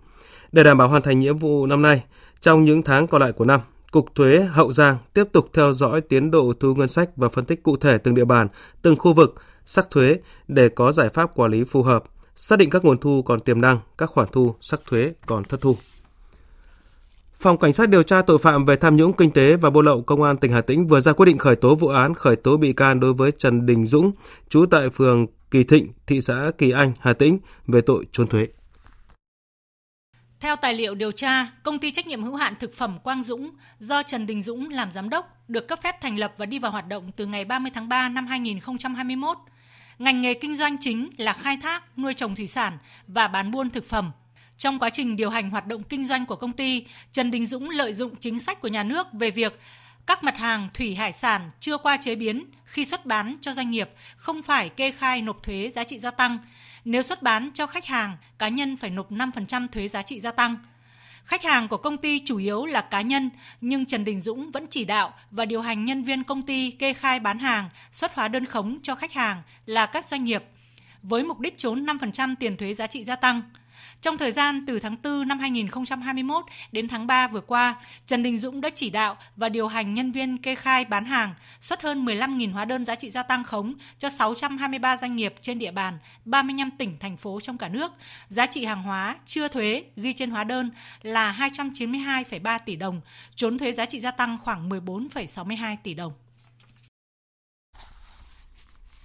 Để 0.52 0.62
đảm 0.62 0.78
bảo 0.78 0.88
hoàn 0.88 1.02
thành 1.02 1.20
nhiệm 1.20 1.36
vụ 1.36 1.66
năm 1.66 1.82
nay, 1.82 2.04
trong 2.40 2.64
những 2.64 2.82
tháng 2.82 3.06
còn 3.06 3.20
lại 3.20 3.32
của 3.32 3.44
năm, 3.44 3.60
Cục 3.90 4.14
Thuế 4.14 4.40
Hậu 4.40 4.72
Giang 4.72 4.96
tiếp 5.14 5.24
tục 5.32 5.48
theo 5.52 5.72
dõi 5.72 6.00
tiến 6.00 6.30
độ 6.30 6.52
thu 6.60 6.74
ngân 6.74 6.88
sách 6.88 7.10
và 7.16 7.28
phân 7.28 7.44
tích 7.44 7.62
cụ 7.62 7.76
thể 7.76 7.98
từng 7.98 8.14
địa 8.14 8.24
bàn, 8.24 8.48
từng 8.82 8.96
khu 8.96 9.12
vực, 9.12 9.34
sắc 9.64 9.90
thuế 9.90 10.16
để 10.48 10.68
có 10.68 10.92
giải 10.92 11.08
pháp 11.08 11.34
quản 11.34 11.50
lý 11.50 11.64
phù 11.64 11.82
hợp, 11.82 12.04
xác 12.36 12.58
định 12.58 12.70
các 12.70 12.84
nguồn 12.84 12.98
thu 12.98 13.22
còn 13.22 13.40
tiềm 13.40 13.60
năng, 13.60 13.78
các 13.98 14.10
khoản 14.10 14.28
thu 14.32 14.54
sắc 14.60 14.80
thuế 14.86 15.12
còn 15.26 15.44
thất 15.44 15.60
thu. 15.60 15.76
Phòng 17.40 17.58
Cảnh 17.58 17.72
sát 17.72 17.88
điều 17.88 18.02
tra 18.02 18.22
tội 18.22 18.38
phạm 18.38 18.64
về 18.64 18.76
tham 18.76 18.96
nhũng 18.96 19.12
kinh 19.12 19.30
tế 19.30 19.56
và 19.56 19.70
buôn 19.70 19.84
lậu 19.84 20.02
Công 20.02 20.22
an 20.22 20.36
tỉnh 20.36 20.52
Hà 20.52 20.60
Tĩnh 20.60 20.86
vừa 20.86 21.00
ra 21.00 21.12
quyết 21.12 21.26
định 21.26 21.38
khởi 21.38 21.56
tố 21.56 21.74
vụ 21.74 21.88
án 21.88 22.14
khởi 22.14 22.36
tố 22.36 22.56
bị 22.56 22.72
can 22.72 23.00
đối 23.00 23.12
với 23.12 23.32
Trần 23.38 23.66
Đình 23.66 23.86
Dũng, 23.86 24.12
trú 24.48 24.66
tại 24.70 24.90
phường 24.90 25.26
Kỳ 25.50 25.64
Thịnh, 25.64 25.92
thị 26.06 26.20
xã 26.20 26.50
Kỳ 26.58 26.70
Anh, 26.70 26.92
Hà 27.00 27.12
Tĩnh 27.12 27.38
về 27.66 27.80
tội 27.80 28.04
trốn 28.12 28.26
thuế. 28.26 28.46
Theo 30.40 30.56
tài 30.56 30.74
liệu 30.74 30.94
điều 30.94 31.12
tra, 31.12 31.50
công 31.62 31.78
ty 31.78 31.90
trách 31.90 32.06
nhiệm 32.06 32.22
hữu 32.22 32.34
hạn 32.36 32.54
thực 32.60 32.74
phẩm 32.76 32.98
Quang 33.02 33.22
Dũng 33.22 33.50
do 33.78 34.02
Trần 34.02 34.26
Đình 34.26 34.42
Dũng 34.42 34.70
làm 34.70 34.92
giám 34.92 35.08
đốc 35.08 35.26
được 35.48 35.68
cấp 35.68 35.78
phép 35.82 36.00
thành 36.00 36.18
lập 36.18 36.34
và 36.36 36.46
đi 36.46 36.58
vào 36.58 36.72
hoạt 36.72 36.88
động 36.88 37.10
từ 37.16 37.26
ngày 37.26 37.44
30 37.44 37.70
tháng 37.74 37.88
3 37.88 38.08
năm 38.08 38.26
2021. 38.26 39.38
Ngành 39.98 40.22
nghề 40.22 40.34
kinh 40.34 40.56
doanh 40.56 40.76
chính 40.80 41.10
là 41.16 41.32
khai 41.32 41.58
thác, 41.62 41.98
nuôi 41.98 42.14
trồng 42.14 42.36
thủy 42.36 42.46
sản 42.46 42.78
và 43.06 43.28
bán 43.28 43.50
buôn 43.50 43.70
thực 43.70 43.84
phẩm. 43.84 44.12
Trong 44.60 44.78
quá 44.78 44.90
trình 44.90 45.16
điều 45.16 45.30
hành 45.30 45.50
hoạt 45.50 45.66
động 45.66 45.82
kinh 45.82 46.06
doanh 46.06 46.26
của 46.26 46.36
công 46.36 46.52
ty, 46.52 46.84
Trần 47.12 47.30
Đình 47.30 47.46
Dũng 47.46 47.70
lợi 47.70 47.94
dụng 47.94 48.16
chính 48.16 48.38
sách 48.38 48.60
của 48.60 48.68
nhà 48.68 48.82
nước 48.82 49.06
về 49.12 49.30
việc 49.30 49.60
các 50.06 50.24
mặt 50.24 50.38
hàng 50.38 50.68
thủy 50.74 50.94
hải 50.94 51.12
sản 51.12 51.50
chưa 51.60 51.78
qua 51.78 51.96
chế 51.96 52.14
biến 52.14 52.44
khi 52.64 52.84
xuất 52.84 53.06
bán 53.06 53.36
cho 53.40 53.54
doanh 53.54 53.70
nghiệp 53.70 53.90
không 54.16 54.42
phải 54.42 54.68
kê 54.68 54.92
khai 54.92 55.22
nộp 55.22 55.42
thuế 55.42 55.70
giá 55.74 55.84
trị 55.84 55.98
gia 55.98 56.10
tăng. 56.10 56.38
Nếu 56.84 57.02
xuất 57.02 57.22
bán 57.22 57.50
cho 57.54 57.66
khách 57.66 57.84
hàng, 57.84 58.16
cá 58.38 58.48
nhân 58.48 58.76
phải 58.76 58.90
nộp 58.90 59.12
5% 59.12 59.68
thuế 59.68 59.88
giá 59.88 60.02
trị 60.02 60.20
gia 60.20 60.30
tăng. 60.30 60.56
Khách 61.24 61.42
hàng 61.42 61.68
của 61.68 61.76
công 61.76 61.96
ty 61.96 62.18
chủ 62.18 62.38
yếu 62.38 62.66
là 62.66 62.80
cá 62.80 63.00
nhân, 63.00 63.30
nhưng 63.60 63.86
Trần 63.86 64.04
Đình 64.04 64.20
Dũng 64.20 64.50
vẫn 64.50 64.66
chỉ 64.70 64.84
đạo 64.84 65.14
và 65.30 65.44
điều 65.44 65.60
hành 65.60 65.84
nhân 65.84 66.02
viên 66.02 66.24
công 66.24 66.42
ty 66.42 66.70
kê 66.70 66.92
khai 66.92 67.20
bán 67.20 67.38
hàng, 67.38 67.68
xuất 67.92 68.14
hóa 68.14 68.28
đơn 68.28 68.46
khống 68.46 68.78
cho 68.82 68.94
khách 68.94 69.12
hàng 69.12 69.42
là 69.66 69.86
các 69.86 70.06
doanh 70.06 70.24
nghiệp, 70.24 70.44
với 71.02 71.22
mục 71.22 71.40
đích 71.40 71.58
trốn 71.58 71.86
5% 71.86 72.34
tiền 72.40 72.56
thuế 72.56 72.74
giá 72.74 72.86
trị 72.86 73.04
gia 73.04 73.16
tăng. 73.16 73.42
Trong 74.02 74.18
thời 74.18 74.32
gian 74.32 74.66
từ 74.66 74.78
tháng 74.78 74.96
4 75.02 75.28
năm 75.28 75.38
2021 75.38 76.44
đến 76.72 76.88
tháng 76.88 77.06
3 77.06 77.28
vừa 77.28 77.40
qua, 77.40 77.74
Trần 78.06 78.22
Đình 78.22 78.38
Dũng 78.38 78.60
đã 78.60 78.70
chỉ 78.74 78.90
đạo 78.90 79.16
và 79.36 79.48
điều 79.48 79.68
hành 79.68 79.94
nhân 79.94 80.12
viên 80.12 80.38
kê 80.38 80.54
khai 80.54 80.84
bán 80.84 81.04
hàng, 81.04 81.34
xuất 81.60 81.82
hơn 81.82 82.04
15.000 82.04 82.52
hóa 82.52 82.64
đơn 82.64 82.84
giá 82.84 82.94
trị 82.94 83.10
gia 83.10 83.22
tăng 83.22 83.44
khống 83.44 83.74
cho 83.98 84.08
623 84.08 84.96
doanh 84.96 85.16
nghiệp 85.16 85.34
trên 85.40 85.58
địa 85.58 85.70
bàn 85.70 85.98
35 86.24 86.70
tỉnh, 86.70 86.96
thành 87.00 87.16
phố 87.16 87.40
trong 87.40 87.58
cả 87.58 87.68
nước. 87.68 87.92
Giá 88.28 88.46
trị 88.46 88.64
hàng 88.64 88.82
hóa 88.82 89.16
chưa 89.26 89.48
thuế 89.48 89.84
ghi 89.96 90.12
trên 90.12 90.30
hóa 90.30 90.44
đơn 90.44 90.70
là 91.02 91.50
292,3 91.52 92.58
tỷ 92.66 92.76
đồng, 92.76 93.00
trốn 93.34 93.58
thuế 93.58 93.72
giá 93.72 93.86
trị 93.86 94.00
gia 94.00 94.10
tăng 94.10 94.38
khoảng 94.44 94.68
14,62 94.68 95.76
tỷ 95.82 95.94
đồng. 95.94 96.12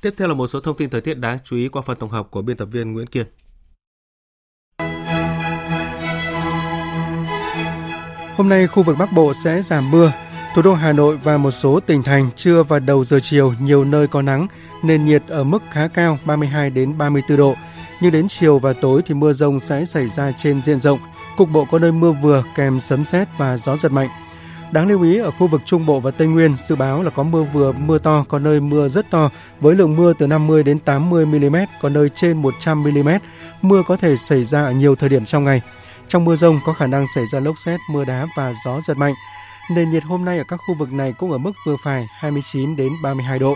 Tiếp 0.01 0.13
theo 0.17 0.27
là 0.27 0.33
một 0.33 0.47
số 0.47 0.59
thông 0.59 0.77
tin 0.77 0.89
thời 0.89 1.01
tiết 1.01 1.13
đáng 1.13 1.37
chú 1.43 1.55
ý 1.55 1.67
qua 1.67 1.81
phần 1.81 1.97
tổng 1.99 2.09
hợp 2.09 2.31
của 2.31 2.41
biên 2.41 2.57
tập 2.57 2.65
viên 2.65 2.93
Nguyễn 2.93 3.07
Kiên. 3.07 3.25
Hôm 8.35 8.49
nay 8.49 8.67
khu 8.67 8.83
vực 8.83 8.97
Bắc 8.99 9.11
Bộ 9.11 9.33
sẽ 9.33 9.61
giảm 9.61 9.91
mưa. 9.91 10.11
Thủ 10.55 10.61
đô 10.61 10.73
Hà 10.73 10.91
Nội 10.91 11.17
và 11.23 11.37
một 11.37 11.51
số 11.51 11.79
tỉnh 11.79 12.03
thành 12.03 12.29
trưa 12.35 12.63
và 12.63 12.79
đầu 12.79 13.03
giờ 13.03 13.19
chiều 13.19 13.53
nhiều 13.61 13.83
nơi 13.83 14.07
có 14.07 14.21
nắng, 14.21 14.47
nền 14.83 15.05
nhiệt 15.05 15.23
ở 15.27 15.43
mức 15.43 15.63
khá 15.71 15.87
cao 15.87 16.17
32 16.25 16.69
đến 16.69 16.97
34 16.97 17.37
độ. 17.37 17.55
Nhưng 18.01 18.11
đến 18.11 18.27
chiều 18.27 18.59
và 18.59 18.73
tối 18.73 19.01
thì 19.05 19.13
mưa 19.13 19.33
rông 19.33 19.59
sẽ 19.59 19.85
xảy 19.85 20.09
ra 20.09 20.31
trên 20.31 20.61
diện 20.63 20.79
rộng. 20.79 20.99
Cục 21.37 21.49
bộ 21.49 21.65
có 21.71 21.79
nơi 21.79 21.91
mưa 21.91 22.11
vừa 22.11 22.43
kèm 22.55 22.79
sấm 22.79 23.05
sét 23.05 23.27
và 23.37 23.57
gió 23.57 23.75
giật 23.75 23.91
mạnh. 23.91 24.09
Đáng 24.71 24.87
lưu 24.87 25.03
ý 25.03 25.17
ở 25.17 25.31
khu 25.31 25.47
vực 25.47 25.61
Trung 25.65 25.85
Bộ 25.85 25.99
và 25.99 26.11
Tây 26.11 26.27
Nguyên 26.27 26.57
dự 26.57 26.75
báo 26.75 27.03
là 27.03 27.09
có 27.09 27.23
mưa 27.23 27.43
vừa, 27.43 27.71
mưa 27.71 27.97
to, 27.97 28.25
có 28.29 28.39
nơi 28.39 28.59
mưa 28.59 28.87
rất 28.87 29.09
to 29.09 29.29
với 29.61 29.75
lượng 29.75 29.95
mưa 29.95 30.13
từ 30.13 30.27
50 30.27 30.63
đến 30.63 30.79
80 30.79 31.25
mm, 31.25 31.55
có 31.81 31.89
nơi 31.89 32.09
trên 32.09 32.41
100 32.41 32.83
mm. 32.83 33.09
Mưa 33.61 33.83
có 33.87 33.95
thể 33.95 34.17
xảy 34.17 34.43
ra 34.43 34.65
ở 34.65 34.71
nhiều 34.71 34.95
thời 34.95 35.09
điểm 35.09 35.25
trong 35.25 35.43
ngày. 35.43 35.61
Trong 36.07 36.25
mưa 36.25 36.35
rông 36.35 36.59
có 36.65 36.73
khả 36.73 36.87
năng 36.87 37.07
xảy 37.07 37.25
ra 37.25 37.39
lốc 37.39 37.59
xét, 37.59 37.79
mưa 37.89 38.05
đá 38.05 38.27
và 38.37 38.53
gió 38.65 38.81
giật 38.81 38.97
mạnh. 38.97 39.13
Nền 39.71 39.91
nhiệt 39.91 40.03
hôm 40.03 40.25
nay 40.25 40.37
ở 40.37 40.43
các 40.47 40.59
khu 40.67 40.75
vực 40.75 40.91
này 40.91 41.13
cũng 41.13 41.31
ở 41.31 41.37
mức 41.37 41.51
vừa 41.65 41.75
phải 41.83 42.07
29 42.19 42.75
đến 42.75 42.91
32 43.03 43.39
độ. 43.39 43.55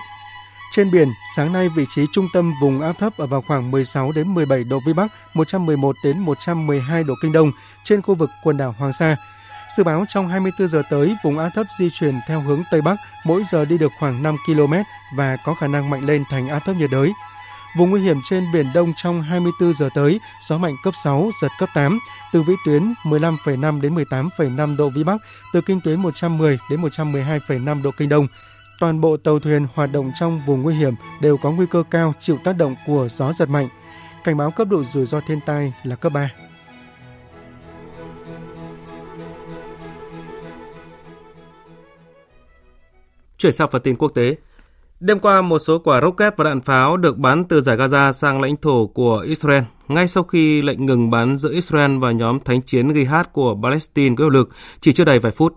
Trên 0.71 0.91
biển, 0.91 1.13
sáng 1.35 1.53
nay 1.53 1.69
vị 1.69 1.85
trí 1.89 2.05
trung 2.12 2.27
tâm 2.33 2.53
vùng 2.62 2.81
áp 2.81 2.93
thấp 2.93 3.13
ở 3.17 3.27
vào 3.27 3.43
khoảng 3.47 3.71
16 3.71 4.12
đến 4.12 4.33
17 4.33 4.63
độ 4.63 4.79
vĩ 4.85 4.93
Bắc, 4.93 5.12
111 5.33 5.95
đến 6.03 6.19
112 6.19 7.03
độ 7.03 7.13
kinh 7.21 7.31
đông 7.31 7.51
trên 7.83 8.01
khu 8.01 8.15
vực 8.15 8.29
quần 8.43 8.57
đảo 8.57 8.75
Hoàng 8.77 8.93
Sa. 8.93 9.17
Dự 9.77 9.83
báo 9.83 10.05
trong 10.07 10.27
24 10.27 10.67
giờ 10.67 10.83
tới, 10.89 11.15
vùng 11.23 11.38
áp 11.38 11.49
thấp 11.55 11.67
di 11.79 11.89
chuyển 11.89 12.19
theo 12.27 12.41
hướng 12.41 12.63
Tây 12.71 12.81
Bắc, 12.81 12.95
mỗi 13.23 13.43
giờ 13.51 13.65
đi 13.65 13.77
được 13.77 13.91
khoảng 13.99 14.23
5 14.23 14.38
km 14.45 14.73
và 15.15 15.38
có 15.43 15.53
khả 15.53 15.67
năng 15.67 15.89
mạnh 15.89 16.05
lên 16.05 16.23
thành 16.29 16.47
áp 16.47 16.59
thấp 16.59 16.75
nhiệt 16.75 16.91
đới. 16.91 17.12
Vùng 17.77 17.89
nguy 17.89 18.01
hiểm 18.01 18.21
trên 18.23 18.51
Biển 18.53 18.65
Đông 18.73 18.93
trong 18.95 19.21
24 19.21 19.73
giờ 19.73 19.89
tới, 19.93 20.19
gió 20.47 20.58
mạnh 20.58 20.75
cấp 20.84 20.93
6, 21.03 21.29
giật 21.41 21.51
cấp 21.60 21.69
8, 21.73 21.99
từ 22.34 22.41
vĩ 22.41 22.53
tuyến 22.65 22.93
15,5 23.03 23.82
đến 23.82 23.95
18,5 23.95 24.77
độ 24.77 24.89
vĩ 24.89 25.03
Bắc, 25.03 25.21
từ 25.53 25.62
kinh 25.62 25.82
tuyến 25.82 25.99
110 25.99 26.60
đến 26.69 26.82
112,5 26.82 27.82
độ 27.84 27.91
kinh 27.97 28.10
Đông. 28.10 28.27
Toàn 28.79 29.01
bộ 29.01 29.17
tàu 29.17 29.39
thuyền 29.39 29.67
hoạt 29.75 29.91
động 29.91 30.12
trong 30.19 30.41
vùng 30.45 30.62
nguy 30.62 30.75
hiểm 30.75 30.93
đều 31.21 31.38
có 31.38 31.51
nguy 31.51 31.65
cơ 31.65 31.84
cao 31.91 32.13
chịu 32.19 32.39
tác 32.43 32.53
động 32.53 32.75
của 32.88 33.08
gió 33.10 33.34
giật 33.34 33.49
mạnh. 33.49 33.67
Cảnh 34.23 34.38
báo 34.38 34.51
cấp 34.51 34.67
độ 34.67 34.84
rủi 34.84 35.05
ro 35.05 35.19
thiên 35.27 35.39
tai 35.45 35.73
là 35.84 35.95
cấp 35.95 36.13
3. 36.13 36.29
Chuyển 43.38 43.51
sang 43.51 43.69
phần 43.71 43.82
tin 43.82 43.95
quốc 43.95 44.12
tế, 44.15 44.36
Đêm 44.99 45.19
qua, 45.19 45.41
một 45.41 45.59
số 45.59 45.79
quả 45.79 46.01
rocket 46.01 46.38
và 46.38 46.43
đạn 46.43 46.62
pháo 46.62 46.97
được 46.97 47.17
bắn 47.17 47.45
từ 47.45 47.62
giải 47.62 47.77
Gaza 47.77 48.12
sang 48.12 48.41
lãnh 48.41 48.57
thổ 48.57 48.88
của 48.88 49.19
Israel, 49.19 49.63
ngay 49.88 50.07
sau 50.07 50.23
khi 50.23 50.62
lệnh 50.62 50.85
ngừng 50.85 51.09
bắn 51.09 51.38
giữa 51.38 51.51
Israel 51.51 51.97
và 51.97 52.12
nhóm 52.12 52.39
thánh 52.39 52.62
chiến 52.62 52.91
Jihad 52.91 53.23
của 53.31 53.57
Palestine 53.63 54.15
có 54.15 54.23
hiệu 54.23 54.29
lực 54.29 54.49
chỉ 54.79 54.93
chưa 54.93 55.03
đầy 55.03 55.19
vài 55.19 55.31
phút. 55.31 55.55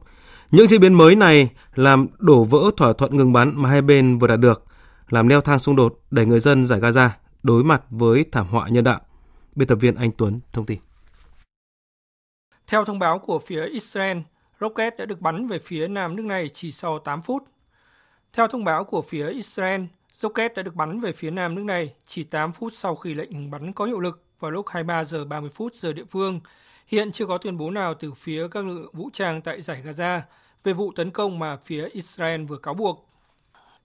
Những 0.50 0.66
diễn 0.66 0.80
biến 0.80 0.94
mới 0.94 1.16
này 1.16 1.50
làm 1.74 2.06
đổ 2.18 2.44
vỡ 2.44 2.70
thỏa 2.76 2.92
thuận 2.92 3.16
ngừng 3.16 3.32
bắn 3.32 3.52
mà 3.54 3.68
hai 3.68 3.82
bên 3.82 4.18
vừa 4.18 4.26
đạt 4.26 4.40
được, 4.40 4.64
làm 5.08 5.28
leo 5.28 5.40
thang 5.40 5.58
xung 5.58 5.76
đột 5.76 6.00
để 6.10 6.26
người 6.26 6.40
dân 6.40 6.64
giải 6.64 6.80
Gaza 6.80 7.08
đối 7.42 7.64
mặt 7.64 7.82
với 7.90 8.24
thảm 8.32 8.46
họa 8.46 8.68
nhân 8.68 8.84
đạo. 8.84 9.00
Biên 9.56 9.68
tập 9.68 9.76
viên 9.76 9.94
Anh 9.94 10.10
Tuấn 10.18 10.40
thông 10.52 10.66
tin. 10.66 10.78
Theo 12.66 12.84
thông 12.84 12.98
báo 12.98 13.18
của 13.18 13.38
phía 13.38 13.66
Israel, 13.66 14.18
rocket 14.60 14.96
đã 14.98 15.04
được 15.04 15.20
bắn 15.20 15.46
về 15.46 15.58
phía 15.58 15.88
nam 15.88 16.16
nước 16.16 16.24
này 16.24 16.50
chỉ 16.54 16.72
sau 16.72 16.98
8 16.98 17.22
phút 17.22 17.51
theo 18.32 18.48
thông 18.48 18.64
báo 18.64 18.84
của 18.84 19.02
phía 19.02 19.28
Israel, 19.28 19.84
rocket 20.14 20.54
đã 20.54 20.62
được 20.62 20.74
bắn 20.74 21.00
về 21.00 21.12
phía 21.12 21.30
nam 21.30 21.54
nước 21.54 21.64
này 21.64 21.94
chỉ 22.06 22.24
8 22.24 22.52
phút 22.52 22.72
sau 22.72 22.96
khi 22.96 23.14
lệnh 23.14 23.30
ngừng 23.30 23.50
bắn 23.50 23.72
có 23.72 23.84
hiệu 23.84 24.00
lực 24.00 24.24
vào 24.40 24.50
lúc 24.50 24.66
23 24.68 25.04
giờ 25.04 25.24
30 25.24 25.50
phút 25.50 25.74
giờ 25.74 25.92
địa 25.92 26.04
phương. 26.04 26.40
Hiện 26.86 27.12
chưa 27.12 27.26
có 27.26 27.38
tuyên 27.38 27.58
bố 27.58 27.70
nào 27.70 27.94
từ 27.94 28.12
phía 28.14 28.48
các 28.48 28.64
lực 28.64 28.78
lượng 28.78 28.90
vũ 28.92 29.10
trang 29.12 29.42
tại 29.42 29.62
giải 29.62 29.82
Gaza 29.84 30.20
về 30.64 30.72
vụ 30.72 30.92
tấn 30.92 31.10
công 31.10 31.38
mà 31.38 31.56
phía 31.56 31.88
Israel 31.92 32.44
vừa 32.44 32.56
cáo 32.58 32.74
buộc. 32.74 33.08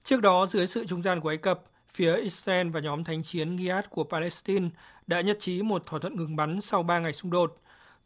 Trước 0.03 0.21
đó, 0.21 0.45
dưới 0.45 0.67
sự 0.67 0.85
trung 0.85 1.03
gian 1.03 1.21
của 1.21 1.29
Ai 1.29 1.37
Cập, 1.37 1.63
phía 1.89 2.15
Israel 2.15 2.69
và 2.69 2.79
nhóm 2.79 3.03
thánh 3.03 3.23
chiến 3.23 3.57
Giyad 3.57 3.85
của 3.89 4.03
Palestine 4.03 4.69
đã 5.07 5.21
nhất 5.21 5.37
trí 5.39 5.61
một 5.61 5.85
thỏa 5.85 5.99
thuận 5.99 6.15
ngừng 6.15 6.35
bắn 6.35 6.61
sau 6.61 6.83
3 6.83 6.99
ngày 6.99 7.13
xung 7.13 7.31
đột. 7.31 7.57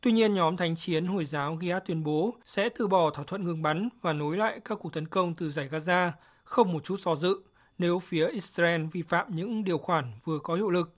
Tuy 0.01 0.11
nhiên, 0.11 0.33
nhóm 0.33 0.57
thánh 0.57 0.75
chiến 0.75 1.05
Hồi 1.05 1.25
giáo 1.25 1.57
Giyad 1.61 1.83
tuyên 1.85 2.03
bố 2.03 2.33
sẽ 2.45 2.69
từ 2.69 2.87
bỏ 2.87 3.09
thỏa 3.09 3.25
thuận 3.25 3.43
ngừng 3.43 3.61
bắn 3.61 3.89
và 4.01 4.13
nối 4.13 4.37
lại 4.37 4.59
các 4.65 4.77
cuộc 4.81 4.93
tấn 4.93 5.07
công 5.07 5.33
từ 5.33 5.49
giải 5.49 5.69
Gaza 5.71 6.11
không 6.51 6.73
một 6.73 6.83
chút 6.83 6.99
do 6.99 7.15
dự 7.15 7.41
nếu 7.77 7.99
phía 7.99 8.27
Israel 8.27 8.85
vi 8.91 9.01
phạm 9.01 9.35
những 9.35 9.63
điều 9.63 9.77
khoản 9.77 10.11
vừa 10.25 10.39
có 10.39 10.55
hiệu 10.55 10.69
lực. 10.69 10.93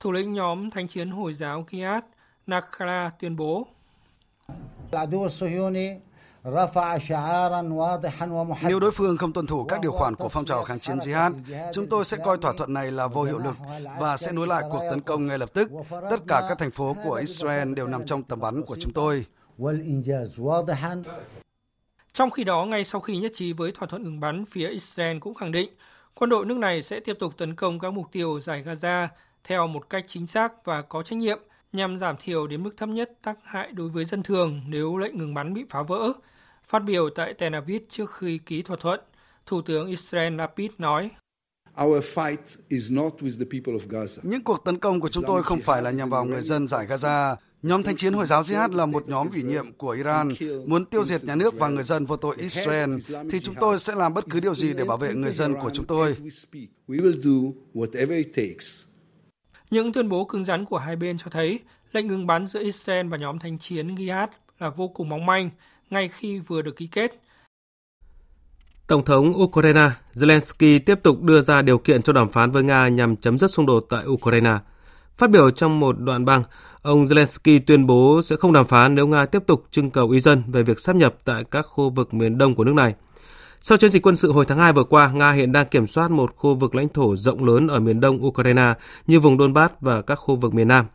Thủ 0.00 0.12
lĩnh 0.12 0.32
nhóm 0.32 0.70
thánh 0.70 0.88
chiến 0.88 1.10
Hồi 1.10 1.34
giáo 1.34 1.66
Gilead 1.70 2.04
Nakala 2.46 3.10
tuyên 3.20 3.36
bố 3.36 3.66
nếu 8.62 8.80
đối 8.80 8.90
phương 8.90 9.16
không 9.16 9.32
tuân 9.32 9.46
thủ 9.46 9.64
các 9.64 9.80
điều 9.80 9.92
khoản 9.92 10.14
của 10.14 10.28
phong 10.28 10.44
trào 10.44 10.64
kháng 10.64 10.80
chiến 10.80 10.98
jihad, 10.98 11.32
chúng 11.72 11.86
tôi 11.88 12.04
sẽ 12.04 12.16
coi 12.24 12.38
thỏa 12.38 12.52
thuận 12.52 12.72
này 12.74 12.90
là 12.90 13.06
vô 13.06 13.22
hiệu 13.22 13.38
lực 13.38 13.54
và 13.98 14.16
sẽ 14.16 14.32
nối 14.32 14.46
lại 14.46 14.62
cuộc 14.70 14.80
tấn 14.90 15.00
công 15.00 15.26
ngay 15.26 15.38
lập 15.38 15.50
tức. 15.54 15.70
Tất 15.90 16.20
cả 16.28 16.46
các 16.48 16.58
thành 16.58 16.70
phố 16.70 16.96
của 17.04 17.14
Israel 17.14 17.74
đều 17.74 17.86
nằm 17.86 18.06
trong 18.06 18.22
tầm 18.22 18.40
bắn 18.40 18.62
của 18.62 18.76
chúng 18.80 18.92
tôi. 18.92 19.24
Trong 22.18 22.30
khi 22.30 22.44
đó, 22.44 22.64
ngay 22.64 22.84
sau 22.84 23.00
khi 23.00 23.16
nhất 23.16 23.32
trí 23.34 23.52
với 23.52 23.72
thỏa 23.72 23.88
thuận 23.88 24.02
ngừng 24.02 24.20
bắn, 24.20 24.44
phía 24.44 24.68
Israel 24.68 25.18
cũng 25.18 25.34
khẳng 25.34 25.52
định 25.52 25.70
quân 26.14 26.30
đội 26.30 26.46
nước 26.46 26.56
này 26.56 26.82
sẽ 26.82 27.00
tiếp 27.00 27.16
tục 27.20 27.34
tấn 27.36 27.54
công 27.54 27.78
các 27.78 27.90
mục 27.90 28.06
tiêu 28.12 28.40
giải 28.40 28.64
Gaza 28.66 29.08
theo 29.44 29.66
một 29.66 29.90
cách 29.90 30.04
chính 30.08 30.26
xác 30.26 30.64
và 30.64 30.82
có 30.82 31.02
trách 31.02 31.16
nhiệm 31.16 31.38
nhằm 31.72 31.98
giảm 31.98 32.16
thiểu 32.20 32.46
đến 32.46 32.62
mức 32.62 32.70
thấp 32.76 32.88
nhất 32.88 33.10
tác 33.22 33.38
hại 33.42 33.72
đối 33.72 33.88
với 33.88 34.04
dân 34.04 34.22
thường 34.22 34.60
nếu 34.68 34.96
lệnh 34.96 35.18
ngừng 35.18 35.34
bắn 35.34 35.54
bị 35.54 35.64
phá 35.70 35.82
vỡ. 35.82 36.12
Phát 36.64 36.78
biểu 36.78 37.10
tại 37.10 37.34
Tel 37.34 37.54
Aviv 37.54 37.82
trước 37.90 38.10
khi 38.10 38.38
ký 38.38 38.62
thỏa 38.62 38.76
thuận, 38.80 39.00
Thủ 39.46 39.62
tướng 39.62 39.86
Israel 39.86 40.34
Lapid 40.34 40.70
nói, 40.78 41.10
Những 44.22 44.44
cuộc 44.44 44.64
tấn 44.64 44.78
công 44.78 45.00
của 45.00 45.08
chúng 45.08 45.24
tôi 45.26 45.42
không 45.42 45.60
phải 45.60 45.82
là 45.82 45.90
nhằm 45.90 46.10
vào 46.10 46.24
người 46.24 46.42
dân 46.42 46.68
giải 46.68 46.86
Gaza. 46.86 47.36
Nhóm 47.62 47.82
thanh 47.82 47.96
chiến 47.96 48.12
Hồi 48.12 48.26
giáo 48.26 48.42
Jihad 48.42 48.72
là 48.72 48.86
một 48.86 49.08
nhóm 49.08 49.28
ủy 49.30 49.42
nhiệm 49.42 49.72
của 49.72 49.90
Iran, 49.90 50.28
muốn 50.66 50.84
tiêu 50.84 51.04
diệt 51.04 51.24
nhà 51.24 51.34
nước 51.34 51.54
và 51.58 51.68
người 51.68 51.82
dân 51.82 52.06
vô 52.06 52.16
tội 52.16 52.36
Israel, 52.38 52.94
thì 53.30 53.40
chúng 53.40 53.54
tôi 53.60 53.78
sẽ 53.78 53.94
làm 53.94 54.14
bất 54.14 54.24
cứ 54.30 54.40
điều 54.40 54.54
gì 54.54 54.72
để 54.72 54.84
bảo 54.84 54.96
vệ 54.96 55.14
người 55.14 55.32
dân 55.32 55.54
của 55.54 55.70
chúng 55.74 55.86
tôi. 55.86 56.14
Những 59.70 59.92
tuyên 59.92 60.08
bố 60.08 60.24
cứng 60.24 60.44
rắn 60.44 60.64
của 60.64 60.78
hai 60.78 60.96
bên 60.96 61.18
cho 61.18 61.26
thấy 61.30 61.58
lệnh 61.92 62.06
ngừng 62.06 62.26
bắn 62.26 62.46
giữa 62.46 62.60
Israel 62.62 63.08
và 63.08 63.16
nhóm 63.16 63.38
thanh 63.38 63.58
chiến 63.58 63.94
Jihad 63.94 64.28
là 64.58 64.70
vô 64.70 64.88
cùng 64.88 65.08
mong 65.08 65.26
manh 65.26 65.50
ngay 65.90 66.08
khi 66.08 66.38
vừa 66.38 66.62
được 66.62 66.76
ký 66.76 66.86
kết. 66.86 67.22
Tổng 68.86 69.04
thống 69.04 69.32
Ukraine 69.42 69.90
Zelensky 70.14 70.80
tiếp 70.86 71.02
tục 71.02 71.22
đưa 71.22 71.40
ra 71.40 71.62
điều 71.62 71.78
kiện 71.78 72.02
cho 72.02 72.12
đàm 72.12 72.28
phán 72.30 72.50
với 72.50 72.62
Nga 72.62 72.88
nhằm 72.88 73.16
chấm 73.16 73.38
dứt 73.38 73.48
xung 73.48 73.66
đột 73.66 73.86
tại 73.88 74.06
Ukraine. 74.06 74.58
Phát 75.12 75.30
biểu 75.30 75.50
trong 75.50 75.80
một 75.80 76.00
đoạn 76.00 76.24
băng, 76.24 76.42
ông 76.82 77.04
Zelensky 77.04 77.60
tuyên 77.66 77.86
bố 77.86 78.20
sẽ 78.22 78.36
không 78.36 78.52
đàm 78.52 78.66
phán 78.66 78.94
nếu 78.94 79.06
Nga 79.06 79.26
tiếp 79.26 79.42
tục 79.46 79.64
trưng 79.70 79.90
cầu 79.90 80.10
ý 80.10 80.20
dân 80.20 80.42
về 80.46 80.62
việc 80.62 80.78
sắp 80.78 80.96
nhập 80.96 81.14
tại 81.24 81.44
các 81.50 81.62
khu 81.62 81.90
vực 81.90 82.14
miền 82.14 82.38
đông 82.38 82.54
của 82.54 82.64
nước 82.64 82.74
này. 82.74 82.94
Sau 83.60 83.78
chiến 83.78 83.90
dịch 83.90 84.06
quân 84.06 84.16
sự 84.16 84.32
hồi 84.32 84.44
tháng 84.44 84.58
2 84.58 84.72
vừa 84.72 84.84
qua, 84.84 85.12
Nga 85.12 85.32
hiện 85.32 85.52
đang 85.52 85.68
kiểm 85.68 85.86
soát 85.86 86.10
một 86.10 86.36
khu 86.36 86.54
vực 86.54 86.74
lãnh 86.74 86.88
thổ 86.88 87.16
rộng 87.16 87.44
lớn 87.44 87.68
ở 87.68 87.80
miền 87.80 88.00
đông 88.00 88.26
Ukraine 88.26 88.74
như 89.06 89.20
vùng 89.20 89.38
Donbass 89.38 89.74
và 89.80 90.02
các 90.02 90.14
khu 90.14 90.36
vực 90.36 90.54
miền 90.54 90.68
Nam. 90.68 90.86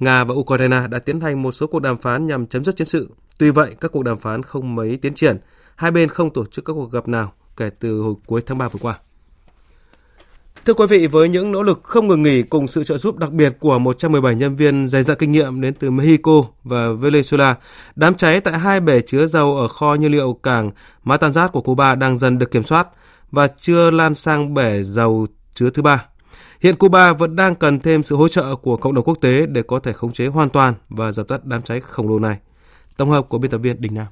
Nga 0.00 0.24
và 0.24 0.34
Ukraine 0.34 0.86
đã 0.90 0.98
tiến 0.98 1.20
hành 1.20 1.42
một 1.42 1.52
số 1.52 1.66
cuộc 1.66 1.82
đàm 1.82 1.98
phán 1.98 2.26
nhằm 2.26 2.46
chấm 2.46 2.64
dứt 2.64 2.76
chiến 2.76 2.86
sự. 2.86 3.10
Tuy 3.38 3.50
vậy, 3.50 3.74
các 3.80 3.92
cuộc 3.92 4.02
đàm 4.02 4.18
phán 4.18 4.42
không 4.42 4.74
mấy 4.74 4.96
tiến 4.96 5.14
triển. 5.14 5.38
Hai 5.76 5.90
bên 5.90 6.08
không 6.08 6.30
tổ 6.30 6.44
chức 6.46 6.64
các 6.64 6.72
cuộc 6.72 6.92
gặp 6.92 7.08
nào 7.08 7.32
kể 7.56 7.70
từ 7.78 8.00
hồi 8.00 8.14
cuối 8.26 8.42
tháng 8.46 8.58
3 8.58 8.68
vừa 8.68 8.78
qua. 8.82 8.98
Thưa 10.66 10.74
quý 10.74 10.86
vị, 10.86 11.06
với 11.06 11.28
những 11.28 11.52
nỗ 11.52 11.62
lực 11.62 11.80
không 11.82 12.08
ngừng 12.08 12.22
nghỉ 12.22 12.42
cùng 12.42 12.68
sự 12.68 12.84
trợ 12.84 12.96
giúp 12.96 13.16
đặc 13.16 13.32
biệt 13.32 13.56
của 13.60 13.78
117 13.78 14.34
nhân 14.34 14.56
viên 14.56 14.88
dày 14.88 15.02
dặn 15.02 15.16
kinh 15.20 15.32
nghiệm 15.32 15.60
đến 15.60 15.74
từ 15.74 15.90
Mexico 15.90 16.44
và 16.64 16.88
Venezuela, 16.88 17.54
đám 17.96 18.14
cháy 18.14 18.40
tại 18.40 18.58
hai 18.58 18.80
bể 18.80 19.00
chứa 19.00 19.26
dầu 19.26 19.56
ở 19.56 19.68
kho 19.68 19.94
nhiên 19.94 20.12
liệu 20.12 20.32
cảng 20.42 20.70
Matanzas 21.04 21.48
của 21.48 21.60
Cuba 21.60 21.94
đang 21.94 22.18
dần 22.18 22.38
được 22.38 22.50
kiểm 22.50 22.64
soát 22.64 22.88
và 23.30 23.46
chưa 23.46 23.90
lan 23.90 24.14
sang 24.14 24.54
bể 24.54 24.82
dầu 24.82 25.26
chứa 25.54 25.70
thứ 25.70 25.82
ba. 25.82 26.04
Hiện 26.60 26.76
Cuba 26.76 27.12
vẫn 27.12 27.36
đang 27.36 27.54
cần 27.54 27.80
thêm 27.80 28.02
sự 28.02 28.16
hỗ 28.16 28.28
trợ 28.28 28.56
của 28.56 28.76
cộng 28.76 28.94
đồng 28.94 29.04
quốc 29.04 29.18
tế 29.20 29.46
để 29.46 29.62
có 29.62 29.78
thể 29.78 29.92
khống 29.92 30.12
chế 30.12 30.26
hoàn 30.26 30.48
toàn 30.48 30.74
và 30.88 31.12
dập 31.12 31.28
tắt 31.28 31.44
đám 31.44 31.62
cháy 31.62 31.80
khổng 31.80 32.08
lồ 32.08 32.18
này. 32.18 32.36
Tổng 32.96 33.10
hợp 33.10 33.28
của 33.28 33.38
biên 33.38 33.50
tập 33.50 33.58
viên 33.58 33.80
Đình 33.80 33.94
Nam. 33.94 34.06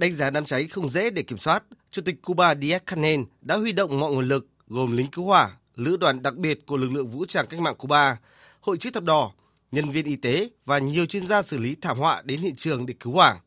Đánh 0.00 0.16
giá 0.16 0.30
đám 0.30 0.44
cháy 0.44 0.66
không 0.66 0.90
dễ 0.90 1.10
để 1.10 1.22
kiểm 1.22 1.38
soát, 1.38 1.62
Chủ 1.90 2.02
tịch 2.02 2.22
Cuba 2.22 2.54
Díaz-Canel 2.54 3.24
đã 3.42 3.56
huy 3.56 3.72
động 3.72 4.00
mọi 4.00 4.12
nguồn 4.12 4.28
lực 4.28 4.46
gồm 4.68 4.96
lính 4.96 5.10
cứu 5.10 5.24
hỏa, 5.24 5.50
lữ 5.76 5.96
đoàn 5.96 6.22
đặc 6.22 6.36
biệt 6.36 6.66
của 6.66 6.76
lực 6.76 6.88
lượng 6.92 7.10
vũ 7.10 7.24
trang 7.24 7.46
cách 7.46 7.60
mạng 7.60 7.74
Cuba, 7.78 8.16
hội 8.60 8.78
chữ 8.78 8.90
thập 8.90 9.04
đỏ, 9.04 9.32
nhân 9.72 9.90
viên 9.90 10.04
y 10.04 10.16
tế 10.16 10.48
và 10.64 10.78
nhiều 10.78 11.06
chuyên 11.06 11.26
gia 11.26 11.42
xử 11.42 11.58
lý 11.58 11.76
thảm 11.80 11.98
họa 11.98 12.22
đến 12.24 12.40
hiện 12.40 12.56
trường 12.56 12.86
để 12.86 12.94
cứu 13.00 13.12
hỏa. 13.12 13.40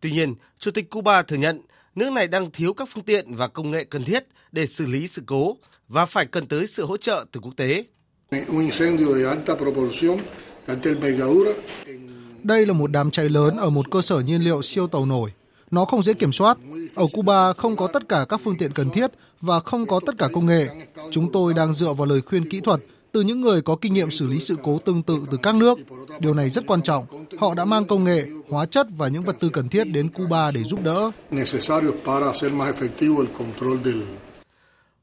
Tuy 0.00 0.12
nhiên, 0.12 0.34
Chủ 0.58 0.70
tịch 0.70 0.90
Cuba 0.90 1.22
thừa 1.22 1.36
nhận 1.36 1.60
nước 1.94 2.12
này 2.12 2.28
đang 2.28 2.50
thiếu 2.50 2.74
các 2.74 2.88
phương 2.92 3.04
tiện 3.04 3.34
và 3.34 3.48
công 3.48 3.70
nghệ 3.70 3.84
cần 3.84 4.04
thiết 4.04 4.24
để 4.52 4.66
xử 4.66 4.86
lý 4.86 5.08
sự 5.08 5.22
cố 5.26 5.56
và 5.88 6.06
phải 6.06 6.26
cần 6.26 6.46
tới 6.46 6.66
sự 6.66 6.86
hỗ 6.86 6.96
trợ 6.96 7.24
từ 7.32 7.40
quốc 7.40 7.52
tế. 7.56 7.84
Đây 12.42 12.66
là 12.66 12.72
một 12.72 12.90
đám 12.90 13.10
cháy 13.10 13.28
lớn 13.28 13.56
ở 13.56 13.70
một 13.70 13.90
cơ 13.90 14.02
sở 14.02 14.20
nhiên 14.20 14.44
liệu 14.44 14.62
siêu 14.62 14.86
tàu 14.86 15.06
nổi 15.06 15.32
nó 15.74 15.84
không 15.84 16.02
dễ 16.02 16.12
kiểm 16.12 16.32
soát. 16.32 16.58
Ở 16.94 17.06
Cuba 17.12 17.52
không 17.52 17.76
có 17.76 17.86
tất 17.86 18.08
cả 18.08 18.26
các 18.28 18.40
phương 18.44 18.56
tiện 18.58 18.72
cần 18.72 18.90
thiết 18.90 19.10
và 19.40 19.60
không 19.60 19.86
có 19.86 20.00
tất 20.06 20.18
cả 20.18 20.28
công 20.32 20.46
nghệ. 20.46 20.68
Chúng 21.10 21.32
tôi 21.32 21.54
đang 21.54 21.74
dựa 21.74 21.92
vào 21.92 22.06
lời 22.06 22.20
khuyên 22.20 22.50
kỹ 22.50 22.60
thuật 22.60 22.80
từ 23.12 23.20
những 23.20 23.40
người 23.40 23.62
có 23.62 23.76
kinh 23.80 23.94
nghiệm 23.94 24.10
xử 24.10 24.26
lý 24.26 24.40
sự 24.40 24.56
cố 24.62 24.78
tương 24.78 25.02
tự 25.02 25.18
từ 25.30 25.38
các 25.42 25.54
nước. 25.54 25.78
Điều 26.18 26.34
này 26.34 26.50
rất 26.50 26.66
quan 26.66 26.82
trọng. 26.82 27.06
Họ 27.38 27.54
đã 27.54 27.64
mang 27.64 27.84
công 27.84 28.04
nghệ, 28.04 28.26
hóa 28.48 28.66
chất 28.66 28.86
và 28.96 29.08
những 29.08 29.22
vật 29.22 29.36
tư 29.40 29.48
cần 29.48 29.68
thiết 29.68 29.84
đến 29.84 30.08
Cuba 30.08 30.50
để 30.50 30.62
giúp 30.62 30.80
đỡ. 30.82 31.10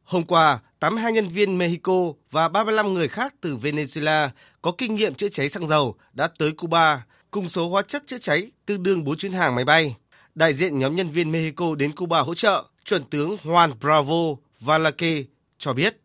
Hôm 0.04 0.24
qua, 0.24 0.60
82 0.80 1.12
nhân 1.12 1.30
viên 1.30 1.58
Mexico 1.58 1.94
và 2.32 2.48
35 2.48 2.94
người 2.94 3.08
khác 3.08 3.34
từ 3.42 3.58
Venezuela 3.58 4.30
có 4.62 4.72
kinh 4.78 4.96
nghiệm 4.96 5.14
chữa 5.14 5.30
cháy 5.30 5.50
xăng 5.50 5.68
dầu 5.68 5.96
đã 6.14 6.30
tới 6.38 6.52
Cuba 6.52 7.06
cùng 7.32 7.50
số 7.50 7.70
hóa 7.70 7.82
chất 7.82 8.04
chữa 8.08 8.18
cháy 8.18 8.52
tương 8.66 8.84
đương 8.84 9.04
4 9.04 9.18
chuyến 9.18 9.34
hàng 9.34 9.56
máy 9.56 9.66
bay 9.66 9.96
đại 10.36 10.54
diện 10.54 10.80
nhóm 10.80 10.96
nhân 10.96 11.12
viên 11.12 11.32
Mexico 11.32 11.76
đến 11.76 11.96
Cuba 11.96 12.20
hỗ 12.20 12.36
trợ, 12.36 12.64
chuẩn 12.86 13.04
tướng 13.04 13.38
Juan 13.44 13.74
Bravo 13.80 14.42
Valaque 14.60 15.24
cho 15.58 15.74
biết. 15.74 15.98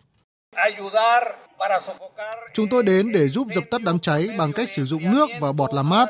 Chúng 2.55 2.69
tôi 2.69 2.83
đến 2.83 3.13
để 3.13 3.29
giúp 3.29 3.49
dập 3.55 3.65
tắt 3.71 3.83
đám 3.83 3.99
cháy 3.99 4.29
bằng 4.39 4.53
cách 4.53 4.71
sử 4.71 4.85
dụng 4.85 5.13
nước 5.13 5.29
và 5.41 5.53
bọt 5.53 5.75
làm 5.75 5.89
mát. 5.89 6.07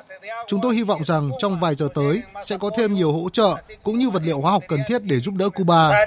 Chúng 0.49 0.61
tôi 0.63 0.75
hy 0.75 0.83
vọng 0.83 1.05
rằng 1.05 1.31
trong 1.39 1.61
vài 1.61 1.75
giờ 1.75 1.89
tới 1.95 2.23
sẽ 2.45 2.59
có 2.59 2.71
thêm 2.77 2.95
nhiều 2.95 3.13
hỗ 3.13 3.31
trợ 3.31 3.57
cũng 3.83 3.99
như 3.99 4.11
vật 4.11 4.23
liệu 4.25 4.41
hóa 4.41 4.51
học 4.51 4.63
cần 4.69 4.81
thiết 4.89 5.03
để 5.03 5.21
giúp 5.21 5.35
đỡ 5.35 5.49
Cuba. 5.49 6.07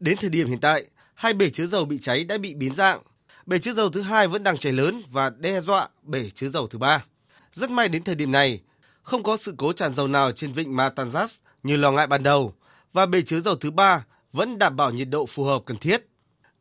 Đến 0.00 0.16
thời 0.20 0.30
điểm 0.30 0.48
hiện 0.48 0.60
tại, 0.60 0.84
hai 1.14 1.32
bể 1.32 1.50
chứa 1.50 1.66
dầu 1.66 1.84
bị 1.84 1.98
cháy 2.00 2.24
đã 2.24 2.38
bị 2.38 2.54
biến 2.54 2.74
dạng. 2.74 3.02
Bể 3.46 3.58
chứa 3.58 3.72
dầu 3.72 3.90
thứ 3.90 4.00
hai 4.00 4.28
vẫn 4.28 4.42
đang 4.42 4.56
cháy 4.56 4.72
lớn 4.72 5.02
và 5.10 5.30
đe 5.30 5.60
dọa 5.60 5.88
bể 6.02 6.30
chứa 6.34 6.48
dầu 6.48 6.66
thứ 6.66 6.78
ba. 6.78 7.04
Rất 7.52 7.70
may 7.70 7.88
đến 7.88 8.04
thời 8.04 8.14
điểm 8.14 8.32
này, 8.32 8.60
không 9.02 9.22
có 9.22 9.36
sự 9.36 9.54
cố 9.56 9.72
tràn 9.72 9.94
dầu 9.94 10.08
nào 10.08 10.32
trên 10.32 10.52
vịnh 10.52 10.76
Matanzas 10.76 11.36
như 11.62 11.76
lo 11.76 11.92
ngại 11.92 12.06
ban 12.06 12.22
đầu 12.22 12.54
và 12.92 13.06
bể 13.06 13.22
chứa 13.22 13.40
dầu 13.40 13.56
thứ 13.56 13.70
ba 13.70 14.04
vẫn 14.32 14.58
đảm 14.58 14.76
bảo 14.76 14.90
nhiệt 14.90 15.08
độ 15.10 15.26
phù 15.26 15.44
hợp 15.44 15.62
cần 15.66 15.76
thiết. 15.76 16.06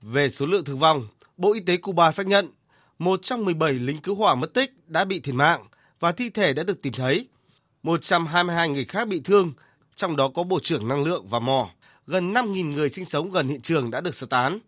Về 0.01 0.29
số 0.29 0.45
lượng 0.45 0.63
thương 0.63 0.79
vong, 0.79 1.07
Bộ 1.37 1.53
Y 1.53 1.59
tế 1.59 1.77
Cuba 1.77 2.11
xác 2.11 2.27
nhận 2.27 2.51
một 2.99 3.19
trong 3.23 3.45
17 3.45 3.73
lính 3.73 4.01
cứu 4.01 4.15
hỏa 4.15 4.35
mất 4.35 4.53
tích 4.53 4.71
đã 4.87 5.05
bị 5.05 5.19
thiệt 5.19 5.35
mạng 5.35 5.67
và 5.99 6.11
thi 6.11 6.29
thể 6.29 6.53
đã 6.53 6.63
được 6.63 6.81
tìm 6.81 6.93
thấy. 6.93 7.27
122 7.83 8.69
người 8.69 8.85
khác 8.85 9.07
bị 9.07 9.21
thương, 9.23 9.53
trong 9.95 10.15
đó 10.15 10.29
có 10.35 10.43
Bộ 10.43 10.59
trưởng 10.63 10.87
Năng 10.87 11.03
lượng 11.03 11.27
và 11.29 11.39
mỏ. 11.39 11.69
Gần 12.07 12.33
5.000 12.33 12.73
người 12.73 12.89
sinh 12.89 13.05
sống 13.05 13.31
gần 13.31 13.47
hiện 13.47 13.61
trường 13.61 13.91
đã 13.91 14.01
được 14.01 14.15
sơ 14.15 14.27
tán. 14.27 14.59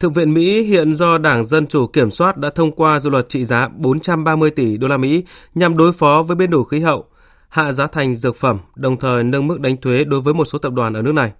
Thượng 0.00 0.12
viện 0.12 0.34
Mỹ 0.34 0.62
hiện 0.62 0.96
do 0.96 1.18
Đảng 1.18 1.44
Dân 1.44 1.66
Chủ 1.66 1.86
kiểm 1.86 2.10
soát 2.10 2.36
đã 2.36 2.50
thông 2.50 2.72
qua 2.72 3.00
dự 3.00 3.10
luật 3.10 3.28
trị 3.28 3.44
giá 3.44 3.68
430 3.68 4.50
tỷ 4.50 4.76
đô 4.76 4.88
la 4.88 4.96
Mỹ 4.96 5.24
nhằm 5.54 5.76
đối 5.76 5.92
phó 5.92 6.22
với 6.22 6.36
biến 6.36 6.50
đổi 6.50 6.64
khí 6.70 6.80
hậu, 6.80 7.04
hạ 7.48 7.72
giá 7.72 7.86
thành 7.86 8.16
dược 8.16 8.36
phẩm, 8.36 8.58
đồng 8.76 8.96
thời 8.96 9.24
nâng 9.24 9.46
mức 9.46 9.60
đánh 9.60 9.76
thuế 9.76 10.04
đối 10.04 10.20
với 10.20 10.34
một 10.34 10.44
số 10.44 10.58
tập 10.58 10.72
đoàn 10.72 10.92
ở 10.92 11.02
nước 11.02 11.12
này. 11.12 11.32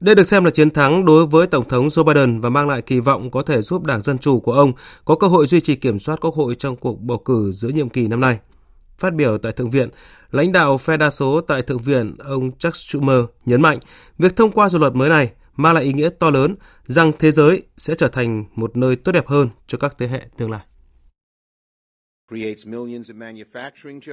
Đây 0.00 0.14
được 0.14 0.22
xem 0.22 0.44
là 0.44 0.50
chiến 0.50 0.70
thắng 0.70 1.04
đối 1.04 1.26
với 1.26 1.46
Tổng 1.46 1.68
thống 1.68 1.88
Joe 1.88 2.04
Biden 2.04 2.40
và 2.40 2.50
mang 2.50 2.68
lại 2.68 2.82
kỳ 2.82 3.00
vọng 3.00 3.30
có 3.30 3.42
thể 3.42 3.62
giúp 3.62 3.84
Đảng 3.84 4.02
Dân 4.02 4.18
Chủ 4.18 4.40
của 4.40 4.52
ông 4.52 4.72
có 5.04 5.14
cơ 5.14 5.26
hội 5.26 5.46
duy 5.46 5.60
trì 5.60 5.74
kiểm 5.74 5.98
soát 5.98 6.20
Quốc 6.20 6.34
hội 6.34 6.54
trong 6.54 6.76
cuộc 6.76 7.00
bầu 7.00 7.18
cử 7.18 7.52
giữa 7.52 7.68
nhiệm 7.68 7.88
kỳ 7.88 8.08
năm 8.08 8.20
nay. 8.20 8.38
Phát 8.98 9.14
biểu 9.14 9.38
tại 9.38 9.52
Thượng 9.52 9.70
viện, 9.70 9.88
lãnh 10.30 10.52
đạo 10.52 10.78
phe 10.78 10.96
đa 10.96 11.10
số 11.10 11.40
tại 11.40 11.62
Thượng 11.62 11.78
viện 11.78 12.16
ông 12.18 12.52
Chuck 12.58 12.76
Schumer 12.76 13.24
nhấn 13.46 13.62
mạnh 13.62 13.78
việc 14.18 14.36
thông 14.36 14.50
qua 14.50 14.68
dự 14.68 14.78
luật 14.78 14.94
mới 14.94 15.08
này– 15.08 15.30
mang 15.56 15.74
lại 15.74 15.84
ý 15.84 15.92
nghĩa 15.92 16.08
to 16.18 16.30
lớn 16.30 16.56
rằng 16.86 17.12
thế 17.18 17.30
giới 17.30 17.62
sẽ 17.76 17.94
trở 17.94 18.08
thành 18.08 18.44
một 18.54 18.76
nơi 18.76 18.96
tốt 18.96 19.12
đẹp 19.12 19.26
hơn 19.26 19.48
cho 19.66 19.78
các 19.78 19.94
thế 19.98 20.08
hệ 20.08 20.20
tương 20.36 20.50
lai. 20.50 20.60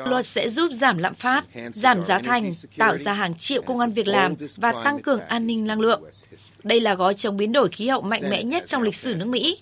Luật 0.06 0.26
sẽ 0.26 0.50
giúp 0.50 0.72
giảm 0.74 0.98
lạm 0.98 1.16
phát, 1.16 1.46
giảm 1.74 2.04
giá 2.04 2.20
thành, 2.20 2.54
tạo 2.78 2.98
ra 2.98 3.14
hàng 3.14 3.36
triệu 3.36 3.62
công 3.62 3.80
an 3.80 3.94
việc 3.94 4.08
làm 4.08 4.36
và 4.58 4.72
tăng 4.84 5.02
cường 5.02 5.20
an 5.20 5.48
ninh 5.48 5.68
năng 5.68 5.80
lượng. 5.80 6.04
Đây 6.64 6.80
là 6.80 6.96
gói 6.96 7.14
chống 7.14 7.38
biến 7.38 7.52
đổi 7.52 7.70
khí 7.70 7.88
hậu 7.88 8.02
mạnh 8.02 8.22
mẽ 8.30 8.44
nhất 8.44 8.64
trong 8.68 8.82
lịch 8.82 8.96
sử 8.96 9.16
nước 9.16 9.28
Mỹ. 9.28 9.58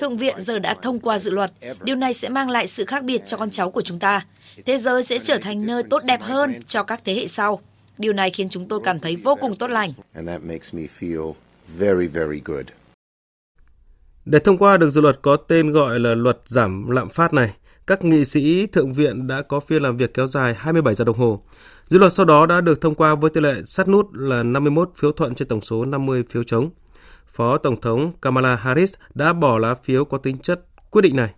Thượng 0.00 0.16
viện 0.16 0.34
giờ 0.44 0.58
đã 0.58 0.74
thông 0.82 1.00
qua 1.00 1.18
dự 1.18 1.30
luật. 1.30 1.50
Điều 1.82 1.96
này 1.96 2.14
sẽ 2.14 2.28
mang 2.28 2.50
lại 2.50 2.66
sự 2.66 2.84
khác 2.84 3.04
biệt 3.04 3.22
cho 3.26 3.36
con 3.36 3.50
cháu 3.50 3.70
của 3.70 3.82
chúng 3.82 3.98
ta. 3.98 4.26
Thế 4.66 4.78
giới 4.78 5.02
sẽ 5.02 5.18
trở 5.18 5.38
thành 5.38 5.66
nơi 5.66 5.82
tốt 5.82 6.04
đẹp 6.04 6.20
hơn 6.22 6.62
cho 6.66 6.82
các 6.82 7.00
thế 7.04 7.14
hệ 7.14 7.28
sau. 7.28 7.60
Điều 7.98 8.12
này 8.12 8.30
khiến 8.30 8.48
chúng 8.48 8.68
tôi 8.68 8.80
cảm 8.84 9.00
thấy 9.00 9.16
vô 9.16 9.36
cùng 9.40 9.56
tốt 9.56 9.66
lành. 9.66 9.90
Để 14.24 14.38
thông 14.38 14.58
qua 14.58 14.76
được 14.76 14.90
dự 14.90 15.00
luật 15.00 15.18
có 15.22 15.36
tên 15.36 15.72
gọi 15.72 16.00
là 16.00 16.14
luật 16.14 16.38
giảm 16.44 16.90
lạm 16.90 17.10
phát 17.10 17.32
này, 17.32 17.54
các 17.86 18.04
nghị 18.04 18.24
sĩ 18.24 18.66
thượng 18.66 18.92
viện 18.92 19.26
đã 19.26 19.42
có 19.42 19.60
phiên 19.60 19.82
làm 19.82 19.96
việc 19.96 20.14
kéo 20.14 20.26
dài 20.26 20.54
27 20.54 20.94
giờ 20.94 21.04
đồng 21.04 21.18
hồ. 21.18 21.42
Dự 21.88 21.98
luật 21.98 22.12
sau 22.12 22.26
đó 22.26 22.46
đã 22.46 22.60
được 22.60 22.80
thông 22.80 22.94
qua 22.94 23.14
với 23.14 23.30
tỷ 23.30 23.40
lệ 23.40 23.54
sát 23.64 23.88
nút 23.88 24.06
là 24.12 24.42
51 24.42 24.90
phiếu 24.96 25.12
thuận 25.12 25.34
trên 25.34 25.48
tổng 25.48 25.60
số 25.60 25.84
50 25.84 26.24
phiếu 26.28 26.42
chống. 26.42 26.70
Phó 27.26 27.58
Tổng 27.58 27.80
thống 27.80 28.12
Kamala 28.22 28.56
Harris 28.56 28.94
đã 29.14 29.32
bỏ 29.32 29.58
lá 29.58 29.74
phiếu 29.74 30.04
có 30.04 30.18
tính 30.18 30.38
chất 30.38 30.60
quyết 30.90 31.02
định 31.02 31.16
này. 31.16 31.30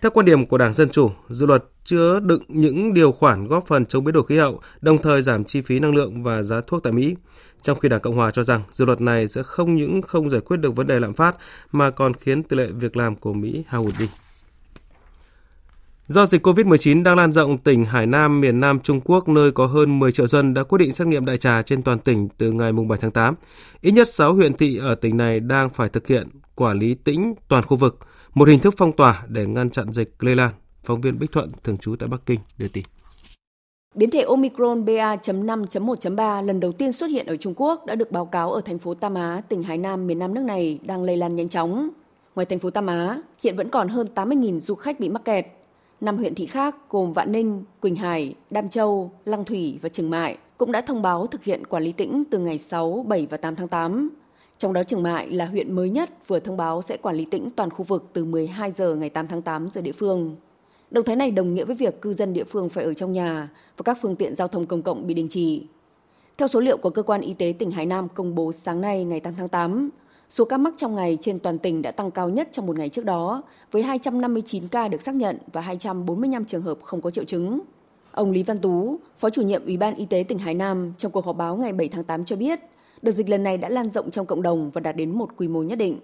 Theo 0.00 0.10
quan 0.10 0.26
điểm 0.26 0.46
của 0.46 0.58
Đảng 0.58 0.74
Dân 0.74 0.90
Chủ, 0.90 1.10
dự 1.28 1.46
luật 1.46 1.64
chứa 1.84 2.20
đựng 2.20 2.42
những 2.48 2.94
điều 2.94 3.12
khoản 3.12 3.46
góp 3.46 3.66
phần 3.66 3.86
chống 3.86 4.04
biến 4.04 4.12
đổi 4.12 4.24
khí 4.26 4.36
hậu, 4.36 4.60
đồng 4.80 5.02
thời 5.02 5.22
giảm 5.22 5.44
chi 5.44 5.60
phí 5.60 5.78
năng 5.78 5.94
lượng 5.94 6.22
và 6.22 6.42
giá 6.42 6.60
thuốc 6.66 6.82
tại 6.82 6.92
Mỹ. 6.92 7.14
Trong 7.62 7.78
khi 7.78 7.88
Đảng 7.88 8.00
Cộng 8.00 8.16
Hòa 8.16 8.30
cho 8.30 8.44
rằng 8.44 8.62
dự 8.72 8.84
luật 8.84 9.00
này 9.00 9.28
sẽ 9.28 9.42
không 9.42 9.76
những 9.76 10.02
không 10.02 10.30
giải 10.30 10.40
quyết 10.40 10.56
được 10.56 10.76
vấn 10.76 10.86
đề 10.86 11.00
lạm 11.00 11.14
phát 11.14 11.36
mà 11.72 11.90
còn 11.90 12.14
khiến 12.14 12.42
tỷ 12.42 12.56
lệ 12.56 12.66
việc 12.66 12.96
làm 12.96 13.16
của 13.16 13.32
Mỹ 13.32 13.64
hao 13.68 13.82
hụt 13.82 13.94
đi. 13.98 14.08
Do 16.06 16.26
dịch 16.26 16.46
COVID-19 16.46 17.02
đang 17.02 17.16
lan 17.16 17.32
rộng, 17.32 17.58
tỉnh 17.58 17.84
Hải 17.84 18.06
Nam, 18.06 18.40
miền 18.40 18.60
Nam 18.60 18.80
Trung 18.80 19.00
Quốc, 19.04 19.28
nơi 19.28 19.52
có 19.52 19.66
hơn 19.66 19.98
10 19.98 20.12
triệu 20.12 20.26
dân 20.26 20.54
đã 20.54 20.62
quyết 20.62 20.78
định 20.78 20.92
xét 20.92 21.06
nghiệm 21.06 21.24
đại 21.24 21.36
trà 21.36 21.62
trên 21.62 21.82
toàn 21.82 21.98
tỉnh 21.98 22.28
từ 22.38 22.52
ngày 22.52 22.72
7 22.72 22.98
tháng 23.02 23.10
8. 23.10 23.34
Ít 23.80 23.90
nhất 23.90 24.08
6 24.08 24.34
huyện 24.34 24.54
thị 24.56 24.78
ở 24.78 24.94
tỉnh 24.94 25.16
này 25.16 25.40
đang 25.40 25.70
phải 25.70 25.88
thực 25.88 26.06
hiện 26.06 26.28
quản 26.54 26.78
lý 26.78 26.94
tĩnh 26.94 27.34
toàn 27.48 27.64
khu 27.64 27.76
vực, 27.76 27.98
một 28.34 28.48
hình 28.48 28.60
thức 28.60 28.74
phong 28.76 28.92
tỏa 28.92 29.22
để 29.28 29.46
ngăn 29.46 29.70
chặn 29.70 29.92
dịch 29.92 30.24
lây 30.24 30.36
lan. 30.36 30.50
Phóng 30.84 31.00
viên 31.00 31.18
Bích 31.18 31.32
Thuận, 31.32 31.52
thường 31.64 31.78
trú 31.78 31.96
tại 31.96 32.08
Bắc 32.08 32.26
Kinh, 32.26 32.40
đưa 32.58 32.68
tin. 32.68 32.84
Biến 33.94 34.10
thể 34.10 34.22
Omicron 34.22 34.84
BA.5.1.3 34.84 36.42
lần 36.42 36.60
đầu 36.60 36.72
tiên 36.72 36.92
xuất 36.92 37.06
hiện 37.06 37.26
ở 37.26 37.36
Trung 37.36 37.54
Quốc 37.56 37.86
đã 37.86 37.94
được 37.94 38.10
báo 38.10 38.26
cáo 38.26 38.52
ở 38.52 38.60
thành 38.60 38.78
phố 38.78 38.94
Tam 38.94 39.14
Á, 39.14 39.42
tỉnh 39.48 39.62
Hải 39.62 39.78
Nam, 39.78 40.06
miền 40.06 40.18
Nam 40.18 40.34
nước 40.34 40.40
này 40.40 40.78
đang 40.82 41.04
lây 41.04 41.16
lan 41.16 41.36
nhanh 41.36 41.48
chóng. 41.48 41.88
Ngoài 42.34 42.46
thành 42.46 42.58
phố 42.58 42.70
Tam 42.70 42.86
Á, 42.86 43.22
hiện 43.42 43.56
vẫn 43.56 43.68
còn 43.68 43.88
hơn 43.88 44.06
80.000 44.14 44.60
du 44.60 44.74
khách 44.74 45.00
bị 45.00 45.08
mắc 45.08 45.24
kẹt. 45.24 45.46
Năm 46.00 46.16
huyện 46.16 46.34
thị 46.34 46.46
khác 46.46 46.76
gồm 46.90 47.12
Vạn 47.12 47.32
Ninh, 47.32 47.64
Quỳnh 47.80 47.96
Hải, 47.96 48.34
Đam 48.50 48.68
Châu, 48.68 49.10
Lăng 49.24 49.44
Thủy 49.44 49.78
và 49.82 49.88
Trường 49.88 50.10
Mại 50.10 50.38
cũng 50.58 50.72
đã 50.72 50.80
thông 50.80 51.02
báo 51.02 51.26
thực 51.26 51.44
hiện 51.44 51.66
quản 51.66 51.82
lý 51.82 51.92
tĩnh 51.92 52.24
từ 52.30 52.38
ngày 52.38 52.58
6, 52.58 53.04
7 53.08 53.26
và 53.30 53.36
8 53.36 53.56
tháng 53.56 53.68
8. 53.68 54.10
Trong 54.60 54.72
đó 54.72 54.82
Trường 54.82 55.02
Mại 55.02 55.30
là 55.30 55.46
huyện 55.46 55.72
mới 55.72 55.90
nhất 55.90 56.10
vừa 56.26 56.40
thông 56.40 56.56
báo 56.56 56.82
sẽ 56.82 56.96
quản 56.96 57.16
lý 57.16 57.24
tỉnh 57.24 57.50
toàn 57.50 57.70
khu 57.70 57.82
vực 57.82 58.04
từ 58.12 58.24
12 58.24 58.70
giờ 58.70 58.94
ngày 58.94 59.10
8 59.10 59.28
tháng 59.28 59.42
8 59.42 59.68
giờ 59.74 59.80
địa 59.80 59.92
phương. 59.92 60.36
Động 60.90 61.04
thái 61.04 61.16
này 61.16 61.30
đồng 61.30 61.54
nghĩa 61.54 61.64
với 61.64 61.76
việc 61.76 62.00
cư 62.00 62.14
dân 62.14 62.32
địa 62.32 62.44
phương 62.44 62.68
phải 62.68 62.84
ở 62.84 62.94
trong 62.94 63.12
nhà 63.12 63.48
và 63.76 63.82
các 63.84 63.98
phương 64.02 64.16
tiện 64.16 64.34
giao 64.34 64.48
thông 64.48 64.66
công 64.66 64.82
cộng 64.82 65.06
bị 65.06 65.14
đình 65.14 65.28
chỉ. 65.30 65.66
Theo 66.38 66.48
số 66.48 66.60
liệu 66.60 66.76
của 66.76 66.90
Cơ 66.90 67.02
quan 67.02 67.20
Y 67.20 67.34
tế 67.34 67.54
tỉnh 67.58 67.70
Hải 67.70 67.86
Nam 67.86 68.08
công 68.08 68.34
bố 68.34 68.52
sáng 68.52 68.80
nay 68.80 69.04
ngày 69.04 69.20
8 69.20 69.34
tháng 69.36 69.48
8, 69.48 69.90
số 70.28 70.44
ca 70.44 70.56
mắc 70.56 70.74
trong 70.76 70.94
ngày 70.94 71.18
trên 71.20 71.38
toàn 71.38 71.58
tỉnh 71.58 71.82
đã 71.82 71.90
tăng 71.90 72.10
cao 72.10 72.28
nhất 72.28 72.48
trong 72.52 72.66
một 72.66 72.76
ngày 72.76 72.88
trước 72.88 73.04
đó, 73.04 73.42
với 73.72 73.82
259 73.82 74.68
ca 74.68 74.88
được 74.88 75.02
xác 75.02 75.14
nhận 75.14 75.38
và 75.52 75.60
245 75.60 76.44
trường 76.44 76.62
hợp 76.62 76.78
không 76.82 77.00
có 77.00 77.10
triệu 77.10 77.24
chứng. 77.24 77.60
Ông 78.12 78.30
Lý 78.30 78.42
Văn 78.42 78.58
Tú, 78.58 78.98
Phó 79.18 79.30
chủ 79.30 79.42
nhiệm 79.42 79.64
Ủy 79.64 79.76
ban 79.76 79.94
Y 79.94 80.06
tế 80.06 80.24
tỉnh 80.28 80.38
Hải 80.38 80.54
Nam 80.54 80.92
trong 80.98 81.12
cuộc 81.12 81.24
họp 81.24 81.36
báo 81.36 81.56
ngày 81.56 81.72
7 81.72 81.88
tháng 81.88 82.04
8 82.04 82.24
cho 82.24 82.36
biết, 82.36 82.60
đợt 83.02 83.10
dịch 83.10 83.28
lần 83.28 83.42
này 83.42 83.58
đã 83.58 83.68
lan 83.68 83.90
rộng 83.90 84.10
trong 84.10 84.26
cộng 84.26 84.42
đồng 84.42 84.70
và 84.70 84.80
đạt 84.80 84.96
đến 84.96 85.10
một 85.10 85.28
quy 85.36 85.48
mô 85.48 85.62
nhất 85.62 85.78
định. 85.78 85.98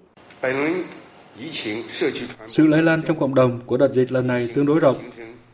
Sự 2.48 2.66
lây 2.66 2.82
lan 2.82 3.02
trong 3.06 3.18
cộng 3.20 3.34
đồng 3.34 3.60
của 3.66 3.76
đợt 3.76 3.92
dịch 3.94 4.12
lần 4.12 4.26
này 4.26 4.48
tương 4.54 4.66
đối 4.66 4.80
rộng. 4.80 4.96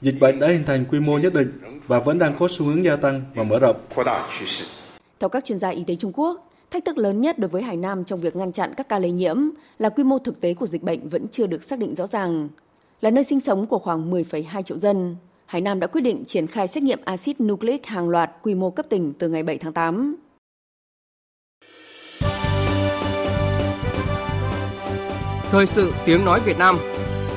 Dịch 0.03 0.21
bệnh 0.21 0.39
đã 0.39 0.49
hình 0.49 0.65
thành 0.67 0.85
quy 0.91 1.01
mô 1.01 1.19
nhất 1.19 1.35
định 1.35 1.53
và 1.87 2.01
vẫn 2.01 2.19
đang 2.19 2.37
có 2.39 2.49
xu 2.51 2.67
hướng 2.67 2.85
gia 2.85 2.97
tăng 2.97 3.23
và 3.35 3.43
mở 3.45 3.59
rộng. 3.59 3.77
Theo 5.21 5.29
các 5.29 5.45
chuyên 5.45 5.59
gia 5.59 5.69
y 5.69 5.85
tế 5.85 5.97
Trung 5.97 6.13
Quốc, 6.15 6.51
thách 6.71 6.85
thức 6.85 6.99
lớn 6.99 7.21
nhất 7.21 7.39
đối 7.39 7.49
với 7.49 7.63
Hải 7.63 7.77
Nam 7.77 8.05
trong 8.05 8.21
việc 8.21 8.37
ngăn 8.37 8.53
chặn 8.53 8.75
các 8.77 8.89
ca 8.89 8.99
lây 8.99 9.11
nhiễm 9.11 9.37
là 9.79 9.89
quy 9.89 10.05
mô 10.05 10.19
thực 10.19 10.41
tế 10.41 10.55
của 10.55 10.67
dịch 10.67 10.83
bệnh 10.83 11.09
vẫn 11.09 11.27
chưa 11.29 11.47
được 11.47 11.63
xác 11.63 11.79
định 11.79 11.95
rõ 11.95 12.07
ràng. 12.07 12.49
Là 13.01 13.11
nơi 13.11 13.25
sinh 13.25 13.41
sống 13.41 13.67
của 13.67 13.79
khoảng 13.79 14.11
10,2 14.11 14.63
triệu 14.63 14.79
dân, 14.79 15.17
Hải 15.47 15.61
Nam 15.61 15.81
đã 15.81 15.87
quyết 15.87 16.01
định 16.01 16.25
triển 16.25 16.47
khai 16.47 16.69
xét 16.69 16.83
nghiệm 16.83 16.99
axit 17.05 17.41
nucleic 17.41 17.87
hàng 17.87 18.09
loạt 18.09 18.31
quy 18.43 18.55
mô 18.55 18.71
cấp 18.71 18.87
tỉnh 18.89 19.13
từ 19.19 19.29
ngày 19.29 19.43
7 19.43 19.59
tháng 19.59 19.73
8. 19.73 20.17
Thời 25.53 25.67
sự 25.67 25.93
tiếng 26.05 26.25
nói 26.25 26.41
Việt 26.41 26.59
Nam 26.59 26.79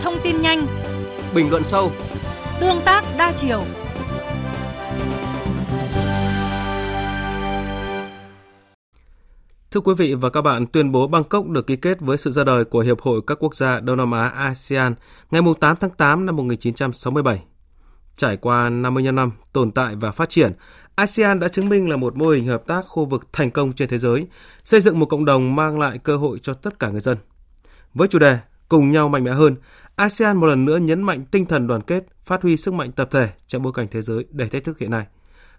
Thông 0.04 0.18
tin 0.24 0.42
nhanh 0.42 0.68
Bình 1.36 1.50
luận 1.50 1.64
sâu 1.64 1.92
Tương 2.60 2.82
tác 2.86 3.04
đa 3.18 3.34
chiều 3.38 3.64
Thưa 9.72 9.80
quý 9.80 9.94
vị 9.98 10.14
và 10.14 10.30
các 10.30 10.42
bạn, 10.42 10.68
tuyên 10.68 10.92
bố 10.92 11.08
Bangkok 11.08 11.48
được 11.48 11.68
ký 11.68 11.76
kết 11.76 12.02
với 12.02 12.18
sự 12.18 12.32
ra 12.32 12.44
đời 12.44 12.66
của 12.66 12.80
Hiệp 12.80 13.02
hội 13.02 13.22
các 13.28 13.38
quốc 13.44 13.56
gia 13.56 13.80
Đông 13.80 13.98
Nam 13.98 14.12
Á 14.12 14.28
ASEAN 14.30 14.96
ngày 15.32 15.42
8 15.60 15.76
tháng 15.76 15.90
8 15.90 16.26
năm 16.26 16.36
1967. 16.36 17.44
Trải 18.18 18.38
qua 18.38 18.70
55 18.70 19.16
năm 19.16 19.32
tồn 19.54 19.72
tại 19.72 19.96
và 19.96 20.12
phát 20.12 20.30
triển, 20.30 20.54
ASEAN 20.96 21.40
đã 21.40 21.48
chứng 21.48 21.70
minh 21.70 21.90
là 21.90 21.98
một 21.98 22.16
mô 22.16 22.28
hình 22.28 22.48
hợp 22.48 22.64
tác 22.68 22.82
khu 22.88 23.06
vực 23.06 23.24
thành 23.34 23.52
công 23.52 23.74
trên 23.74 23.90
thế 23.90 24.00
giới, 24.00 24.28
xây 24.64 24.82
dựng 24.82 25.00
một 25.00 25.06
cộng 25.06 25.26
đồng 25.26 25.56
mang 25.56 25.80
lại 25.80 25.98
cơ 25.98 26.18
hội 26.18 26.40
cho 26.42 26.54
tất 26.54 26.80
cả 26.80 26.90
người 26.90 27.02
dân. 27.02 27.18
Với 27.96 28.08
chủ 28.08 28.20
đề 28.20 28.38
Cùng 28.70 28.92
nhau 28.92 29.10
mạnh 29.10 29.24
mẽ 29.24 29.32
hơn, 29.32 29.56
ASEAN 29.96 30.38
một 30.38 30.48
lần 30.48 30.66
nữa 30.66 30.78
nhấn 30.78 31.02
mạnh 31.02 31.26
tinh 31.32 31.46
thần 31.46 31.68
đoàn 31.68 31.82
kết, 31.82 32.04
phát 32.24 32.42
huy 32.42 32.58
sức 32.58 32.74
mạnh 32.74 32.92
tập 32.92 33.08
thể 33.12 33.30
trong 33.48 33.62
bối 33.62 33.74
cảnh 33.76 33.88
thế 33.92 34.02
giới 34.02 34.26
đầy 34.30 34.50
thách 34.50 34.64
thức 34.64 34.80
hiện 34.80 34.92
nay. 34.92 35.06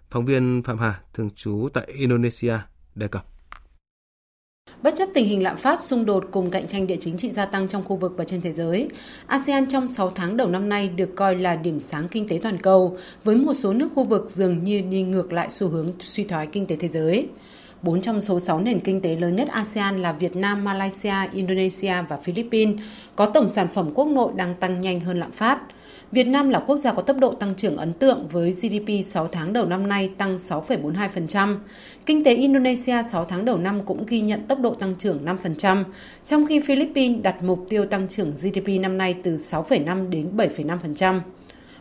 Phóng 0.09 0.25
viên 0.25 0.63
Phạm 0.65 0.79
Hà, 0.79 0.99
thường 1.13 1.29
trú 1.35 1.69
tại 1.73 1.83
Indonesia, 1.87 2.53
đề 2.95 3.07
cập. 3.07 3.25
Bất 4.81 4.93
chấp 4.97 5.09
tình 5.13 5.27
hình 5.27 5.43
lạm 5.43 5.57
phát, 5.57 5.81
xung 5.81 6.05
đột 6.05 6.25
cùng 6.31 6.51
cạnh 6.51 6.67
tranh 6.67 6.87
địa 6.87 6.97
chính 6.99 7.17
trị 7.17 7.31
gia 7.33 7.45
tăng 7.45 7.67
trong 7.67 7.83
khu 7.83 7.95
vực 7.95 8.13
và 8.17 8.23
trên 8.23 8.41
thế 8.41 8.53
giới, 8.53 8.89
ASEAN 9.27 9.67
trong 9.67 9.87
6 9.87 10.11
tháng 10.11 10.37
đầu 10.37 10.47
năm 10.47 10.69
nay 10.69 10.89
được 10.89 11.09
coi 11.15 11.35
là 11.35 11.55
điểm 11.55 11.79
sáng 11.79 12.07
kinh 12.07 12.27
tế 12.27 12.39
toàn 12.43 12.61
cầu, 12.61 12.97
với 13.23 13.35
một 13.35 13.53
số 13.53 13.73
nước 13.73 13.89
khu 13.95 14.03
vực 14.03 14.29
dường 14.29 14.63
như 14.63 14.81
đi 14.81 15.03
ngược 15.03 15.33
lại 15.33 15.47
xu 15.51 15.67
hướng 15.67 15.91
suy 15.99 16.23
thoái 16.23 16.47
kinh 16.47 16.67
tế 16.67 16.75
thế 16.75 16.87
giới. 16.87 17.29
Bốn 17.81 18.01
trong 18.01 18.21
số 18.21 18.39
6 18.39 18.59
nền 18.59 18.79
kinh 18.79 19.01
tế 19.01 19.15
lớn 19.15 19.35
nhất 19.35 19.47
ASEAN 19.47 20.01
là 20.01 20.11
Việt 20.11 20.35
Nam, 20.35 20.63
Malaysia, 20.63 21.13
Indonesia 21.33 21.93
và 22.09 22.17
Philippines, 22.17 22.79
có 23.15 23.25
tổng 23.25 23.47
sản 23.47 23.67
phẩm 23.73 23.89
quốc 23.93 24.07
nội 24.07 24.31
đang 24.35 24.55
tăng 24.55 24.81
nhanh 24.81 24.99
hơn 24.99 25.19
lạm 25.19 25.31
phát. 25.31 25.59
Việt 26.11 26.27
Nam 26.27 26.49
là 26.49 26.59
quốc 26.59 26.77
gia 26.77 26.93
có 26.93 27.01
tốc 27.01 27.17
độ 27.17 27.33
tăng 27.33 27.55
trưởng 27.55 27.77
ấn 27.77 27.93
tượng 27.93 28.27
với 28.27 28.51
GDP 28.51 29.05
6 29.05 29.27
tháng 29.27 29.53
đầu 29.53 29.65
năm 29.65 29.87
nay 29.87 30.11
tăng 30.17 30.35
6,42%. 30.35 31.57
Kinh 32.05 32.23
tế 32.23 32.35
Indonesia 32.35 33.03
6 33.11 33.25
tháng 33.25 33.45
đầu 33.45 33.57
năm 33.57 33.81
cũng 33.85 34.05
ghi 34.05 34.21
nhận 34.21 34.47
tốc 34.47 34.59
độ 34.59 34.73
tăng 34.73 34.95
trưởng 34.95 35.25
5%, 35.25 35.83
trong 36.23 36.45
khi 36.45 36.59
Philippines 36.59 37.21
đặt 37.21 37.43
mục 37.43 37.65
tiêu 37.69 37.85
tăng 37.85 38.07
trưởng 38.07 38.31
GDP 38.31 38.67
năm 38.81 38.97
nay 38.97 39.15
từ 39.23 39.35
6,5 39.35 40.09
đến 40.09 40.29
7,5%. 40.37 41.19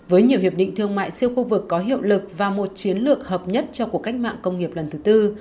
Với 0.08 0.22
nhiều 0.22 0.40
hiệp 0.40 0.54
định 0.54 0.74
thương 0.74 0.94
mại 0.94 1.10
siêu 1.10 1.30
khu 1.34 1.44
vực 1.44 1.64
có 1.68 1.78
hiệu 1.78 2.00
lực 2.00 2.38
và 2.38 2.50
một 2.50 2.72
chiến 2.74 2.98
lược 2.98 3.28
hợp 3.28 3.48
nhất 3.48 3.66
cho 3.72 3.86
cuộc 3.86 4.02
cách 4.02 4.14
mạng 4.14 4.36
công 4.42 4.58
nghiệp 4.58 4.70
lần 4.74 4.90
thứ 4.90 4.98
tư, 4.98 5.36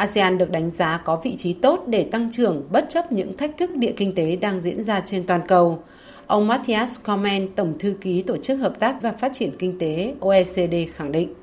ASEAN 0.00 0.38
được 0.38 0.50
đánh 0.50 0.70
giá 0.70 1.00
có 1.04 1.20
vị 1.24 1.34
trí 1.36 1.52
tốt 1.52 1.84
để 1.88 2.08
tăng 2.12 2.30
trưởng 2.32 2.68
bất 2.70 2.86
chấp 2.88 3.12
những 3.12 3.36
thách 3.36 3.50
thức 3.58 3.70
địa 3.76 3.92
kinh 3.96 4.14
tế 4.14 4.36
đang 4.36 4.60
diễn 4.60 4.82
ra 4.82 5.00
trên 5.06 5.26
toàn 5.26 5.40
cầu. 5.48 5.82
Ông 6.26 6.48
Matthias 6.48 7.00
Komen, 7.02 7.48
Tổng 7.56 7.78
thư 7.78 7.94
ký 8.00 8.22
Tổ 8.22 8.36
chức 8.36 8.60
Hợp 8.60 8.72
tác 8.80 9.02
và 9.02 9.12
Phát 9.20 9.32
triển 9.34 9.50
Kinh 9.58 9.78
tế 9.78 10.14
OECD 10.20 10.74
khẳng 10.96 11.12
định. 11.12 11.34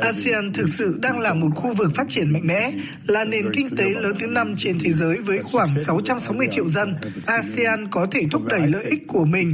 ASEAN 0.00 0.52
thực 0.52 0.68
sự 0.68 0.98
đang 1.02 1.18
là 1.18 1.34
một 1.34 1.48
khu 1.54 1.74
vực 1.74 1.90
phát 1.94 2.08
triển 2.08 2.32
mạnh 2.32 2.42
mẽ, 2.44 2.72
là 3.06 3.24
nền 3.24 3.52
kinh 3.54 3.76
tế 3.76 3.84
lớn 3.84 4.16
thứ 4.20 4.26
năm 4.26 4.54
trên 4.56 4.78
thế 4.78 4.92
giới 4.92 5.16
với 5.16 5.38
khoảng 5.52 5.68
660 5.68 6.46
triệu 6.50 6.70
dân. 6.70 6.94
ASEAN 7.26 7.88
có 7.90 8.06
thể 8.10 8.20
thúc 8.32 8.42
đẩy 8.46 8.66
lợi 8.66 8.84
ích 8.84 9.08
của 9.08 9.24
mình 9.24 9.46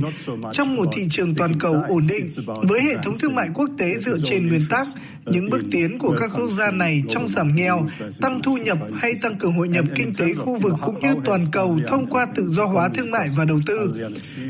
trong 0.53 0.77
một 0.77 0.87
thị 0.93 1.07
trường 1.11 1.35
toàn 1.35 1.59
cầu 1.61 1.75
ổn 1.89 2.03
định 2.09 2.27
với 2.63 2.81
hệ 2.81 2.95
thống 3.05 3.15
thương 3.21 3.35
mại 3.35 3.49
quốc 3.55 3.71
tế 3.79 3.95
dựa 3.99 4.17
trên 4.25 4.49
nguyên 4.49 4.63
tắc 4.71 4.87
những 5.33 5.51
bước 5.51 5.63
tiến 5.73 5.99
của 5.99 6.17
các 6.21 6.31
quốc 6.35 6.51
gia 6.51 6.71
này 6.71 7.03
trong 7.09 7.29
giảm 7.29 7.57
nghèo, 7.57 7.87
tăng 8.21 8.43
thu 8.43 8.57
nhập 8.57 8.79
hay 8.95 9.13
tăng 9.23 9.37
cường 9.37 9.53
hội 9.53 9.69
nhập 9.69 9.85
kinh 9.95 10.13
tế 10.19 10.35
khu 10.35 10.59
vực 10.59 10.75
cũng 10.83 11.01
như 11.01 11.15
toàn 11.25 11.41
cầu 11.53 11.79
thông 11.89 12.07
qua 12.07 12.27
tự 12.35 12.49
do 12.53 12.65
hóa 12.65 12.89
thương 12.89 13.11
mại 13.11 13.29
và 13.37 13.45
đầu 13.45 13.61
tư. 13.67 13.89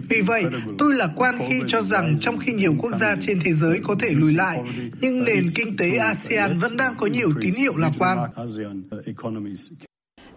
Vì 0.09 0.21
vậy, 0.21 0.45
tôi 0.79 0.95
lạc 0.95 1.11
quan 1.17 1.35
khi 1.49 1.63
cho 1.67 1.83
rằng 1.83 2.15
trong 2.21 2.39
khi 2.39 2.53
nhiều 2.53 2.75
quốc 2.79 2.93
gia 3.01 3.17
trên 3.21 3.41
thế 3.41 3.53
giới 3.53 3.81
có 3.85 3.95
thể 4.01 4.09
lùi 4.09 4.35
lại, 4.35 4.61
nhưng 5.01 5.25
nền 5.25 5.47
kinh 5.55 5.77
tế 5.77 5.91
ASEAN 5.97 6.53
vẫn 6.61 6.77
đang 6.77 6.95
có 6.99 7.07
nhiều 7.07 7.31
tín 7.41 7.55
hiệu 7.55 7.77
lạc 7.77 7.93
quan 7.99 8.19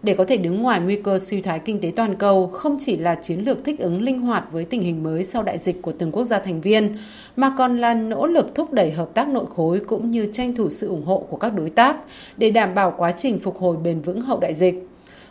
để 0.02 0.14
có 0.14 0.24
thể 0.24 0.36
đứng 0.36 0.62
ngoài 0.62 0.80
nguy 0.80 0.96
cơ 0.96 1.18
suy 1.18 1.40
thoái 1.40 1.58
kinh 1.58 1.80
tế 1.80 1.92
toàn 1.96 2.16
cầu 2.16 2.46
không 2.46 2.76
chỉ 2.80 2.96
là 2.96 3.14
chiến 3.14 3.44
lược 3.44 3.64
thích 3.64 3.80
ứng 3.80 4.02
linh 4.02 4.20
hoạt 4.20 4.44
với 4.52 4.64
tình 4.64 4.82
hình 4.82 5.02
mới 5.02 5.24
sau 5.24 5.42
đại 5.42 5.58
dịch 5.58 5.82
của 5.82 5.92
từng 5.92 6.12
quốc 6.12 6.24
gia 6.24 6.38
thành 6.38 6.60
viên, 6.60 6.96
mà 7.36 7.54
còn 7.58 7.80
là 7.80 7.94
nỗ 7.94 8.26
lực 8.26 8.54
thúc 8.54 8.72
đẩy 8.72 8.90
hợp 8.90 9.14
tác 9.14 9.28
nội 9.28 9.46
khối 9.56 9.80
cũng 9.80 10.10
như 10.10 10.28
tranh 10.32 10.54
thủ 10.54 10.70
sự 10.70 10.88
ủng 10.88 11.04
hộ 11.04 11.26
của 11.28 11.36
các 11.36 11.54
đối 11.54 11.70
tác 11.70 11.96
để 12.36 12.50
đảm 12.50 12.74
bảo 12.74 12.94
quá 12.96 13.12
trình 13.12 13.38
phục 13.38 13.58
hồi 13.58 13.76
bền 13.76 14.00
vững 14.00 14.20
hậu 14.20 14.40
đại 14.40 14.54
dịch. 14.54 14.88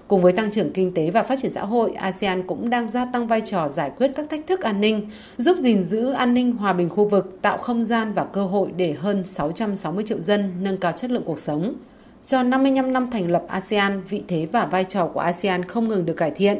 Cùng 0.07 0.21
với 0.21 0.31
tăng 0.31 0.51
trưởng 0.51 0.73
kinh 0.73 0.93
tế 0.93 1.11
và 1.11 1.23
phát 1.23 1.39
triển 1.41 1.51
xã 1.51 1.65
hội, 1.65 1.91
ASEAN 1.91 2.47
cũng 2.47 2.69
đang 2.69 2.87
gia 2.87 3.05
tăng 3.05 3.27
vai 3.27 3.41
trò 3.41 3.67
giải 3.67 3.91
quyết 3.97 4.11
các 4.15 4.29
thách 4.29 4.47
thức 4.47 4.61
an 4.61 4.81
ninh, 4.81 5.09
giúp 5.37 5.57
gìn 5.57 5.83
giữ 5.83 6.11
an 6.11 6.33
ninh 6.33 6.51
hòa 6.51 6.73
bình 6.73 6.89
khu 6.89 7.05
vực, 7.05 7.41
tạo 7.41 7.57
không 7.57 7.85
gian 7.85 8.13
và 8.13 8.23
cơ 8.23 8.43
hội 8.43 8.69
để 8.77 8.93
hơn 8.93 9.23
660 9.25 10.03
triệu 10.07 10.19
dân 10.19 10.51
nâng 10.61 10.77
cao 10.77 10.91
chất 10.91 11.11
lượng 11.11 11.23
cuộc 11.25 11.39
sống. 11.39 11.73
Cho 12.25 12.43
55 12.43 12.93
năm 12.93 13.09
thành 13.11 13.31
lập 13.31 13.43
ASEAN, 13.47 14.01
vị 14.09 14.23
thế 14.27 14.47
và 14.51 14.65
vai 14.65 14.83
trò 14.83 15.07
của 15.07 15.19
ASEAN 15.19 15.65
không 15.65 15.87
ngừng 15.87 16.05
được 16.05 16.13
cải 16.13 16.31
thiện. 16.31 16.57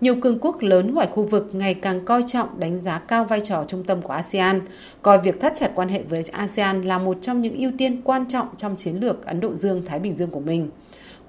Nhiều 0.00 0.14
cường 0.20 0.38
quốc 0.38 0.62
lớn 0.62 0.94
ngoài 0.94 1.08
khu 1.10 1.22
vực 1.22 1.50
ngày 1.52 1.74
càng 1.74 2.04
coi 2.04 2.24
trọng 2.26 2.60
đánh 2.60 2.78
giá 2.78 2.98
cao 2.98 3.24
vai 3.24 3.40
trò 3.40 3.64
trung 3.68 3.84
tâm 3.84 4.02
của 4.02 4.12
ASEAN, 4.12 4.60
coi 5.02 5.18
việc 5.18 5.40
thắt 5.40 5.52
chặt 5.54 5.70
quan 5.74 5.88
hệ 5.88 6.02
với 6.02 6.24
ASEAN 6.32 6.82
là 6.82 6.98
một 6.98 7.18
trong 7.20 7.42
những 7.42 7.56
ưu 7.56 7.72
tiên 7.78 8.00
quan 8.04 8.28
trọng 8.28 8.48
trong 8.56 8.76
chiến 8.76 8.96
lược 9.00 9.26
Ấn 9.26 9.40
Độ 9.40 9.54
Dương-Thái 9.54 9.98
Bình 9.98 10.16
Dương 10.16 10.30
của 10.30 10.40
mình. 10.40 10.70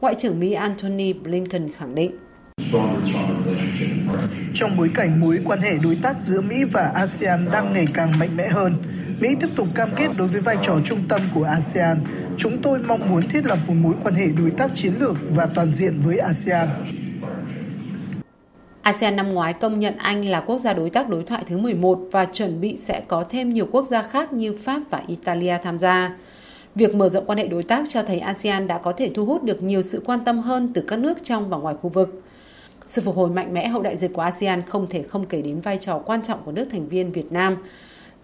Ngoại 0.02 0.16
trưởng 0.16 0.40
Mỹ 0.40 0.54
Antony 0.54 1.14
Blinken 1.14 1.72
khẳng 1.72 1.96
định. 1.96 2.12
Trong 4.54 4.78
bối 4.78 4.90
cảnh 4.96 5.20
mối 5.20 5.40
quan 5.46 5.60
hệ 5.60 5.72
đối 5.84 5.98
tác 6.04 6.22
giữa 6.22 6.42
Mỹ 6.42 6.64
và 6.72 6.92
ASEAN 6.96 7.46
đang 7.52 7.74
ngày 7.74 7.86
càng 7.94 8.20
mạnh 8.20 8.38
mẽ 8.38 8.48
hơn, 8.48 8.74
Mỹ 9.20 9.30
tiếp 9.42 9.48
tục 9.56 9.68
cam 9.76 9.90
kết 9.96 10.08
đối 10.18 10.28
với 10.28 10.42
vai 10.42 10.58
trò 10.62 10.74
trung 10.86 11.00
tâm 11.10 11.22
của 11.34 11.44
ASEAN. 11.44 11.98
Chúng 12.38 12.62
tôi 12.62 12.80
mong 12.80 13.10
muốn 13.10 13.28
thiết 13.30 13.46
lập 13.46 13.60
một 13.68 13.74
mối 13.74 13.94
quan 14.04 14.16
hệ 14.16 14.26
đối 14.40 14.52
tác 14.52 14.72
chiến 14.76 14.94
lược 15.00 15.16
và 15.30 15.48
toàn 15.56 15.74
diện 15.74 16.00
với 16.04 16.18
ASEAN. 16.18 16.68
ASEAN 18.82 19.16
năm 19.16 19.30
ngoái 19.30 19.54
công 19.54 19.80
nhận 19.80 19.98
Anh 19.98 20.26
là 20.26 20.42
quốc 20.42 20.58
gia 20.58 20.74
đối 20.74 20.90
tác 20.90 21.10
đối 21.10 21.24
thoại 21.24 21.44
thứ 21.48 21.58
11 21.58 22.00
và 22.12 22.26
chuẩn 22.26 22.62
bị 22.62 22.78
sẽ 22.78 23.02
có 23.08 23.26
thêm 23.30 23.54
nhiều 23.54 23.68
quốc 23.72 23.88
gia 23.88 24.02
khác 24.02 24.34
như 24.34 24.58
Pháp 24.64 24.82
và 24.90 25.04
Italia 25.08 25.58
tham 25.64 25.80
gia. 25.80 26.16
Việc 26.76 26.96
mở 26.96 27.10
rộng 27.10 27.26
quan 27.26 27.38
hệ 27.38 27.48
đối 27.48 27.64
tác 27.64 27.86
cho 27.90 28.04
thấy 28.04 28.20
ASEAN 28.20 28.68
đã 28.68 28.78
có 28.78 28.92
thể 28.92 29.12
thu 29.16 29.26
hút 29.26 29.44
được 29.44 29.64
nhiều 29.64 29.82
sự 29.82 30.02
quan 30.06 30.20
tâm 30.26 30.40
hơn 30.40 30.72
từ 30.74 30.82
các 30.82 31.00
nước 31.00 31.24
trong 31.24 31.50
và 31.50 31.58
ngoài 31.58 31.76
khu 31.82 31.90
vực. 31.90 32.22
Sự 32.88 33.02
phục 33.02 33.16
hồi 33.16 33.30
mạnh 33.30 33.54
mẽ 33.54 33.68
hậu 33.68 33.82
đại 33.82 33.98
dịch 33.98 34.14
của 34.14 34.22
ASEAN 34.22 34.62
không 34.62 34.88
thể 34.90 35.04
không 35.04 35.26
kể 35.26 35.42
đến 35.42 35.62
vai 35.62 35.78
trò 35.78 36.00
quan 36.06 36.22
trọng 36.22 36.40
của 36.46 36.52
nước 36.52 36.68
thành 36.72 36.88
viên 36.88 37.12
Việt 37.12 37.32
Nam. 37.32 37.58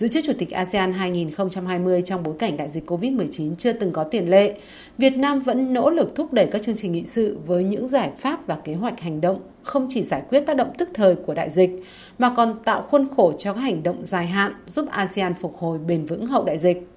Giữ 0.01 0.07
chức 0.07 0.25
Chủ 0.25 0.33
tịch 0.37 0.51
ASEAN 0.51 0.93
2020 0.93 2.01
trong 2.01 2.23
bối 2.23 2.35
cảnh 2.39 2.57
đại 2.57 2.69
dịch 2.69 2.91
COVID-19 2.91 3.55
chưa 3.55 3.73
từng 3.73 3.91
có 3.91 4.03
tiền 4.03 4.29
lệ, 4.29 4.53
Việt 4.97 5.17
Nam 5.17 5.39
vẫn 5.39 5.73
nỗ 5.73 5.89
lực 5.89 6.15
thúc 6.15 6.33
đẩy 6.33 6.45
các 6.45 6.61
chương 6.61 6.75
trình 6.75 6.91
nghị 6.91 7.03
sự 7.05 7.37
với 7.45 7.63
những 7.63 7.87
giải 7.87 8.11
pháp 8.17 8.47
và 8.47 8.55
kế 8.55 8.73
hoạch 8.73 8.99
hành 8.99 9.21
động 9.21 9.39
không 9.63 9.87
chỉ 9.89 10.03
giải 10.03 10.21
quyết 10.29 10.39
tác 10.39 10.55
động 10.55 10.71
tức 10.77 10.89
thời 10.93 11.15
của 11.15 11.33
đại 11.33 11.49
dịch, 11.49 11.69
mà 12.17 12.33
còn 12.35 12.55
tạo 12.63 12.81
khuôn 12.81 13.07
khổ 13.15 13.33
cho 13.37 13.53
các 13.53 13.59
hành 13.59 13.83
động 13.83 13.97
dài 14.03 14.27
hạn 14.27 14.53
giúp 14.67 14.85
ASEAN 14.89 15.33
phục 15.33 15.57
hồi 15.57 15.77
bền 15.77 16.05
vững 16.05 16.25
hậu 16.25 16.43
đại 16.43 16.57
dịch. 16.57 16.87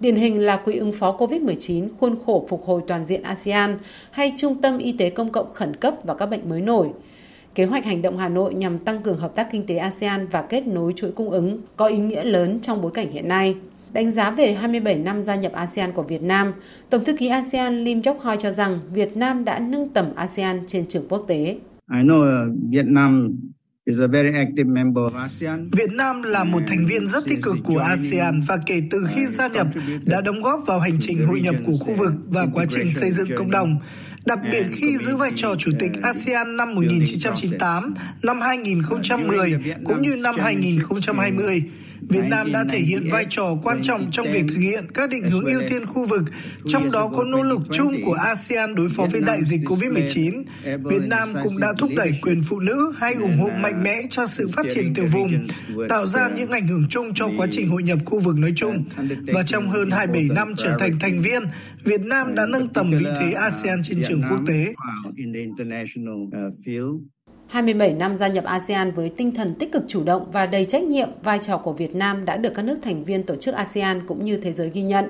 Điển 0.00 0.16
hình 0.16 0.40
là 0.40 0.56
Quỹ 0.56 0.76
ứng 0.76 0.92
phó 0.92 1.16
COVID-19, 1.16 1.88
khuôn 2.00 2.16
khổ 2.26 2.46
phục 2.48 2.64
hồi 2.64 2.80
toàn 2.86 3.06
diện 3.06 3.22
ASEAN 3.22 3.78
hay 4.10 4.32
Trung 4.36 4.62
tâm 4.62 4.78
Y 4.78 4.92
tế 4.92 5.10
Công 5.10 5.32
cộng 5.32 5.52
khẩn 5.52 5.76
cấp 5.76 5.94
và 6.04 6.14
các 6.14 6.26
bệnh 6.26 6.48
mới 6.48 6.60
nổi. 6.60 6.88
Kế 7.54 7.64
hoạch 7.64 7.84
hành 7.84 8.02
động 8.02 8.18
Hà 8.18 8.28
Nội 8.28 8.54
nhằm 8.54 8.78
tăng 8.78 9.02
cường 9.02 9.16
hợp 9.16 9.34
tác 9.34 9.48
kinh 9.52 9.66
tế 9.66 9.76
ASEAN 9.76 10.26
và 10.26 10.42
kết 10.42 10.66
nối 10.66 10.92
chuỗi 10.96 11.12
cung 11.12 11.30
ứng 11.30 11.58
có 11.76 11.86
ý 11.86 11.98
nghĩa 11.98 12.24
lớn 12.24 12.58
trong 12.62 12.82
bối 12.82 12.90
cảnh 12.94 13.12
hiện 13.12 13.28
nay. 13.28 13.56
Đánh 13.92 14.10
giá 14.10 14.30
về 14.30 14.54
27 14.54 14.94
năm 14.94 15.22
gia 15.22 15.34
nhập 15.34 15.52
ASEAN 15.52 15.92
của 15.92 16.02
Việt 16.02 16.22
Nam, 16.22 16.52
Tổng 16.90 17.04
thư 17.04 17.16
ký 17.16 17.28
ASEAN 17.28 17.84
Lim 17.84 18.02
Chok 18.02 18.20
Hoi 18.20 18.36
cho 18.40 18.52
rằng 18.52 18.78
Việt 18.94 19.16
Nam 19.16 19.44
đã 19.44 19.58
nâng 19.58 19.88
tầm 19.88 20.14
ASEAN 20.14 20.60
trên 20.66 20.86
trường 20.88 21.08
quốc 21.08 21.24
tế. 21.28 21.58
I 21.94 21.98
know 22.02 22.48
uh, 22.48 22.56
Vietnam 22.70 23.36
Việt 25.72 25.92
Nam 25.92 26.22
là 26.22 26.44
một 26.44 26.60
thành 26.66 26.86
viên 26.86 27.06
rất 27.06 27.24
tích 27.24 27.38
cực 27.42 27.56
của 27.64 27.78
ASEAN 27.78 28.40
và 28.46 28.58
kể 28.66 28.82
từ 28.90 28.98
khi 29.14 29.26
gia 29.26 29.48
nhập 29.48 29.66
đã 30.04 30.20
đóng 30.20 30.42
góp 30.42 30.60
vào 30.66 30.80
hành 30.80 30.96
trình 31.00 31.26
hội 31.26 31.40
nhập 31.40 31.54
của 31.66 31.72
khu 31.80 31.94
vực 31.94 32.12
và 32.26 32.46
quá 32.54 32.64
trình 32.68 32.92
xây 32.92 33.10
dựng 33.10 33.28
cộng 33.36 33.50
đồng. 33.50 33.78
Đặc 34.24 34.38
biệt 34.52 34.64
khi 34.76 34.98
giữ 34.98 35.16
vai 35.16 35.30
trò 35.34 35.54
chủ 35.58 35.70
tịch 35.78 35.92
ASEAN 36.02 36.56
năm 36.56 36.74
1998, 36.74 37.94
năm 38.22 38.40
2010 38.40 39.54
cũng 39.84 40.02
như 40.02 40.16
năm 40.16 40.34
2020. 40.38 41.62
Việt 42.08 42.24
Nam 42.24 42.52
đã 42.52 42.64
thể 42.68 42.78
hiện 42.78 43.08
vai 43.10 43.26
trò 43.28 43.54
quan 43.62 43.82
trọng 43.82 44.10
trong 44.10 44.26
việc 44.30 44.44
thực 44.48 44.58
hiện 44.58 44.84
các 44.94 45.10
định 45.10 45.30
hướng 45.30 45.44
ưu 45.44 45.62
tiên 45.68 45.86
khu 45.86 46.04
vực, 46.06 46.22
trong 46.68 46.90
đó 46.90 47.08
có 47.16 47.24
nỗ 47.24 47.42
lực 47.42 47.60
chung 47.70 47.96
của 48.04 48.12
ASEAN 48.12 48.74
đối 48.74 48.88
phó 48.88 49.06
với 49.12 49.20
đại 49.20 49.44
dịch 49.44 49.60
COVID-19. 49.60 50.44
Việt 50.64 51.02
Nam 51.06 51.28
cũng 51.42 51.58
đã 51.58 51.68
thúc 51.78 51.90
đẩy 51.96 52.12
quyền 52.22 52.42
phụ 52.42 52.60
nữ 52.60 52.94
hay 52.96 53.14
ủng 53.14 53.38
hộ 53.38 53.48
mạnh 53.62 53.82
mẽ 53.82 54.02
cho 54.10 54.26
sự 54.26 54.48
phát 54.52 54.66
triển 54.68 54.94
tiểu 54.94 55.06
vùng, 55.12 55.46
tạo 55.88 56.06
ra 56.06 56.28
những 56.36 56.50
ảnh 56.50 56.68
hưởng 56.68 56.86
chung 56.88 57.14
cho 57.14 57.28
quá 57.38 57.46
trình 57.50 57.68
hội 57.68 57.82
nhập 57.82 57.98
khu 58.04 58.18
vực 58.20 58.36
nói 58.38 58.52
chung. 58.56 58.84
Và 59.26 59.42
trong 59.42 59.70
hơn 59.70 59.90
27 59.90 60.28
năm 60.34 60.54
trở 60.56 60.76
thành 60.78 60.98
thành 61.00 61.20
viên, 61.20 61.42
Việt 61.84 62.00
Nam 62.00 62.34
đã 62.34 62.46
nâng 62.46 62.68
tầm 62.68 62.90
vị 62.90 63.06
thế 63.20 63.32
ASEAN 63.32 63.82
trên 63.82 64.02
trường 64.08 64.22
quốc 64.30 64.40
tế. 64.46 64.74
27 67.52 67.94
năm 67.94 68.16
gia 68.16 68.28
nhập 68.28 68.44
ASEAN 68.44 68.90
với 68.90 69.12
tinh 69.16 69.34
thần 69.34 69.54
tích 69.54 69.72
cực 69.72 69.82
chủ 69.88 70.04
động 70.04 70.26
và 70.32 70.46
đầy 70.46 70.64
trách 70.64 70.82
nhiệm, 70.82 71.08
vai 71.22 71.38
trò 71.38 71.56
của 71.56 71.72
Việt 71.72 71.94
Nam 71.94 72.24
đã 72.24 72.36
được 72.36 72.52
các 72.54 72.62
nước 72.62 72.78
thành 72.82 73.04
viên 73.04 73.22
tổ 73.22 73.36
chức 73.36 73.54
ASEAN 73.54 74.06
cũng 74.06 74.24
như 74.24 74.36
thế 74.36 74.52
giới 74.52 74.70
ghi 74.70 74.82
nhận. 74.82 75.04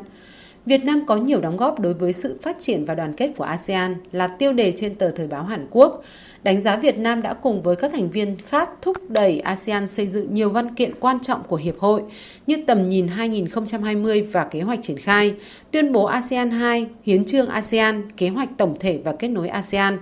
Việt 0.66 0.84
Nam 0.84 1.06
có 1.06 1.16
nhiều 1.16 1.40
đóng 1.40 1.56
góp 1.56 1.80
đối 1.80 1.94
với 1.94 2.12
sự 2.12 2.38
phát 2.42 2.56
triển 2.58 2.84
và 2.84 2.94
đoàn 2.94 3.12
kết 3.16 3.30
của 3.36 3.44
ASEAN 3.44 3.96
là 4.12 4.26
tiêu 4.28 4.52
đề 4.52 4.72
trên 4.76 4.94
tờ 4.94 5.10
Thời 5.10 5.26
báo 5.26 5.44
Hàn 5.44 5.66
Quốc. 5.70 6.02
Đánh 6.42 6.62
giá 6.62 6.76
Việt 6.76 6.98
Nam 6.98 7.22
đã 7.22 7.34
cùng 7.34 7.62
với 7.62 7.76
các 7.76 7.92
thành 7.92 8.10
viên 8.10 8.36
khác 8.46 8.70
thúc 8.82 8.96
đẩy 9.10 9.40
ASEAN 9.40 9.88
xây 9.88 10.06
dựng 10.06 10.34
nhiều 10.34 10.50
văn 10.50 10.74
kiện 10.74 10.94
quan 11.00 11.20
trọng 11.20 11.42
của 11.42 11.56
Hiệp 11.56 11.78
hội 11.78 12.02
như 12.46 12.56
tầm 12.66 12.88
nhìn 12.88 13.08
2020 13.08 14.22
và 14.22 14.44
kế 14.44 14.60
hoạch 14.60 14.82
triển 14.82 14.98
khai, 14.98 15.34
tuyên 15.70 15.92
bố 15.92 16.04
ASEAN 16.04 16.50
2, 16.50 16.86
hiến 17.02 17.24
trương 17.24 17.48
ASEAN, 17.48 18.10
kế 18.16 18.28
hoạch 18.28 18.48
tổng 18.56 18.76
thể 18.80 19.00
và 19.04 19.12
kết 19.12 19.28
nối 19.28 19.48
ASEAN. 19.48 19.98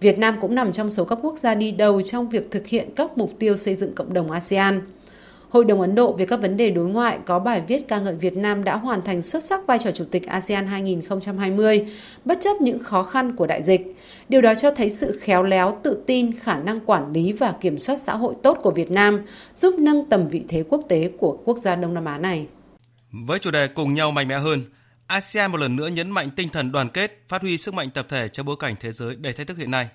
Việt 0.00 0.18
Nam 0.18 0.36
cũng 0.40 0.54
nằm 0.54 0.72
trong 0.72 0.90
số 0.90 1.04
các 1.04 1.18
quốc 1.22 1.38
gia 1.38 1.54
đi 1.54 1.72
đầu 1.72 2.02
trong 2.02 2.28
việc 2.28 2.50
thực 2.50 2.66
hiện 2.66 2.88
các 2.96 3.18
mục 3.18 3.32
tiêu 3.38 3.56
xây 3.56 3.74
dựng 3.74 3.92
cộng 3.92 4.12
đồng 4.12 4.30
ASEAN. 4.30 4.82
Hội 5.48 5.64
đồng 5.64 5.80
Ấn 5.80 5.94
Độ 5.94 6.12
về 6.12 6.26
các 6.26 6.40
vấn 6.40 6.56
đề 6.56 6.70
đối 6.70 6.86
ngoại 6.86 7.18
có 7.26 7.38
bài 7.38 7.62
viết 7.68 7.88
ca 7.88 7.98
ngợi 7.98 8.14
Việt 8.14 8.36
Nam 8.36 8.64
đã 8.64 8.76
hoàn 8.76 9.02
thành 9.02 9.22
xuất 9.22 9.44
sắc 9.44 9.66
vai 9.66 9.78
trò 9.78 9.90
chủ 9.90 10.04
tịch 10.10 10.26
ASEAN 10.26 10.66
2020, 10.66 11.86
bất 12.24 12.38
chấp 12.40 12.60
những 12.60 12.78
khó 12.78 13.02
khăn 13.02 13.36
của 13.36 13.46
đại 13.46 13.62
dịch. 13.62 13.96
Điều 14.28 14.40
đó 14.40 14.54
cho 14.54 14.70
thấy 14.70 14.90
sự 14.90 15.18
khéo 15.22 15.42
léo, 15.42 15.78
tự 15.82 16.02
tin, 16.06 16.38
khả 16.38 16.58
năng 16.58 16.80
quản 16.80 17.12
lý 17.12 17.32
và 17.32 17.52
kiểm 17.52 17.78
soát 17.78 17.96
xã 17.96 18.16
hội 18.16 18.34
tốt 18.42 18.58
của 18.62 18.70
Việt 18.70 18.90
Nam, 18.90 19.22
giúp 19.60 19.74
nâng 19.78 20.04
tầm 20.04 20.28
vị 20.28 20.42
thế 20.48 20.64
quốc 20.68 20.80
tế 20.88 21.10
của 21.18 21.38
quốc 21.44 21.58
gia 21.58 21.76
Đông 21.76 21.94
Nam 21.94 22.04
Á 22.04 22.18
này. 22.18 22.46
Với 23.26 23.38
chủ 23.38 23.50
đề 23.50 23.68
cùng 23.68 23.94
nhau 23.94 24.12
mạnh 24.12 24.28
mẽ 24.28 24.38
hơn, 24.38 24.64
ASEAN 25.06 25.52
một 25.52 25.60
lần 25.60 25.76
nữa 25.76 25.88
nhấn 25.88 26.10
mạnh 26.10 26.30
tinh 26.30 26.48
thần 26.48 26.72
đoàn 26.72 26.88
kết, 26.88 27.24
phát 27.28 27.42
huy 27.42 27.58
sức 27.58 27.74
mạnh 27.74 27.90
tập 27.90 28.06
thể 28.08 28.28
trong 28.28 28.46
bối 28.46 28.56
cảnh 28.58 28.74
thế 28.80 28.92
giới 28.92 29.16
đầy 29.16 29.32
thách 29.32 29.46
thức 29.46 29.58
hiện 29.58 29.70
nay. 29.70 29.88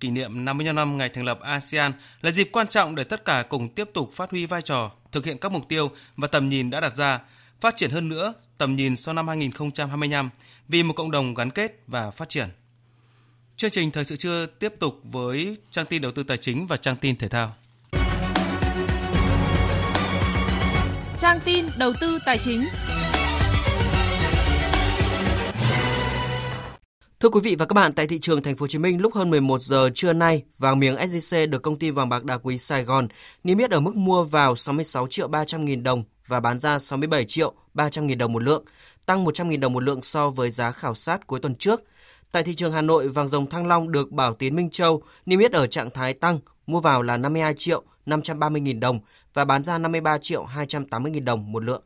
Kỷ 0.00 0.10
niệm 0.10 0.44
55 0.44 0.76
năm 0.76 0.98
ngày 0.98 1.08
thành 1.08 1.24
lập 1.24 1.40
ASEAN 1.40 1.92
là 2.20 2.30
dịp 2.30 2.48
quan 2.52 2.68
trọng 2.68 2.94
để 2.94 3.04
tất 3.04 3.24
cả 3.24 3.44
cùng 3.48 3.68
tiếp 3.68 3.90
tục 3.94 4.10
phát 4.14 4.30
huy 4.30 4.46
vai 4.46 4.62
trò, 4.62 4.90
thực 5.12 5.26
hiện 5.26 5.38
các 5.38 5.52
mục 5.52 5.68
tiêu 5.68 5.90
và 6.16 6.28
tầm 6.28 6.48
nhìn 6.48 6.70
đã 6.70 6.80
đặt 6.80 6.96
ra, 6.96 7.20
phát 7.60 7.76
triển 7.76 7.90
hơn 7.90 8.08
nữa 8.08 8.34
tầm 8.58 8.76
nhìn 8.76 8.96
sau 8.96 9.14
năm 9.14 9.28
2025 9.28 10.30
vì 10.68 10.82
một 10.82 10.94
cộng 10.96 11.10
đồng 11.10 11.34
gắn 11.34 11.50
kết 11.50 11.82
và 11.86 12.10
phát 12.10 12.28
triển. 12.28 12.48
Chương 13.56 13.70
trình 13.70 13.90
thời 13.90 14.04
sự 14.04 14.16
trưa 14.16 14.46
tiếp 14.46 14.74
tục 14.78 15.00
với 15.02 15.56
trang 15.70 15.86
tin 15.86 16.02
đầu 16.02 16.12
tư 16.12 16.22
tài 16.22 16.36
chính 16.36 16.66
và 16.66 16.76
trang 16.76 16.96
tin 16.96 17.16
thể 17.16 17.28
thao. 17.28 17.54
Trang 21.18 21.40
tin 21.44 21.64
đầu 21.78 21.92
tư 22.00 22.18
tài 22.26 22.38
chính. 22.38 22.64
Thưa 27.20 27.28
quý 27.28 27.40
vị 27.40 27.56
và 27.58 27.66
các 27.66 27.74
bạn, 27.74 27.92
tại 27.92 28.06
thị 28.06 28.18
trường 28.18 28.42
thành 28.42 28.56
phố 28.56 28.62
Hồ 28.62 28.68
Chí 28.68 28.78
Minh 28.78 29.00
lúc 29.00 29.14
hơn 29.14 29.30
11 29.30 29.62
giờ 29.62 29.90
trưa 29.94 30.12
nay, 30.12 30.42
vàng 30.58 30.78
miếng 30.78 30.96
SJC 30.96 31.50
được 31.50 31.62
công 31.62 31.78
ty 31.78 31.90
vàng 31.90 32.08
bạc 32.08 32.24
đá 32.24 32.38
quý 32.38 32.58
Sài 32.58 32.84
Gòn 32.84 33.08
niêm 33.44 33.58
yết 33.58 33.70
ở 33.70 33.80
mức 33.80 33.96
mua 33.96 34.24
vào 34.24 34.56
66 34.56 35.06
triệu 35.06 35.28
300 35.28 35.64
nghìn 35.64 35.82
đồng 35.82 36.02
và 36.26 36.40
bán 36.40 36.58
ra 36.58 36.78
67 36.78 37.24
triệu 37.24 37.52
300 37.74 38.06
nghìn 38.06 38.18
đồng 38.18 38.32
một 38.32 38.42
lượng, 38.42 38.64
tăng 39.06 39.24
100 39.24 39.48
nghìn 39.48 39.60
đồng 39.60 39.72
một 39.72 39.82
lượng 39.82 40.02
so 40.02 40.30
với 40.30 40.50
giá 40.50 40.72
khảo 40.72 40.94
sát 40.94 41.26
cuối 41.26 41.40
tuần 41.40 41.54
trước. 41.54 41.82
Tại 42.32 42.42
thị 42.42 42.54
trường 42.54 42.72
Hà 42.72 42.82
Nội, 42.82 43.08
vàng 43.08 43.28
dòng 43.28 43.46
Thăng 43.46 43.66
Long 43.66 43.92
được 43.92 44.12
Bảo 44.12 44.34
Tiến 44.34 44.56
Minh 44.56 44.70
Châu 44.70 45.02
niêm 45.26 45.38
yết 45.38 45.52
ở 45.52 45.66
trạng 45.66 45.90
thái 45.90 46.12
tăng, 46.12 46.38
mua 46.66 46.80
vào 46.80 47.02
là 47.02 47.16
52 47.16 47.54
triệu 47.56 47.82
530 48.06 48.60
nghìn 48.60 48.80
đồng 48.80 49.00
và 49.34 49.44
bán 49.44 49.62
ra 49.62 49.78
53 49.78 50.18
triệu 50.18 50.44
280 50.44 51.12
nghìn 51.12 51.24
đồng 51.24 51.52
một 51.52 51.64
lượng. 51.64 51.82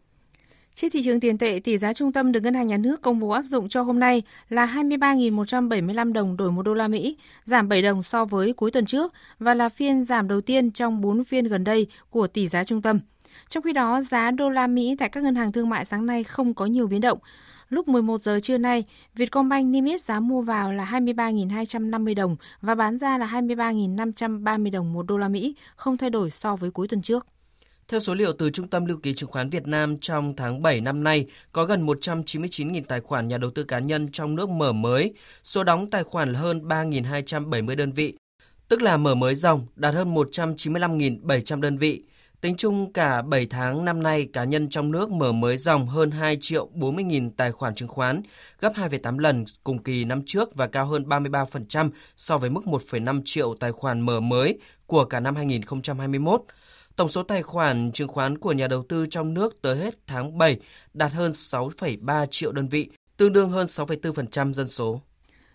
Trên 0.75 0.91
thị 0.91 1.03
trường 1.05 1.21
tiền 1.21 1.39
tệ, 1.39 1.61
tỷ 1.65 1.79
giá 1.79 1.93
trung 1.93 2.13
tâm 2.13 2.33
được 2.33 2.41
Ngân 2.41 2.55
hàng 2.55 2.67
Nhà 2.67 2.77
nước 2.77 3.03
công 3.03 3.21
bố 3.21 3.29
áp 3.29 3.43
dụng 3.43 3.69
cho 3.69 3.83
hôm 3.83 4.01
nay 4.01 4.23
là 4.49 4.67
23.175 4.67 6.13
đồng 6.13 6.37
đổi 6.37 6.53
1 6.53 6.63
đô 6.63 6.75
la 6.75 6.89
Mỹ, 6.89 7.17
giảm 7.45 7.69
7 7.69 7.83
đồng 7.83 8.03
so 8.03 8.25
với 8.25 8.53
cuối 8.53 8.71
tuần 8.71 8.87
trước 8.87 9.13
và 9.39 9.55
là 9.55 9.69
phiên 9.69 10.05
giảm 10.05 10.29
đầu 10.29 10.41
tiên 10.41 10.71
trong 10.71 11.01
4 11.01 11.25
phiên 11.25 11.45
gần 11.45 11.65
đây 11.65 11.87
của 12.11 12.27
tỷ 12.27 12.49
giá 12.49 12.65
trung 12.65 12.83
tâm. 12.83 12.99
Trong 13.49 13.63
khi 13.63 13.73
đó, 13.73 14.03
giá 14.03 14.31
đô 14.31 14.51
la 14.51 14.67
Mỹ 14.67 14.97
tại 14.99 15.09
các 15.09 15.25
ngân 15.25 15.35
hàng 15.35 15.53
thương 15.53 15.69
mại 15.69 15.85
sáng 15.85 16.07
nay 16.07 16.25
không 16.25 16.55
có 16.55 16.67
nhiều 16.67 16.87
biến 16.87 17.01
động. 17.01 17.19
lúc 17.69 17.89
11 17.89 18.21
giờ 18.21 18.41
trưa 18.43 18.59
nay, 18.59 18.85
Vietcombank 19.15 19.67
niêm 19.67 19.85
yết 19.85 20.03
giá 20.03 20.21
mua 20.21 20.41
vào 20.41 20.73
là 20.73 20.85
23.250 20.85 22.15
đồng 22.15 22.37
và 22.61 22.75
bán 22.75 22.99
ra 22.99 23.19
là 23.19 23.27
23.530 23.27 24.71
đồng 24.71 24.93
một 24.93 25.07
đô 25.07 25.19
la 25.19 25.29
Mỹ, 25.29 25.55
không 25.77 25.97
thay 25.97 26.11
đổi 26.11 26.31
so 26.31 26.57
với 26.57 26.71
cuối 26.71 26.89
tuần 26.89 27.03
trước. 27.03 27.27
Theo 27.89 28.01
số 28.01 28.15
liệu 28.15 28.33
từ 28.33 28.51
Trung 28.51 28.69
tâm 28.69 28.85
Lưu 28.85 28.99
ký 29.03 29.15
Chứng 29.15 29.31
khoán 29.31 29.51
Việt 29.51 29.67
Nam 29.67 29.99
trong 30.01 30.37
tháng 30.37 30.63
7 30.63 30.81
năm 30.81 31.05
nay, 31.05 31.27
có 31.53 31.65
gần 31.65 31.87
199.000 31.87 32.83
tài 32.89 33.01
khoản 33.01 33.29
nhà 33.29 33.39
đầu 33.39 33.51
tư 33.51 33.65
cá 33.65 33.79
nhân 33.79 34.09
trong 34.13 34.37
nước 34.37 34.49
mở 34.49 34.73
mới, 34.73 35.15
số 35.43 35.65
đóng 35.65 35.91
tài 35.91 36.05
khoản 36.05 36.33
là 36.33 36.41
hơn 36.41 36.69
3.270 36.69 37.77
đơn 37.77 37.93
vị, 37.93 38.15
tức 38.69 38.83
là 38.83 38.97
mở 38.97 39.15
mới 39.15 39.35
dòng 39.35 39.67
đạt 39.77 39.95
hơn 39.95 40.15
195.700 40.15 41.61
đơn 41.61 41.77
vị. 41.77 42.03
Tính 42.41 42.57
chung 42.57 42.93
cả 42.93 43.23
7 43.23 43.47
tháng 43.47 43.85
năm 43.85 44.03
nay, 44.03 44.29
cá 44.33 44.45
nhân 44.45 44.69
trong 44.69 44.91
nước 44.91 45.11
mở 45.11 45.33
mới 45.33 45.57
dòng 45.57 45.89
hơn 45.89 46.11
2 46.11 46.39
triệu 46.41 46.69
40.000 46.75 47.31
tài 47.37 47.53
khoản 47.53 47.75
chứng 47.75 47.89
khoán, 47.89 48.23
gấp 48.61 48.73
2,8 48.75 49.19
lần 49.19 49.45
cùng 49.65 49.83
kỳ 49.83 50.05
năm 50.05 50.23
trước 50.27 50.55
và 50.55 50.67
cao 50.67 50.87
hơn 50.87 51.03
33% 51.03 51.91
so 52.17 52.39
với 52.39 52.51
mức 52.51 52.65
1,5 52.65 53.23
triệu 53.25 53.55
tài 53.61 53.73
khoản 53.73 54.01
mở 54.01 54.21
mới 54.21 54.59
của 54.87 55.05
cả 55.05 55.21
năm 55.21 55.37
2021. 55.37 56.43
Tổng 56.97 57.09
số 57.09 57.23
tài 57.23 57.43
khoản 57.43 57.93
chứng 57.93 58.09
khoán 58.09 58.39
của 58.39 58.53
nhà 58.53 58.67
đầu 58.67 58.85
tư 58.89 59.07
trong 59.11 59.35
nước 59.35 59.63
tới 59.63 59.77
hết 59.77 60.07
tháng 60.07 60.39
7 60.39 60.59
đạt 60.95 61.13
hơn 61.13 61.31
6,3 61.31 62.27
triệu 62.31 62.53
đơn 62.53 62.69
vị, 62.69 62.89
tương 63.17 63.33
đương 63.33 63.51
hơn 63.51 63.67
6,4% 63.67 64.53
dân 64.53 64.69
số. 64.69 65.01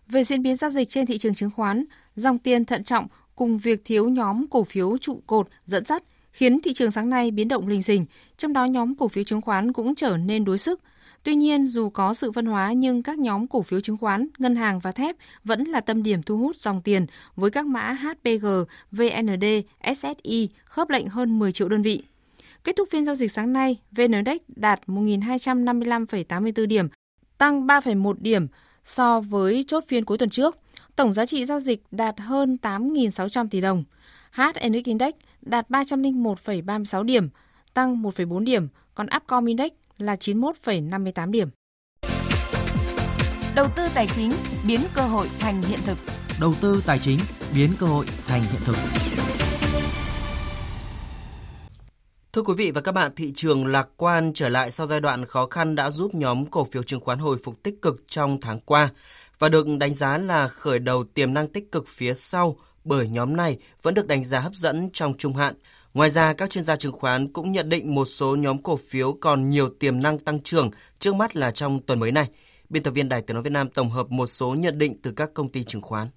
Về 0.08 0.24
diễn 0.24 0.42
biến 0.42 0.56
giao 0.56 0.70
dịch 0.70 0.90
trên 0.90 1.06
thị 1.06 1.18
trường 1.18 1.34
chứng 1.34 1.50
khoán, 1.50 1.86
dòng 2.16 2.38
tiền 2.38 2.66
thận 2.66 2.84
trọng 2.84 3.08
cùng 3.36 3.58
việc 3.58 3.82
thiếu 3.86 4.10
nhóm 4.10 4.48
cổ 4.48 4.64
phiếu 4.64 4.98
trụ 4.98 5.22
cột 5.28 5.48
dẫn 5.66 5.86
dắt 5.86 6.04
khiến 6.32 6.62
thị 6.62 6.74
trường 6.74 6.92
sáng 6.92 7.10
nay 7.10 7.32
biến 7.32 7.48
động 7.48 7.68
linh 7.68 7.84
xình, 7.84 8.06
trong 8.38 8.54
đó 8.54 8.66
nhóm 8.66 8.96
cổ 8.96 9.08
phiếu 9.08 9.24
chứng 9.24 9.42
khoán 9.42 9.74
cũng 9.74 9.96
trở 9.96 10.18
nên 10.18 10.46
đối 10.46 10.58
sức. 10.58 10.80
Tuy 11.24 11.36
nhiên, 11.36 11.68
dù 11.68 11.90
có 11.90 12.14
sự 12.14 12.32
phân 12.32 12.46
hóa 12.46 12.74
nhưng 12.74 13.04
các 13.04 13.20
nhóm 13.20 13.48
cổ 13.48 13.62
phiếu 13.62 13.80
chứng 13.80 13.98
khoán, 13.98 14.28
ngân 14.38 14.56
hàng 14.56 14.80
và 14.80 14.92
thép 14.92 15.16
vẫn 15.44 15.64
là 15.64 15.82
tâm 15.82 16.04
điểm 16.04 16.24
thu 16.24 16.38
hút 16.38 16.56
dòng 16.56 16.82
tiền 16.82 17.06
với 17.36 17.52
các 17.52 17.66
mã 17.66 17.92
HPG, 17.92 18.46
VND, 18.92 19.46
SSI 19.96 20.50
khớp 20.66 20.90
lệnh 20.90 21.08
hơn 21.08 21.40
10 21.40 21.52
triệu 21.52 21.70
đơn 21.70 21.82
vị. 21.82 22.04
Kết 22.64 22.76
thúc 22.76 22.88
phiên 22.92 23.06
giao 23.06 23.16
dịch 23.16 23.32
sáng 23.32 23.54
nay, 23.54 23.78
VN 23.92 24.12
Index 24.12 24.38
đạt 24.48 24.82
1.255,84 24.88 26.66
điểm, 26.68 26.88
tăng 27.38 27.68
3,1 27.68 28.14
điểm 28.20 28.48
so 28.84 29.22
với 29.22 29.64
chốt 29.68 29.84
phiên 29.88 30.06
cuối 30.06 30.18
tuần 30.18 30.30
trước. 30.30 30.58
Tổng 30.96 31.14
giá 31.14 31.26
trị 31.26 31.46
giao 31.46 31.60
dịch 31.60 31.84
đạt 31.92 32.20
hơn 32.20 32.58
8.600 32.62 33.48
tỷ 33.50 33.62
đồng. 33.62 33.84
HNX 34.32 34.84
Index 34.86 35.14
đạt 35.42 35.70
301,36 35.70 37.04
điểm, 37.04 37.30
tăng 37.74 38.02
1,4 38.04 38.40
điểm, 38.40 38.68
còn 38.96 39.08
Upcom 39.16 39.46
Index 39.46 39.72
là 40.00 40.16
91,58 40.16 41.32
điểm. 41.32 41.50
Đầu 43.56 43.68
tư 43.76 43.88
tài 43.96 44.08
chính 44.08 44.32
biến 44.68 44.82
cơ 44.94 45.02
hội 45.02 45.28
thành 45.40 45.62
hiện 45.62 45.80
thực. 45.86 45.98
Đầu 46.40 46.54
tư 46.62 46.84
tài 46.86 47.00
chính 47.00 47.20
biến 47.56 47.70
cơ 47.80 47.86
hội 47.86 48.06
thành 48.28 48.42
hiện 48.42 48.62
thực. 48.66 48.76
Thưa 52.34 52.42
quý 52.42 52.54
vị 52.58 52.72
và 52.72 52.82
các 52.82 52.92
bạn, 52.92 53.12
thị 53.16 53.32
trường 53.36 53.66
lạc 53.66 53.90
quan 53.98 54.32
trở 54.34 54.50
lại 54.50 54.72
sau 54.72 54.88
giai 54.88 55.02
đoạn 55.02 55.26
khó 55.26 55.46
khăn 55.46 55.76
đã 55.76 55.92
giúp 55.92 56.16
nhóm 56.16 56.46
cổ 56.46 56.64
phiếu 56.64 56.84
chứng 56.84 57.00
khoán 57.00 57.20
hồi 57.20 57.38
phục 57.44 57.64
tích 57.64 57.82
cực 57.82 58.04
trong 58.08 58.40
tháng 58.42 58.60
qua 58.60 58.90
và 59.40 59.50
được 59.50 59.68
đánh 59.80 59.94
giá 59.94 60.18
là 60.18 60.48
khởi 60.48 60.80
đầu 60.80 61.04
tiềm 61.04 61.34
năng 61.34 61.48
tích 61.48 61.72
cực 61.72 61.88
phía 61.88 62.14
sau 62.14 62.58
bởi 62.84 63.10
nhóm 63.10 63.38
này 63.38 63.58
vẫn 63.82 63.94
được 63.94 64.08
đánh 64.08 64.24
giá 64.24 64.40
hấp 64.40 64.54
dẫn 64.54 64.90
trong 64.94 65.18
trung 65.18 65.36
hạn. 65.36 65.56
Ngoài 65.94 66.10
ra, 66.10 66.34
các 66.34 66.50
chuyên 66.50 66.64
gia 66.64 66.76
chứng 66.76 66.92
khoán 66.92 67.28
cũng 67.34 67.52
nhận 67.52 67.70
định 67.70 67.96
một 67.96 68.06
số 68.06 68.36
nhóm 68.36 68.64
cổ 68.64 68.76
phiếu 68.76 69.14
còn 69.22 69.50
nhiều 69.50 69.70
tiềm 69.70 70.02
năng 70.02 70.20
tăng 70.20 70.44
trưởng 70.44 70.72
trước 71.00 71.16
mắt 71.16 71.36
là 71.36 71.52
trong 71.52 71.80
tuần 71.82 72.00
mới 72.00 72.12
này. 72.12 72.28
Biên 72.70 72.84
tập 72.84 72.92
viên 72.92 73.10
Đài 73.10 73.22
Tiếng 73.22 73.36
Nói 73.36 73.44
Việt 73.44 73.50
Nam 73.50 73.70
tổng 73.70 73.90
hợp 73.90 74.12
một 74.12 74.28
số 74.28 74.56
nhận 74.56 74.78
định 74.78 74.94
từ 75.02 75.12
các 75.12 75.34
công 75.34 75.50
ty 75.50 75.64
chứng 75.64 75.82
khoán. 75.82 76.08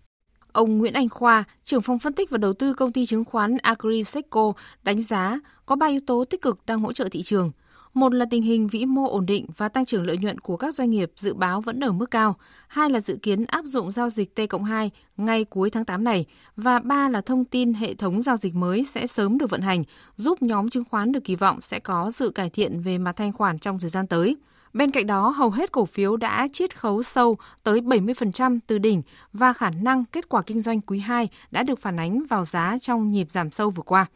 Ông 0.52 0.78
Nguyễn 0.78 0.92
Anh 0.92 1.08
Khoa, 1.08 1.44
trưởng 1.64 1.82
phòng 1.82 1.98
phân 1.98 2.12
tích 2.12 2.30
và 2.30 2.38
đầu 2.38 2.52
tư 2.52 2.74
công 2.74 2.92
ty 2.92 3.06
chứng 3.06 3.24
khoán 3.24 3.56
Agriseco 3.62 4.52
đánh 4.82 5.02
giá 5.02 5.40
có 5.66 5.76
3 5.76 5.86
yếu 5.86 6.00
tố 6.06 6.24
tích 6.24 6.42
cực 6.42 6.66
đang 6.66 6.80
hỗ 6.80 6.92
trợ 6.92 7.08
thị 7.10 7.22
trường. 7.22 7.52
Một 7.95 8.14
là 8.14 8.24
tình 8.30 8.43
hình 8.43 8.66
vĩ 8.66 8.86
mô 8.86 9.09
ổn 9.09 9.26
định 9.26 9.47
và 9.57 9.68
tăng 9.68 9.84
trưởng 9.84 10.07
lợi 10.07 10.18
nhuận 10.18 10.38
của 10.38 10.57
các 10.57 10.74
doanh 10.74 10.90
nghiệp 10.90 11.12
dự 11.16 11.34
báo 11.34 11.61
vẫn 11.61 11.80
ở 11.80 11.93
mức 11.93 12.11
cao. 12.11 12.36
Hai 12.68 12.90
là 12.90 13.01
dự 13.01 13.18
kiến 13.22 13.45
áp 13.45 13.64
dụng 13.64 13.93
giao 13.93 14.11
dịch 14.11 14.34
T 14.34 14.40
cộng 14.49 14.64
2 14.64 14.90
ngay 15.16 15.45
cuối 15.45 15.70
tháng 15.70 15.84
8 15.84 16.05
này. 16.05 16.24
Và 16.57 16.78
ba 16.78 17.09
là 17.09 17.20
thông 17.20 17.45
tin 17.45 17.74
hệ 17.74 17.95
thống 17.95 18.22
giao 18.22 18.36
dịch 18.36 18.55
mới 18.55 18.84
sẽ 18.84 19.07
sớm 19.07 19.38
được 19.38 19.51
vận 19.51 19.61
hành, 19.61 19.84
giúp 20.16 20.43
nhóm 20.43 20.70
chứng 20.70 20.84
khoán 20.90 21.12
được 21.12 21.24
kỳ 21.24 21.36
vọng 21.36 21.61
sẽ 21.61 21.78
có 21.78 22.11
sự 22.11 22.30
cải 22.30 22.51
thiện 22.51 22.80
về 22.80 22.99
mặt 22.99 23.16
thanh 23.16 23.32
khoản 23.32 23.59
trong 23.59 23.78
thời 23.80 23.90
gian 23.90 24.07
tới. 24.07 24.36
Bên 24.72 24.90
cạnh 24.90 25.07
đó, 25.07 25.28
hầu 25.28 25.51
hết 25.51 25.72
cổ 25.72 25.84
phiếu 25.84 26.16
đã 26.16 26.49
chiết 26.53 26.78
khấu 26.78 27.03
sâu 27.03 27.36
tới 27.62 27.80
70% 27.80 28.59
từ 28.66 28.78
đỉnh 28.78 29.03
và 29.32 29.53
khả 29.53 29.70
năng 29.70 30.05
kết 30.05 30.28
quả 30.28 30.43
kinh 30.43 30.61
doanh 30.61 30.80
quý 30.80 30.99
2 30.99 31.28
đã 31.51 31.62
được 31.62 31.80
phản 31.80 31.97
ánh 31.97 32.22
vào 32.28 32.45
giá 32.45 32.76
trong 32.80 33.09
nhịp 33.09 33.30
giảm 33.30 33.51
sâu 33.51 33.70
vừa 33.70 33.82
qua 33.82 34.07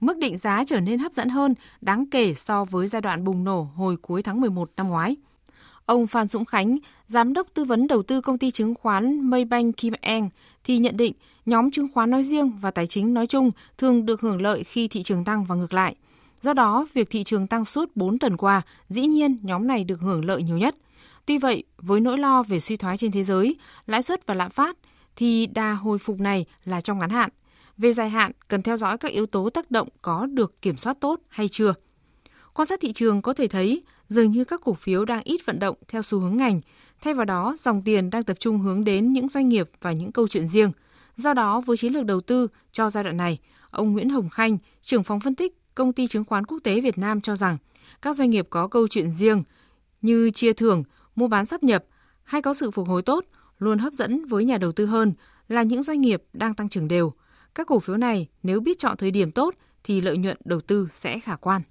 mức 0.00 0.18
định 0.18 0.36
giá 0.36 0.64
trở 0.66 0.80
nên 0.80 0.98
hấp 0.98 1.12
dẫn 1.12 1.28
hơn 1.28 1.54
đáng 1.80 2.06
kể 2.10 2.34
so 2.34 2.64
với 2.64 2.86
giai 2.86 3.02
đoạn 3.02 3.24
bùng 3.24 3.44
nổ 3.44 3.68
hồi 3.74 3.96
cuối 3.96 4.22
tháng 4.22 4.40
11 4.40 4.70
năm 4.76 4.88
ngoái. 4.88 5.16
Ông 5.86 6.06
Phan 6.06 6.28
Dũng 6.28 6.44
Khánh, 6.44 6.78
giám 7.06 7.32
đốc 7.32 7.46
tư 7.54 7.64
vấn 7.64 7.86
đầu 7.86 8.02
tư 8.02 8.20
công 8.20 8.38
ty 8.38 8.50
chứng 8.50 8.74
khoán 8.74 9.30
Maybank 9.30 9.76
Kim 9.76 9.94
Eng 10.00 10.28
thì 10.64 10.78
nhận 10.78 10.96
định 10.96 11.12
nhóm 11.46 11.70
chứng 11.70 11.88
khoán 11.94 12.10
nói 12.10 12.24
riêng 12.24 12.50
và 12.60 12.70
tài 12.70 12.86
chính 12.86 13.14
nói 13.14 13.26
chung 13.26 13.50
thường 13.78 14.06
được 14.06 14.20
hưởng 14.20 14.42
lợi 14.42 14.64
khi 14.64 14.88
thị 14.88 15.02
trường 15.02 15.24
tăng 15.24 15.44
và 15.44 15.54
ngược 15.54 15.72
lại. 15.72 15.96
Do 16.40 16.52
đó, 16.52 16.86
việc 16.94 17.10
thị 17.10 17.24
trường 17.24 17.46
tăng 17.46 17.64
suốt 17.64 17.96
4 17.96 18.18
tuần 18.18 18.36
qua, 18.36 18.62
dĩ 18.88 19.06
nhiên 19.06 19.38
nhóm 19.42 19.66
này 19.66 19.84
được 19.84 20.00
hưởng 20.00 20.24
lợi 20.24 20.42
nhiều 20.42 20.58
nhất. 20.58 20.74
Tuy 21.26 21.38
vậy, 21.38 21.64
với 21.78 22.00
nỗi 22.00 22.18
lo 22.18 22.42
về 22.42 22.60
suy 22.60 22.76
thoái 22.76 22.96
trên 22.96 23.12
thế 23.12 23.22
giới, 23.22 23.56
lãi 23.86 24.02
suất 24.02 24.26
và 24.26 24.34
lạm 24.34 24.50
phát, 24.50 24.76
thì 25.16 25.46
đà 25.46 25.72
hồi 25.72 25.98
phục 25.98 26.20
này 26.20 26.44
là 26.64 26.80
trong 26.80 26.98
ngắn 26.98 27.10
hạn. 27.10 27.30
Về 27.80 27.92
dài 27.92 28.10
hạn, 28.10 28.32
cần 28.48 28.62
theo 28.62 28.76
dõi 28.76 28.98
các 28.98 29.12
yếu 29.12 29.26
tố 29.26 29.50
tác 29.50 29.70
động 29.70 29.88
có 30.02 30.26
được 30.26 30.62
kiểm 30.62 30.76
soát 30.76 30.96
tốt 31.00 31.20
hay 31.28 31.48
chưa. 31.48 31.74
Quan 32.54 32.66
sát 32.66 32.80
thị 32.80 32.92
trường 32.92 33.22
có 33.22 33.32
thể 33.32 33.46
thấy 33.46 33.82
dường 34.08 34.30
như 34.30 34.44
các 34.44 34.60
cổ 34.64 34.74
phiếu 34.74 35.04
đang 35.04 35.22
ít 35.24 35.46
vận 35.46 35.58
động 35.58 35.76
theo 35.88 36.02
xu 36.02 36.18
hướng 36.18 36.36
ngành, 36.36 36.60
thay 37.02 37.14
vào 37.14 37.24
đó 37.24 37.56
dòng 37.58 37.82
tiền 37.82 38.10
đang 38.10 38.22
tập 38.22 38.36
trung 38.40 38.58
hướng 38.58 38.84
đến 38.84 39.12
những 39.12 39.28
doanh 39.28 39.48
nghiệp 39.48 39.70
và 39.80 39.92
những 39.92 40.12
câu 40.12 40.28
chuyện 40.28 40.46
riêng. 40.46 40.72
Do 41.16 41.34
đó, 41.34 41.60
với 41.60 41.76
chiến 41.76 41.92
lược 41.92 42.04
đầu 42.04 42.20
tư 42.20 42.48
cho 42.72 42.90
giai 42.90 43.04
đoạn 43.04 43.16
này, 43.16 43.38
ông 43.70 43.92
Nguyễn 43.92 44.10
Hồng 44.10 44.28
Khanh, 44.28 44.58
trưởng 44.82 45.02
phòng 45.02 45.20
phân 45.20 45.34
tích 45.34 45.74
công 45.74 45.92
ty 45.92 46.06
chứng 46.06 46.24
khoán 46.24 46.46
quốc 46.46 46.58
tế 46.64 46.80
Việt 46.80 46.98
Nam 46.98 47.20
cho 47.20 47.36
rằng 47.36 47.58
các 48.02 48.16
doanh 48.16 48.30
nghiệp 48.30 48.46
có 48.50 48.68
câu 48.68 48.88
chuyện 48.88 49.10
riêng 49.10 49.42
như 50.02 50.30
chia 50.30 50.52
thưởng, 50.52 50.84
mua 51.16 51.28
bán 51.28 51.46
sắp 51.46 51.62
nhập 51.62 51.84
hay 52.22 52.42
có 52.42 52.54
sự 52.54 52.70
phục 52.70 52.88
hồi 52.88 53.02
tốt 53.02 53.24
luôn 53.58 53.78
hấp 53.78 53.92
dẫn 53.92 54.24
với 54.24 54.44
nhà 54.44 54.58
đầu 54.58 54.72
tư 54.72 54.86
hơn 54.86 55.12
là 55.48 55.62
những 55.62 55.82
doanh 55.82 56.00
nghiệp 56.00 56.22
đang 56.32 56.54
tăng 56.54 56.68
trưởng 56.68 56.88
đều– 56.88 57.12
các 57.54 57.66
cổ 57.66 57.78
phiếu 57.78 57.96
này 57.96 58.28
nếu 58.42 58.60
biết 58.60 58.78
chọn 58.78 58.96
thời 58.96 59.10
điểm 59.10 59.32
tốt 59.32 59.54
thì 59.84 60.00
lợi 60.00 60.16
nhuận 60.16 60.36
đầu 60.44 60.60
tư 60.60 60.88
sẽ 60.92 61.20
khả 61.20 61.36
quan. 61.36 61.62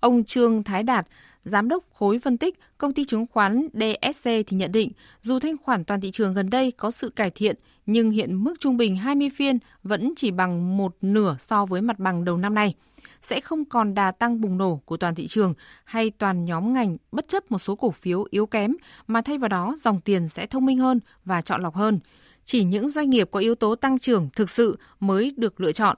Ông 0.00 0.24
Trương 0.24 0.62
Thái 0.62 0.82
Đạt, 0.82 1.06
giám 1.42 1.68
đốc 1.68 1.84
khối 1.92 2.18
phân 2.18 2.38
tích 2.38 2.58
công 2.78 2.94
ty 2.94 3.04
chứng 3.04 3.26
khoán 3.32 3.68
DSC 3.72 4.24
thì 4.24 4.44
nhận 4.50 4.72
định 4.72 4.92
dù 5.22 5.38
thanh 5.38 5.56
khoản 5.62 5.84
toàn 5.84 6.00
thị 6.00 6.10
trường 6.10 6.34
gần 6.34 6.50
đây 6.50 6.70
có 6.70 6.90
sự 6.90 7.10
cải 7.10 7.30
thiện 7.30 7.56
nhưng 7.86 8.10
hiện 8.10 8.44
mức 8.44 8.54
trung 8.60 8.76
bình 8.76 8.96
20 8.96 9.30
phiên 9.36 9.58
vẫn 9.82 10.12
chỉ 10.16 10.30
bằng 10.30 10.76
một 10.76 10.96
nửa 11.00 11.36
so 11.40 11.66
với 11.66 11.82
mặt 11.82 11.98
bằng 11.98 12.24
đầu 12.24 12.36
năm 12.36 12.54
nay. 12.54 12.74
Sẽ 13.20 13.40
không 13.40 13.64
còn 13.64 13.94
đà 13.94 14.10
tăng 14.10 14.40
bùng 14.40 14.58
nổ 14.58 14.80
của 14.84 14.96
toàn 14.96 15.14
thị 15.14 15.26
trường 15.26 15.54
hay 15.84 16.10
toàn 16.10 16.44
nhóm 16.44 16.72
ngành 16.72 16.96
bất 17.12 17.28
chấp 17.28 17.50
một 17.50 17.58
số 17.58 17.74
cổ 17.74 17.90
phiếu 17.90 18.26
yếu 18.30 18.46
kém 18.46 18.72
mà 19.06 19.22
thay 19.22 19.38
vào 19.38 19.48
đó 19.48 19.74
dòng 19.78 20.00
tiền 20.00 20.28
sẽ 20.28 20.46
thông 20.46 20.66
minh 20.66 20.78
hơn 20.78 21.00
và 21.24 21.42
chọn 21.42 21.62
lọc 21.62 21.74
hơn 21.74 22.00
chỉ 22.44 22.64
những 22.64 22.88
doanh 22.88 23.10
nghiệp 23.10 23.28
có 23.30 23.40
yếu 23.40 23.54
tố 23.54 23.74
tăng 23.74 23.98
trưởng 23.98 24.28
thực 24.36 24.50
sự 24.50 24.78
mới 25.00 25.32
được 25.36 25.60
lựa 25.60 25.72
chọn. 25.72 25.96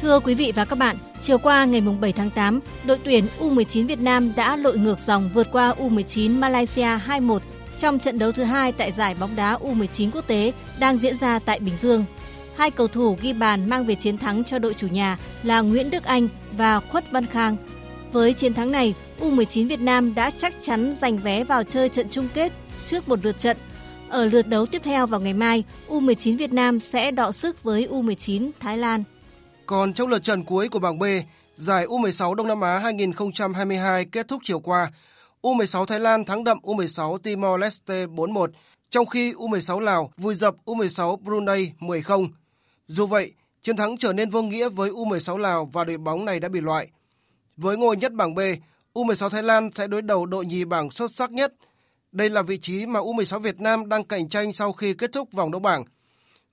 Thưa 0.00 0.20
quý 0.20 0.34
vị 0.34 0.52
và 0.56 0.64
các 0.64 0.78
bạn, 0.78 0.96
chiều 1.20 1.38
qua 1.38 1.64
ngày 1.64 1.80
7 2.00 2.12
tháng 2.12 2.30
8, 2.30 2.60
đội 2.86 2.98
tuyển 3.04 3.24
U19 3.38 3.86
Việt 3.86 4.00
Nam 4.00 4.32
đã 4.36 4.56
lội 4.56 4.78
ngược 4.78 4.98
dòng 4.98 5.30
vượt 5.34 5.46
qua 5.52 5.74
U19 5.78 6.38
Malaysia 6.38 6.98
2-1 7.06 7.38
trong 7.78 7.98
trận 7.98 8.18
đấu 8.18 8.32
thứ 8.32 8.42
hai 8.42 8.72
tại 8.72 8.92
giải 8.92 9.16
bóng 9.20 9.36
đá 9.36 9.58
U19 9.58 10.10
quốc 10.10 10.26
tế 10.26 10.52
đang 10.80 10.98
diễn 10.98 11.16
ra 11.16 11.38
tại 11.38 11.60
Bình 11.60 11.74
Dương. 11.80 12.04
Hai 12.56 12.70
cầu 12.70 12.88
thủ 12.88 13.16
ghi 13.22 13.32
bàn 13.32 13.68
mang 13.68 13.86
về 13.86 13.94
chiến 13.94 14.18
thắng 14.18 14.44
cho 14.44 14.58
đội 14.58 14.74
chủ 14.74 14.86
nhà 14.86 15.18
là 15.42 15.60
Nguyễn 15.60 15.90
Đức 15.90 16.04
Anh 16.04 16.28
và 16.52 16.80
Khuất 16.80 17.10
Văn 17.10 17.26
Khang. 17.26 17.56
Với 18.12 18.32
chiến 18.32 18.54
thắng 18.54 18.70
này, 18.70 18.94
U19 19.24 19.68
Việt 19.68 19.80
Nam 19.80 20.14
đã 20.14 20.30
chắc 20.38 20.54
chắn 20.60 20.94
giành 21.00 21.18
vé 21.18 21.44
vào 21.44 21.64
chơi 21.64 21.88
trận 21.88 22.08
chung 22.10 22.28
kết 22.34 22.52
trước 22.86 23.08
một 23.08 23.24
lượt 23.24 23.38
trận. 23.38 23.56
Ở 24.08 24.24
lượt 24.24 24.48
đấu 24.48 24.66
tiếp 24.66 24.82
theo 24.84 25.06
vào 25.06 25.20
ngày 25.20 25.32
mai, 25.32 25.64
U19 25.88 26.36
Việt 26.36 26.52
Nam 26.52 26.80
sẽ 26.80 27.10
đọ 27.10 27.32
sức 27.32 27.62
với 27.62 27.88
U19 27.90 28.50
Thái 28.60 28.78
Lan. 28.78 29.04
Còn 29.66 29.92
trong 29.92 30.08
lượt 30.08 30.22
trận 30.22 30.44
cuối 30.44 30.68
của 30.68 30.78
bảng 30.78 30.98
B, 30.98 31.04
giải 31.54 31.86
U16 31.86 32.34
Đông 32.34 32.48
Nam 32.48 32.60
Á 32.60 32.78
2022 32.78 34.04
kết 34.04 34.28
thúc 34.28 34.42
chiều 34.44 34.58
qua, 34.58 34.92
U16 35.42 35.84
Thái 35.84 36.00
Lan 36.00 36.24
thắng 36.24 36.44
đậm 36.44 36.58
U16 36.62 37.18
Timor 37.18 37.60
Leste 37.60 38.06
4-1, 38.06 38.48
trong 38.90 39.06
khi 39.06 39.32
U16 39.32 39.80
Lào 39.80 40.12
vùi 40.16 40.34
dập 40.34 40.54
U16 40.64 41.16
Brunei 41.16 41.72
10-0. 41.80 42.28
Dù 42.86 43.06
vậy, 43.06 43.32
chiến 43.62 43.76
thắng 43.76 43.96
trở 43.96 44.12
nên 44.12 44.30
vô 44.30 44.42
nghĩa 44.42 44.68
với 44.68 44.90
U16 44.90 45.36
Lào 45.36 45.70
và 45.72 45.84
đội 45.84 45.98
bóng 45.98 46.24
này 46.24 46.40
đã 46.40 46.48
bị 46.48 46.60
loại. 46.60 46.88
Với 47.56 47.76
ngôi 47.76 47.96
nhất 47.96 48.12
bảng 48.12 48.34
B, 48.34 48.40
U16 48.94 49.28
Thái 49.28 49.42
Lan 49.42 49.70
sẽ 49.72 49.86
đối 49.86 50.02
đầu 50.02 50.26
đội 50.26 50.46
nhì 50.46 50.64
bảng 50.64 50.90
xuất 50.90 51.10
sắc 51.14 51.32
nhất. 51.32 51.54
Đây 52.12 52.30
là 52.30 52.42
vị 52.42 52.58
trí 52.58 52.86
mà 52.86 53.00
U16 53.00 53.38
Việt 53.38 53.60
Nam 53.60 53.88
đang 53.88 54.04
cạnh 54.04 54.28
tranh 54.28 54.52
sau 54.52 54.72
khi 54.72 54.94
kết 54.94 55.12
thúc 55.12 55.32
vòng 55.32 55.50
đấu 55.50 55.60
bảng. 55.60 55.84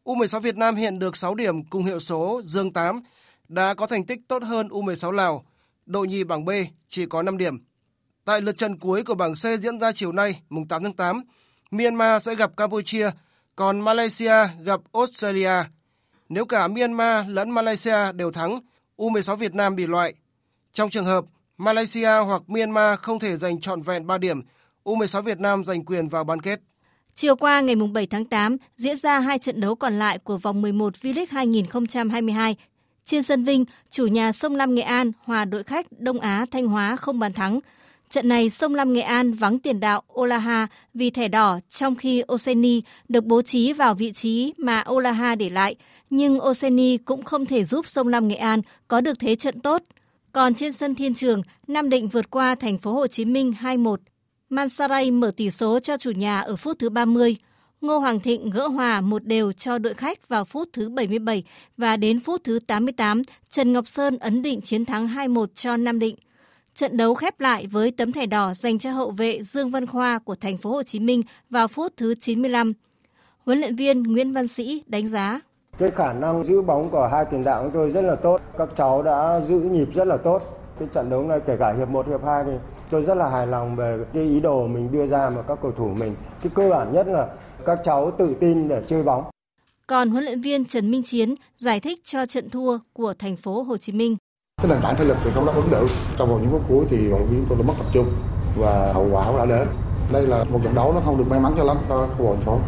U16 0.04 0.40
Việt 0.40 0.58
Nam 0.58 0.76
hiện 0.76 1.00
được 1.00 1.16
6 1.16 1.36
điểm 1.36 1.66
cùng 1.66 1.84
hiệu 1.84 2.00
số 2.00 2.42
dương 2.46 2.74
8, 2.74 3.02
đã 3.48 3.74
có 3.74 3.88
thành 3.88 4.06
tích 4.06 4.20
tốt 4.28 4.44
hơn 4.44 4.68
U16 4.68 5.12
Lào. 5.12 5.46
Đội 5.86 6.08
nhì 6.08 6.24
bảng 6.24 6.46
B 6.46 6.50
chỉ 6.88 7.06
có 7.06 7.22
5 7.22 7.38
điểm. 7.38 7.58
Tại 8.26 8.42
lượt 8.42 8.58
trận 8.58 8.80
cuối 8.80 9.04
của 9.04 9.16
bảng 9.16 9.34
C 9.34 9.60
diễn 9.60 9.80
ra 9.80 9.92
chiều 9.92 10.12
nay, 10.12 10.42
mùng 10.50 10.68
8 10.68 10.84
tháng 10.84 10.94
8, 10.94 11.22
Myanmar 11.72 12.24
sẽ 12.24 12.36
gặp 12.36 12.58
Campuchia, 12.58 13.10
còn 13.56 13.80
Malaysia 13.80 14.48
gặp 14.64 14.80
Australia. 14.94 15.64
Nếu 16.30 16.46
cả 16.46 16.68
Myanmar 16.68 17.28
lẫn 17.30 17.50
Malaysia 17.50 18.12
đều 18.16 18.32
thắng, 18.32 18.60
U16 18.98 19.36
Việt 19.36 19.56
Nam 19.56 19.76
bị 19.76 19.88
loại. 19.88 20.14
Trong 20.74 20.90
trường 20.90 21.06
hợp 21.06 21.26
Malaysia 21.62 22.10
hoặc 22.26 22.42
Myanmar 22.48 23.00
không 23.00 23.20
thể 23.20 23.38
giành 23.38 23.62
trọn 23.62 23.82
vẹn 23.82 24.08
3 24.08 24.18
điểm, 24.18 24.42
U16 24.84 25.22
Việt 25.22 25.40
Nam 25.40 25.66
giành 25.66 25.86
quyền 25.86 26.10
vào 26.10 26.24
bán 26.24 26.42
kết. 26.42 26.60
Chiều 27.14 27.36
qua 27.36 27.62
ngày 27.62 27.76
7 27.76 28.08
tháng 28.08 28.26
8 28.26 28.58
diễn 28.78 28.96
ra 28.96 29.20
hai 29.20 29.40
trận 29.40 29.62
đấu 29.62 29.76
còn 29.76 30.00
lại 30.00 30.18
của 30.18 30.38
vòng 30.38 30.62
11 30.62 30.94
V-League 31.02 31.26
2022. 31.30 32.56
Trên 33.06 33.24
sân 33.24 33.44
Vinh, 33.44 33.66
chủ 33.90 34.08
nhà 34.08 34.32
Sông 34.32 34.56
Lam 34.56 34.76
Nghệ 34.76 34.82
An 34.82 35.12
hòa 35.24 35.46
đội 35.46 35.64
khách 35.64 35.86
Đông 35.92 36.20
Á 36.20 36.46
Thanh 36.52 36.68
Hóa 36.68 36.96
không 36.96 37.20
bàn 37.20 37.34
thắng. 37.34 37.60
Trận 38.10 38.28
này 38.28 38.50
Sông 38.50 38.76
Lam 38.76 38.94
Nghệ 38.94 39.02
An 39.02 39.34
vắng 39.34 39.60
tiền 39.60 39.80
đạo 39.80 40.02
Olaha 40.20 40.68
vì 40.94 41.10
thẻ 41.10 41.28
đỏ 41.28 41.60
trong 41.70 41.96
khi 41.96 42.24
Oseni 42.34 42.82
được 43.10 43.26
bố 43.26 43.42
trí 43.42 43.74
vào 43.74 43.96
vị 43.96 44.12
trí 44.12 44.54
mà 44.58 44.84
Olaha 44.92 45.36
để 45.36 45.50
lại, 45.50 45.76
nhưng 46.10 46.40
Oseni 46.42 46.98
cũng 46.98 47.24
không 47.24 47.46
thể 47.46 47.64
giúp 47.64 47.88
Sông 47.88 48.08
Lam 48.08 48.28
Nghệ 48.28 48.36
An 48.36 48.62
có 48.88 49.02
được 49.02 49.20
thế 49.20 49.36
trận 49.36 49.60
tốt. 49.60 49.84
Còn 50.32 50.54
trên 50.54 50.72
sân 50.72 50.96
Thiên 50.96 51.14
Trường, 51.14 51.42
Nam 51.68 51.90
Định 51.90 52.08
vượt 52.08 52.30
qua 52.30 52.56
thành 52.56 52.78
phố 52.78 52.94
Hồ 52.94 53.08
Chí 53.08 53.26
Minh 53.26 53.54
2-1. 53.62 53.96
Mansaray 54.50 55.12
mở 55.12 55.32
tỷ 55.38 55.52
số 55.52 55.80
cho 55.80 55.98
chủ 55.98 56.12
nhà 56.12 56.40
ở 56.40 56.56
phút 56.56 56.80
thứ 56.80 56.90
30. 56.90 57.36
Ngô 57.82 57.98
Hoàng 57.98 58.20
Thịnh 58.20 58.50
gỡ 58.50 58.68
hòa 58.68 59.02
một 59.02 59.26
đều 59.26 59.52
cho 59.52 59.78
đội 59.78 59.94
khách 59.94 60.28
vào 60.28 60.46
phút 60.46 60.70
thứ 60.74 60.90
77 60.90 61.44
và 61.78 61.98
đến 61.98 62.20
phút 62.20 62.44
thứ 62.44 62.60
88, 62.68 63.22
Trần 63.50 63.74
Ngọc 63.74 63.88
Sơn 63.88 64.18
ấn 64.18 64.42
định 64.42 64.62
chiến 64.62 64.86
thắng 64.86 65.08
2-1 65.08 65.46
cho 65.56 65.78
Nam 65.78 66.00
Định. 66.00 66.16
Trận 66.76 66.98
đấu 66.98 67.14
khép 67.14 67.40
lại 67.40 67.68
với 67.68 67.92
tấm 67.92 68.12
thẻ 68.12 68.26
đỏ 68.26 68.54
dành 68.54 68.80
cho 68.80 68.92
hậu 68.92 69.12
vệ 69.12 69.44
Dương 69.44 69.72
Văn 69.72 69.86
Khoa 69.86 70.20
của 70.20 70.36
thành 70.36 70.58
phố 70.58 70.72
Hồ 70.72 70.84
Chí 70.84 71.00
Minh 71.00 71.22
vào 71.50 71.68
phút 71.68 71.94
thứ 71.98 72.16
95. 72.16 72.74
Huấn 73.46 73.60
luyện 73.60 73.76
viên 73.76 74.04
Nguyễn 74.04 74.32
Văn 74.32 74.48
Sĩ 74.48 74.84
đánh 74.88 75.08
giá 75.08 75.40
cái 75.78 75.92
khả 75.92 76.14
năng 76.14 76.44
giữ 76.44 76.62
bóng 76.62 76.90
của 76.90 77.10
hai 77.12 77.26
tiền 77.26 77.44
đạo 77.44 77.64
của 77.64 77.70
tôi 77.74 77.90
rất 77.90 78.02
là 78.02 78.16
tốt. 78.16 78.42
Các 78.58 78.70
cháu 78.76 79.04
đã 79.04 79.40
giữ 79.40 79.60
nhịp 79.60 79.88
rất 79.94 80.08
là 80.08 80.18
tốt. 80.18 80.42
Cái 80.80 80.88
trận 80.92 81.10
đấu 81.10 81.24
này 81.24 81.40
kể 81.40 81.58
cả 81.58 81.74
hiệp 81.74 81.90
1, 81.90 82.08
hiệp 82.08 82.26
2 82.26 82.44
thì 82.44 82.52
tôi 82.90 83.04
rất 83.04 83.18
là 83.18 83.30
hài 83.30 83.48
lòng 83.48 83.76
về 83.76 83.98
cái 84.14 84.24
ý 84.24 84.40
đồ 84.40 84.68
mình 84.68 84.92
đưa 84.92 85.06
ra 85.06 85.30
mà 85.30 85.42
các 85.42 85.60
cầu 85.62 85.72
thủ 85.72 85.88
mình. 86.00 86.16
Cái 86.44 86.52
cơ 86.56 86.70
bản 86.70 86.94
nhất 86.94 87.08
là 87.08 87.28
các 87.66 87.80
cháu 87.84 88.12
tự 88.12 88.36
tin 88.40 88.68
để 88.68 88.82
chơi 88.88 89.04
bóng. 89.04 89.24
Còn 89.88 90.10
huấn 90.10 90.24
luyện 90.24 90.42
viên 90.42 90.66
Trần 90.66 90.92
Minh 90.92 91.02
Chiến 91.04 91.36
giải 91.58 91.80
thích 91.80 92.00
cho 92.04 92.26
trận 92.26 92.50
thua 92.50 92.78
của 92.94 93.14
thành 93.20 93.36
phố 93.36 93.64
Hồ 93.64 93.78
Chí 93.78 93.94
Minh. 93.94 94.18
Cái 94.62 94.68
nền 94.70 94.82
tảng 94.82 94.96
thể 94.96 95.06
lực 95.06 95.18
thì 95.24 95.32
không 95.34 95.46
đáp 95.46 95.54
ứng 95.56 95.70
được. 95.72 95.88
Trong 96.18 96.30
vòng 96.30 96.42
những 96.42 96.52
phút 96.52 96.62
cuối 96.70 96.86
thì 96.90 97.10
vận 97.10 97.26
viên 97.26 97.46
tôi 97.50 97.58
đã 97.58 97.64
mất 97.68 97.74
tập 97.78 97.88
trung 97.94 98.06
và 98.58 98.94
hậu 98.94 99.08
quả 99.12 99.34
đã 99.38 99.46
đến. 99.46 99.68
Đây 100.14 100.28
là 100.28 100.44
một 100.44 100.60
trận 100.64 100.76
đấu 100.76 100.94
nó 100.94 101.00
không 101.06 101.18
được 101.18 101.26
may 101.30 101.40
mắn 101.40 101.54
cho 101.58 101.64
lắm 101.64 101.78
cho 101.90 102.08
câu 102.18 102.34
lạc 102.34 102.40
phố. 102.42 102.60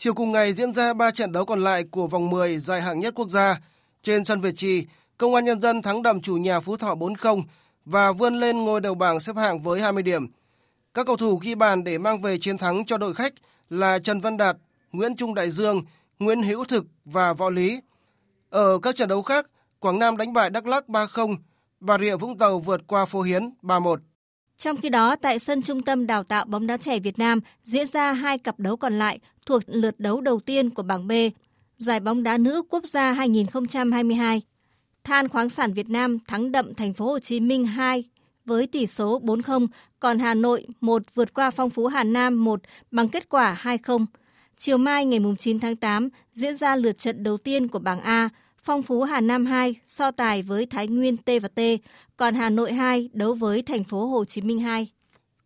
Chiều 0.00 0.14
cùng 0.14 0.32
ngày 0.32 0.52
diễn 0.52 0.74
ra 0.74 0.94
3 0.94 1.10
trận 1.10 1.32
đấu 1.32 1.44
còn 1.44 1.64
lại 1.64 1.84
của 1.90 2.06
vòng 2.06 2.30
10 2.30 2.58
giải 2.58 2.82
hạng 2.82 3.00
nhất 3.00 3.14
quốc 3.14 3.28
gia. 3.28 3.60
Trên 4.02 4.24
sân 4.24 4.40
Việt 4.40 4.56
Trì, 4.56 4.86
Công 5.16 5.34
an 5.34 5.44
Nhân 5.44 5.60
dân 5.60 5.82
thắng 5.82 6.02
đậm 6.02 6.20
chủ 6.20 6.36
nhà 6.36 6.60
Phú 6.60 6.76
Thọ 6.76 6.94
4-0 6.94 7.42
và 7.84 8.12
vươn 8.12 8.40
lên 8.40 8.64
ngôi 8.64 8.80
đầu 8.80 8.94
bảng 8.94 9.20
xếp 9.20 9.36
hạng 9.36 9.60
với 9.60 9.80
20 9.80 10.02
điểm. 10.02 10.26
Các 10.94 11.06
cầu 11.06 11.16
thủ 11.16 11.38
ghi 11.42 11.54
bàn 11.54 11.84
để 11.84 11.98
mang 11.98 12.20
về 12.20 12.38
chiến 12.38 12.58
thắng 12.58 12.84
cho 12.84 12.98
đội 12.98 13.14
khách 13.14 13.32
là 13.70 13.98
Trần 13.98 14.20
Văn 14.20 14.36
Đạt, 14.36 14.56
Nguyễn 14.92 15.16
Trung 15.16 15.34
Đại 15.34 15.50
Dương, 15.50 15.82
Nguyễn 16.18 16.42
Hữu 16.42 16.64
Thực 16.64 16.86
và 17.04 17.32
Võ 17.32 17.50
Lý. 17.50 17.80
Ở 18.50 18.78
các 18.78 18.96
trận 18.96 19.08
đấu 19.08 19.22
khác, 19.22 19.46
Quảng 19.78 19.98
Nam 19.98 20.16
đánh 20.16 20.32
bại 20.32 20.50
Đắk 20.50 20.66
Lắk 20.66 20.88
3-0, 20.88 21.36
Bà 21.80 21.98
Rịa 21.98 22.16
Vũng 22.16 22.38
Tàu 22.38 22.58
vượt 22.58 22.80
qua 22.86 23.04
Phú 23.04 23.20
Hiến 23.20 23.50
3-1. 23.62 23.96
Trong 24.58 24.76
khi 24.76 24.88
đó, 24.88 25.16
tại 25.16 25.38
sân 25.38 25.62
Trung 25.62 25.82
tâm 25.82 26.06
Đào 26.06 26.24
tạo 26.24 26.44
bóng 26.44 26.66
đá 26.66 26.76
trẻ 26.76 26.98
Việt 26.98 27.18
Nam 27.18 27.40
diễn 27.62 27.86
ra 27.86 28.12
hai 28.12 28.38
cặp 28.38 28.60
đấu 28.60 28.76
còn 28.76 28.98
lại 28.98 29.18
thuộc 29.46 29.62
lượt 29.66 30.00
đấu 30.00 30.20
đầu 30.20 30.40
tiên 30.40 30.70
của 30.70 30.82
bảng 30.82 31.08
B, 31.08 31.12
Giải 31.76 32.00
bóng 32.00 32.22
đá 32.22 32.38
nữ 32.38 32.62
quốc 32.70 32.86
gia 32.86 33.12
2022. 33.12 34.42
Than 35.04 35.28
khoáng 35.28 35.50
sản 35.50 35.72
Việt 35.72 35.90
Nam 35.90 36.18
thắng 36.28 36.52
đậm 36.52 36.74
thành 36.74 36.92
phố 36.92 37.06
Hồ 37.06 37.18
Chí 37.18 37.40
Minh 37.40 37.66
2 37.66 38.04
với 38.44 38.66
tỷ 38.66 38.86
số 38.86 39.20
4-0, 39.20 39.66
còn 40.00 40.18
Hà 40.18 40.34
Nội 40.34 40.66
1 40.80 41.02
vượt 41.14 41.34
qua 41.34 41.50
Phong 41.50 41.70
Phú 41.70 41.86
Hà 41.86 42.04
Nam 42.04 42.44
1 42.44 42.60
bằng 42.90 43.08
kết 43.08 43.28
quả 43.28 43.60
2-0. 43.62 44.06
Chiều 44.56 44.78
mai 44.78 45.04
ngày 45.04 45.20
9 45.38 45.60
tháng 45.60 45.76
8 45.76 46.08
diễn 46.32 46.54
ra 46.54 46.76
lượt 46.76 46.98
trận 46.98 47.22
đầu 47.22 47.38
tiên 47.38 47.68
của 47.68 47.78
bảng 47.78 48.00
A, 48.00 48.28
Phong 48.68 48.82
Phú 48.82 49.02
Hà 49.02 49.20
Nam 49.20 49.46
2 49.46 49.74
so 49.84 50.10
tài 50.10 50.42
với 50.42 50.66
Thái 50.66 50.86
Nguyên 50.86 51.16
T 51.16 51.30
và 51.42 51.48
T, 51.48 51.60
còn 52.16 52.34
Hà 52.34 52.50
Nội 52.50 52.72
2 52.72 53.10
đấu 53.12 53.34
với 53.34 53.62
thành 53.62 53.84
phố 53.84 54.06
Hồ 54.06 54.24
Chí 54.24 54.40
Minh 54.40 54.60
2. 54.60 54.88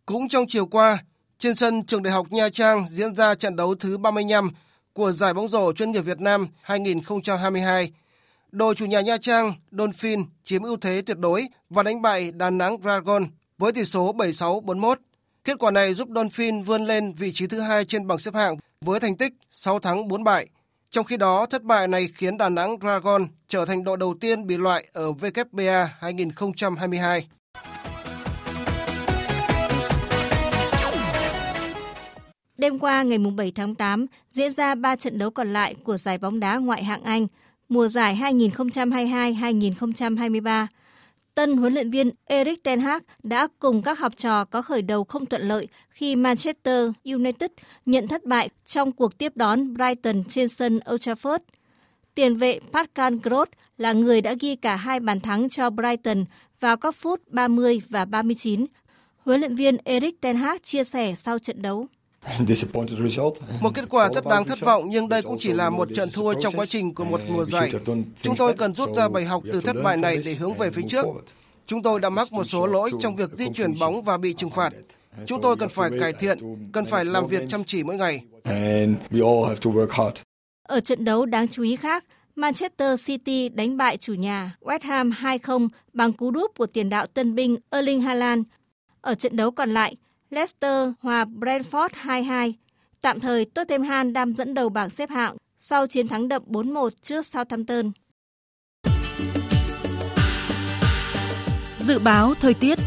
Cũng 0.05 0.29
trong 0.29 0.45
chiều 0.47 0.65
qua, 0.65 0.97
trên 1.39 1.55
sân 1.55 1.83
Trường 1.85 2.03
Đại 2.03 2.13
học 2.13 2.27
Nha 2.31 2.49
Trang 2.49 2.85
diễn 2.89 3.15
ra 3.15 3.35
trận 3.35 3.55
đấu 3.55 3.75
thứ 3.75 3.97
35 3.97 4.51
của 4.93 5.11
giải 5.11 5.33
bóng 5.33 5.47
rổ 5.47 5.73
chuyên 5.73 5.91
nghiệp 5.91 6.01
Việt 6.01 6.19
Nam 6.19 6.47
2022. 6.61 7.91
Đội 8.51 8.75
chủ 8.75 8.85
nhà 8.85 9.01
Nha 9.01 9.17
Trang 9.17 9.53
Dolphin 9.71 10.19
chiếm 10.43 10.63
ưu 10.63 10.77
thế 10.77 11.01
tuyệt 11.05 11.17
đối 11.17 11.47
và 11.69 11.83
đánh 11.83 12.01
bại 12.01 12.31
Đà 12.31 12.49
Nẵng 12.49 12.77
Dragon 12.81 13.23
với 13.57 13.71
tỷ 13.71 13.85
số 13.85 14.13
76-41. 14.13 14.95
Kết 15.43 15.59
quả 15.59 15.71
này 15.71 15.93
giúp 15.93 16.09
Dolphin 16.15 16.63
vươn 16.63 16.85
lên 16.85 17.13
vị 17.13 17.31
trí 17.31 17.47
thứ 17.47 17.59
hai 17.59 17.85
trên 17.85 18.07
bảng 18.07 18.19
xếp 18.19 18.33
hạng 18.33 18.57
với 18.81 18.99
thành 18.99 19.17
tích 19.17 19.33
6 19.49 19.79
thắng 19.79 20.07
4 20.07 20.23
bại. 20.23 20.47
Trong 20.93 21.05
khi 21.05 21.17
đó, 21.17 21.45
thất 21.45 21.63
bại 21.63 21.87
này 21.87 22.09
khiến 22.15 22.37
Đà 22.37 22.49
Nẵng 22.49 22.77
Dragon 22.81 23.25
trở 23.47 23.65
thành 23.65 23.83
đội 23.83 23.97
đầu 23.97 24.15
tiên 24.21 24.47
bị 24.47 24.57
loại 24.57 24.87
ở 24.93 25.11
WBA 25.11 25.87
2022. 25.99 27.27
Đêm 32.57 32.79
qua 32.79 33.03
ngày 33.03 33.17
7 33.37 33.51
tháng 33.55 33.75
8 33.75 34.05
diễn 34.29 34.51
ra 34.51 34.75
3 34.75 34.95
trận 34.95 35.17
đấu 35.17 35.29
còn 35.29 35.53
lại 35.53 35.75
của 35.83 35.97
giải 35.97 36.17
bóng 36.17 36.39
đá 36.39 36.57
ngoại 36.57 36.83
hạng 36.83 37.03
Anh 37.03 37.27
mùa 37.69 37.87
giải 37.87 38.19
2022-2023. 38.21 40.67
Tân 41.35 41.57
huấn 41.57 41.73
luyện 41.73 41.89
viên 41.89 42.11
Eric 42.25 42.63
Ten 42.63 42.79
Hag 42.79 43.01
đã 43.23 43.47
cùng 43.59 43.81
các 43.81 43.99
học 43.99 44.17
trò 44.17 44.45
có 44.45 44.61
khởi 44.61 44.81
đầu 44.81 45.03
không 45.03 45.25
thuận 45.25 45.47
lợi 45.47 45.67
khi 45.89 46.15
Manchester 46.15 46.89
United 47.05 47.51
nhận 47.85 48.07
thất 48.07 48.25
bại 48.25 48.49
trong 48.65 48.91
cuộc 48.91 49.17
tiếp 49.17 49.31
đón 49.35 49.73
Brighton 49.73 50.23
trên 50.23 50.47
sân 50.47 50.79
Old 50.91 51.09
Trafford. 51.09 51.39
Tiền 52.15 52.35
vệ 52.35 52.59
Pascal 52.73 53.15
Gross 53.23 53.51
là 53.77 53.93
người 53.93 54.21
đã 54.21 54.35
ghi 54.39 54.55
cả 54.55 54.75
hai 54.75 54.99
bàn 54.99 55.19
thắng 55.19 55.49
cho 55.49 55.69
Brighton 55.69 56.25
vào 56.59 56.77
các 56.77 56.95
phút 56.95 57.21
30 57.27 57.81
và 57.89 58.05
39. 58.05 58.65
Huấn 59.17 59.39
luyện 59.39 59.55
viên 59.55 59.77
Eric 59.83 60.21
Ten 60.21 60.35
Hag 60.35 60.57
chia 60.63 60.83
sẻ 60.83 61.13
sau 61.15 61.39
trận 61.39 61.61
đấu. 61.61 61.87
Một 63.61 63.69
kết 63.75 63.85
quả 63.89 64.09
rất 64.09 64.25
đáng 64.25 64.45
thất 64.45 64.59
vọng 64.59 64.83
nhưng 64.89 65.09
đây 65.09 65.21
cũng 65.21 65.37
chỉ 65.39 65.53
là 65.53 65.69
một 65.69 65.87
trận 65.95 66.09
thua 66.11 66.33
trong 66.33 66.53
quá 66.55 66.65
trình 66.65 66.93
của 66.93 67.03
một 67.03 67.21
mùa 67.29 67.45
giải. 67.45 67.71
Chúng 68.21 68.35
tôi 68.35 68.53
cần 68.53 68.73
rút 68.73 68.89
ra 68.95 69.09
bài 69.09 69.25
học 69.25 69.43
từ 69.53 69.61
thất 69.61 69.75
bại 69.83 69.97
này 69.97 70.17
để 70.25 70.33
hướng 70.35 70.53
về 70.57 70.69
phía 70.71 70.81
trước. 70.89 71.05
Chúng 71.67 71.83
tôi 71.83 71.99
đã 71.99 72.09
mắc 72.09 72.33
một 72.33 72.43
số 72.43 72.65
lỗi 72.67 72.91
trong 72.99 73.15
việc 73.15 73.33
di 73.33 73.45
chuyển 73.53 73.79
bóng 73.79 74.01
và 74.03 74.17
bị 74.17 74.33
trừng 74.33 74.49
phạt. 74.49 74.69
Chúng 75.25 75.41
tôi 75.41 75.55
cần 75.55 75.69
phải 75.69 75.89
cải 75.99 76.13
thiện, 76.13 76.39
cần 76.71 76.85
phải 76.85 77.05
làm 77.05 77.27
việc 77.27 77.43
chăm 77.49 77.63
chỉ 77.63 77.83
mỗi 77.83 77.95
ngày. 77.95 78.21
Ở 80.67 80.79
trận 80.79 81.05
đấu 81.05 81.25
đáng 81.25 81.47
chú 81.47 81.63
ý 81.63 81.75
khác, 81.75 82.05
Manchester 82.35 83.05
City 83.07 83.49
đánh 83.49 83.77
bại 83.77 83.97
chủ 83.97 84.13
nhà 84.13 84.55
West 84.61 84.79
Ham 84.81 85.09
2-0 85.09 85.67
bằng 85.93 86.13
cú 86.13 86.31
đúp 86.31 86.51
của 86.57 86.65
tiền 86.65 86.89
đạo 86.89 87.05
tân 87.07 87.35
binh 87.35 87.57
Erling 87.69 88.01
Haaland. 88.01 88.43
Ở 89.01 89.15
trận 89.15 89.35
đấu 89.35 89.51
còn 89.51 89.73
lại, 89.73 89.95
Leicester 90.33 90.89
hòa 90.99 91.25
Brentford 91.25 91.89
2-2. 92.03 92.53
Tạm 93.01 93.19
thời 93.19 93.45
Tottenham 93.45 94.13
đang 94.13 94.33
dẫn 94.33 94.53
đầu 94.53 94.69
bảng 94.69 94.89
xếp 94.89 95.09
hạng 95.09 95.37
sau 95.57 95.87
chiến 95.87 96.07
thắng 96.07 96.27
đậm 96.27 96.43
4-1 96.47 96.89
trước 97.01 97.25
Southampton. 97.25 97.91
Dự 101.77 101.99
báo 101.99 102.33
thời 102.39 102.53
tiết 102.53 102.79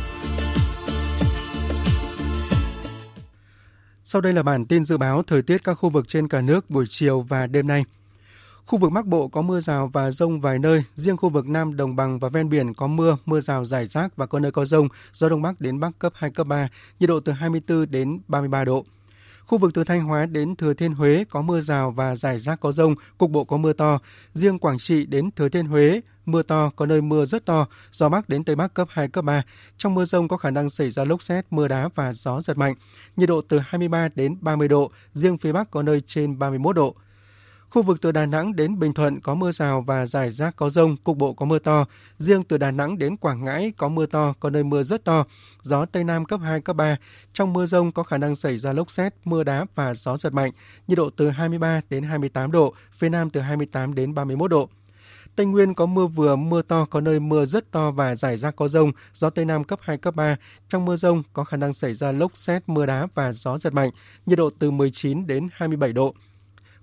Sau 4.05 4.21
đây 4.21 4.33
là 4.33 4.43
bản 4.43 4.67
tin 4.67 4.85
dự 4.85 4.97
báo 4.97 5.23
thời 5.23 5.43
tiết 5.43 5.65
các 5.65 5.75
khu 5.75 5.91
vực 5.91 6.09
trên 6.09 6.29
cả 6.29 6.41
nước 6.41 6.71
buổi 6.71 6.85
chiều 6.89 7.21
và 7.21 7.47
đêm 7.47 7.67
nay. 7.67 7.85
Khu 8.67 8.79
vực 8.79 8.93
Bắc 8.93 9.07
Bộ 9.07 9.29
có 9.29 9.43
mưa 9.43 9.61
rào 9.61 9.91
và 9.93 10.11
rông 10.11 10.41
vài 10.41 10.59
nơi, 10.59 10.85
riêng 10.95 11.17
khu 11.17 11.29
vực 11.29 11.47
Nam 11.47 11.77
Đồng 11.77 11.97
bằng 11.97 12.19
và 12.19 12.29
ven 12.29 12.49
biển 12.49 12.75
có 12.75 12.87
mưa, 12.87 13.17
mưa 13.27 13.41
rào 13.41 13.65
rải 13.65 13.87
rác 13.87 14.17
và 14.17 14.27
có 14.27 14.39
nơi 14.39 14.53
có 14.53 14.65
rông, 14.65 14.89
gió 15.13 15.29
Đông 15.29 15.43
Bắc 15.43 15.61
đến 15.61 15.81
Bắc 15.81 15.99
cấp 15.99 16.13
2, 16.17 16.31
cấp 16.31 16.47
3, 16.47 16.69
nhiệt 17.01 17.09
độ 17.09 17.21
từ 17.21 17.33
24 17.33 17.91
đến 17.91 18.21
33 18.29 18.65
độ. 18.65 18.85
Khu 19.47 19.59
vực 19.59 19.75
từ 19.75 19.85
Thanh 19.85 20.05
Hóa 20.05 20.27
đến 20.27 20.57
Thừa 20.57 20.75
Thiên 20.75 20.93
Huế 20.93 21.25
có 21.31 21.43
mưa 21.43 21.61
rào 21.61 21.91
và 21.91 22.17
rải 22.17 22.39
rác 22.39 22.61
có 22.61 22.73
rông, 22.73 22.95
cục 23.19 23.31
bộ 23.31 23.45
có 23.45 23.57
mưa 23.57 23.73
to. 23.73 23.99
Riêng 24.35 24.59
Quảng 24.59 24.79
Trị 24.79 25.07
đến 25.07 25.31
Thừa 25.31 25.49
Thiên 25.49 25.67
Huế 25.67 26.01
mưa 26.25 26.43
to, 26.43 26.71
có 26.77 26.87
nơi 26.87 27.01
mưa 27.01 27.25
rất 27.25 27.47
to, 27.47 27.67
gió 27.93 28.09
Bắc 28.09 28.29
đến 28.29 28.45
Tây 28.45 28.57
Bắc 28.57 28.75
cấp 28.75 28.89
2, 28.91 29.09
cấp 29.09 29.25
3. 29.25 29.43
Trong 29.77 29.95
mưa 29.95 30.05
rông 30.05 30.29
có 30.29 30.37
khả 30.37 30.51
năng 30.51 30.69
xảy 30.69 30.91
ra 30.91 31.05
lốc 31.05 31.23
xét, 31.23 31.47
mưa 31.51 31.69
đá 31.69 31.89
và 31.95 32.15
gió 32.15 32.41
giật 32.41 32.59
mạnh. 32.59 32.75
Nhiệt 33.17 33.29
độ 33.29 33.41
từ 33.41 33.59
23 33.59 34.09
đến 34.15 34.37
30 34.41 34.69
độ, 34.69 34.91
riêng 35.13 35.39
phía 35.39 35.53
Bắc 35.53 35.71
có 35.71 35.83
nơi 35.83 36.01
trên 36.07 36.39
31 36.39 36.77
độ. 36.77 36.97
Khu 37.77 37.83
vực 37.83 38.01
từ 38.01 38.13
Đà 38.13 38.27
Nẵng 38.27 38.57
đến 38.57 38.79
Bình 38.79 38.95
Thuận 38.95 39.21
có 39.21 39.35
mưa 39.35 39.53
rào 39.53 39.81
và 39.81 40.07
rải 40.07 40.31
rác 40.31 40.57
có 40.57 40.71
rông, 40.71 40.97
cục 40.97 41.17
bộ 41.17 41.33
có 41.33 41.47
mưa 41.47 41.59
to. 41.59 41.85
Riêng 42.19 42.43
từ 42.43 42.59
Đà 42.59 42.71
Nẵng 42.71 42.99
đến 42.99 43.17
Quảng 43.17 43.45
Ngãi 43.45 43.73
có 43.77 43.89
mưa 43.89 44.07
to, 44.07 44.35
có 44.41 44.51
nơi 44.51 44.65
mưa 44.65 44.83
rất 44.83 45.05
to. 45.05 45.25
Gió 45.63 45.87
Tây 45.87 46.05
Nam 46.05 46.25
cấp 46.25 46.41
2, 46.45 46.61
cấp 46.61 46.77
3. 46.77 46.97
Trong 47.33 47.53
mưa 47.53 47.67
rông 47.67 47.93
có 47.93 48.03
khả 48.03 48.19
năng 48.19 48.35
xảy 48.35 48.59
ra 48.59 48.73
lốc 48.73 48.91
xét, 48.91 49.15
mưa 49.25 49.45
đá 49.45 49.67
và 49.75 49.95
gió 49.95 50.17
giật 50.17 50.33
mạnh. 50.33 50.53
Nhiệt 50.89 50.99
độ 50.99 51.11
từ 51.11 51.31
23 51.31 51.81
đến 51.91 52.03
28 52.03 52.53
độ, 52.53 52.75
phía 52.93 53.09
Nam 53.09 53.31
từ 53.31 53.41
28 53.41 53.95
đến 53.95 54.15
31 54.15 54.51
độ. 54.51 54.69
Tây 55.37 55.47
Nguyên 55.47 55.75
có 55.75 55.87
mưa 55.87 56.07
vừa, 56.07 56.37
mưa 56.37 56.63
to, 56.63 56.87
có 56.91 57.01
nơi 57.01 57.21
mưa 57.21 57.45
rất 57.45 57.71
to 57.71 57.91
và 57.91 58.15
rải 58.15 58.37
rác 58.37 58.57
có 58.57 58.69
rông, 58.69 58.93
gió 59.13 59.31
Tây 59.31 59.45
Nam 59.45 59.65
cấp 59.65 59.79
2, 59.83 59.99
cấp 59.99 60.15
3. 60.17 60.37
Trong 60.69 60.85
mưa 60.85 60.97
rông 60.97 61.23
có 61.33 61.45
khả 61.45 61.57
năng 61.57 61.73
xảy 61.73 61.95
ra 61.95 62.13
lốc 62.13 62.37
xét, 62.37 62.69
mưa 62.69 62.87
đá 62.87 63.07
và 63.15 63.33
gió 63.33 63.59
giật 63.59 63.73
mạnh, 63.73 63.91
nhiệt 64.27 64.39
độ 64.39 64.51
từ 64.59 64.71
19 64.71 65.27
đến 65.27 65.49
27 65.53 65.93
độ. 65.93 66.15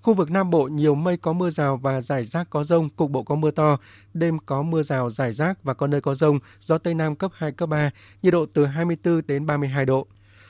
Khu 0.03 0.13
vực 0.13 0.31
Nam 0.31 0.49
Bộ 0.49 0.67
nhiều 0.67 0.95
mây 0.95 1.17
có 1.17 1.33
mưa 1.33 1.49
rào 1.49 1.77
và 1.77 2.01
rải 2.01 2.25
rác 2.25 2.49
có 2.49 2.63
rông, 2.63 2.89
cục 2.89 3.11
bộ 3.11 3.23
có 3.23 3.35
mưa 3.35 3.51
to. 3.51 3.77
Đêm 4.13 4.39
có 4.39 4.61
mưa 4.61 4.83
rào 4.83 5.09
rải 5.09 5.33
rác 5.33 5.63
và 5.63 5.73
có 5.73 5.87
nơi 5.87 6.01
có 6.01 6.13
rông, 6.13 6.39
gió 6.59 6.77
Tây 6.77 6.93
Nam 6.93 7.15
cấp 7.15 7.31
2, 7.35 7.51
cấp 7.51 7.69
3, 7.69 7.91
nhiệt 8.21 8.33
độ 8.33 8.45
từ 8.53 8.65
24 8.65 9.21
đến 9.27 9.45
32 9.45 9.85
độ. 9.85 10.07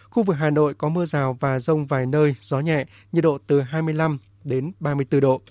Khu 0.10 0.24
vực 0.24 0.36
Hà 0.40 0.50
Nội 0.50 0.74
có 0.74 0.90
mưa 0.90 1.06
rào 1.06 1.38
và 1.40 1.60
rông 1.60 1.86
vài 1.86 2.06
nơi, 2.06 2.36
gió 2.40 2.60
nhẹ, 2.60 2.86
nhiệt 3.12 3.24
độ 3.24 3.38
từ 3.48 3.62
25 3.62 4.18
đến 4.44 4.72
34 4.80 5.22
độ. 5.22 5.42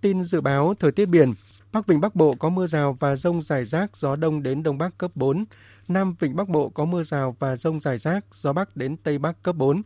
Tin 0.00 0.24
dự 0.24 0.40
báo 0.40 0.74
thời 0.80 0.92
tiết 0.92 1.06
biển, 1.06 1.32
Bắc 1.72 1.86
Vịnh 1.86 2.00
Bắc 2.00 2.14
Bộ 2.14 2.34
có 2.38 2.48
mưa 2.48 2.66
rào 2.66 2.96
và 3.00 3.16
rông 3.16 3.42
rải 3.42 3.64
rác, 3.64 3.96
gió 3.96 4.16
đông 4.16 4.42
đến 4.42 4.62
đông 4.62 4.78
bắc 4.78 4.98
cấp 4.98 5.10
4. 5.14 5.44
Nam 5.88 6.14
Vịnh 6.20 6.36
Bắc 6.36 6.48
Bộ 6.48 6.68
có 6.68 6.84
mưa 6.84 7.02
rào 7.02 7.36
và 7.38 7.56
rông 7.56 7.80
rải 7.80 7.98
rác, 7.98 8.24
gió 8.32 8.52
bắc 8.52 8.76
đến 8.76 8.96
tây 8.96 9.18
bắc 9.18 9.42
cấp 9.42 9.56
4. 9.56 9.82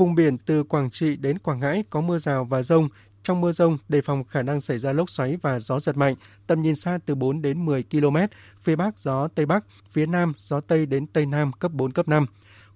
Vùng 0.00 0.14
biển 0.14 0.38
từ 0.38 0.62
Quảng 0.62 0.90
Trị 0.90 1.16
đến 1.16 1.38
Quảng 1.38 1.60
Ngãi 1.60 1.84
có 1.90 2.00
mưa 2.00 2.18
rào 2.18 2.44
và 2.44 2.62
rông. 2.62 2.88
Trong 3.22 3.40
mưa 3.40 3.52
rông, 3.52 3.78
đề 3.88 4.00
phòng 4.00 4.24
khả 4.24 4.42
năng 4.42 4.60
xảy 4.60 4.78
ra 4.78 4.92
lốc 4.92 5.10
xoáy 5.10 5.36
và 5.42 5.60
gió 5.60 5.80
giật 5.80 5.96
mạnh, 5.96 6.14
tầm 6.46 6.62
nhìn 6.62 6.74
xa 6.74 6.98
từ 7.06 7.14
4 7.14 7.42
đến 7.42 7.64
10 7.64 7.82
km, 7.82 8.16
phía 8.62 8.76
Bắc 8.76 8.98
gió 8.98 9.28
Tây 9.28 9.46
Bắc, 9.46 9.64
phía 9.90 10.06
Nam 10.06 10.32
gió 10.38 10.60
Tây 10.60 10.86
đến 10.86 11.06
Tây 11.06 11.26
Nam 11.26 11.52
cấp 11.52 11.72
4, 11.72 11.92
cấp 11.92 12.08
5 12.08 12.26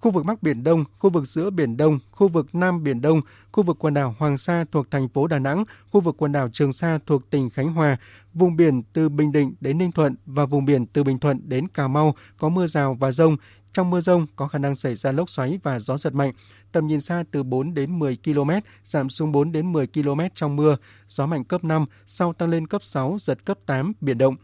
khu 0.05 0.11
vực 0.11 0.25
Bắc 0.25 0.43
Biển 0.43 0.63
Đông, 0.63 0.83
khu 0.99 1.09
vực 1.09 1.25
giữa 1.25 1.49
Biển 1.49 1.77
Đông, 1.77 1.99
khu 2.11 2.27
vực 2.27 2.55
Nam 2.55 2.83
Biển 2.83 3.01
Đông, 3.01 3.21
khu 3.51 3.63
vực 3.63 3.77
quần 3.79 3.93
đảo 3.93 4.15
Hoàng 4.19 4.37
Sa 4.37 4.65
thuộc 4.71 4.91
thành 4.91 5.09
phố 5.09 5.27
Đà 5.27 5.39
Nẵng, 5.39 5.63
khu 5.91 6.01
vực 6.01 6.15
quần 6.17 6.31
đảo 6.31 6.49
Trường 6.53 6.73
Sa 6.73 6.99
thuộc 7.05 7.29
tỉnh 7.29 7.49
Khánh 7.49 7.73
Hòa, 7.73 7.97
vùng 8.33 8.55
biển 8.55 8.83
từ 8.93 9.09
Bình 9.09 9.31
Định 9.31 9.53
đến 9.61 9.77
Ninh 9.77 9.91
Thuận 9.91 10.15
và 10.25 10.45
vùng 10.45 10.65
biển 10.65 10.85
từ 10.85 11.03
Bình 11.03 11.19
Thuận 11.19 11.49
đến 11.49 11.67
Cà 11.67 11.87
Mau 11.87 12.15
có 12.37 12.49
mưa 12.49 12.67
rào 12.67 12.97
và 12.99 13.11
rông. 13.11 13.37
Trong 13.73 13.89
mưa 13.89 13.99
rông 13.99 14.25
có 14.35 14.47
khả 14.47 14.59
năng 14.59 14.75
xảy 14.75 14.95
ra 14.95 15.11
lốc 15.11 15.29
xoáy 15.29 15.59
và 15.63 15.79
gió 15.79 15.97
giật 15.97 16.13
mạnh, 16.13 16.31
tầm 16.71 16.87
nhìn 16.87 17.01
xa 17.01 17.23
từ 17.31 17.43
4 17.43 17.73
đến 17.73 17.99
10 17.99 18.17
km, 18.23 18.49
giảm 18.83 19.09
xuống 19.09 19.31
4 19.31 19.51
đến 19.51 19.73
10 19.73 19.87
km 19.87 20.19
trong 20.35 20.55
mưa, 20.55 20.77
gió 21.07 21.25
mạnh 21.25 21.43
cấp 21.43 21.63
5, 21.63 21.85
sau 22.05 22.33
tăng 22.33 22.49
lên 22.49 22.67
cấp 22.67 22.83
6, 22.83 23.17
giật 23.19 23.45
cấp 23.45 23.57
8, 23.65 23.93
biển 24.01 24.17
động. 24.17 24.35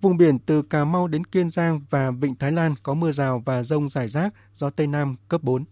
Vùng 0.00 0.16
biển 0.16 0.38
từ 0.38 0.62
Cà 0.62 0.84
Mau 0.84 1.08
đến 1.08 1.24
Kiên 1.24 1.50
Giang 1.50 1.80
và 1.90 2.10
Vịnh 2.10 2.34
Thái 2.36 2.52
Lan 2.52 2.74
có 2.82 2.94
mưa 2.94 3.12
rào 3.12 3.42
và 3.46 3.62
rông 3.62 3.88
rải 3.88 4.08
rác, 4.08 4.34
gió 4.54 4.70
Tây 4.70 4.86
Nam 4.86 5.16
cấp 5.28 5.42
4. 5.42 5.64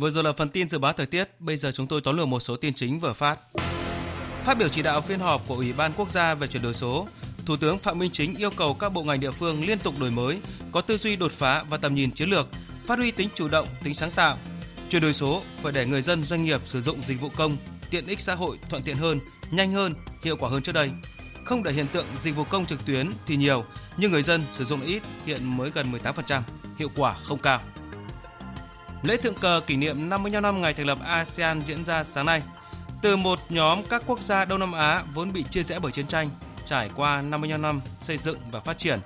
Vừa 0.00 0.10
rồi 0.10 0.24
là 0.24 0.32
phần 0.32 0.50
tin 0.50 0.68
dự 0.68 0.78
báo 0.78 0.92
thời 0.92 1.06
tiết, 1.06 1.40
bây 1.40 1.56
giờ 1.56 1.72
chúng 1.72 1.86
tôi 1.86 2.00
tóm 2.04 2.16
lược 2.16 2.28
một 2.28 2.40
số 2.40 2.56
tin 2.56 2.74
chính 2.74 3.00
vừa 3.00 3.12
phát. 3.12 3.38
Phát 4.44 4.58
biểu 4.58 4.68
chỉ 4.68 4.82
đạo 4.82 5.00
phiên 5.00 5.18
họp 5.18 5.42
của 5.48 5.54
Ủy 5.54 5.72
ban 5.72 5.92
Quốc 5.96 6.10
gia 6.10 6.34
về 6.34 6.46
chuyển 6.46 6.62
đổi 6.62 6.74
số, 6.74 7.06
Thủ 7.46 7.56
tướng 7.56 7.78
Phạm 7.78 7.98
Minh 7.98 8.10
Chính 8.12 8.34
yêu 8.34 8.50
cầu 8.56 8.74
các 8.74 8.88
bộ 8.88 9.02
ngành 9.02 9.20
địa 9.20 9.30
phương 9.30 9.64
liên 9.64 9.78
tục 9.78 9.94
đổi 10.00 10.10
mới, 10.10 10.38
có 10.72 10.80
tư 10.80 10.96
duy 10.96 11.16
đột 11.16 11.32
phá 11.32 11.62
và 11.62 11.76
tầm 11.76 11.94
nhìn 11.94 12.10
chiến 12.10 12.30
lược, 12.30 12.48
phát 12.86 12.98
huy 12.98 13.10
tính 13.10 13.28
chủ 13.34 13.48
động, 13.48 13.66
tính 13.84 13.94
sáng 13.94 14.10
tạo. 14.10 14.36
Chuyển 14.90 15.02
đổi 15.02 15.12
số 15.12 15.42
phải 15.62 15.72
để 15.72 15.86
người 15.86 16.02
dân 16.02 16.24
doanh 16.24 16.42
nghiệp 16.42 16.60
sử 16.66 16.82
dụng 16.82 16.98
dịch 17.06 17.20
vụ 17.20 17.28
công, 17.36 17.56
tiện 17.90 18.06
ích 18.06 18.20
xã 18.20 18.34
hội 18.34 18.58
thuận 18.70 18.82
tiện 18.82 18.96
hơn, 18.96 19.18
nhanh 19.52 19.72
hơn, 19.72 19.94
hiệu 20.24 20.36
quả 20.40 20.50
hơn 20.50 20.62
trước 20.62 20.72
đây. 20.72 20.90
Không 21.44 21.62
để 21.62 21.72
hiện 21.72 21.86
tượng 21.92 22.06
dịch 22.18 22.36
vụ 22.36 22.44
công 22.44 22.66
trực 22.66 22.86
tuyến 22.86 23.10
thì 23.26 23.36
nhiều, 23.36 23.64
nhưng 23.96 24.12
người 24.12 24.22
dân 24.22 24.42
sử 24.52 24.64
dụng 24.64 24.80
ít 24.80 25.02
hiện 25.26 25.56
mới 25.56 25.70
gần 25.70 25.92
18%, 25.92 26.42
hiệu 26.78 26.90
quả 26.96 27.16
không 27.24 27.38
cao. 27.38 27.60
Lễ 29.02 29.16
thượng 29.16 29.34
cờ 29.34 29.60
kỷ 29.66 29.76
niệm 29.76 30.08
55 30.08 30.42
năm 30.42 30.60
ngày 30.60 30.74
thành 30.74 30.86
lập 30.86 30.98
ASEAN 31.04 31.60
diễn 31.60 31.84
ra 31.84 32.04
sáng 32.04 32.26
nay. 32.26 32.42
Từ 33.02 33.16
một 33.16 33.38
nhóm 33.48 33.82
các 33.82 34.02
quốc 34.06 34.22
gia 34.22 34.44
Đông 34.44 34.60
Nam 34.60 34.72
Á 34.72 35.04
vốn 35.14 35.32
bị 35.32 35.44
chia 35.50 35.62
rẽ 35.62 35.78
bởi 35.78 35.92
chiến 35.92 36.06
tranh, 36.06 36.28
trải 36.66 36.90
qua 36.96 37.22
55 37.22 37.62
năm 37.62 37.80
xây 38.02 38.18
dựng 38.18 38.38
và 38.50 38.60
phát 38.60 38.78
triển, 38.78 39.00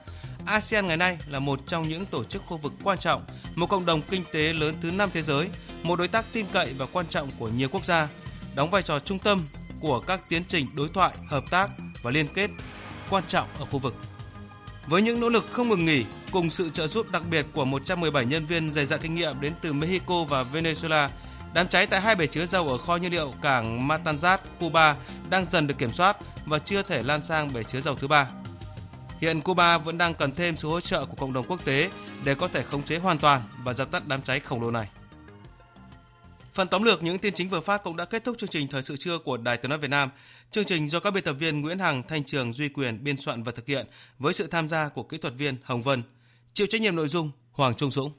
ASEAN 0.47 0.87
ngày 0.87 0.97
nay 0.97 1.19
là 1.29 1.39
một 1.39 1.61
trong 1.67 1.89
những 1.89 2.07
tổ 2.07 2.25
chức 2.25 2.43
khu 2.47 2.57
vực 2.57 2.73
quan 2.85 2.99
trọng, 2.99 3.25
một 3.55 3.67
cộng 3.67 3.87
đồng 3.87 4.03
kinh 4.03 4.23
tế 4.33 4.53
lớn 4.53 4.75
thứ 4.81 4.91
năm 4.91 5.11
thế 5.13 5.23
giới, 5.23 5.49
một 5.83 5.97
đối 5.99 6.09
tác 6.09 6.25
tin 6.33 6.47
cậy 6.53 6.75
và 6.79 6.87
quan 6.93 7.07
trọng 7.07 7.29
của 7.39 7.49
nhiều 7.49 7.69
quốc 7.73 7.85
gia, 7.85 8.09
đóng 8.55 8.71
vai 8.71 8.83
trò 8.83 8.99
trung 8.99 9.19
tâm 9.19 9.49
của 9.87 10.01
các 10.01 10.21
tiến 10.29 10.43
trình 10.49 10.67
đối 10.75 10.89
thoại, 10.89 11.15
hợp 11.29 11.45
tác 11.51 11.71
và 12.03 12.11
liên 12.11 12.29
kết 12.35 12.51
quan 13.11 13.25
trọng 13.29 13.49
ở 13.59 13.65
khu 13.65 13.79
vực. 13.79 13.95
Với 14.87 15.03
những 15.03 15.21
nỗ 15.21 15.29
lực 15.29 15.47
không 15.51 15.69
ngừng 15.69 15.85
nghỉ, 15.85 16.05
cùng 16.33 16.51
sự 16.51 16.71
trợ 16.71 16.87
giúp 16.87 17.11
đặc 17.11 17.23
biệt 17.31 17.47
của 17.53 17.65
117 17.65 18.25
nhân 18.25 18.47
viên 18.47 18.73
dày 18.73 18.87
dặn 18.87 19.01
kinh 19.03 19.15
nghiệm 19.15 19.41
đến 19.41 19.53
từ 19.63 19.73
Mexico 19.73 20.25
và 20.25 20.43
Venezuela, 20.43 21.09
đám 21.55 21.69
cháy 21.69 21.87
tại 21.87 22.01
hai 22.01 22.15
bể 22.15 22.27
chứa 22.27 22.47
dầu 22.47 22.69
ở 22.69 22.79
kho 22.79 22.97
nhiên 22.97 23.13
liệu 23.13 23.33
cảng 23.43 23.89
Matanzas, 23.89 24.39
Cuba 24.61 24.97
đang 25.31 25.45
dần 25.45 25.67
được 25.67 25.79
kiểm 25.79 25.93
soát 25.93 26.17
và 26.47 26.59
chưa 26.59 26.83
thể 26.83 27.03
lan 27.03 27.23
sang 27.23 27.53
bể 27.53 27.65
chứa 27.65 27.81
dầu 27.81 27.95
thứ 27.95 28.09
ba. 28.09 28.27
Hiện 29.21 29.41
Cuba 29.41 29.79
vẫn 29.79 29.99
đang 29.99 30.15
cần 30.15 30.35
thêm 30.35 30.57
sự 30.57 30.69
hỗ 30.69 30.81
trợ 30.81 31.05
của 31.05 31.15
cộng 31.15 31.33
đồng 31.33 31.47
quốc 31.49 31.65
tế 31.65 31.91
để 32.25 32.35
có 32.35 32.49
thể 32.49 32.63
khống 32.63 32.83
chế 32.83 32.99
hoàn 32.99 33.19
toàn 33.19 33.43
và 33.65 33.73
dập 33.73 33.91
tắt 33.91 34.03
đám 34.07 34.23
cháy 34.23 34.41
khổng 34.41 34.63
lồ 34.63 34.71
này. 34.71 34.89
Phần 36.57 36.69
tóm 36.69 36.83
lược 36.83 37.03
những 37.03 37.19
tin 37.19 37.35
chính 37.35 37.49
vừa 37.49 37.61
phát 37.61 37.83
cũng 37.85 37.97
đã 37.97 38.05
kết 38.05 38.25
thúc 38.25 38.39
chương 38.39 38.49
trình 38.49 38.69
thời 38.69 38.83
sự 38.83 38.97
trưa 38.97 39.19
của 39.19 39.37
Đài 39.37 39.57
Tiếng 39.57 39.71
nói 39.71 39.79
Việt 39.79 39.91
Nam. 39.91 40.11
Chương 40.51 40.65
trình 40.65 40.89
do 40.89 41.01
các 41.01 41.11
biên 41.11 41.25
tập 41.25 41.33
viên 41.33 41.61
Nguyễn 41.61 41.79
Hằng, 41.79 42.03
Thanh 42.09 42.25
Trường, 42.25 42.53
Duy 42.53 42.69
Quyền 42.69 43.05
biên 43.05 43.17
soạn 43.17 43.43
và 43.43 43.53
thực 43.53 43.67
hiện 43.67 43.87
với 44.19 44.35
sự 44.35 44.47
tham 44.47 44.69
gia 44.69 44.89
của 44.89 45.03
kỹ 45.03 45.19
thuật 45.19 45.35
viên 45.37 45.57
Hồng 45.65 45.83
Vân. 45.83 46.03
Chịu 46.55 46.67
trách 46.67 46.81
nhiệm 46.81 46.97
nội 46.97 47.09
dung 47.09 47.31
Hoàng 47.53 47.75
Trung 47.75 47.91
Dũng. 47.91 48.13